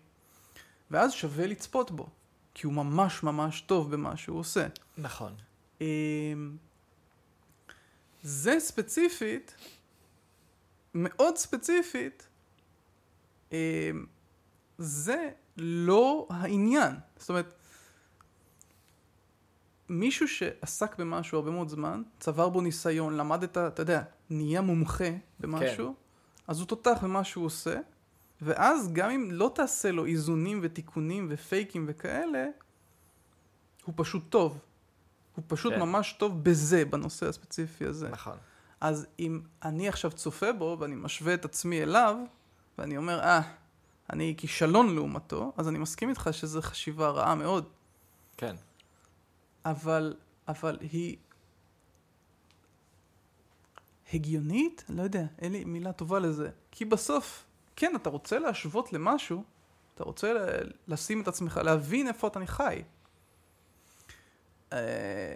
ואז 0.92 1.14
שווה 1.14 1.48
לצפות 1.48 1.92
בו, 1.92 2.08
כי 2.54 2.66
הוא 2.68 2.74
ממש 2.74 3.24
ממש 3.24 3.62
טוב 3.62 3.92
במה 3.92 4.18
שהוא 4.18 4.40
עושה. 4.40 4.68
נכון. 4.98 5.34
אמ, 5.82 6.58
זה 8.24 8.56
ספציפית, 8.60 9.56
מאוד 10.94 11.38
ספציפית, 11.38 12.28
אמ, 13.52 13.58
זה 14.78 15.30
לא 15.57 16.27
העניין. 16.30 16.95
זאת 17.18 17.30
אומרת, 17.30 17.53
מישהו 19.90 20.27
שעסק 20.27 20.98
במשהו 20.99 21.38
הרבה 21.38 21.52
מאוד 21.52 21.69
זמן, 21.69 22.02
צבר 22.19 22.49
בו 22.49 22.61
ניסיון, 22.61 23.18
למד 23.18 23.44
את 23.44 23.57
ה... 23.57 23.68
אתה 23.68 23.82
יודע, 23.82 24.03
נהיה 24.30 24.61
מומחה 24.61 25.10
במשהו, 25.40 25.88
כן. 25.88 25.94
אז 26.48 26.60
הוא 26.60 26.68
תותח 26.68 26.98
במה 27.03 27.23
שהוא 27.23 27.45
עושה, 27.45 27.80
ואז 28.41 28.94
גם 28.94 29.10
אם 29.10 29.30
לא 29.32 29.52
תעשה 29.56 29.91
לו 29.91 30.06
איזונים 30.06 30.60
ותיקונים 30.61 31.27
ופייקים 31.30 31.86
וכאלה, 31.90 32.45
הוא 33.86 33.94
פשוט 33.98 34.23
טוב. 34.30 34.60
הוא 35.36 35.44
פשוט 35.48 35.73
כן. 35.73 35.80
ממש 35.80 36.15
טוב 36.19 36.44
בזה, 36.44 36.86
בנושא 36.86 37.27
הספציפי 37.27 37.86
הזה. 37.86 38.10
נכון. 38.10 38.38
אז 38.82 39.07
אם 39.19 39.41
אני 39.64 39.88
עכשיו 39.88 40.11
צופה 40.11 40.52
בו 40.52 40.77
ואני 40.80 40.95
משווה 40.95 41.34
את 41.34 41.45
עצמי 41.45 41.84
אליו, 41.84 42.18
ואני 42.77 42.98
אומר, 42.98 43.19
אה, 43.19 43.41
אני 44.10 44.34
כישלון 44.38 44.95
לעומתו, 44.95 45.53
אז 45.57 45.68
אני 45.68 45.77
מסכים 45.80 46.10
איתך 46.10 46.30
שזו 46.32 46.61
חשיבה 46.61 47.10
רעה 47.10 47.36
מאוד. 47.36 47.69
כן. 48.38 48.56
אבל, 49.65 50.14
אבל 50.48 50.77
היא 50.82 51.18
הגיונית? 54.14 54.84
לא 54.90 55.03
יודע, 55.03 55.23
אין 55.40 55.52
לי 55.52 55.64
מילה 55.64 55.94
טובה 55.94 56.19
לזה. 56.19 56.49
כי 56.72 56.86
בסוף, 56.86 57.45
כן, 57.76 57.94
אתה 57.95 58.10
רוצה 58.10 58.40
להשוות 58.40 58.94
למשהו, 58.94 59.44
אתה 59.95 60.03
רוצה 60.03 60.34
ל- 60.34 60.72
לשים 60.88 61.22
את 61.22 61.27
עצמך, 61.27 61.60
להבין 61.64 62.07
איפה 62.07 62.27
אתה 62.27 62.40
חי. 62.45 62.84
אה, 64.73 65.36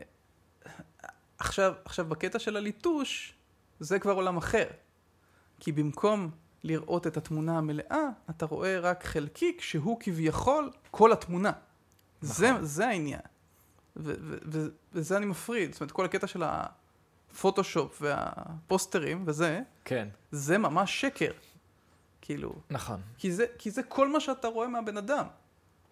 עכשיו, 1.37 1.73
עכשיו, 1.85 2.05
בקטע 2.05 2.39
של 2.39 2.57
הליטוש, 2.57 3.33
זה 3.79 3.99
כבר 3.99 4.13
עולם 4.13 4.37
אחר. 4.37 4.65
כי 5.59 5.71
במקום 5.71 6.31
לראות 6.63 7.07
את 7.07 7.17
התמונה 7.17 7.57
המלאה, 7.57 8.09
אתה 8.29 8.45
רואה 8.45 8.79
רק 8.79 9.03
חלקיק 9.03 9.61
שהוא 9.61 9.97
כביכול 9.99 10.71
כל 10.91 11.11
התמונה. 11.11 11.51
זה, 12.21 12.51
נכון. 12.51 12.65
זה 12.65 12.87
העניין. 12.87 13.21
ו- 13.97 14.13
ו- 14.21 14.37
ו- 14.45 14.67
וזה 14.93 15.17
אני 15.17 15.25
מפריד. 15.25 15.71
זאת 15.73 15.81
אומרת, 15.81 15.91
כל 15.91 16.05
הקטע 16.05 16.27
של 16.27 16.43
הפוטושופ 16.43 18.01
והפוסטרים 18.01 19.23
וזה, 19.27 19.61
כן, 19.85 20.07
זה 20.31 20.57
ממש 20.57 21.01
שקר. 21.01 21.31
כאילו, 22.21 22.55
נכון. 22.69 23.01
כי 23.17 23.31
זה, 23.31 23.45
כי 23.57 23.71
זה 23.71 23.83
כל 23.83 24.09
מה 24.09 24.19
שאתה 24.19 24.47
רואה 24.47 24.67
מהבן 24.67 24.97
אדם. 24.97 25.25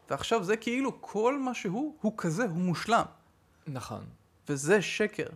ועכשיו 0.09 0.43
זה 0.43 0.57
כאילו 0.57 1.01
כל 1.01 1.39
מה 1.39 1.53
שהוא, 1.53 1.95
הוא 2.01 2.13
כזה, 2.17 2.43
הוא 2.43 2.57
מושלם. 2.57 3.05
נכון. 3.67 4.05
וזה 4.49 4.81
שקר. 4.81 5.27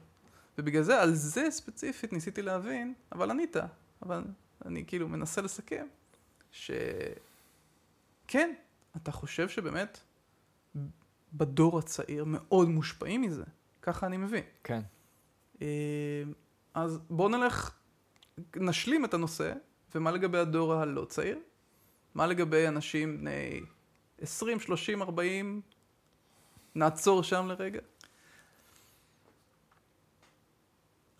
ובגלל 0.57 0.83
זה, 0.83 1.01
על 1.01 1.13
זה 1.13 1.51
ספציפית 1.51 2.13
ניסיתי 2.13 2.41
להבין, 2.41 2.93
אבל 3.11 3.31
ענית. 3.31 3.55
אבל 4.01 4.23
אני 4.65 4.85
כאילו 4.85 5.07
מנסה 5.09 5.41
לסכם, 5.41 5.87
שכן, 6.51 7.15
אתה 8.97 9.11
חושב 9.11 9.49
שבאמת 9.49 9.99
בדור 11.33 11.79
הצעיר 11.79 12.25
מאוד 12.27 12.69
מושפעים 12.69 13.21
מזה. 13.21 13.43
ככה 13.81 14.05
אני 14.05 14.17
מבין. 14.17 14.43
כן. 14.63 14.81
אה, 15.61 16.23
אז 16.73 16.99
בואו 17.09 17.29
נלך, 17.29 17.71
נשלים 18.55 19.05
את 19.05 19.13
הנושא, 19.13 19.53
ומה 19.95 20.11
לגבי 20.11 20.37
הדור 20.37 20.73
הלא 20.73 21.05
צעיר? 21.05 21.39
מה 22.15 22.27
לגבי 22.27 22.67
אנשים 22.67 23.17
בני 23.17 23.61
20, 24.21 24.59
30, 24.59 25.01
40? 25.01 25.61
נעצור 26.75 27.23
שם 27.23 27.47
לרגע. 27.47 27.81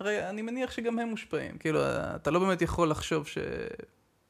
הרי 0.02 0.30
אני 0.30 0.42
מניח 0.42 0.72
שגם 0.72 1.00
הם 1.00 1.08
מושפעים. 1.10 1.58
כאילו, 1.58 1.80
אתה 2.16 2.32
לא 2.32 2.40
באמת 2.40 2.62
יכול 2.62 2.90
לחשוב 2.90 3.28
ש... 3.28 3.38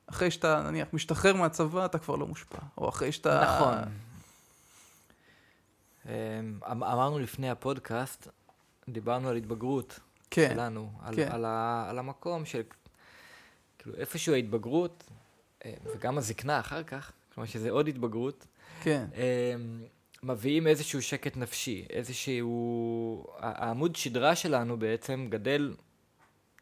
אחרי 0.08 0.32
שאתה, 0.32 0.62
נניח, 0.62 0.88
משתחרר 0.94 1.36
מהצבא, 1.36 1.86
אתה 1.86 2.00
כבר 2.00 2.16
לא 2.16 2.28
מושפע. 2.28 2.58
או 2.78 2.90
אחרי 2.90 3.12
שאתה... 3.12 3.42
נכון. 3.44 3.78
אמ, 6.06 6.12
אמ- 6.72 6.84
אמרנו 6.84 7.20
לפני 7.20 7.50
הפודקאסט, 7.50 8.28
דיברנו 8.90 9.30
על 9.30 9.36
התבגרות 9.36 10.00
כן, 10.32 10.50
שלנו, 10.54 10.92
על, 11.04 11.16
כן. 11.16 11.32
על, 11.32 11.46
ה, 11.46 11.86
על 11.90 12.00
המקום 12.00 12.46
של, 12.46 12.62
כאילו, 13.80 13.96
איפשהו 13.96 14.34
ההתבגרות, 14.34 15.04
אה, 15.66 15.74
וגם 15.96 16.18
הזקנה 16.18 16.60
אחר 16.60 16.84
כך, 16.84 17.12
כלומר 17.34 17.48
שזה 17.48 17.72
עוד 17.72 17.88
התבגרות, 17.88 18.46
כן, 18.84 19.06
אמ, 19.14 19.84
מביאים 20.26 20.68
איזשהו 20.68 21.02
שקט 21.02 21.38
נפשי, 21.38 21.86
איזשהו... 21.90 23.26
העמוד 23.40 23.96
שדרה 23.96 24.36
שלנו 24.36 24.80
בעצם 24.80 25.28
גדל, 25.30 25.74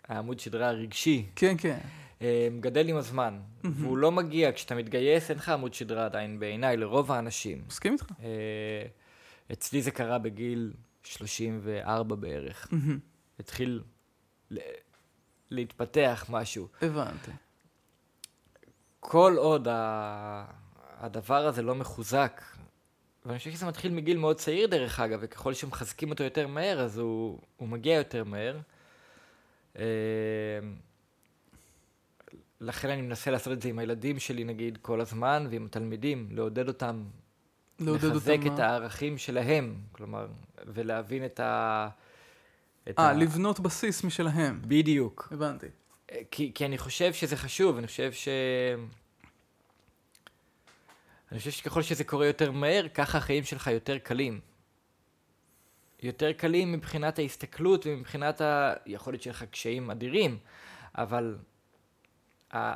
העמוד 0.08 0.40
שדרה 0.40 0.68
הרגשי, 0.70 1.26
כן, 1.36 1.56
כן. 1.58 1.78
אמ, 2.22 2.26
גדל 2.60 2.90
עם 2.90 2.96
הזמן, 2.96 3.40
מהמם. 3.64 3.84
והוא 3.86 3.98
לא 3.98 4.12
מגיע, 4.12 4.52
כשאתה 4.52 4.76
מתגייס 4.76 5.30
אין 5.30 5.38
לך 5.38 5.50
עמוד 5.50 5.74
שדרה 5.74 6.06
עדיין 6.06 6.40
בעיניי, 6.40 6.78
לרוב 6.78 7.12
האנשים. 7.12 7.64
מסכים 7.68 7.94
איתך. 7.94 8.06
אה, 8.24 8.86
אצלי 9.52 9.82
זה 9.82 9.92
קרה 9.92 10.18
בגיל 10.20 10.74
34 11.04 12.16
בערך. 12.16 12.68
מהמם. 12.72 13.00
התחיל 13.40 13.82
ל- 14.52 14.58
להתפתח 15.52 16.26
משהו. 16.30 16.68
הבנתי. 16.82 17.32
כל 19.00 19.34
עוד 19.38 19.68
ה... 19.68 20.46
הדבר 20.98 21.46
הזה 21.46 21.62
לא 21.62 21.76
מחוזק, 21.76 22.42
ואני 23.26 23.38
חושב 23.38 23.52
שזה 23.52 23.66
מתחיל 23.66 23.92
מגיל 23.92 24.18
מאוד 24.18 24.36
צעיר 24.36 24.68
דרך 24.68 25.00
אגב, 25.00 25.20
וככל 25.22 25.54
שמחזקים 25.54 26.10
אותו 26.10 26.24
יותר 26.24 26.48
מהר, 26.48 26.80
אז 26.80 26.98
הוא, 26.98 27.40
הוא 27.58 27.68
מגיע 27.68 27.96
יותר 27.96 28.24
מהר. 28.24 28.58
אה, 29.80 29.84
לכן 32.62 32.90
אני 32.90 33.02
מנסה 33.02 33.32
לעשות 33.32 33.54
את 33.54 33.62
זה 33.62 33.70
עם 33.70 33.80
הילדים 33.80 34.20
שלי 34.20 34.44
נגיד 34.44 34.78
כל 34.82 35.02
הזמן, 35.02 35.48
ועם 35.50 35.66
התלמידים, 35.66 36.28
לעודד 36.32 36.68
אותם, 36.68 37.04
לעודד 37.80 38.04
לחזק 38.04 38.38
אותם... 38.44 38.54
את 38.54 38.60
הערכים 38.60 39.18
שלהם, 39.18 39.76
כלומר, 39.92 40.28
ולהבין 40.66 41.26
את 41.26 41.40
ה... 41.40 41.90
אה, 42.88 42.94
ה- 43.08 43.14
לבנות 43.14 43.60
בסיס 43.60 44.04
משלהם. 44.04 44.62
בדיוק. 44.68 45.30
הבנתי. 45.32 45.68
כי, 46.32 46.52
כי 46.56 46.66
אני 46.66 46.78
חושב 46.78 47.14
שזה 47.14 47.38
חשוב, 47.38 47.78
אני 47.78 47.88
חושב 47.88 48.12
ש... 48.12 48.28
אני 51.32 51.40
חושב 51.40 51.52
שככל 51.52 51.82
שזה 51.82 52.04
קורה 52.04 52.28
יותר 52.28 52.52
מהר, 52.52 52.88
ככה 52.94 53.18
החיים 53.18 53.44
שלך 53.44 53.68
יותר 53.68 53.98
קלים. 53.98 54.40
יותר 56.04 56.32
קלים 56.34 56.72
מבחינת 56.72 57.20
ההסתכלות 57.20 57.86
ומבחינת 57.86 58.42
ה... 58.42 58.74
יכול 58.86 59.14
להיות 59.14 59.24
שיהיה 59.24 59.34
לך 59.34 59.44
קשיים 59.44 59.92
אדירים, 59.92 60.38
אבל 60.96 61.38
ה... 62.54 62.76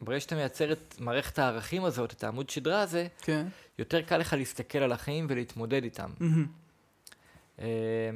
ברגע 0.00 0.20
שאתה 0.20 0.34
מייצר 0.34 0.72
את 0.72 0.94
מערכת 0.98 1.38
הערכים 1.38 1.84
הזאת, 1.84 2.12
את 2.12 2.24
העמוד 2.24 2.50
שדרה 2.50 2.80
הזה, 2.80 3.06
כן. 3.22 3.46
יותר 3.78 4.02
קל 4.02 4.18
לך 4.18 4.32
להסתכל 4.32 4.78
על 4.78 4.92
החיים 4.92 5.26
ולהתמודד 5.30 5.84
איתם. 5.84 6.10
אה, 7.60 7.66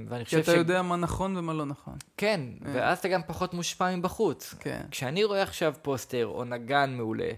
ואני 0.09 0.25
כי 0.25 0.41
חושב 0.41 0.51
אתה 0.51 0.61
יודע 0.61 0.83
מה 0.83 0.97
נכון 0.97 1.37
ומה 1.37 1.55
לא 1.55 1.67
נכון. 1.67 1.95
כן, 2.17 2.41
אה. 2.67 2.73
ואז 2.75 2.99
אתה 2.99 3.09
גם 3.09 3.21
פחות 3.27 3.55
מושפע 3.55 3.97
מבחוץ. 3.97 4.55
כן. 4.61 4.81
כשאני 4.91 5.25
רואה 5.25 5.43
עכשיו 5.43 5.75
פוסטר, 5.83 6.27
או 6.27 6.45
נגן 6.45 6.95
מעולה, 6.97 7.31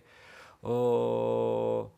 או... 0.62 1.88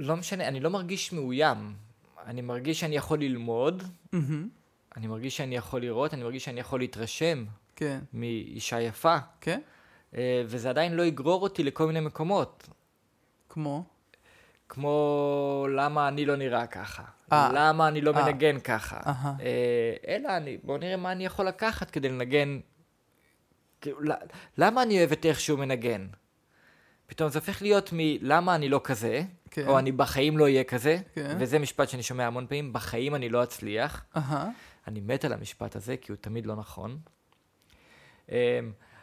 לא 0.00 0.16
משנה, 0.16 0.48
אני 0.48 0.60
לא 0.60 0.70
מרגיש 0.70 1.12
מאוים. 1.12 1.74
אני 2.26 2.40
מרגיש 2.42 2.80
שאני 2.80 2.96
יכול 2.96 3.18
ללמוד, 3.18 3.82
מהמם. 4.12 4.48
אני 4.96 5.06
מרגיש 5.06 5.36
שאני 5.36 5.56
יכול 5.56 5.80
לראות, 5.80 6.14
אני 6.14 6.22
מרגיש 6.22 6.44
שאני 6.44 6.60
יכול 6.60 6.80
להתרשם 6.80 7.44
כן. 7.76 7.98
מאישה 8.12 8.80
יפה, 8.80 9.16
כן? 9.40 9.60
אה, 10.14 10.42
וזה 10.46 10.70
עדיין 10.70 10.94
לא 10.94 11.02
יגרור 11.02 11.42
אותי 11.42 11.62
לכל 11.62 11.86
מיני 11.86 12.00
מקומות. 12.00 12.68
כמו? 13.48 13.84
כמו 14.68 15.66
למה 15.76 16.08
אני 16.08 16.26
לא 16.26 16.36
נראה 16.36 16.66
ככה, 16.66 17.02
אה. 17.32 17.50
למה 17.54 17.88
אני 17.88 18.00
לא 18.00 18.12
אה. 18.16 18.24
מנגן 18.24 18.60
ככה. 18.60 19.00
אה, 19.40 19.94
אלא 20.08 20.36
אני, 20.36 20.58
בוא 20.62 20.78
נראה 20.78 20.96
מה 20.96 21.12
אני 21.12 21.26
יכול 21.26 21.46
לקחת 21.46 21.90
כדי 21.90 22.08
לנגן, 22.08 22.60
כאילו, 23.80 23.98
למה 24.58 24.82
אני 24.82 24.98
אוהב 24.98 25.12
את 25.12 25.26
איך 25.26 25.40
שהוא 25.40 25.58
מנגן? 25.58 26.06
פתאום 27.10 27.30
זה 27.30 27.38
הופך 27.38 27.62
להיות 27.62 27.90
מלמה 27.92 28.54
אני 28.54 28.68
לא 28.68 28.80
כזה, 28.84 29.22
כן. 29.50 29.66
או 29.66 29.78
אני 29.78 29.92
בחיים 29.92 30.38
לא 30.38 30.44
אהיה 30.44 30.64
כזה, 30.64 30.98
כן. 31.14 31.36
וזה 31.40 31.58
משפט 31.58 31.88
שאני 31.88 32.02
שומע 32.02 32.26
המון 32.26 32.46
פעמים, 32.46 32.72
בחיים 32.72 33.14
אני 33.14 33.28
לא 33.28 33.42
אצליח. 33.42 34.04
אהה. 34.16 34.48
אני 34.88 35.00
מת 35.00 35.24
על 35.24 35.32
המשפט 35.32 35.76
הזה, 35.76 35.96
כי 35.96 36.12
הוא 36.12 36.16
תמיד 36.20 36.46
לא 36.46 36.56
נכון. 36.56 36.98
אמ, 38.28 38.34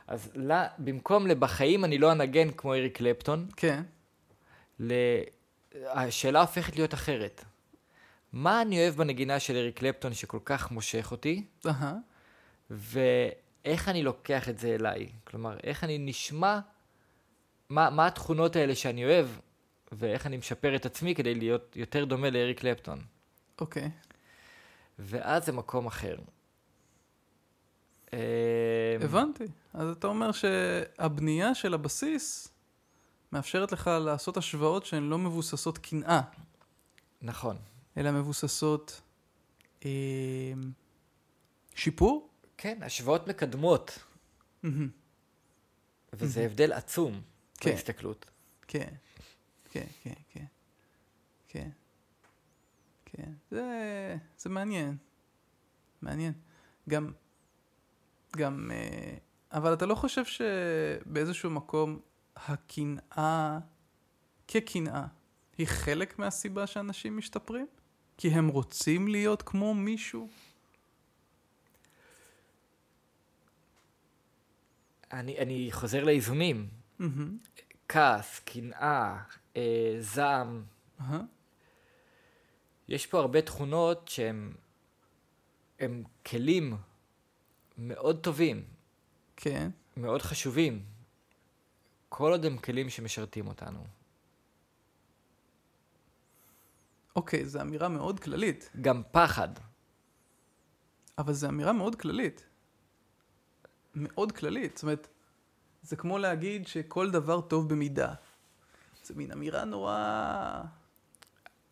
אז 0.08 0.32
לא, 0.36 0.56
במקום 0.78 1.28
לבחיים 1.28 1.86
אני 1.86 1.98
לא 1.98 2.12
אנגן 2.12 2.52
כמו 2.52 2.74
אריק 2.74 2.98
קלפטון, 2.98 3.48
כן. 3.56 3.84
ל... 4.80 4.94
השאלה 5.86 6.42
הופכת 6.42 6.76
להיות 6.76 6.94
אחרת. 6.94 7.46
מה 8.34 8.62
אני 8.62 8.80
אוהב 8.80 8.96
בנגינה 8.96 9.40
של 9.40 9.56
אריק 9.56 9.80
קלפטון 9.80 10.14
שכל 10.14 10.40
כך 10.46 10.72
מושך 10.72 11.12
אותי, 11.12 11.44
אהה. 11.68 11.94
ואיך 12.70 13.90
אני 13.90 14.04
לוקח 14.04 14.50
את 14.50 14.58
זה 14.60 14.76
אליי? 14.76 15.08
כלומר, 15.24 15.58
איך 15.64 15.84
אני 15.84 15.98
נשמע, 15.98 16.60
מה, 17.70 17.90
מה 17.90 18.08
התכונות 18.08 18.56
האלה 18.56 18.76
שאני 18.76 19.06
אוהב, 19.06 19.28
ואיך 19.92 20.26
אני 20.26 20.38
משפר 20.38 20.76
את 20.76 20.86
עצמי 20.86 21.16
כדי 21.16 21.36
להיות 21.36 21.76
יותר 21.76 22.06
דומה 22.06 22.30
לאריק 22.30 22.60
קלפטון. 22.60 23.02
אוקיי. 23.62 23.92
ואז 25.00 25.46
זה 25.46 25.52
מקום 25.52 25.88
אחר. 25.88 26.18
אמ, 28.14 28.20
הבנתי. 29.02 29.44
אז 29.74 29.90
אתה 29.90 30.08
אומר 30.08 30.32
שהבנייה 30.32 31.56
של 31.56 31.74
הבסיס 31.74 32.48
מאפשרת 33.32 33.72
לך 33.72 33.88
לעשות 34.06 34.38
השוואות 34.38 34.86
שהן 34.86 35.04
לא 35.04 35.18
מבוססות 35.18 35.78
קנאה, 35.78 36.22
נכון. 37.22 37.58
אלא 37.98 38.12
מבוססות 38.12 39.02
אה, 39.86 39.90
שיפור? 41.76 42.30
כן, 42.58 42.80
השוואות 42.82 43.28
מקדמות. 43.28 44.00
וזה 46.14 46.42
הבדל 46.46 46.74
עצום 46.74 47.22
כן. 47.58 47.72
בהסתכלות. 47.72 48.26
כן, 48.68 48.90
כן, 49.72 49.86
כן, 50.04 50.14
כן, 50.34 50.46
כן, 51.48 51.70
כן. 53.06 53.32
זה, 53.52 54.16
זה 54.38 54.50
מעניין, 54.50 54.98
מעניין. 56.02 56.34
גם, 56.90 57.12
גם, 58.38 58.72
אה, 58.74 59.18
אבל 59.52 59.74
אתה 59.74 59.86
לא 59.86 59.96
חושב 59.96 60.26
שבאיזשהו 60.26 61.50
מקום 61.50 62.00
הקנאה, 62.36 63.60
כקנאה, 64.48 65.06
היא 65.58 65.68
חלק 65.68 66.20
מהסיבה 66.20 66.68
שאנשים 66.68 67.18
משתפרים? 67.18 67.68
כי 68.18 68.30
הם 68.30 68.48
רוצים 68.48 69.08
להיות 69.08 69.42
כמו 69.42 69.74
מישהו? 69.74 70.30
אני, 75.12 75.38
אני 75.38 75.68
חוזר 75.72 76.04
לאיזונים. 76.04 76.77
כעס, 77.88 78.40
קנאה, 78.40 79.18
אה, 79.56 79.96
זעם. 80.00 80.64
יש 82.88 83.06
פה 83.06 83.20
הרבה 83.20 83.42
תכונות 83.42 84.08
שהן 84.08 84.54
הם 85.80 86.04
כלים 86.26 86.78
מאוד 87.78 88.24
טובים, 88.24 88.64
כן. 89.36 89.70
מאוד 89.98 90.22
חשובים, 90.22 90.86
כל 92.10 92.32
עוד 92.32 92.46
הם 92.46 92.58
כלים 92.58 92.90
שמשרתים 92.90 93.48
אותנו. 93.48 93.86
אוקיי, 97.16 97.46
זו 97.46 97.62
אמירה 97.62 97.90
מאוד 97.90 98.20
כללית, 98.20 98.70
גם 98.82 99.02
פחד. 99.12 99.50
אבל 101.18 101.34
זו 101.34 101.50
אמירה 101.50 101.74
מאוד 101.74 101.96
כללית. 101.96 102.46
מאוד 103.96 104.32
כללית. 104.32 104.78
זאת 104.78 104.84
אומרת, 104.84 105.08
זה 105.88 105.96
כמו 105.96 106.18
להגיד 106.18 106.68
שכל 106.68 107.12
דבר 107.12 107.42
טוב 107.42 107.70
במידה. 107.70 108.14
זה 109.04 109.14
מין 109.18 109.32
אמירה 109.32 109.66
נורא... 109.66 110.62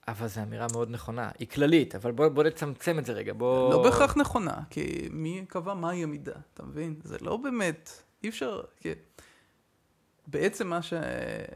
אבל 0.07 0.27
זו 0.27 0.41
אמירה 0.43 0.67
מאוד 0.73 0.89
נכונה. 0.89 1.31
היא 1.39 1.47
כללית, 1.47 1.95
אבל 1.95 2.11
בוא, 2.11 2.27
בוא 2.27 2.43
נצמצם 2.43 2.99
את 2.99 3.05
זה 3.05 3.13
רגע. 3.13 3.33
בוא... 3.33 3.73
לא 3.73 3.83
בהכרח 3.83 4.17
נכונה, 4.17 4.57
כי 4.69 5.07
מי 5.11 5.45
קבע 5.47 5.73
מהי 5.73 6.03
המידה, 6.03 6.33
אתה 6.53 6.63
מבין? 6.63 6.95
זה 7.03 7.17
לא 7.21 7.37
באמת, 7.37 7.89
אי 8.23 8.29
אפשר, 8.29 8.61
כי... 8.79 8.89
בעצם 10.27 10.67
מה 10.67 10.81
ש... 10.81 10.93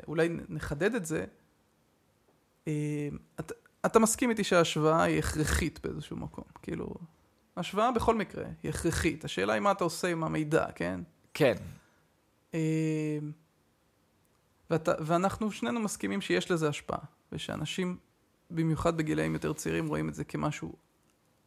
אולי 0.08 0.30
נחדד 0.50 0.96
את 0.96 1.06
זה, 1.06 1.26
אה, 2.68 3.08
אתה, 3.40 3.54
אתה 3.86 4.00
מסכים 4.00 4.30
איתי 4.30 4.44
שההשוואה 4.44 5.04
היא 5.04 5.20
הכרחית 5.20 5.80
באיזשהו 5.86 6.18
מקום, 6.18 6.44
כאילו, 6.62 6.94
השוואה 7.58 7.92
בכל 7.92 8.16
מקרה 8.16 8.46
היא 8.64 8.70
הכרחית, 8.70 9.26
השאלה 9.26 9.54
היא 9.54 9.62
מה 9.62 9.72
אתה 9.72 9.84
עושה 9.84 10.08
עם 10.08 10.24
המידע, 10.24 10.66
כן? 10.76 11.00
כן, 11.34 11.56
ואתה, 14.70 14.92
ואנחנו 15.00 15.52
שנינו 15.52 15.80
מסכימים 15.80 16.22
שיש 16.22 16.52
לזה 16.52 16.70
השפעה, 16.70 17.00
ושאנשים, 17.32 17.98
במיוחד 18.52 18.98
בגילאים 18.98 19.34
יותר 19.34 19.54
צעירים, 19.54 19.88
רואים 19.88 20.10
את 20.10 20.16
זה 20.16 20.24
כמשהו 20.24 20.74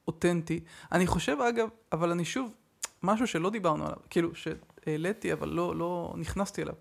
אותנטי. 0.07 0.61
אני 0.93 1.07
חושב, 1.07 1.37
אגב, 1.49 1.69
אבל 1.93 2.11
אני 2.11 2.25
שוב, 2.25 2.55
משהו 3.03 3.27
שלא 3.27 3.51
דיברנו 3.51 3.85
עליו, 3.85 3.99
כאילו, 4.11 4.31
שהעליתי, 4.35 5.33
אבל 5.33 5.49
לא, 5.49 5.77
לא 5.77 6.15
נכנסתי 6.17 6.63
אליו. 6.63 6.75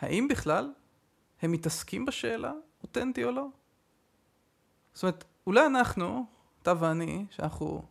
האם 0.00 0.28
בכלל 0.28 0.72
הם 1.42 1.52
מתעסקים 1.52 2.04
בשאלה, 2.04 2.52
אותנטי 2.82 3.24
או 3.24 3.30
לא? 3.30 3.46
זאת 4.94 5.02
אומרת, 5.02 5.24
אולי 5.46 5.66
אנחנו, 5.66 6.26
אתה 6.62 6.72
ואני, 6.80 7.26
שאנחנו 7.30 7.82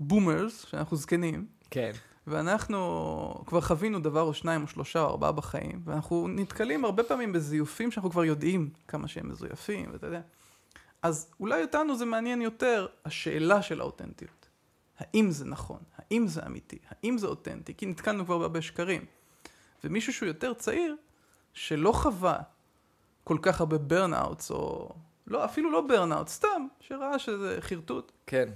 boomers, 0.00 0.66
שאנחנו 0.66 0.96
זקנים, 0.96 1.46
כן. 1.70 1.92
ואנחנו 2.26 3.44
כבר 3.46 3.60
חווינו 3.60 4.00
דבר 4.00 4.22
או 4.22 4.34
שניים 4.34 4.62
או 4.62 4.66
שלושה 4.66 5.02
או 5.02 5.06
ארבעה 5.06 5.32
בחיים, 5.32 5.82
ואנחנו 5.84 6.28
נתקלים 6.28 6.84
הרבה 6.84 7.02
פעמים 7.02 7.32
בזיופים 7.32 7.90
שאנחנו 7.90 8.10
כבר 8.10 8.24
יודעים 8.24 8.70
כמה 8.88 9.08
שהם 9.08 9.28
מזויפים, 9.28 9.90
ואתה 9.92 10.06
יודע. 10.06 10.20
אז 11.02 11.30
אולי 11.40 11.62
אותנו 11.62 11.96
זה 11.96 12.04
מעניין 12.04 12.42
יותר 12.42 12.86
השאלה 13.04 13.62
של 13.62 13.80
האותנטיות. 13.80 14.48
האם 14.98 15.30
זה 15.30 15.44
נכון? 15.44 15.80
האם 15.96 16.26
זה 16.26 16.46
אמיתי? 16.46 16.78
האם 16.88 17.18
זה 17.18 17.26
אותנטי? 17.26 17.74
כי 17.74 17.86
נתקלנו 17.86 18.24
כבר 18.24 18.38
בהרבה 18.38 18.62
שקרים. 18.62 19.04
ומישהו 19.84 20.12
שהוא 20.12 20.26
יותר 20.26 20.54
צעיר, 20.54 20.96
שלא 21.52 21.92
חווה 21.92 22.38
כל 23.24 23.38
כך 23.42 23.60
הרבה 23.60 23.78
burnouts, 23.78 24.50
או 24.50 24.90
לא, 25.26 25.44
אפילו 25.44 25.70
לא 25.70 25.80
burnout, 25.80 26.28
סתם, 26.28 26.66
שראה 26.80 27.18
שזה 27.18 27.56
חרטוט, 27.60 28.12
כן. 28.26 28.48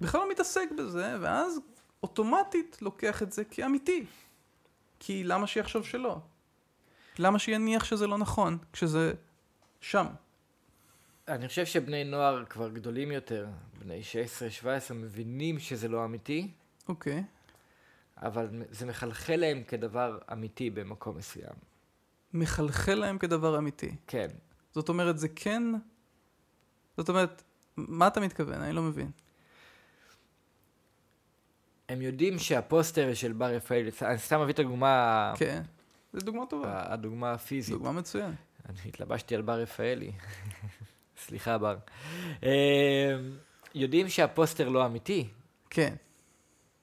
בכלל 0.00 0.20
לא 0.20 0.30
מתעסק 0.30 0.68
בזה, 0.78 1.16
ואז 1.20 1.58
אוטומטית 2.02 2.78
לוקח 2.82 3.22
את 3.22 3.32
זה 3.32 3.44
כאמיתי. 3.44 4.04
כי 5.00 5.24
למה 5.24 5.46
שיחשוב 5.46 5.84
שלא? 5.84 6.18
למה 7.18 7.38
שיניח 7.38 7.84
שזה 7.84 8.06
לא 8.06 8.18
נכון, 8.18 8.58
כשזה 8.72 9.12
שם? 9.80 10.06
אני 11.28 11.48
חושב 11.48 11.66
שבני 11.66 12.04
נוער 12.04 12.44
כבר 12.44 12.68
גדולים 12.68 13.12
יותר, 13.12 13.46
בני 13.78 14.00
16-17, 14.90 14.92
מבינים 14.94 15.58
שזה 15.58 15.88
לא 15.88 16.04
אמיתי, 16.04 16.50
אוקיי. 16.88 17.24
אבל 18.16 18.48
זה 18.70 18.86
מחלחל 18.86 19.36
להם 19.36 19.62
כדבר 19.62 20.18
אמיתי 20.32 20.70
במקום 20.70 21.16
מסוים. 21.16 21.54
מחלחל 22.34 22.94
להם 22.94 23.18
כדבר 23.18 23.58
אמיתי. 23.58 23.96
כן. 24.06 24.28
זאת 24.72 24.88
אומרת, 24.88 25.18
זה 25.18 25.28
כן... 25.28 25.62
זאת 26.96 27.08
אומרת, 27.08 27.42
מה 27.76 28.06
אתה 28.06 28.20
מתכוון? 28.20 28.60
אני 28.60 28.72
לא 28.72 28.82
מבין. 28.82 29.10
הם 31.88 32.02
יודעים 32.02 32.38
שהפוסטר 32.38 33.14
של 33.14 33.32
בר 33.32 33.46
רפאל, 33.46 33.88
אני 34.02 34.18
סתם 34.18 34.40
מביא 34.40 34.54
את 34.54 34.58
הדוגמה, 34.58 35.32
כן. 35.36 35.62
זו 36.12 36.20
דוגמה 36.20 36.46
טובה. 36.46 36.82
הדוגמה 36.92 37.32
הפיזית. 37.32 37.74
דוגמה 37.74 37.92
מצוינת. 37.92 38.34
אני 38.68 38.78
התלבשתי 38.86 39.34
על 39.34 39.42
בר 39.42 39.60
רפאלי. 39.60 40.12
סליחה, 41.26 41.58
בר. 41.58 41.76
אה, 42.42 43.16
יודעים 43.74 44.08
שהפוסטר 44.08 44.68
לא 44.68 44.86
אמיתי, 44.86 45.28
כן. 45.70 45.94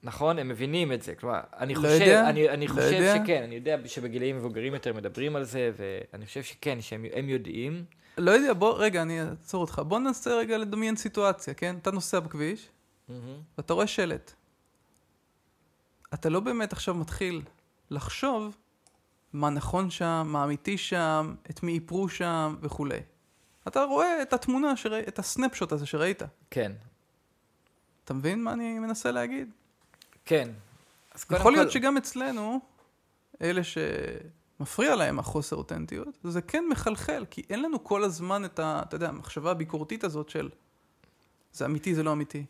נכון? 0.03 0.39
הם 0.39 0.47
מבינים 0.47 0.91
את 0.93 1.01
זה. 1.01 1.15
כלומר, 1.15 1.39
אני 1.57 1.73
לא 1.73 1.79
חושב, 1.79 1.91
יודע, 2.01 2.29
אני, 2.29 2.49
אני 2.49 2.67
לא 2.67 2.73
חושב 2.73 2.91
יודע. 2.91 3.15
שכן, 3.23 3.43
אני 3.43 3.55
יודע 3.55 3.77
שבגילאים 3.85 4.37
מבוגרים 4.37 4.73
יותר 4.73 4.93
מדברים 4.93 5.35
על 5.35 5.43
זה, 5.43 5.71
ואני 5.77 6.25
חושב 6.25 6.43
שכן, 6.43 6.81
שהם 6.81 7.05
הם 7.13 7.29
יודעים. 7.29 7.85
לא 8.17 8.31
יודע, 8.31 8.53
בוא, 8.53 8.75
רגע, 8.77 9.01
אני 9.01 9.21
אעצור 9.21 9.61
אותך. 9.61 9.81
בוא 9.87 9.99
ננסה 9.99 10.37
רגע 10.37 10.57
לדמיין 10.57 10.95
סיטואציה, 10.95 11.53
כן? 11.53 11.75
אתה 11.81 11.91
נוסע 11.91 12.19
בכביש, 12.19 12.69
ואתה 13.57 13.73
רואה 13.73 13.87
שלט. 13.87 14.33
אתה 16.13 16.29
לא 16.29 16.39
באמת 16.39 16.73
עכשיו 16.73 16.95
מתחיל 16.95 17.41
לחשוב 17.89 18.57
מה 19.33 19.49
נכון 19.49 19.89
שם, 19.89 20.23
מה 20.27 20.43
אמיתי 20.43 20.77
שם, 20.77 21.35
את 21.49 21.63
מי 21.63 21.73
איפרו 21.73 22.09
שם 22.09 22.55
וכולי. 22.61 22.99
אתה 23.67 23.83
רואה 23.83 24.21
את 24.21 24.33
התמונה, 24.33 24.77
שרא... 24.77 24.99
את 25.07 25.19
הסנפשוט 25.19 25.71
הזה 25.71 25.85
שראית. 25.85 26.21
כן, 26.49 26.71
אתה 28.03 28.13
מבין 28.13 28.43
מה 28.43 28.53
אני 28.53 28.79
מנסה 28.79 29.11
להגיד? 29.11 29.51
כן. 30.25 30.49
יכול 31.31 31.51
להיות 31.53 31.67
כל- 31.67 31.73
שגם 31.73 31.97
אצלנו, 31.97 32.59
אלה 33.41 33.61
שמפריע 33.63 34.95
להם 34.95 35.19
החוסר 35.19 35.55
אותנטיות, 35.55 36.17
זה 36.23 36.41
כן 36.41 36.63
מחלחל, 36.69 37.25
כי 37.29 37.41
אין 37.49 37.61
לנו 37.61 37.83
כל 37.83 38.03
הזמן 38.03 38.45
את 38.45 38.59
ה... 38.59 38.81
אתה 38.87 38.95
יודע, 38.95 39.09
המחשבה 39.09 39.51
הביקורתית 39.51 40.03
הזאת 40.03 40.29
של 40.29 40.49
זה 41.53 41.65
אמיתי, 41.65 41.95
זה 41.95 42.03
לא 42.03 42.11
אמיתי. 42.11 42.45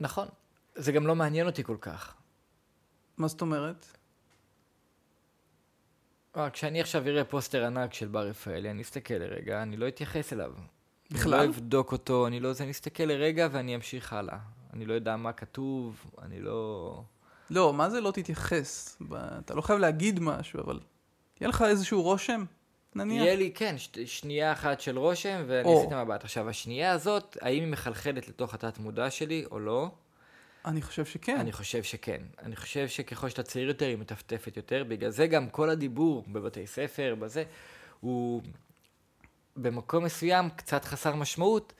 נכון. 0.00 0.28
זה 0.78 0.92
גם 0.92 1.06
לא 1.06 1.14
מעניין 1.14 1.46
אותי 1.46 1.64
כל 1.64 1.76
כך. 1.80 2.14
מה 3.16 3.28
זאת 3.28 3.40
אומרת? 3.40 3.86
כלומר, 6.32 6.50
כשאני 6.50 6.80
עכשיו 6.80 7.06
אראה 7.06 7.24
פוסטר 7.24 7.64
ענק 7.64 7.94
של 7.94 8.08
בר 8.08 8.26
רפאלי, 8.28 8.70
אני 8.70 8.82
אסתכל 8.82 9.14
לרגע, 9.14 9.62
אני 9.62 9.76
לא 9.76 9.88
אתייחס 9.88 10.32
אליו. 10.32 10.52
בכלל? 11.10 11.34
אני 11.34 11.46
לא 11.46 11.50
אבדוק 11.50 11.92
אותו, 11.92 12.26
אני 12.26 12.40
לא 12.40 12.52
אני 12.60 12.70
אסתכל 12.70 13.02
לרגע 13.02 13.48
ואני 13.52 13.74
אמשיך 13.74 14.12
הלאה. 14.12 14.38
אני 14.72 14.84
לא 14.86 14.94
יודע 14.94 15.16
מה 15.16 15.32
כתוב, 15.32 16.10
אני 16.22 16.40
לא... 16.40 17.02
לא, 17.50 17.72
מה 17.72 17.90
זה 17.90 18.00
לא 18.00 18.10
תתייחס? 18.10 18.98
אתה 19.44 19.54
לא 19.54 19.60
חייב 19.60 19.78
להגיד 19.78 20.20
משהו, 20.20 20.60
אבל 20.60 20.80
יהיה 21.40 21.48
לך 21.48 21.62
איזשהו 21.62 22.02
רושם, 22.02 22.44
נניח? 22.94 23.24
יהיה 23.24 23.36
לי, 23.36 23.52
כן, 23.54 23.78
ש... 23.78 23.88
שנייה 24.04 24.52
אחת 24.52 24.80
של 24.80 24.98
רושם, 24.98 25.44
ואני. 25.46 25.74
אעשה 25.74 25.86
את 25.86 25.92
המבט. 25.92 26.24
עכשיו, 26.24 26.48
השנייה 26.48 26.92
הזאת, 26.92 27.36
האם 27.40 27.62
היא 27.62 27.72
מחלחלת 27.72 28.28
לתוך 28.28 28.54
התת-מודע 28.54 29.10
שלי 29.10 29.44
או 29.50 29.58
לא? 29.58 29.90
אני 30.64 30.82
חושב 30.82 31.04
שכן. 31.04 31.36
אני 31.40 31.52
חושב 31.52 31.82
שכן. 31.82 32.22
אני 32.42 32.56
חושב 32.56 32.88
שככל 32.88 33.28
שאתה 33.28 33.42
צעיר 33.42 33.68
יותר, 33.68 33.86
היא 33.86 33.98
מטפטפת 33.98 34.56
יותר. 34.56 34.84
בגלל 34.88 35.10
זה 35.10 35.26
גם 35.26 35.48
כל 35.48 35.70
הדיבור 35.70 36.24
בבתי 36.28 36.66
ספר, 36.66 37.14
בזה, 37.18 37.44
הוא 38.00 38.42
במקום 39.56 40.04
מסוים 40.04 40.50
קצת 40.50 40.84
חסר 40.84 41.14
משמעות, 41.14 41.72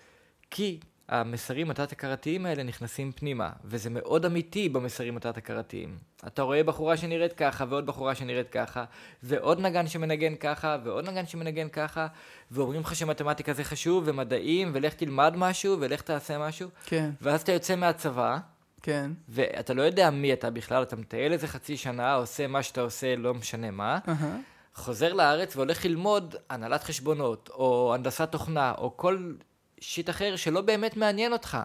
כי 0.50 0.80
המסרים 1.08 1.70
התת-הכרתיים 1.70 2.46
האלה 2.46 2.62
נכנסים 2.62 3.12
פנימה, 3.12 3.50
וזה 3.64 3.90
מאוד 3.90 4.24
אמיתי 4.24 4.68
במסרים 4.68 5.16
התת-הכרתיים. 5.16 5.98
אתה 6.26 6.42
רואה 6.42 6.62
בחורה 6.62 6.96
שנראית 6.96 7.32
ככה, 7.32 7.64
ועוד 7.68 7.86
בחורה 7.86 8.14
שנראית 8.14 8.48
ככה, 8.48 8.84
ועוד 9.22 9.60
נגן 9.60 9.86
שמנגן 9.86 10.34
ככה, 10.34 10.76
ועוד 10.84 11.08
נגן 11.08 11.26
שמנגן 11.26 11.68
ככה, 11.68 12.06
ואומרים 12.50 12.80
לך 12.80 12.96
שמתמטיקה 12.96 13.52
זה 13.52 13.64
חשוב, 13.64 14.04
ומדעים, 14.06 14.70
ולך 14.74 14.94
תלמד 14.94 15.34
משהו, 15.36 15.76
ולך 15.80 16.02
תעשה 16.02 16.38
משהו, 16.38 16.68
כן, 16.84 17.10
ואז 17.22 17.40
אתה 17.40 17.52
יוצא 17.52 17.76
מהצבא, 17.76 18.38
כן. 18.82 19.10
ואתה 19.28 19.74
לא 19.74 19.82
יודע 19.82 20.10
מי 20.10 20.32
אתה 20.32 20.50
בכלל, 20.50 20.82
אתה 20.82 20.96
מטייל 20.96 21.32
איזה 21.32 21.46
חצי 21.48 21.76
שנה, 21.76 22.14
עושה 22.14 22.46
מה 22.46 22.62
שאתה 22.62 22.80
עושה, 22.80 23.16
לא 23.16 23.34
משנה 23.34 23.70
מה, 23.70 23.98
אהה. 24.08 24.36
חוזר 24.74 25.12
לארץ 25.12 25.56
והולך 25.56 25.84
ללמוד 25.84 26.34
הנהלת 26.50 26.82
חשבונות, 26.84 27.50
או 27.54 27.94
הנדסת 27.94 28.32
תוכנה, 28.32 28.72
או 28.78 28.96
כל 28.96 29.32
שיט 29.80 30.10
אחר 30.10 30.36
שלא 30.36 30.60
באמת 30.60 30.96
מעניין 30.96 31.32
אותך, 31.32 31.58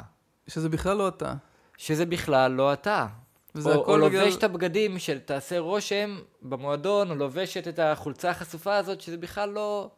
שזה 0.48 0.70
בכלל 0.70 0.98
לא 0.98 1.08
אתה. 1.08 1.34
שזה 1.78 2.06
בכלל 2.06 2.52
לא 2.52 2.74
אתה. 2.74 3.08
וזה 3.56 3.76
או, 3.76 3.82
הכל 3.82 4.02
או 4.02 4.10
בגלל... 4.10 4.22
לובש 4.22 4.36
את 4.36 4.44
הבגדים 4.44 5.00
של 5.00 5.20
תעשה 5.20 5.60
רושם 5.60 6.20
במועדון, 6.42 7.10
או 7.10 7.16
לובשת 7.16 7.68
את 7.68 7.80
החולצה 7.80 8.30
החשופה 8.30 8.76
הזאת, 8.76 9.02
שזה 9.02 9.18
בכלל 9.18 9.50
לא, 9.50 9.90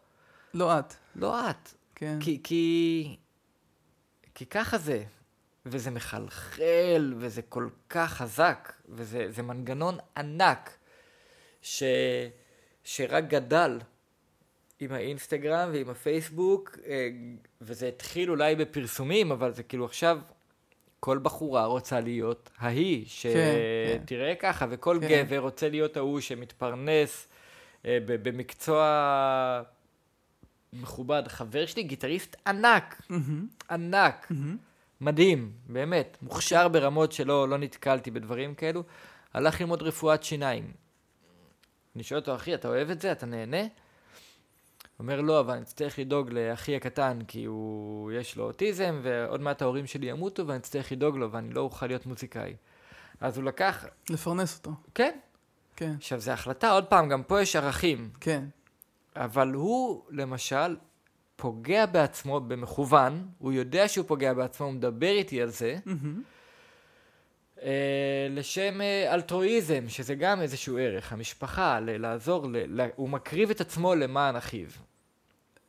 לא 0.53 0.79
את. 0.79 0.93
לא 1.15 1.49
את. 1.49 1.73
כן. 1.95 2.17
כי, 2.21 2.39
כי, 2.43 3.15
כי 4.35 4.45
ככה 4.45 4.77
זה, 4.77 5.03
וזה 5.65 5.91
מחלחל, 5.91 7.13
וזה 7.17 7.41
כל 7.41 7.67
כך 7.89 8.13
חזק, 8.13 8.73
וזה 8.89 9.31
זה 9.31 9.43
מנגנון 9.43 9.97
ענק, 10.17 10.77
ש, 11.61 11.83
שרק 12.83 13.23
גדל 13.27 13.79
עם 14.79 14.91
האינסטגרם 14.91 15.69
ועם 15.73 15.89
הפייסבוק, 15.89 16.77
אה, 16.87 17.09
וזה 17.61 17.87
התחיל 17.87 18.29
אולי 18.29 18.55
בפרסומים, 18.55 19.31
אבל 19.31 19.53
זה 19.53 19.63
כאילו 19.63 19.85
עכשיו 19.85 20.19
כל 20.99 21.17
בחורה 21.17 21.65
רוצה 21.65 21.99
להיות 21.99 22.49
ההיא 22.57 23.05
שתראה 23.07 24.35
כן, 24.35 24.39
ככה, 24.39 24.65
וכל 24.69 24.97
כן. 25.01 25.23
גבר 25.25 25.39
רוצה 25.39 25.69
להיות 25.69 25.97
ההוא 25.97 26.19
שמתפרנס 26.19 27.27
אה, 27.85 27.97
במקצוע 28.05 29.63
מכובד. 30.73 31.23
חבר 31.27 31.65
שלי, 31.65 31.83
גיטריסט 31.83 32.35
ענק, 32.47 33.01
מהמם, 33.09 33.47
ענק, 33.69 34.27
מהמם. 34.29 34.57
מדהים, 35.01 35.51
באמת, 35.67 36.17
מוכשר 36.21 36.67
ברמות 36.67 37.11
שלא 37.11 37.49
לא 37.49 37.57
נתקלתי 37.57 38.11
בדברים 38.11 38.55
כאלו, 38.55 38.83
הלך 39.33 39.61
ללמוד 39.61 39.81
רפואת 39.81 40.23
שיניים. 40.23 40.71
אני 41.95 42.03
שואל 42.03 42.19
אותו, 42.19 42.35
אחי, 42.35 42.55
אתה 42.55 42.67
אוהב 42.67 42.89
את 42.89 43.01
זה? 43.01 43.11
אתה 43.11 43.25
נהנה? 43.25 43.61
הוא 43.61 43.67
אומר, 44.99 45.21
לא, 45.21 45.39
אבל 45.39 45.53
אני 45.53 45.61
אצטרך 45.61 45.99
לדאוג 45.99 46.29
לאחי 46.29 46.75
הקטן, 46.75 47.19
כי 47.27 47.45
הוא, 47.45 48.11
יש 48.11 48.35
לו 48.35 48.43
אוטיזם, 48.43 48.99
ועוד 49.03 49.41
מעט 49.41 49.61
ההורים 49.61 49.87
שלי 49.87 50.09
ימותו, 50.09 50.47
ואני 50.47 50.59
אצטרך 50.59 50.91
לדאוג 50.91 51.17
לו, 51.17 51.31
ואני 51.31 51.53
לא 51.53 51.61
אוכל 51.61 51.87
להיות 51.87 52.05
מוזיקאי. 52.05 52.55
אז 53.21 53.37
הוא 53.37 53.45
לקח, 53.45 53.85
לפרנס 54.09 54.57
אותו. 54.57 54.71
כן. 54.95 55.17
כן, 55.75 55.93
עכשיו, 55.97 56.19
זו 56.19 56.31
החלטה, 56.31 56.71
עוד 56.71 56.85
פעם, 56.85 57.09
גם 57.09 57.23
פה 57.23 57.41
יש 57.41 57.55
ערכים. 57.55 58.09
כן. 58.19 58.43
אבל 59.15 59.53
הוא, 59.53 60.03
למשל, 60.09 60.75
פוגע 61.35 61.85
בעצמו 61.85 62.39
במכוון, 62.39 63.27
הוא 63.37 63.51
יודע 63.53 63.87
שהוא 63.87 64.05
פוגע 64.07 64.33
בעצמו, 64.33 64.65
הוא 64.65 64.73
מדבר 64.73 65.07
איתי 65.11 65.41
על 65.41 65.49
זה, 65.49 65.75
מהמם. 65.85 66.21
אה, 67.61 68.27
לשם 68.29 68.81
אה, 68.81 69.13
אלטרואיזם, 69.13 69.83
שזה 69.87 70.15
גם 70.15 70.41
איזשהו 70.41 70.77
ערך, 70.77 71.13
המשפחה, 71.13 71.79
ל- 71.79 71.97
לעזור, 72.01 72.47
ל- 72.51 72.81
ל- 72.81 72.87
הוא 72.95 73.09
מקריב 73.09 73.49
את 73.49 73.61
עצמו 73.61 73.95
למען 73.95 74.35
אחיו. 74.35 74.67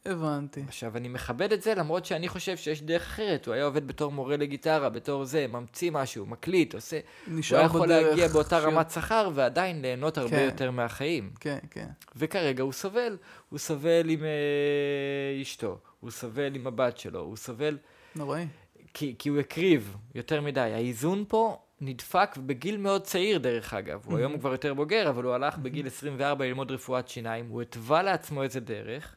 הבנתי. 0.07 0.63
עכשיו, 0.69 0.97
אני 0.97 1.09
מכבד 1.09 1.53
את 1.53 1.63
זה 1.63 1.75
למרות 1.75 2.05
שאני 2.05 2.29
חושב 2.29 2.57
שיש 2.57 2.83
דרך 2.83 3.03
אחרת, 3.03 3.47
הוא 3.47 3.55
היה 3.55 3.65
עובד 3.65 3.87
בתור 3.89 4.13
מורה 4.13 4.37
לגיטרה, 4.37 4.89
בתור 4.89 5.25
זה, 5.25 5.47
ממציא 5.47 5.91
משהו, 5.91 6.27
מקליט, 6.27 6.75
עושה... 6.75 7.01
הוא 7.27 7.35
נשאר 7.39 7.59
היה 7.59 7.69
בדרך. 7.69 7.77
יכול 7.77 7.89
להגיע 7.89 8.29
באותה 8.29 8.61
שיר- 8.61 8.69
רמת 8.69 8.91
שכר 8.91 9.31
ועדיין 9.35 9.83
ליהנות 9.83 10.19
הרבה 10.19 10.31
כן. 10.31 10.45
יותר 10.45 10.71
מהחיים. 10.71 11.31
כן, 11.41 11.59
כן. 11.71 11.87
וכרגע 12.17 12.63
הוא 12.63 12.73
סובל, 12.73 13.17
הוא 13.49 13.59
סובל 13.59 14.09
עם 14.09 14.25
אה, 14.25 15.43
אשתו, 15.43 15.79
הוא 16.01 16.11
סובל 16.11 16.55
עם 16.55 16.67
הבת 16.67 16.99
שלו, 16.99 17.21
הוא 17.21 17.37
סובל... 17.37 17.79
נוראי. 18.17 18.47
כי, 18.95 19.15
כי 19.19 19.29
הוא 19.29 19.39
הקריב 19.39 19.97
יותר 20.15 20.41
מדי. 20.41 20.61
האיזון 20.61 21.25
פה 21.29 21.59
נדפק 21.81 22.37
בגיל 22.37 22.77
מאוד 22.77 23.03
צעיר, 23.03 23.39
דרך 23.39 23.75
אגב. 23.75 24.03
הוא 24.05 24.19
היום 24.19 24.39
כבר 24.39 24.53
יותר 24.53 24.75
בוגר, 24.75 25.09
אבל 25.09 25.25
הוא 25.25 25.33
הלך 25.35 25.59
בגיל 25.59 25.87
24 25.87 26.45
ללמוד 26.45 26.71
רפואת 26.73 27.09
שיניים. 27.09 27.47
הוא 27.49 27.63
התווה 27.63 28.03
לעצמו 28.03 28.43
איזה 28.43 28.61
דרך. 28.61 29.17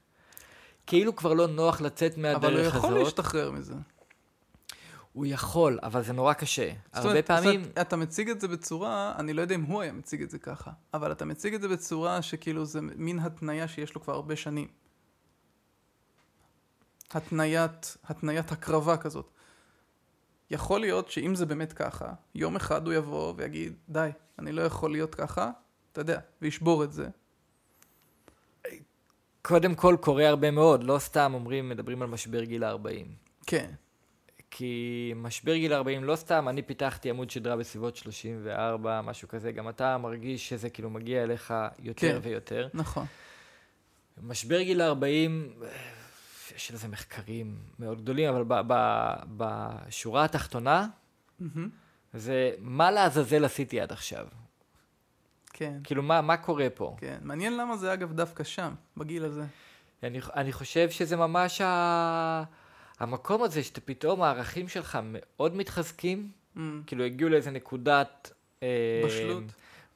כאילו 0.90 1.16
כבר 1.16 1.34
לא 1.34 1.48
נוח 1.48 1.82
לצאת 1.82 2.18
מהדרך 2.18 2.44
אבל 2.44 2.54
הוא 2.54 2.62
הזאת. 2.62 2.76
יכול 2.76 3.00
להשתחרר 3.00 3.52
מזה. 3.52 3.74
הוא 5.14 5.26
יכול, 5.26 5.80
אבל 5.84 6.04
זה 6.04 6.14
נורא 6.14 6.34
קשה. 6.34 6.70
זאת 6.70 6.96
הרבה 6.96 7.10
אומרת, 7.10 7.28
פעמים... 7.28 7.64
זאת, 7.64 7.78
אתה 7.78 7.96
מציג 7.96 8.30
את 8.30 8.42
זה 8.42 8.48
בצורה, 8.48 9.14
אני 9.20 9.34
לא 9.34 9.42
יודע 9.42 9.56
אם 9.56 9.62
הוא 9.62 9.82
היה 9.82 9.92
מציג 9.92 10.22
את 10.22 10.30
זה 10.30 10.40
ככה, 10.40 10.72
אבל 10.94 11.12
אתה 11.12 11.26
מציג 11.26 11.54
את 11.54 11.62
זה 11.62 11.68
בצורה 11.68 12.22
שכאילו 12.22 12.66
זה 12.66 12.82
מין 12.82 13.20
התניה 13.20 13.68
שיש 13.68 13.96
לו 13.96 14.02
כבר 14.02 14.14
הרבה 14.14 14.36
שנים. 14.36 14.68
התניית, 17.12 17.98
התניית 18.04 18.52
הקרבה 18.52 18.98
כזאת. 18.98 19.30
יכול 20.52 20.80
להיות 20.80 21.12
שאם 21.12 21.36
זה 21.36 21.46
באמת 21.46 21.74
ככה, 21.74 22.14
יום 22.36 22.56
אחד 22.56 22.88
הוא 22.88 22.94
יבוא 22.94 23.34
ויגיד, 23.38 23.74
די, 23.90 24.10
אני 24.40 24.52
לא 24.52 24.62
יכול 24.62 24.92
להיות 24.92 25.16
ככה, 25.16 25.52
אתה 25.92 26.02
יודע, 26.02 26.20
וישבור 26.42 26.84
את 26.84 26.94
זה. 26.94 27.10
קודם 29.50 29.76
כל 29.76 29.96
קורה 30.02 30.28
הרבה 30.30 30.52
מאוד, 30.52 30.84
לא 30.84 31.00
סתם 31.00 31.32
אומרים, 31.34 31.70
מדברים 31.70 32.02
על 32.02 32.08
משבר 32.08 32.44
גיל 32.44 32.64
ה-40. 32.64 33.08
כן, 33.48 33.72
כי 34.52 35.14
משבר 35.16 35.56
גיל 35.56 35.74
40, 35.74 36.04
לא 36.04 36.16
סתם, 36.16 36.50
אני 36.50 36.62
פיתחתי 36.62 37.10
עמוד 37.10 37.30
שדרה 37.30 37.56
בסביבות 37.56 37.96
34, 37.96 39.02
משהו 39.02 39.28
כזה, 39.28 39.52
גם 39.52 39.70
אתה 39.70 39.98
מרגיש 39.98 40.50
שזה 40.50 40.70
כאילו 40.70 40.90
מגיע 40.90 41.24
אליך 41.24 41.54
יותר 41.80 42.22
כן. 42.22 42.30
ויותר. 42.30 42.68
נכון. 42.74 43.06
משבר 44.24 44.62
גיל 44.62 44.82
40, 44.82 45.54
יש 46.56 46.72
לזה 46.72 46.88
מחקרים 46.88 47.56
מאוד 47.80 48.02
גדולים, 48.02 48.30
אבל 48.30 48.44
ב- 48.48 48.62
ב- 48.68 49.14
בשורה 49.38 50.26
התחתונה, 50.26 50.88
מהמם. 51.40 51.70
זה 52.14 52.52
מה 52.60 52.92
לעזאזל 52.92 53.46
עשיתי 53.46 53.82
עד 53.82 53.92
עכשיו. 53.92 54.28
כן, 55.60 55.80
כאילו, 55.84 56.04
מה, 56.04 56.22
מה 56.22 56.38
קורה 56.38 56.68
פה? 56.70 56.96
כן. 56.98 57.18
מעניין 57.22 57.58
למה 57.58 57.78
זה 57.78 57.94
אגב 57.94 58.14
דווקא 58.14 58.44
שם, 58.44 58.74
בגיל 58.98 59.26
הזה. 59.26 59.44
אני, 60.04 60.20
אני 60.36 60.52
חושב 60.52 60.90
שזה 60.90 61.16
ממש 61.16 61.62
ה... 61.62 62.44
המקום 63.00 63.44
הזה, 63.44 63.64
שאתה 63.64 63.82
פתאום, 63.82 64.22
הערכים 64.22 64.68
שלך 64.68 65.00
מאוד 65.04 65.56
מתחזקים, 65.56 66.32
אמ, 66.58 66.84
כאילו 66.88 67.04
הגיעו 67.04 67.30
לאיזה 67.30 67.52
נקודת... 67.52 68.34
אה, 68.64 69.02
בשלות. 69.06 69.44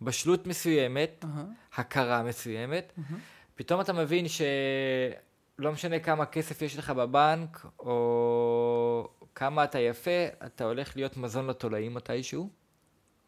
בשלות 0.02 0.48
מסוימת, 0.48 1.26
אהה, 1.26 1.46
הכרה 1.74 2.24
מסוימת, 2.24 2.94
מהמם. 2.98 3.20
פתאום 3.56 3.82
אתה 3.82 3.94
מבין 3.94 4.26
שלא 4.28 5.72
משנה 5.72 6.00
כמה 6.00 6.26
כסף 6.26 6.62
יש 6.62 6.78
לך 6.78 6.90
בבנק, 6.90 7.66
או 7.80 9.10
כמה 9.36 9.64
אתה 9.64 9.80
יפה, 9.80 10.26
אתה 10.46 10.64
הולך 10.64 10.96
להיות 10.96 11.18
מזון 11.18 11.48
לתולעים 11.48 11.94
מתישהו, 11.94 12.50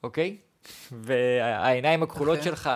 אוקיי? 0.03 0.37
והעיניים 0.91 2.03
הכחולות 2.03 2.39
אכן. 2.39 2.43
שלך, 2.43 2.69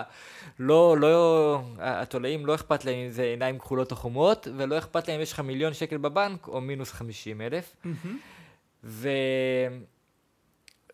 לא, 0.58 0.96
לא, 0.98 1.62
התולעים 1.78 2.46
לא 2.46 2.54
אכפת 2.54 2.84
להם 2.84 2.94
אם 2.94 3.10
זה 3.10 3.22
עיניים 3.22 3.58
כחולות 3.58 3.90
או 3.90 3.96
חומות, 3.96 4.48
ולא 4.56 4.78
אכפת 4.78 5.08
להם 5.08 5.16
אם 5.16 5.22
יש 5.22 5.32
לך 5.32 5.40
מיליון 5.40 5.74
שקל 5.74 5.96
בבנק, 5.96 6.48
או 6.48 6.60
מינוס 6.60 6.92
חמישים 6.92 7.40
אלף. 7.40 7.76
מהמם. 7.84 8.18
ו... 8.84 9.08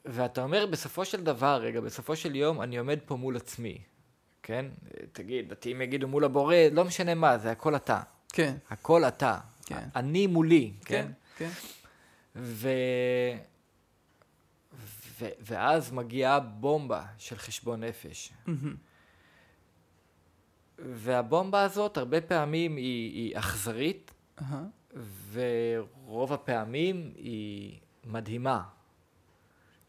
ואתה 0.05 0.43
אומר, 0.43 0.67
בסופו 0.67 1.05
של 1.05 1.25
דבר, 1.25 1.61
רגע, 1.63 1.81
בסופו 1.81 2.17
של 2.17 2.37
יום, 2.37 2.63
אני 2.63 2.79
עומד 2.79 2.99
פה 3.07 3.17
מול 3.17 3.37
עצמי, 3.37 3.79
כן? 4.43 4.67
תגיד, 5.13 5.49
דתיים 5.49 5.83
יגידו 5.83 6.09
מול 6.09 6.25
הבורא, 6.25 6.57
לא 6.73 6.85
משנה 6.85 7.15
מה, 7.15 7.39
זה 7.39 7.51
הכל 7.51 7.77
אתה. 7.77 8.01
כן, 8.33 8.55
הכל 8.71 9.05
אתה. 9.05 9.39
כן. 9.67 9.85
אני 9.97 10.27
מולי, 10.27 10.73
כן? 10.85 11.07
כן, 11.37 11.47
כן. 11.47 11.51
ו... 12.37 12.69
ו... 15.21 15.29
ואז 15.41 15.93
מגיעה 15.93 16.41
בומבה 16.41 17.05
של 17.19 17.37
חשבון 17.37 17.85
נפש. 17.85 18.33
והבומבה 20.79 21.63
הזאת, 21.63 21.97
הרבה 21.97 22.21
פעמים 22.21 22.77
היא, 22.77 23.13
היא 23.13 23.39
אכזרית, 23.39 24.15
ורוב 25.33 26.33
הפעמים 26.33 27.13
היא 27.17 27.79
מדהימה. 28.05 28.63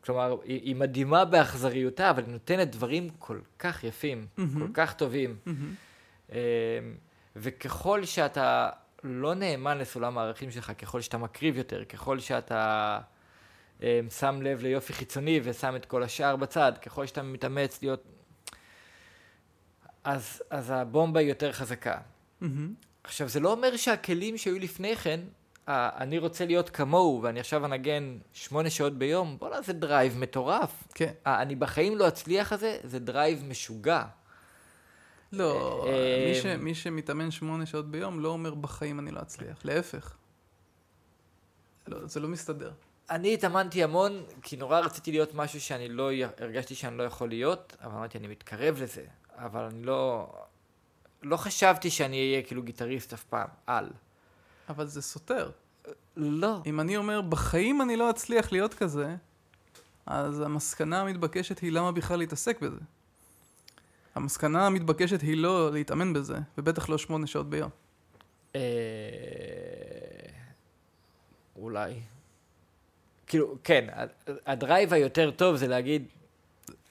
כלומר, 0.02 0.38
היא, 0.44 0.62
היא 0.62 0.76
מדהימה 0.76 1.26
באכזריותה, 1.26 2.10
אבל 2.10 2.24
היא 2.24 2.32
נותנת 2.32 2.72
דברים 2.72 3.10
כל 3.20 3.40
כך 3.60 3.84
יפים. 3.84 4.28
כל 4.60 4.68
כך 4.74 4.94
טובים. 4.94 5.38
אמ, 6.32 6.36
וככל 7.36 8.06
שאתה 8.06 8.70
לא 9.04 9.34
נאמן 9.34 9.78
לסולם 9.78 10.18
הערכים 10.18 10.52
שלך, 10.52 10.72
ככל 10.78 11.02
שאתה 11.02 11.18
מקריב 11.18 11.58
יותר, 11.58 11.86
ככל 11.86 12.20
שאתה 12.20 13.00
שם 14.10 14.42
לב 14.42 14.62
ליופי 14.62 14.94
חיצוני 14.94 15.40
ושם 15.44 15.76
את 15.76 15.86
כל 15.86 16.04
השאר 16.04 16.36
בצד, 16.36 16.72
ככל 16.82 17.06
שאתה 17.06 17.22
מתאמץ 17.24 17.82
להיות... 17.82 18.04
אז, 20.04 20.42
אז 20.50 20.72
הבומבה 20.72 21.20
היא 21.20 21.30
יותר 21.30 21.52
חזקה. 21.52 21.98
מהמם. 22.42 22.74
עכשיו, 23.04 23.30
זה 23.30 23.40
לא 23.40 23.52
אומר 23.52 23.78
שהכלים 23.78 24.38
שהיו 24.38 24.60
לפני 24.60 24.96
כן, 24.96 25.20
אה, 25.70 25.90
אני 25.98 26.18
רוצה 26.18 26.46
להיות 26.46 26.70
כמוהו, 26.70 27.20
ואני 27.24 27.40
עכשיו 27.40 27.66
אנגן 27.66 28.18
שמונה 28.34 28.70
שעות 28.70 28.94
ביום, 28.98 29.38
בואנה, 29.40 29.62
זה 29.62 29.74
drive 29.74 30.18
מטורף. 30.18 30.84
כן. 30.96 31.12
אה, 31.28 31.42
אני 31.42 31.56
בחיים 31.56 31.98
לא 31.98 32.08
אצליח 32.08 32.54
הזה, 32.54 32.78
זה 32.84 33.00
drive 33.00 33.44
משוגע. 33.44 34.04
לא, 35.32 35.86
אה, 35.88 36.26
מי 36.30 36.36
ש- 36.36 36.46
מי 36.46 36.76
שמתאמן 36.76 37.32
שמונה 37.32 37.66
שעות 37.66 37.92
ביום 37.92 38.20
לא 38.20 38.30
אומר 38.30 38.54
בחיים 38.54 39.00
אני 39.00 39.12
לא 39.12 39.22
אצליח, 39.22 39.66
להפך. 39.66 40.16
לא, 41.88 42.08
זה 42.08 42.20
לא 42.20 42.28
מסתדר. 42.28 42.72
אני 43.10 43.34
התאמנתי 43.34 43.84
המון, 43.84 44.24
כי 44.42 44.58
נורא 44.58 44.80
רציתי 44.80 45.12
להיות 45.12 45.34
משהו 45.34 45.62
שאני 45.62 45.90
לא, 45.90 46.10
הרגשתי 46.38 46.76
שאני 46.76 46.98
לא 46.98 47.04
יכול 47.04 47.30
להיות, 47.30 47.76
אבל 47.82 47.92
אמרתי, 47.92 48.18
אני 48.18 48.28
מתקרב 48.28 48.82
לזה, 48.82 49.06
אבל 49.36 49.64
אני 49.64 49.84
לא, 49.84 50.28
לא 51.24 51.38
חשבתי 51.38 51.90
שאני 51.90 52.18
אהיה 52.18 52.42
כאילו 52.42 52.64
גיטריסט 52.64 53.14
אף 53.14 53.24
פעם, 53.24 53.48
על. 53.68 53.90
אבל 54.70 54.88
זה 54.88 55.02
סותר. 55.02 55.52
לא. 56.18 56.62
אם 56.66 56.80
אני 56.80 56.98
אומר 56.98 57.22
בחיים 57.22 57.82
אני 57.82 57.96
לא 57.96 58.10
אצליח 58.10 58.52
להיות 58.52 58.74
כזה, 58.74 59.16
אז 60.06 60.42
המסקנה 60.42 61.02
המתבקשת 61.02 61.60
היא 61.60 61.72
למה 61.72 61.92
בכלל 61.92 62.20
להתעסק 62.20 62.62
בזה. 62.62 62.80
המסקנה 64.16 64.68
המתבקשת 64.68 65.22
היא 65.22 65.38
לא 65.38 65.72
להתאמן 65.74 66.14
בזה, 66.14 66.38
ובטח 66.58 66.90
לא 66.90 66.98
שמונה 66.98 67.28
שעות 67.28 67.50
ביום. 67.50 67.70
אה... 68.56 68.62
אולי. 71.56 71.94
כאילו, 73.28 73.56
כן, 73.64 73.88
הדרייב 74.46 74.94
היותר 74.94 75.32
טוב 75.32 75.56
זה 75.56 75.68
להגיד, 75.68 76.06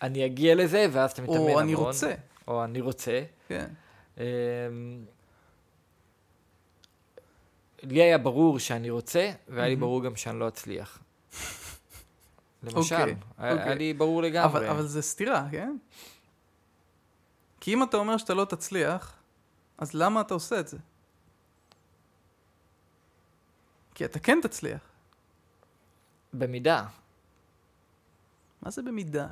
אני 0.03 0.27
אגיע 0.27 0.55
לזה, 0.55 0.87
ואז 0.93 1.11
אתה 1.13 1.23
מתאמן 1.23 1.39
המון. 1.39 1.53
או 1.53 1.61
אני 1.61 1.75
רוצה, 1.75 2.15
או 2.49 2.65
אני 2.65 2.81
רוצה. 2.81 3.23
כן. 3.49 3.67
אמ, 4.19 4.25
לי 7.83 8.03
היה 8.03 8.19
ברור 8.19 8.59
שאני 8.59 8.91
רוצה, 8.91 9.31
והיה 9.49 9.69
לי 9.69 9.75
מהמם. 9.75 9.81
ברור 9.81 10.03
גם 10.03 10.17
שאני 10.17 10.39
לא 10.39 10.49
אצליח. 10.49 10.99
למשל, 12.63 12.95
אוקיי, 12.95 13.17
היה 13.39 13.53
אוקיי. 13.53 13.75
לי 13.75 13.93
ברור 13.93 14.21
אבל, 14.21 14.29
לגמרי. 14.29 14.71
אבל 14.71 14.87
זה 14.87 15.03
סתירה, 15.03 15.47
כן? 15.51 15.77
כי 17.61 17.75
אם 17.75 17.83
אתה 17.83 17.97
אומר 17.97 18.17
שאתה 18.17 18.35
לא 18.35 18.45
תצליח, 18.45 19.13
אז 19.79 19.95
למה 19.95 20.21
אתה 20.21 20.35
עושה 20.35 20.61
את 20.61 20.69
זה? 20.69 20.79
כי 23.95 24.05
אתה 24.05 24.19
כן 24.19 24.39
תצליח. 24.43 24.96
במידה. 26.39 26.87
מה 28.63 28.71
זה 28.71 28.83
במידה? 28.83 29.29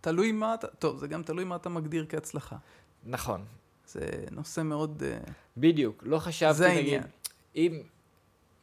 תלוי 0.00 0.32
מה 0.32 0.54
אתה... 0.54 0.66
טוב, 0.66 0.98
זה 0.98 1.08
גם 1.08 1.22
תלוי 1.22 1.44
מה 1.44 1.56
אתה 1.56 1.68
מגדיר 1.68 2.06
כהצלחה. 2.08 2.56
נכון, 3.04 3.44
זה 3.86 4.00
נושא 4.30 4.60
מאוד... 4.60 5.02
אה, 5.06 5.18
בדיוק. 5.56 6.02
לא 6.06 6.18
חשבתי, 6.18 6.54
זה 6.54 6.68
נגיד, 6.68 6.78
העניין. 6.78 7.02
אם... 7.56 7.82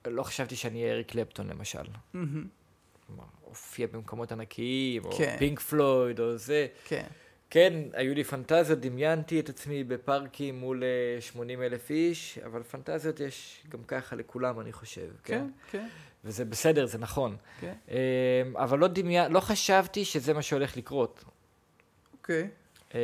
לא 0.08 0.24
חשבתי 0.24 0.56
שאני 0.56 0.82
אהיה 0.82 0.94
אריק 0.94 1.12
קלפטון, 1.12 1.48
למשל. 1.48 1.84
כלומר, 2.12 3.24
הופיע 3.42 3.88
במקומות 3.88 4.32
ענקיים, 4.32 5.06
או 5.06 5.12
כן. 5.12 5.36
פינק 5.40 5.60
פלויד, 5.60 6.20
או 6.20 6.38
זה. 6.38 6.68
כן. 6.86 7.06
כן, 7.50 7.74
היו 7.94 8.14
לי 8.16 8.24
פנטזיות, 8.24 8.80
דמיינתי 8.80 9.40
את 9.40 9.50
עצמי 9.50 9.84
בפארקים 9.84 10.60
מול 10.60 10.84
אה, 10.84 11.22
80 11.22 11.62
אלף 11.62 11.90
איש, 11.90 12.38
אבל 12.46 12.64
פנטזיות 12.64 13.20
יש 13.20 13.64
גם 13.70 13.84
ככה 13.88 14.16
לכולם, 14.16 14.60
אני 14.60 14.74
חושב. 14.74 15.10
כן? 15.24 15.48
כן, 15.72 15.80
כן, 15.80 15.88
וזה 16.26 16.46
בסדר, 16.46 16.86
זה 16.86 16.98
נכון. 16.98 17.38
כן. 17.60 17.74
אה, 17.92 18.44
אבל 18.56 18.80
לא 18.80 18.88
דמיין... 18.88 19.32
לא 19.32 19.40
חשבתי 19.40 20.06
שזה 20.06 20.34
מה 20.34 20.42
שהולך 20.42 20.78
לקרות. 20.78 21.24
אוקיי. 22.14 22.50
אה, 22.96 23.00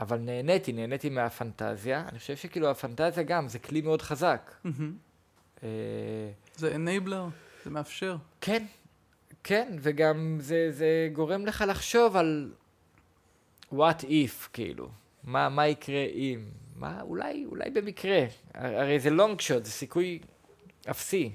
אבל 0.00 0.18
נהניתי, 0.18 0.72
נהניתי 0.72 1.08
מהפנטזיה. 1.08 2.04
אני 2.08 2.18
חושב 2.18 2.36
שכאילו 2.36 2.70
הפנטזיה 2.70 3.22
גם, 3.22 3.48
זה 3.48 3.58
כלי 3.58 3.80
מאוד 3.80 4.02
חזק. 4.02 4.54
אה, 5.62 5.68
זה 6.56 6.74
אנייבלר, 6.74 7.26
זה 7.64 7.70
מאפשר. 7.70 8.16
כן, 8.40 8.64
כן, 9.44 9.76
וגם 9.80 10.38
זה, 10.40 10.72
זה 10.72 11.08
גורם 11.12 11.46
לך 11.46 11.64
לחשוב 11.68 12.16
על 12.16 12.52
what 13.72 14.02
if, 14.02 14.48
כאילו. 14.52 14.88
מה, 15.24 15.48
מה 15.48 15.68
יקרה 15.68 16.04
אם? 16.14 16.44
מה, 16.80 17.00
אולי, 17.02 17.44
אולי 17.50 17.70
במקרה. 17.70 18.20
הר- 18.54 18.80
הרי 18.80 19.00
זה 19.00 19.08
long 19.08 19.38
shot, 19.38 19.64
זה 19.64 19.70
סיכוי 19.70 20.18
אפסי. 20.90 21.32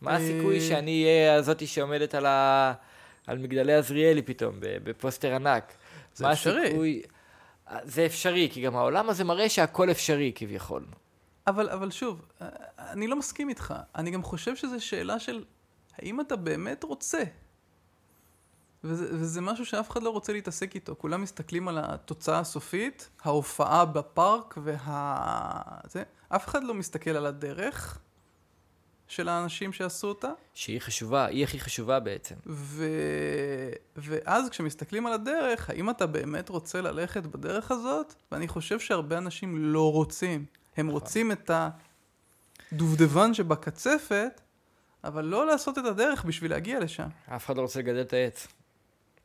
מה 0.00 0.10
אה, 0.10 0.16
הסיכוי 0.16 0.60
שאני 0.60 1.04
אהיה 1.04 1.34
הזאתי 1.34 1.66
שעומדת 1.66 2.14
על, 2.14 2.26
ה... 2.26 2.72
על 3.26 3.38
מגדלי 3.38 3.74
עזריאלי 3.74 4.22
פתאום, 4.22 4.54
בפוסטר 4.60 5.34
ענק? 5.34 5.72
זה 6.14 6.24
מה 6.24 6.32
אפשרי. 6.32 6.64
הסיכוי... 6.66 7.02
אה, 7.70 7.78
זה 7.84 8.06
אפשרי, 8.06 8.48
כי 8.52 8.60
גם 8.62 8.76
העולם 8.76 9.10
הזה 9.10 9.24
מראה 9.24 9.48
שהכל 9.48 9.90
אפשרי 9.90 10.32
כביכול. 10.34 10.84
אבל, 11.46 11.68
אבל 11.68 11.90
שוב, 11.90 12.22
אה, 12.42 12.48
אני 12.78 13.06
לא 13.06 13.16
מסכים 13.16 13.48
איתך. 13.48 13.74
אני 13.96 14.10
גם 14.10 14.22
חושב 14.22 14.56
שזו 14.56 14.84
שאלה 14.84 15.18
של 15.18 15.44
האם 15.98 16.20
אתה 16.20 16.36
באמת 16.36 16.84
רוצה. 16.84 17.22
וזה, 18.84 19.08
וזה 19.10 19.40
משהו 19.40 19.66
שאף 19.66 19.90
אחד 19.90 20.02
לא 20.02 20.10
רוצה 20.10 20.32
להתעסק 20.32 20.74
איתו. 20.74 20.94
כולם 20.98 21.22
מסתכלים 21.22 21.68
על 21.68 21.78
התוצאה 21.78 22.38
הסופית, 22.38 23.08
ההופעה 23.22 23.84
בפארק 23.84 24.54
וה... 24.62 25.62
זה. 25.90 26.02
אף 26.28 26.48
אחד 26.48 26.64
לא 26.64 26.74
מסתכל 26.74 27.10
על 27.10 27.26
הדרך 27.26 27.98
של 29.08 29.28
האנשים 29.28 29.72
שעשו 29.72 30.08
אותה. 30.08 30.30
שהיא 30.54 30.80
חשובה, 30.80 31.26
היא 31.26 31.44
הכי 31.44 31.60
חשובה 31.60 32.00
בעצם. 32.00 32.34
ו... 32.46 32.84
ואז 33.96 34.48
כשמסתכלים 34.50 35.06
על 35.06 35.12
הדרך, 35.12 35.70
האם 35.70 35.90
אתה 35.90 36.06
באמת 36.06 36.48
רוצה 36.48 36.80
ללכת 36.80 37.22
בדרך 37.22 37.70
הזאת? 37.70 38.14
ואני 38.32 38.48
חושב 38.48 38.80
שהרבה 38.80 39.18
אנשים 39.18 39.72
לא 39.72 39.92
רוצים. 39.92 40.44
הם 40.76 40.88
רוצים 40.88 41.32
את 41.32 41.50
הדובדבן 42.72 43.34
שבקצפת, 43.34 44.40
אבל 45.04 45.24
לא 45.24 45.46
לעשות 45.46 45.78
את 45.78 45.84
הדרך 45.84 46.24
בשביל 46.24 46.50
להגיע 46.50 46.80
לשם. 46.80 47.08
אף 47.36 47.46
אחד 47.46 47.56
לא 47.56 47.62
רוצה 47.62 47.78
לגדל 47.78 48.00
את 48.00 48.12
העץ. 48.12 48.48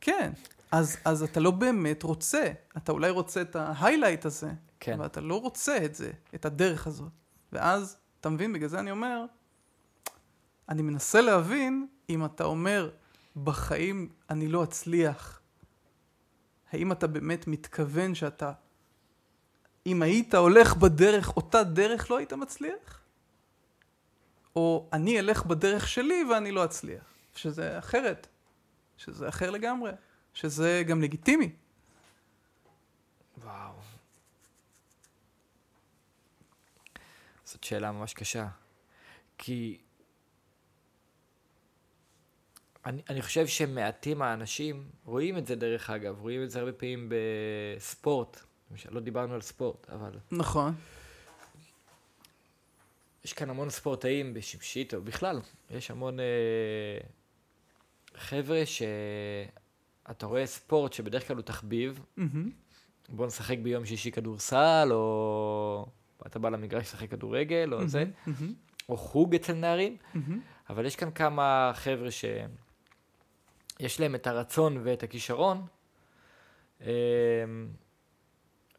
כן, 0.04 0.32
אז, 0.72 0.96
אז 1.04 1.22
אתה 1.22 1.40
לא 1.40 1.50
באמת 1.50 2.02
רוצה. 2.02 2.52
אתה 2.76 2.92
אולי 2.92 3.10
רוצה 3.10 3.42
את 3.42 3.56
ההיילייט 3.56 4.24
הזה, 4.24 4.50
כן. 4.80 4.92
אבל 4.92 5.06
אתה 5.06 5.20
לא 5.20 5.40
רוצה 5.40 5.84
את 5.84 5.94
זה, 5.94 6.10
את 6.34 6.44
הדרך 6.44 6.86
הזאת. 6.86 7.12
ואז, 7.52 7.96
אתה 8.20 8.28
מבין, 8.28 8.52
בגלל 8.52 8.68
זה 8.68 8.78
אני 8.78 8.90
אומר, 8.90 9.24
אני 10.68 10.82
מנסה 10.82 11.20
להבין 11.20 11.86
אם 12.10 12.24
אתה 12.24 12.44
אומר, 12.44 12.90
בחיים 13.44 14.08
אני 14.30 14.48
לא 14.48 14.64
אצליח, 14.64 15.40
האם 16.72 16.92
אתה 16.92 17.06
באמת 17.06 17.46
מתכוון 17.46 18.14
שאתה, 18.14 18.52
אם 19.86 20.02
היית 20.02 20.34
הולך 20.34 20.76
בדרך, 20.76 21.36
אותה 21.36 21.62
דרך 21.62 22.10
לא 22.10 22.18
היית 22.18 22.32
מצליח? 22.32 23.00
או 24.56 24.88
אני 24.92 25.18
אלך 25.18 25.46
בדרך 25.46 25.88
שלי 25.88 26.24
ואני 26.30 26.52
לא 26.52 26.64
אצליח, 26.64 27.04
שזה 27.36 27.78
אחרת, 27.78 28.26
שזה 28.96 29.28
אחר 29.28 29.50
לגמרי, 29.50 29.90
שזה 30.34 30.82
גם 30.86 31.02
לגיטימי. 31.02 31.52
וואו. 33.44 33.72
זאת 37.44 37.64
שאלה 37.64 37.92
ממש 37.92 38.14
קשה. 38.14 38.48
כי 39.38 39.78
אני, 42.86 43.02
אני 43.10 43.22
חושב 43.22 43.46
שמעטים 43.46 44.22
האנשים 44.22 44.90
רואים 45.04 45.38
את 45.38 45.46
זה 45.46 45.56
דרך 45.56 45.90
אגב, 45.90 46.20
רואים 46.20 46.42
את 46.42 46.50
זה 46.50 46.58
הרבה 46.58 46.72
פעמים 46.72 47.12
בספורט. 47.12 48.40
למשל, 48.70 48.94
לא 48.94 49.00
דיברנו 49.00 49.34
על 49.34 49.40
ספורט, 49.40 49.90
אבל 49.90 50.18
נכון. 50.30 50.74
יש 53.24 53.32
כאן 53.32 53.50
המון 53.50 53.70
ספורטאים 53.70 54.34
בשמשית, 54.34 54.94
או 54.94 55.02
בכלל, 55.02 55.40
יש 55.70 55.90
המון 55.90 56.20
אה, 56.20 56.24
חבר'ה 58.16 58.62
שאתה 58.66 60.26
רואה 60.26 60.46
ספורט 60.46 60.92
שבדרך 60.92 61.28
כלל 61.28 61.36
הוא 61.36 61.42
תחביב, 61.44 62.04
מהמם. 62.16 62.50
בוא 63.08 63.26
נשחק 63.26 63.58
ביום 63.58 63.84
שישי 63.84 64.10
כדורסל, 64.10 64.88
או 64.92 65.86
אתה 66.26 66.38
בא 66.38 66.48
למגרש 66.48 66.82
לשחק 66.82 67.10
כדורגל, 67.10 67.74
או 67.74 67.88
זה, 67.88 68.04
מהמם. 68.26 68.54
או 68.88 68.96
חוג 68.96 69.34
אצל 69.34 69.52
נערים, 69.52 69.96
מהמם. 70.14 70.40
אבל 70.70 70.86
יש 70.86 70.96
כאן 70.96 71.10
כמה 71.10 71.72
חבר'ה 71.74 72.08
שיש 72.10 74.00
להם 74.00 74.14
את 74.14 74.26
הרצון 74.26 74.80
ואת 74.84 75.02
הכישרון, 75.02 75.66
אמ, 76.80 76.86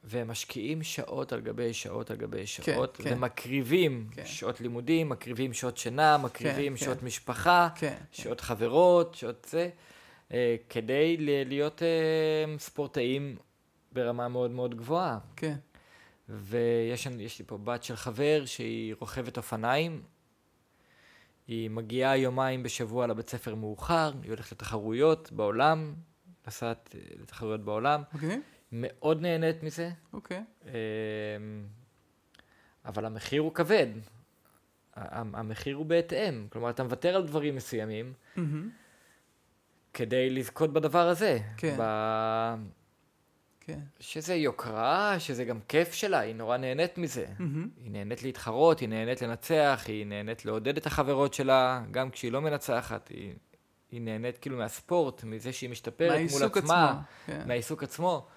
והם 0.06 0.27
משקיעים 0.27 0.84
שעות 0.84 1.34
על 1.34 1.41
גבי 1.41 1.73
שעות 1.73 2.11
על 2.11 2.18
גבי 2.18 2.48
שעות, 2.48 2.98
כן. 2.98 3.14
ומקריבים 3.14 4.07
כן. 4.11 4.26
שעות 4.26 4.61
לימודים, 4.61 5.10
מקריבים 5.10 5.53
שעות 5.53 5.77
שינה, 5.77 6.18
מקריבים 6.18 6.73
כן. 6.73 6.86
שעות 6.86 7.03
משפחה, 7.03 7.69
כן. 7.76 7.95
שעות 8.11 8.41
חברות, 8.41 9.15
שעות 9.15 9.48
זה, 9.49 9.69
אה, 10.34 10.56
כדי 10.69 11.15
להיות 11.19 11.84
אה, 11.84 12.57
ספורטאים 12.60 13.36
ברמה 13.91 14.27
מאוד 14.27 14.52
מאוד 14.52 14.76
גבוהה. 14.76 15.19
כן. 15.36 15.56
ויש 16.30 17.07
יש 17.19 17.40
לי 17.40 17.45
פה 17.45 17.57
בת 17.57 17.84
של 17.84 17.95
חבר 17.95 18.44
שהיא 18.45 18.95
רוכבת 18.99 19.38
אופניים. 19.38 20.02
היא 21.48 21.69
מגיעה 21.69 22.18
יומיים 22.18 22.64
בשבוע 22.64 23.07
לבית 23.07 23.30
ספר 23.30 23.56
מאוחר, 23.56 24.11
היא 24.23 24.30
הולכת 24.30 24.52
לתחרויות 24.52 25.32
בעולם, 25.32 25.94
נסעת 26.48 26.95
אה, 26.95 27.15
לתחרויות 27.22 27.65
בעולם, 27.65 28.02
מגניב? 28.14 28.40
מאוד 28.76 29.22
נהנית 29.22 29.64
מזה, 29.64 29.89
אוקיי. 30.14 30.43
אמ, 30.65 30.72
אבל 32.85 33.06
המחיר 33.06 33.41
הוא 33.41 33.53
כבד. 33.53 33.88
המחיר 34.95 35.76
הוא 35.76 35.85
בהתאם, 35.85 36.47
כלומר 36.49 36.69
אתה 36.69 36.84
מוותר 36.84 37.15
על 37.15 37.27
דברים 37.27 37.56
מסוימים 37.56 38.14
מהמם. 38.35 38.69
כדי 39.93 40.30
לזכות 40.30 40.73
בדבר 40.73 41.07
הזה. 41.07 41.39
כן. 41.57 41.76
ב... 41.80 41.84
כן. 43.60 43.80
שזה 43.99 44.35
יוקרה, 44.35 45.15
שזה 45.19 45.45
גם 45.45 45.60
כיף 45.68 45.93
שלה, 45.93 46.19
היא 46.19 46.35
נורא 46.35 46.57
נהנית 46.57 46.97
מזה. 46.97 47.26
מהמם. 47.39 47.69
היא 47.84 47.91
נהנית 47.91 48.23
להתחרות, 48.23 48.80
היא 48.80 48.89
נהנית 48.89 49.22
לנצח, 49.22 49.84
היא 49.88 50.06
נהנית 50.06 50.45
לעודד 50.45 50.77
את 50.77 50.85
החברות 50.85 51.34
שלה, 51.34 51.84
גם 51.91 52.10
כשהיא 52.10 52.31
לא 52.31 52.41
מנצחת, 52.41 53.07
היא, 53.07 53.34
היא 53.91 54.02
נהנית 54.02 54.38
כאילו 54.38 54.57
מהספורט, 54.57 55.23
מזה 55.23 55.53
שהיא 55.53 55.69
משתפרת 55.69 56.19
מול 56.31 56.43
עצמה, 56.43 56.89
עצמו. 56.89 57.02
כן. 57.26 57.47
מהעיסוק 57.47 57.84
עצמו. 57.84 58.27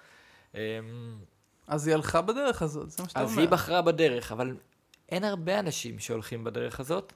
אמ, 0.55 0.59
אז 1.67 1.87
היא 1.87 1.95
הלכה 1.95 2.21
בדרך 2.21 2.61
הזאת, 2.61 2.89
זה 2.89 3.03
מה 3.03 3.09
שאתה 3.09 3.19
אז 3.19 3.31
אומר. 3.31 3.41
היא 3.41 3.49
בחרה 3.49 3.81
בדרך, 3.81 4.31
אבל 4.31 4.57
אין 5.09 5.23
הרבה 5.23 5.59
אנשים 5.59 5.99
שהולכים 5.99 6.43
בדרך 6.43 6.79
הזאת, 6.79 7.13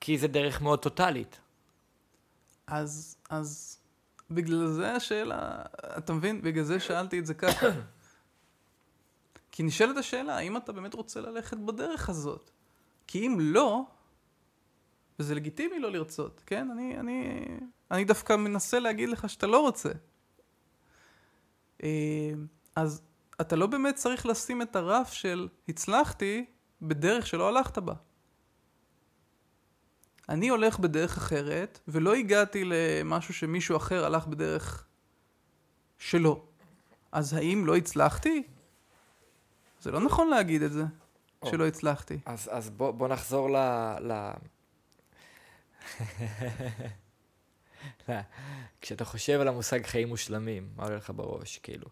כי 0.00 0.18
זה 0.18 0.28
דרך 0.28 0.62
מאוד 0.62 0.82
טוטאלית. 0.82 1.40
אז, 2.66 3.16
אז 3.30 3.78
בגלל 4.30 4.66
זה 4.66 4.92
השאלה, 4.92 5.62
אתה 5.98 6.12
מבין? 6.12 6.42
בגלל 6.42 6.64
זה 6.64 6.80
שאלתי 6.80 7.18
את 7.18 7.26
זה 7.26 7.34
ככה. 7.34 7.66
כי 9.52 9.62
נשאלת 9.62 9.96
השאלה, 9.96 10.36
האם 10.36 10.56
אתה 10.56 10.72
באמת 10.72 10.94
רוצה 10.94 11.20
ללכת 11.20 11.56
בדרך 11.56 12.08
הזאת? 12.08 12.50
כי 13.06 13.26
אם 13.26 13.36
לא, 13.40 13.82
וזה 15.18 15.34
לגיטימי 15.34 15.78
לא 15.78 15.90
לרצות, 15.92 16.42
כן? 16.46 16.70
אני, 16.70 17.00
אני, 17.00 17.46
אני 17.90 18.04
דווקא 18.04 18.36
מנסה 18.36 18.78
להגיד 18.78 19.08
לך 19.08 19.30
שאתה 19.30 19.46
לא 19.46 19.60
רוצה. 19.60 19.90
אה, 21.82 22.32
אז, 22.76 23.02
אתה 23.40 23.56
לא 23.56 23.66
באמת 23.66 23.94
צריך 23.94 24.26
לשים 24.26 24.62
את 24.62 24.76
הרף 24.76 25.12
של 25.12 25.48
הצלחתי 25.68 26.44
בדרך 26.82 27.26
שלא 27.26 27.48
הלכת 27.48 27.78
בה. 27.78 27.94
אני 30.28 30.48
הולך 30.48 30.78
בדרך 30.78 31.16
אחרת, 31.16 31.78
ולא 31.88 32.14
הגעתי 32.14 32.62
למשהו 32.64 33.34
שמישהו 33.34 33.76
אחר 33.76 34.04
הלך 34.04 34.26
בדרך 34.26 34.86
שלו. 35.98 36.44
אז 37.12 37.32
האם 37.32 37.66
לא 37.66 37.76
הצלחתי? 37.76 38.42
זה 39.80 39.90
לא 39.90 40.00
נכון 40.00 40.28
להגיד 40.28 40.62
את 40.62 40.72
זה, 40.72 40.84
או. 41.42 41.50
שלא 41.50 41.66
הצלחתי. 41.66 42.18
אז, 42.26 42.48
אז 42.52 42.70
בוא, 42.70 42.90
בוא 42.90 43.08
נחזור 43.08 43.50
ל... 43.50 43.56
ל... 44.00 44.30
לא, 48.08 48.14
כשאתה 48.80 49.04
חושב 49.04 49.40
על 49.40 49.48
המושג 49.48 49.86
חיים 49.86 50.08
מושלמים, 50.08 50.68
מה 50.76 50.84
עולה 50.84 50.96
לך 50.96 51.12
בראש, 51.16 51.58
כאילו. 51.58 51.86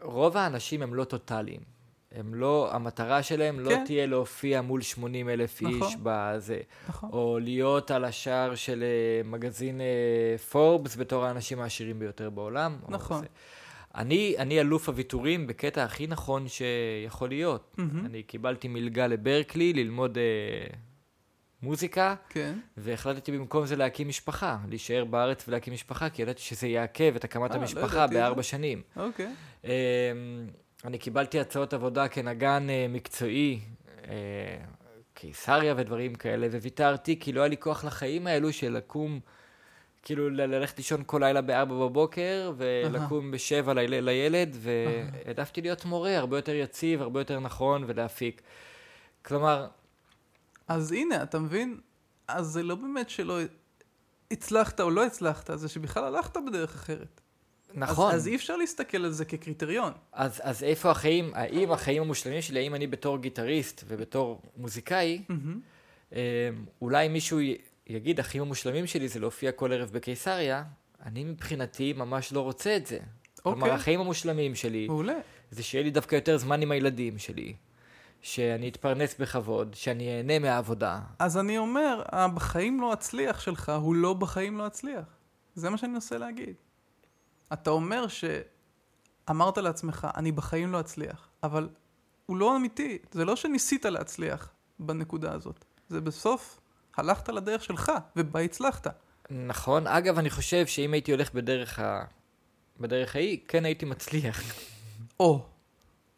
ורוב 0.00 0.36
האנשים 0.36 0.82
הם 0.82 0.94
לא 0.94 1.04
טוטאליים. 1.04 1.74
הם 2.14 2.34
לא, 2.34 2.68
המטרה 2.72 3.22
שלהם 3.22 3.60
לא 3.60 3.70
כן. 3.70 3.84
תהיה 3.84 4.06
להופיע 4.06 4.62
מול 4.62 4.82
80 4.82 5.28
אלף 5.28 5.60
איש 5.60 5.76
נכון. 5.76 5.92
בזה, 6.02 6.60
נכון. 6.88 7.10
או 7.12 7.38
להיות 7.42 7.90
על 7.90 8.04
השער 8.04 8.54
של 8.54 8.82
אה, 8.82 9.28
מגזין 9.28 9.80
אה, 9.80 10.38
פורבס 10.50 10.96
בתור 10.96 11.24
האנשים 11.24 11.60
העשירים 11.60 11.98
ביותר 11.98 12.30
בעולם. 12.30 12.76
נכון. 12.88 13.24
אני, 13.94 14.34
אני 14.38 14.60
אלוף 14.60 14.88
הוויתורים 14.88 15.46
בקטע 15.46 15.84
הכי 15.84 16.06
נכון 16.06 16.46
שיכול 16.48 17.28
להיות. 17.28 17.74
מהמם. 17.78 18.06
אני 18.06 18.22
קיבלתי 18.22 18.68
מלגה 18.68 19.06
לברקלי 19.06 19.72
ללמוד 19.72 20.18
אה, 20.18 20.76
מוזיקה, 21.64 22.14
כן. 22.28 22.54
והחלטתי 22.76 23.32
במקום 23.32 23.66
זה 23.66 23.76
להקים 23.76 24.08
משפחה, 24.08 24.56
להישאר 24.68 25.04
בארץ 25.04 25.44
ולהקים 25.48 25.72
משפחה, 25.74 26.08
כי 26.10 26.22
ידעתי 26.22 26.42
שזה 26.42 26.66
יעכב 26.68 27.12
את 27.16 27.24
הקמת 27.24 27.50
אה, 27.50 27.56
לא 27.56 27.60
המשפחה 27.60 28.04
את 28.04 28.10
בארבע. 28.10 28.42
שנים. 28.42 28.82
אוקיי. 28.96 29.30
אה, 29.64 29.70
אני 30.84 30.98
קיבלתי 30.98 31.40
הצעות 31.40 31.72
עבודה 31.72 32.08
כנגן 32.08 32.66
אה, 32.70 32.86
מקצועי, 32.88 33.60
אה, 34.08 34.14
קיסריה 35.14 35.74
ודברים 35.76 36.14
כאלה, 36.14 36.46
וויתרתי 36.46 37.18
כי 37.20 37.32
לא 37.32 37.40
היה 37.40 37.48
לי 37.48 37.56
כוח 37.56 37.84
לחיים 37.84 38.26
האלו 38.26 38.52
של 38.52 38.72
לקום, 38.76 39.20
כאילו 40.02 40.30
ללכת 40.30 40.78
לישון 40.78 41.02
כל 41.06 41.20
לילה 41.24 41.40
בארבע 41.40 41.74
בבוקר, 41.74 42.52
ולקום 42.56 43.30
בשבע 43.30 43.74
ליל- 43.74 44.00
לילד, 44.04 44.56
והעדפתי 44.60 45.60
להיות 45.62 45.84
מורה, 45.84 46.16
הרבה 46.18 46.38
יותר 46.38 46.54
יציב, 46.54 47.02
הרבה 47.02 47.20
יותר 47.20 47.40
נכון, 47.40 47.84
ולהפיק. 47.86 48.42
כלומר, 49.24 49.66
אז 50.68 50.92
הנה, 50.92 51.22
אתה 51.22 51.38
מבין? 51.38 51.80
אז 52.28 52.46
זה 52.46 52.62
לא 52.62 52.74
באמת 52.74 53.10
שלא 53.10 53.38
הצלחת 54.30 54.80
או 54.80 54.90
לא 54.90 55.04
הצלחת, 55.06 55.50
זה 55.54 55.68
שבכלל 55.68 56.04
הלכת 56.04 56.36
בדרך 56.46 56.74
אחרת. 56.74 57.20
נכון. 57.74 58.10
אז, 58.10 58.20
אז 58.20 58.28
אי 58.28 58.36
אפשר 58.36 58.56
להסתכל 58.56 59.04
על 59.04 59.10
זה 59.10 59.24
כקריטריון. 59.24 59.92
אז, 60.12 60.40
אז 60.44 60.62
איפה 60.62 60.90
החיים, 60.90 61.30
האם 61.34 61.72
החיים 61.72 62.02
המושלמים 62.02 62.42
שלי, 62.42 62.58
האם 62.60 62.74
אני 62.74 62.86
בתור 62.86 63.18
גיטריסט 63.18 63.84
ובתור 63.88 64.42
מוזיקאי, 64.56 65.22
מהמם. 65.28 65.60
אמ, 66.12 66.18
אולי 66.82 67.08
מישהו 67.08 67.40
י- 67.40 67.56
יגיד, 67.86 68.20
החיים 68.20 68.42
המושלמים 68.42 68.86
שלי 68.86 69.08
זה 69.08 69.20
להופיע 69.20 69.52
כל 69.52 69.72
ערב 69.72 69.90
בקיסריה, 69.92 70.64
אני 71.06 71.24
מבחינתי 71.24 71.92
ממש 71.92 72.32
לא 72.32 72.40
רוצה 72.40 72.76
את 72.76 72.86
זה. 72.86 72.98
כלומר, 73.42 73.60
אוקיי. 73.60 73.74
החיים 73.74 74.00
המושלמים 74.00 74.54
שלי, 74.54 74.86
מעולה. 74.86 75.14
זה 75.50 75.62
שיהיה 75.62 75.84
לי 75.84 75.90
דווקא 75.90 76.14
יותר 76.14 76.38
זמן 76.38 76.62
עם 76.62 76.70
הילדים 76.70 77.18
שלי, 77.18 77.54
שאני 78.24 78.68
אתפרנס 78.68 79.14
בכבוד, 79.18 79.74
שאני 79.74 80.16
אהנה 80.16 80.38
מהעבודה. 80.38 81.00
אז 81.18 81.38
אני 81.38 81.58
אומר, 81.58 82.02
בחיים 82.34 82.80
לא 82.80 82.92
אצליח 82.92 83.40
שלך 83.40 83.72
הוא 83.80 83.94
לא 83.94 84.14
בחיים 84.14 84.58
לא 84.58 84.66
אצליח. 84.66 85.04
זה 85.54 85.70
מה 85.70 85.78
שאני 85.78 85.92
מנסה 85.92 86.18
להגיד. 86.18 86.54
אתה 87.52 87.70
אומר 87.70 88.06
שאמרת 88.08 89.58
לעצמך, 89.58 90.08
אני 90.16 90.32
בחיים 90.32 90.72
לא 90.72 90.80
אצליח, 90.80 91.28
אבל 91.42 91.68
הוא 92.26 92.36
לא 92.36 92.56
אמיתי. 92.56 92.98
זה 93.12 93.24
לא 93.24 93.36
שניסית 93.36 93.84
להצליח 93.84 94.52
בנקודה 94.78 95.32
הזאת. 95.32 95.64
זה 95.88 96.00
בסוף 96.00 96.60
הלכת 96.96 97.28
לדרך 97.28 97.64
שלך, 97.64 97.92
ובה 98.16 98.40
הצלחת. 98.40 98.86
נכון. 99.30 99.86
אגב, 99.86 100.18
אני 100.18 100.30
חושב 100.30 100.66
שאם 100.66 100.92
הייתי 100.92 101.12
הולך 101.12 101.34
בדרך 101.34 101.78
ה... 101.78 102.04
בדרך 102.80 103.16
ההיא, 103.16 103.38
כן 103.48 103.64
הייתי 103.64 103.86
מצליח. 103.86 104.42
או. 105.20 105.53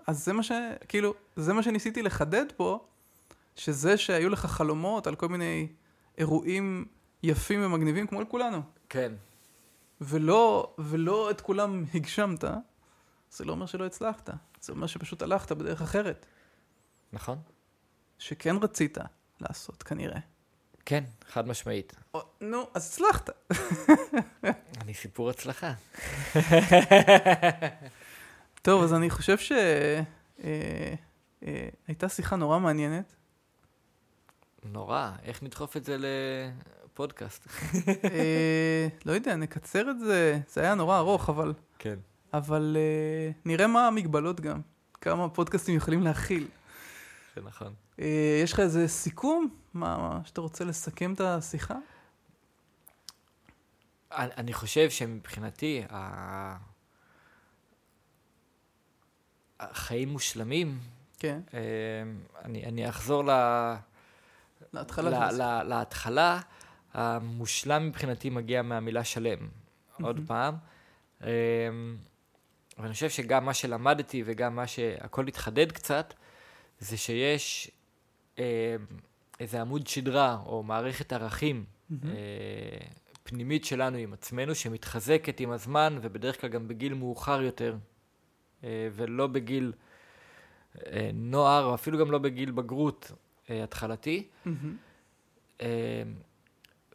אז 0.06 0.24
זה 0.24 0.32
מה 0.32 0.42
ש... 0.42 0.52
כאילו, 0.88 1.14
זה 1.36 1.52
מה 1.52 1.62
שניסיתי 1.62 2.02
לחדד 2.02 2.44
פה, 2.56 2.86
שזה 3.56 3.96
שהיו 3.96 4.28
לך 4.28 4.46
חלומות 4.46 5.06
על 5.06 5.14
כל 5.14 5.28
מיני 5.28 5.68
אירועים 6.18 6.84
יפים 7.22 7.64
ומגניבים, 7.64 8.06
כמו 8.06 8.20
לכולנו, 8.20 8.62
כן. 8.88 9.12
ולא, 10.00 10.74
ולא 10.78 11.30
את 11.30 11.40
כולם 11.40 11.84
הגשמת, 11.94 12.44
זה 13.30 13.44
לא 13.44 13.52
אומר 13.52 13.66
שלא 13.66 13.86
הצלחת. 13.86 14.30
זה 14.60 14.72
אומר 14.72 14.86
שפשוט 14.86 15.22
הלכת 15.22 15.52
בדרך 15.52 15.82
אחרת, 15.82 16.26
נכון? 17.12 17.38
שכן 18.18 18.56
רצית 18.56 18.98
לעשות, 19.40 19.82
כנראה. 19.82 20.20
כן, 20.84 21.04
חד 21.28 21.48
משמעית. 21.48 21.94
או, 22.14 22.20
נו, 22.40 22.66
אז 22.74 22.86
הצלחת. 22.86 23.30
אני 24.80 24.94
סיפור 24.94 25.30
הצלחה. 25.30 25.72
טוב, 28.66 28.82
אז 28.82 28.94
אני 28.94 29.10
חושב 29.10 29.38
שהייתה 29.38 30.06
אה, 31.46 31.68
הייתה 31.86 32.08
שיחה 32.08 32.36
נורא 32.36 32.58
מעניינת. 32.58 33.14
נורא, 34.64 35.12
איך 35.22 35.42
נדחוף 35.42 35.76
את 35.76 35.84
זה 35.84 35.96
לפודקאסט? 35.98 37.46
אה, 38.04 38.88
לא 39.04 39.12
יודע, 39.12 39.36
נקצר 39.36 39.90
את 39.90 39.98
זה, 39.98 40.40
זה 40.48 40.60
היה 40.60 40.74
נורא 40.74 40.98
ארוך, 40.98 41.28
אבל, 41.28 41.54
כן. 41.78 41.98
אבל 42.32 42.76
אה, 42.80 43.30
נראה 43.44 43.66
מה 43.66 43.86
המגבלות 43.86 44.40
גם, 44.40 44.60
כמה 45.00 45.28
פודקאסטים 45.28 45.76
יכולים 45.76 46.02
להכיל. 46.02 46.48
זה 47.36 47.42
נכון. 47.42 47.74
אה, 48.00 48.40
יש 48.42 48.52
לך 48.52 48.60
איזה 48.60 48.88
סיכום? 48.88 49.48
מה, 49.74 49.98
מה, 49.98 50.20
שאתה 50.24 50.40
רוצה 50.40 50.64
לסכם 50.64 51.12
את 51.12 51.20
השיחה? 51.20 51.76
אני 54.12 54.52
חושב 54.52 54.90
שמבחינתי, 54.90 55.82
ה... 59.60 59.64
החיים 59.70 60.08
מושלמים, 60.08 60.78
כן, 61.18 61.40
אה, 61.54 61.60
אני, 62.44 62.64
אני 62.64 62.88
אחזור 62.88 63.24
ל... 63.24 63.30
להתחלה. 64.72 65.10
ל- 65.10 65.30
של 65.30 65.42
ל- 65.42 65.62
להתחלה, 65.62 66.40
המושלם 66.94 67.86
מבחינתי 67.88 68.30
מגיע 68.30 68.62
מהמילה 68.62 69.04
שלם. 69.04 69.38
עוד 70.02 70.20
פעם. 70.26 70.54
אמ, 71.24 71.28
ואני 72.78 72.92
חושב 72.92 73.10
שגם 73.10 73.44
מה 73.44 73.54
שלמדתי 73.54 74.22
וגם 74.26 74.56
מה 74.56 74.66
שהכל 74.66 75.26
התחדד 75.28 75.72
קצת, 75.72 76.14
זה 76.78 76.96
שיש 76.96 77.70
אמ, 78.38 78.44
איזה 79.40 79.60
עמוד 79.60 79.86
שדרה 79.86 80.38
או 80.46 80.62
מערכת 80.62 81.12
ערכים. 81.12 81.64
אה, 82.04 82.86
פנימית 83.22 83.64
שלנו 83.64 83.96
עם 83.96 84.12
עצמנו, 84.12 84.54
שמתחזקת 84.54 85.40
עם 85.40 85.50
הזמן 85.50 85.98
ובדרך 86.02 86.40
כלל 86.40 86.50
גם 86.50 86.68
בגיל 86.68 86.94
מאוחר 86.94 87.42
יותר, 87.42 87.76
ולא 88.92 89.26
בגיל 89.26 89.72
אה, 90.86 91.10
נוער, 91.14 91.74
אפילו 91.74 91.98
גם 91.98 92.10
לא 92.10 92.18
בגיל 92.18 92.50
בגרות 92.50 93.12
אה, 93.50 93.62
התחלתי. 93.64 94.26
אה, 95.60 96.02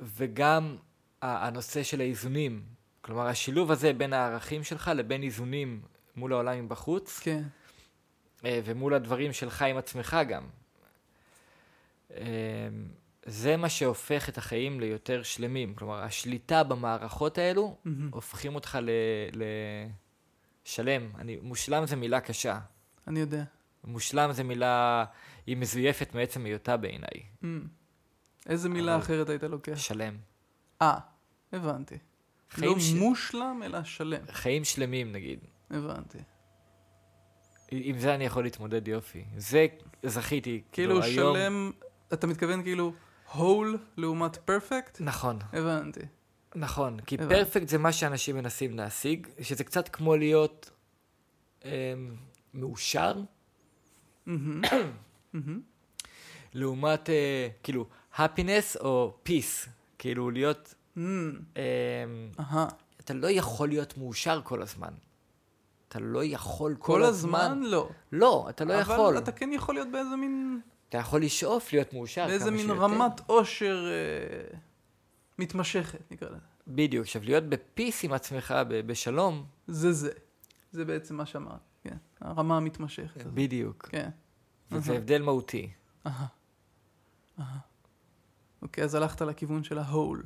וגם 0.01 0.75
הנושא 1.21 1.83
של 1.83 2.01
האיזונים, 2.01 2.61
כלומר 3.01 3.27
השילוב 3.27 3.71
הזה 3.71 3.93
בין 3.93 4.13
הערכים 4.13 4.63
שלך 4.63 4.91
לבין 4.95 5.23
איזונים 5.23 5.81
מול 6.15 6.33
העולם 6.33 6.65
מבחוץ, 6.65 7.19
כן, 7.19 7.43
אה, 8.45 8.59
ומול 8.65 8.93
הדברים 8.93 9.33
שלך 9.33 9.61
עם 9.61 9.77
עצמך 9.77 10.17
גם. 10.29 10.43
אה, 12.15 12.23
זה 13.25 13.57
מה 13.57 13.69
שהופך 13.69 14.29
את 14.29 14.37
החיים 14.37 14.79
ליותר 14.79 15.23
שלמים. 15.23 15.75
כלומר, 15.75 16.03
השליטה 16.03 16.63
במערכות 16.63 17.37
האלו 17.37 17.75
מהמם. 17.85 18.09
הופכים 18.13 18.55
אותך 18.55 18.79
ל- 18.81 19.41
לשלם. 20.65 21.09
אני, 21.19 21.37
מושלם 21.41 21.85
זה 21.85 21.95
מילה 21.95 22.19
קשה. 22.19 22.59
אני 23.07 23.19
יודע. 23.19 23.43
מושלם 23.83 24.31
זה 24.33 24.43
מילה, 24.43 25.05
היא 25.47 25.57
מזויפת 25.57 26.15
מעצם 26.15 26.45
היותה 26.45 26.77
בעיניי. 26.77 27.23
מהמם. 27.41 27.67
איזה 28.49 28.69
מילה 28.69 28.95
אבל- 28.95 29.03
אחרת 29.03 29.29
היית 29.29 29.43
לוקח? 29.43 29.75
שלם. 29.77 30.17
אה, 30.81 30.97
הבנתי. 31.53 31.97
לא 32.57 32.79
ש- 32.79 32.93
מושלם, 32.93 33.61
אלא 33.65 33.83
שלם. 33.83 34.21
חיים 34.31 34.63
שלמים 34.63 35.11
נגיד. 35.11 35.39
הבנתי. 35.69 36.17
עם 37.71 37.99
זה 37.99 38.15
אני 38.15 38.23
יכול 38.25 38.43
להתמודד 38.43 38.87
יופי. 38.87 39.25
זה 39.37 39.67
זכיתי. 40.03 40.61
כאילו 40.71 41.03
היום... 41.03 41.35
שלם, 41.35 41.71
אתה 42.13 42.27
מתכוון 42.27 42.63
כאילו 42.63 42.93
whole 43.33 43.37
לעומת 43.97 44.35
perfect? 44.49 44.97
נכון, 44.99 45.39
הבנתי. 45.53 45.99
נכון. 46.55 46.99
כי 46.99 47.15
הבנתי. 47.15 47.35
פרפקט 47.35 47.67
זה 47.67 47.77
מה 47.77 47.91
שאנשים 47.91 48.35
מנסים 48.35 48.77
להשיג, 48.77 49.27
שזה 49.41 49.63
קצת 49.63 49.89
כמו 49.89 50.15
להיות 50.15 50.71
אה, 51.65 51.93
מאושר. 52.53 53.15
לעומת 56.53 57.09
אה, 57.09 57.47
כאילו 57.63 57.85
happiness 58.15 58.79
או 58.79 59.13
peace. 59.25 59.69
כאילו 59.97 60.31
להיות. 60.31 60.75
אה. 60.97 62.67
אתה 62.99 63.13
לא 63.13 63.31
יכול 63.31 63.69
להיות 63.69 63.97
מאושר 63.97 64.41
כל 64.43 64.61
הזמן. 64.61 64.93
אתה 65.87 65.99
לא 65.99 66.23
יכול 66.23 66.75
כל, 66.79 66.93
כל 66.93 67.03
הזמן 67.03 67.61
לא. 67.63 67.89
לא, 68.11 68.45
אתה 68.49 68.65
לא 68.65 68.73
אבל 68.73 68.81
יכול. 68.81 69.17
אתה 69.17 69.31
כן 69.31 69.53
יכול 69.53 69.75
להיות 69.75 69.87
באיזה 69.91 70.15
מין, 70.15 70.59
אתה 70.89 70.97
יכול 70.97 71.21
לשאוף 71.21 71.73
להיות 71.73 71.93
מאושר 71.93 72.27
באיזה 72.27 72.45
כמה 72.45 72.51
מין 72.51 72.65
שיותר. 72.65 72.81
רמת 72.81 73.21
עושר 73.27 73.85
אה, 73.91 74.57
מתמשכת, 75.41 76.11
נקרא 76.11 76.29
לזה. 76.29 76.39
בדיוק. 76.67 77.05
עכשיו, 77.05 77.23
להיות 77.23 77.43
בפיס 77.43 78.03
עם 78.03 78.13
עצמך, 78.13 78.55
ב- 78.67 78.81
בשלום, 78.87 79.45
זה 79.67 79.93
זה. 79.93 80.11
זה 80.71 80.85
בעצם 80.85 81.15
מה 81.15 81.25
שאמרת, 81.25 81.59
כן. 81.83 81.97
הרמה 82.21 82.57
המתמשכת. 82.57 83.25
בדיוק. 83.25 83.87
כן. 83.91 84.09
וזה 84.71 84.93
הבדל 84.93 85.21
מהותי. 85.21 85.69
אהה. 86.05 86.25
אהה. 87.39 87.57
אוקיי, 88.61 88.83
אז 88.83 88.95
הלכת 88.95 89.21
לכיוון 89.21 89.63
של 89.63 89.77
ההול. 89.77 90.23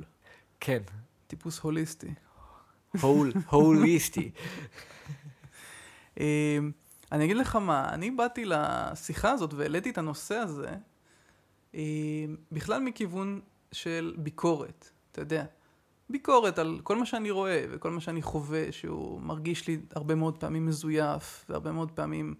כן. 0.60 0.82
טיפוס 1.26 1.58
הוליסטי. 1.58 2.14
הול, 3.00 3.32
הוליסטי. 3.50 4.30
אה, 6.20 6.58
אני 7.12 7.24
אגיד 7.24 7.36
לך 7.36 7.56
מה, 7.56 7.88
אני 7.88 8.10
באתי 8.10 8.44
לשיחה 8.44 9.30
הזאת 9.30 9.54
והעליתי 9.54 9.90
את 9.90 9.98
הנושא 9.98 10.34
הזה 10.34 10.74
אה, 11.74 11.80
בכלל 12.52 12.82
מכיוון 12.82 13.40
של 13.72 14.14
ביקורת, 14.18 14.90
אתה 15.16 15.22
יודע. 15.22 15.44
ביקורת 16.10 16.58
על 16.58 16.80
כל 16.82 16.96
מה 16.96 17.06
שאני 17.06 17.30
רואה 17.30 17.64
וכל 17.70 17.90
מה 17.90 18.00
שאני 18.00 18.22
חווה, 18.22 18.72
שהוא 18.72 19.20
מרגיש 19.20 19.66
לי 19.66 19.78
הרבה 19.94 20.14
מאוד 20.14 20.38
פעמים 20.38 20.66
מזויף, 20.66 21.44
והרבה 21.48 21.72
מאוד 21.72 21.90
פעמים 21.92 22.34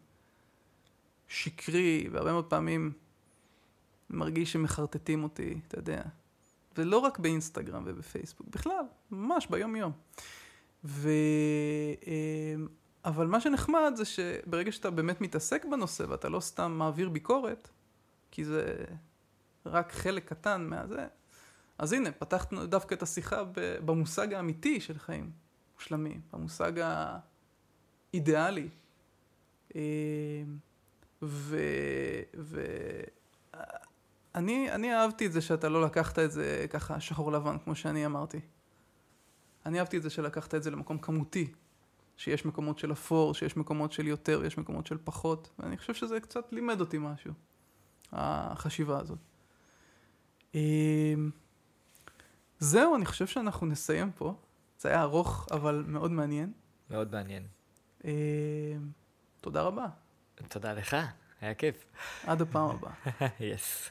שקרי, 1.28 2.08
והרבה 2.12 2.32
מאוד 2.32 2.44
פעמים 2.44 2.92
מרגיש 4.10 4.52
שמחרטטים 4.52 5.22
אותי, 5.22 5.60
אתה 5.68 5.78
יודע. 5.78 6.02
ולא 6.78 6.98
רק 6.98 7.18
באינסטגרם 7.18 7.82
ובפייסבוק, 7.86 8.46
בכלל, 8.48 8.84
ממש 9.10 9.46
ביום-יום. 9.50 9.92
ו... 10.84 11.10
אה, 12.06 12.54
אבל 13.04 13.26
מה 13.26 13.40
שנחמד 13.40 13.92
זה 13.94 14.04
שברגע 14.04 14.72
שאתה 14.72 14.90
באמת 14.90 15.20
מתעסק 15.20 15.64
בנושא 15.64 16.04
ואתה 16.08 16.28
לא 16.28 16.40
סתם 16.40 16.72
מעביר 16.72 17.08
ביקורת, 17.08 17.68
כי 18.30 18.44
זה 18.44 18.74
רק 19.66 19.92
חלק 19.92 20.28
קטן 20.28 20.66
מהזה, 20.66 21.06
אז 21.78 21.92
הנה, 21.92 22.12
פתחנו 22.12 22.66
דווקא 22.66 22.94
את 22.94 23.02
השיחה 23.02 23.42
במושג 23.84 24.34
האמיתי 24.34 24.80
של 24.80 24.98
חיים 24.98 25.30
מושלמים, 25.74 26.20
במושג 26.32 26.72
האידיאלי. 28.12 28.68
אה, 29.76 29.80
ו... 31.22 31.58
ו... 32.38 32.60
אני, 34.34 34.72
אני 34.72 34.94
אהבתי 34.94 35.26
את 35.26 35.32
זה 35.32 35.40
שאתה 35.40 35.68
לא 35.68 35.82
לקחת 35.82 36.18
את 36.18 36.32
זה 36.32 36.66
ככה 36.70 37.00
שחור 37.00 37.32
לבן, 37.32 37.58
כמו 37.58 37.74
שאני 37.74 38.06
אמרתי. 38.06 38.40
אני 39.66 39.80
אהבתי 39.80 39.96
את 39.96 40.02
זה 40.02 40.10
שלקחת 40.10 40.54
את 40.54 40.62
זה 40.62 40.70
למקום 40.70 40.98
כמותי. 40.98 41.52
שיש 42.16 42.44
מקומות 42.44 42.78
של 42.78 42.92
אפור, 42.92 43.34
שיש 43.34 43.56
מקומות 43.56 43.92
של 43.92 44.06
יותר, 44.06 44.44
יש 44.44 44.58
מקומות 44.58 44.86
של 44.86 44.98
פחות, 45.04 45.50
ואני 45.58 45.76
חושב 45.76 45.94
שזה 45.94 46.20
קצת 46.20 46.52
לימד 46.52 46.80
אותי 46.80 46.98
משהו, 47.00 47.32
החשיבה 48.12 48.98
הזאת. 48.98 49.18
זהו, 52.58 52.96
אני 52.96 53.06
חושב 53.06 53.26
שאנחנו 53.26 53.66
נסיים 53.66 54.12
פה. 54.12 54.34
זה 54.78 54.88
היה 54.88 55.02
ארוך, 55.02 55.46
אבל 55.50 55.84
מאוד 55.86 56.10
מעניין. 56.10 56.52
מאוד 56.90 57.12
מעניין. 57.12 57.46
אמ, 58.04 58.10
תודה 59.40 59.62
רבה. 59.62 59.86
תודה 60.48 60.72
לך, 60.72 60.96
היה 61.40 61.54
כיף. 61.54 61.84
עד 62.26 62.42
הפעם 62.42 62.70
הבאה. 62.70 62.92
יס. 63.40 63.90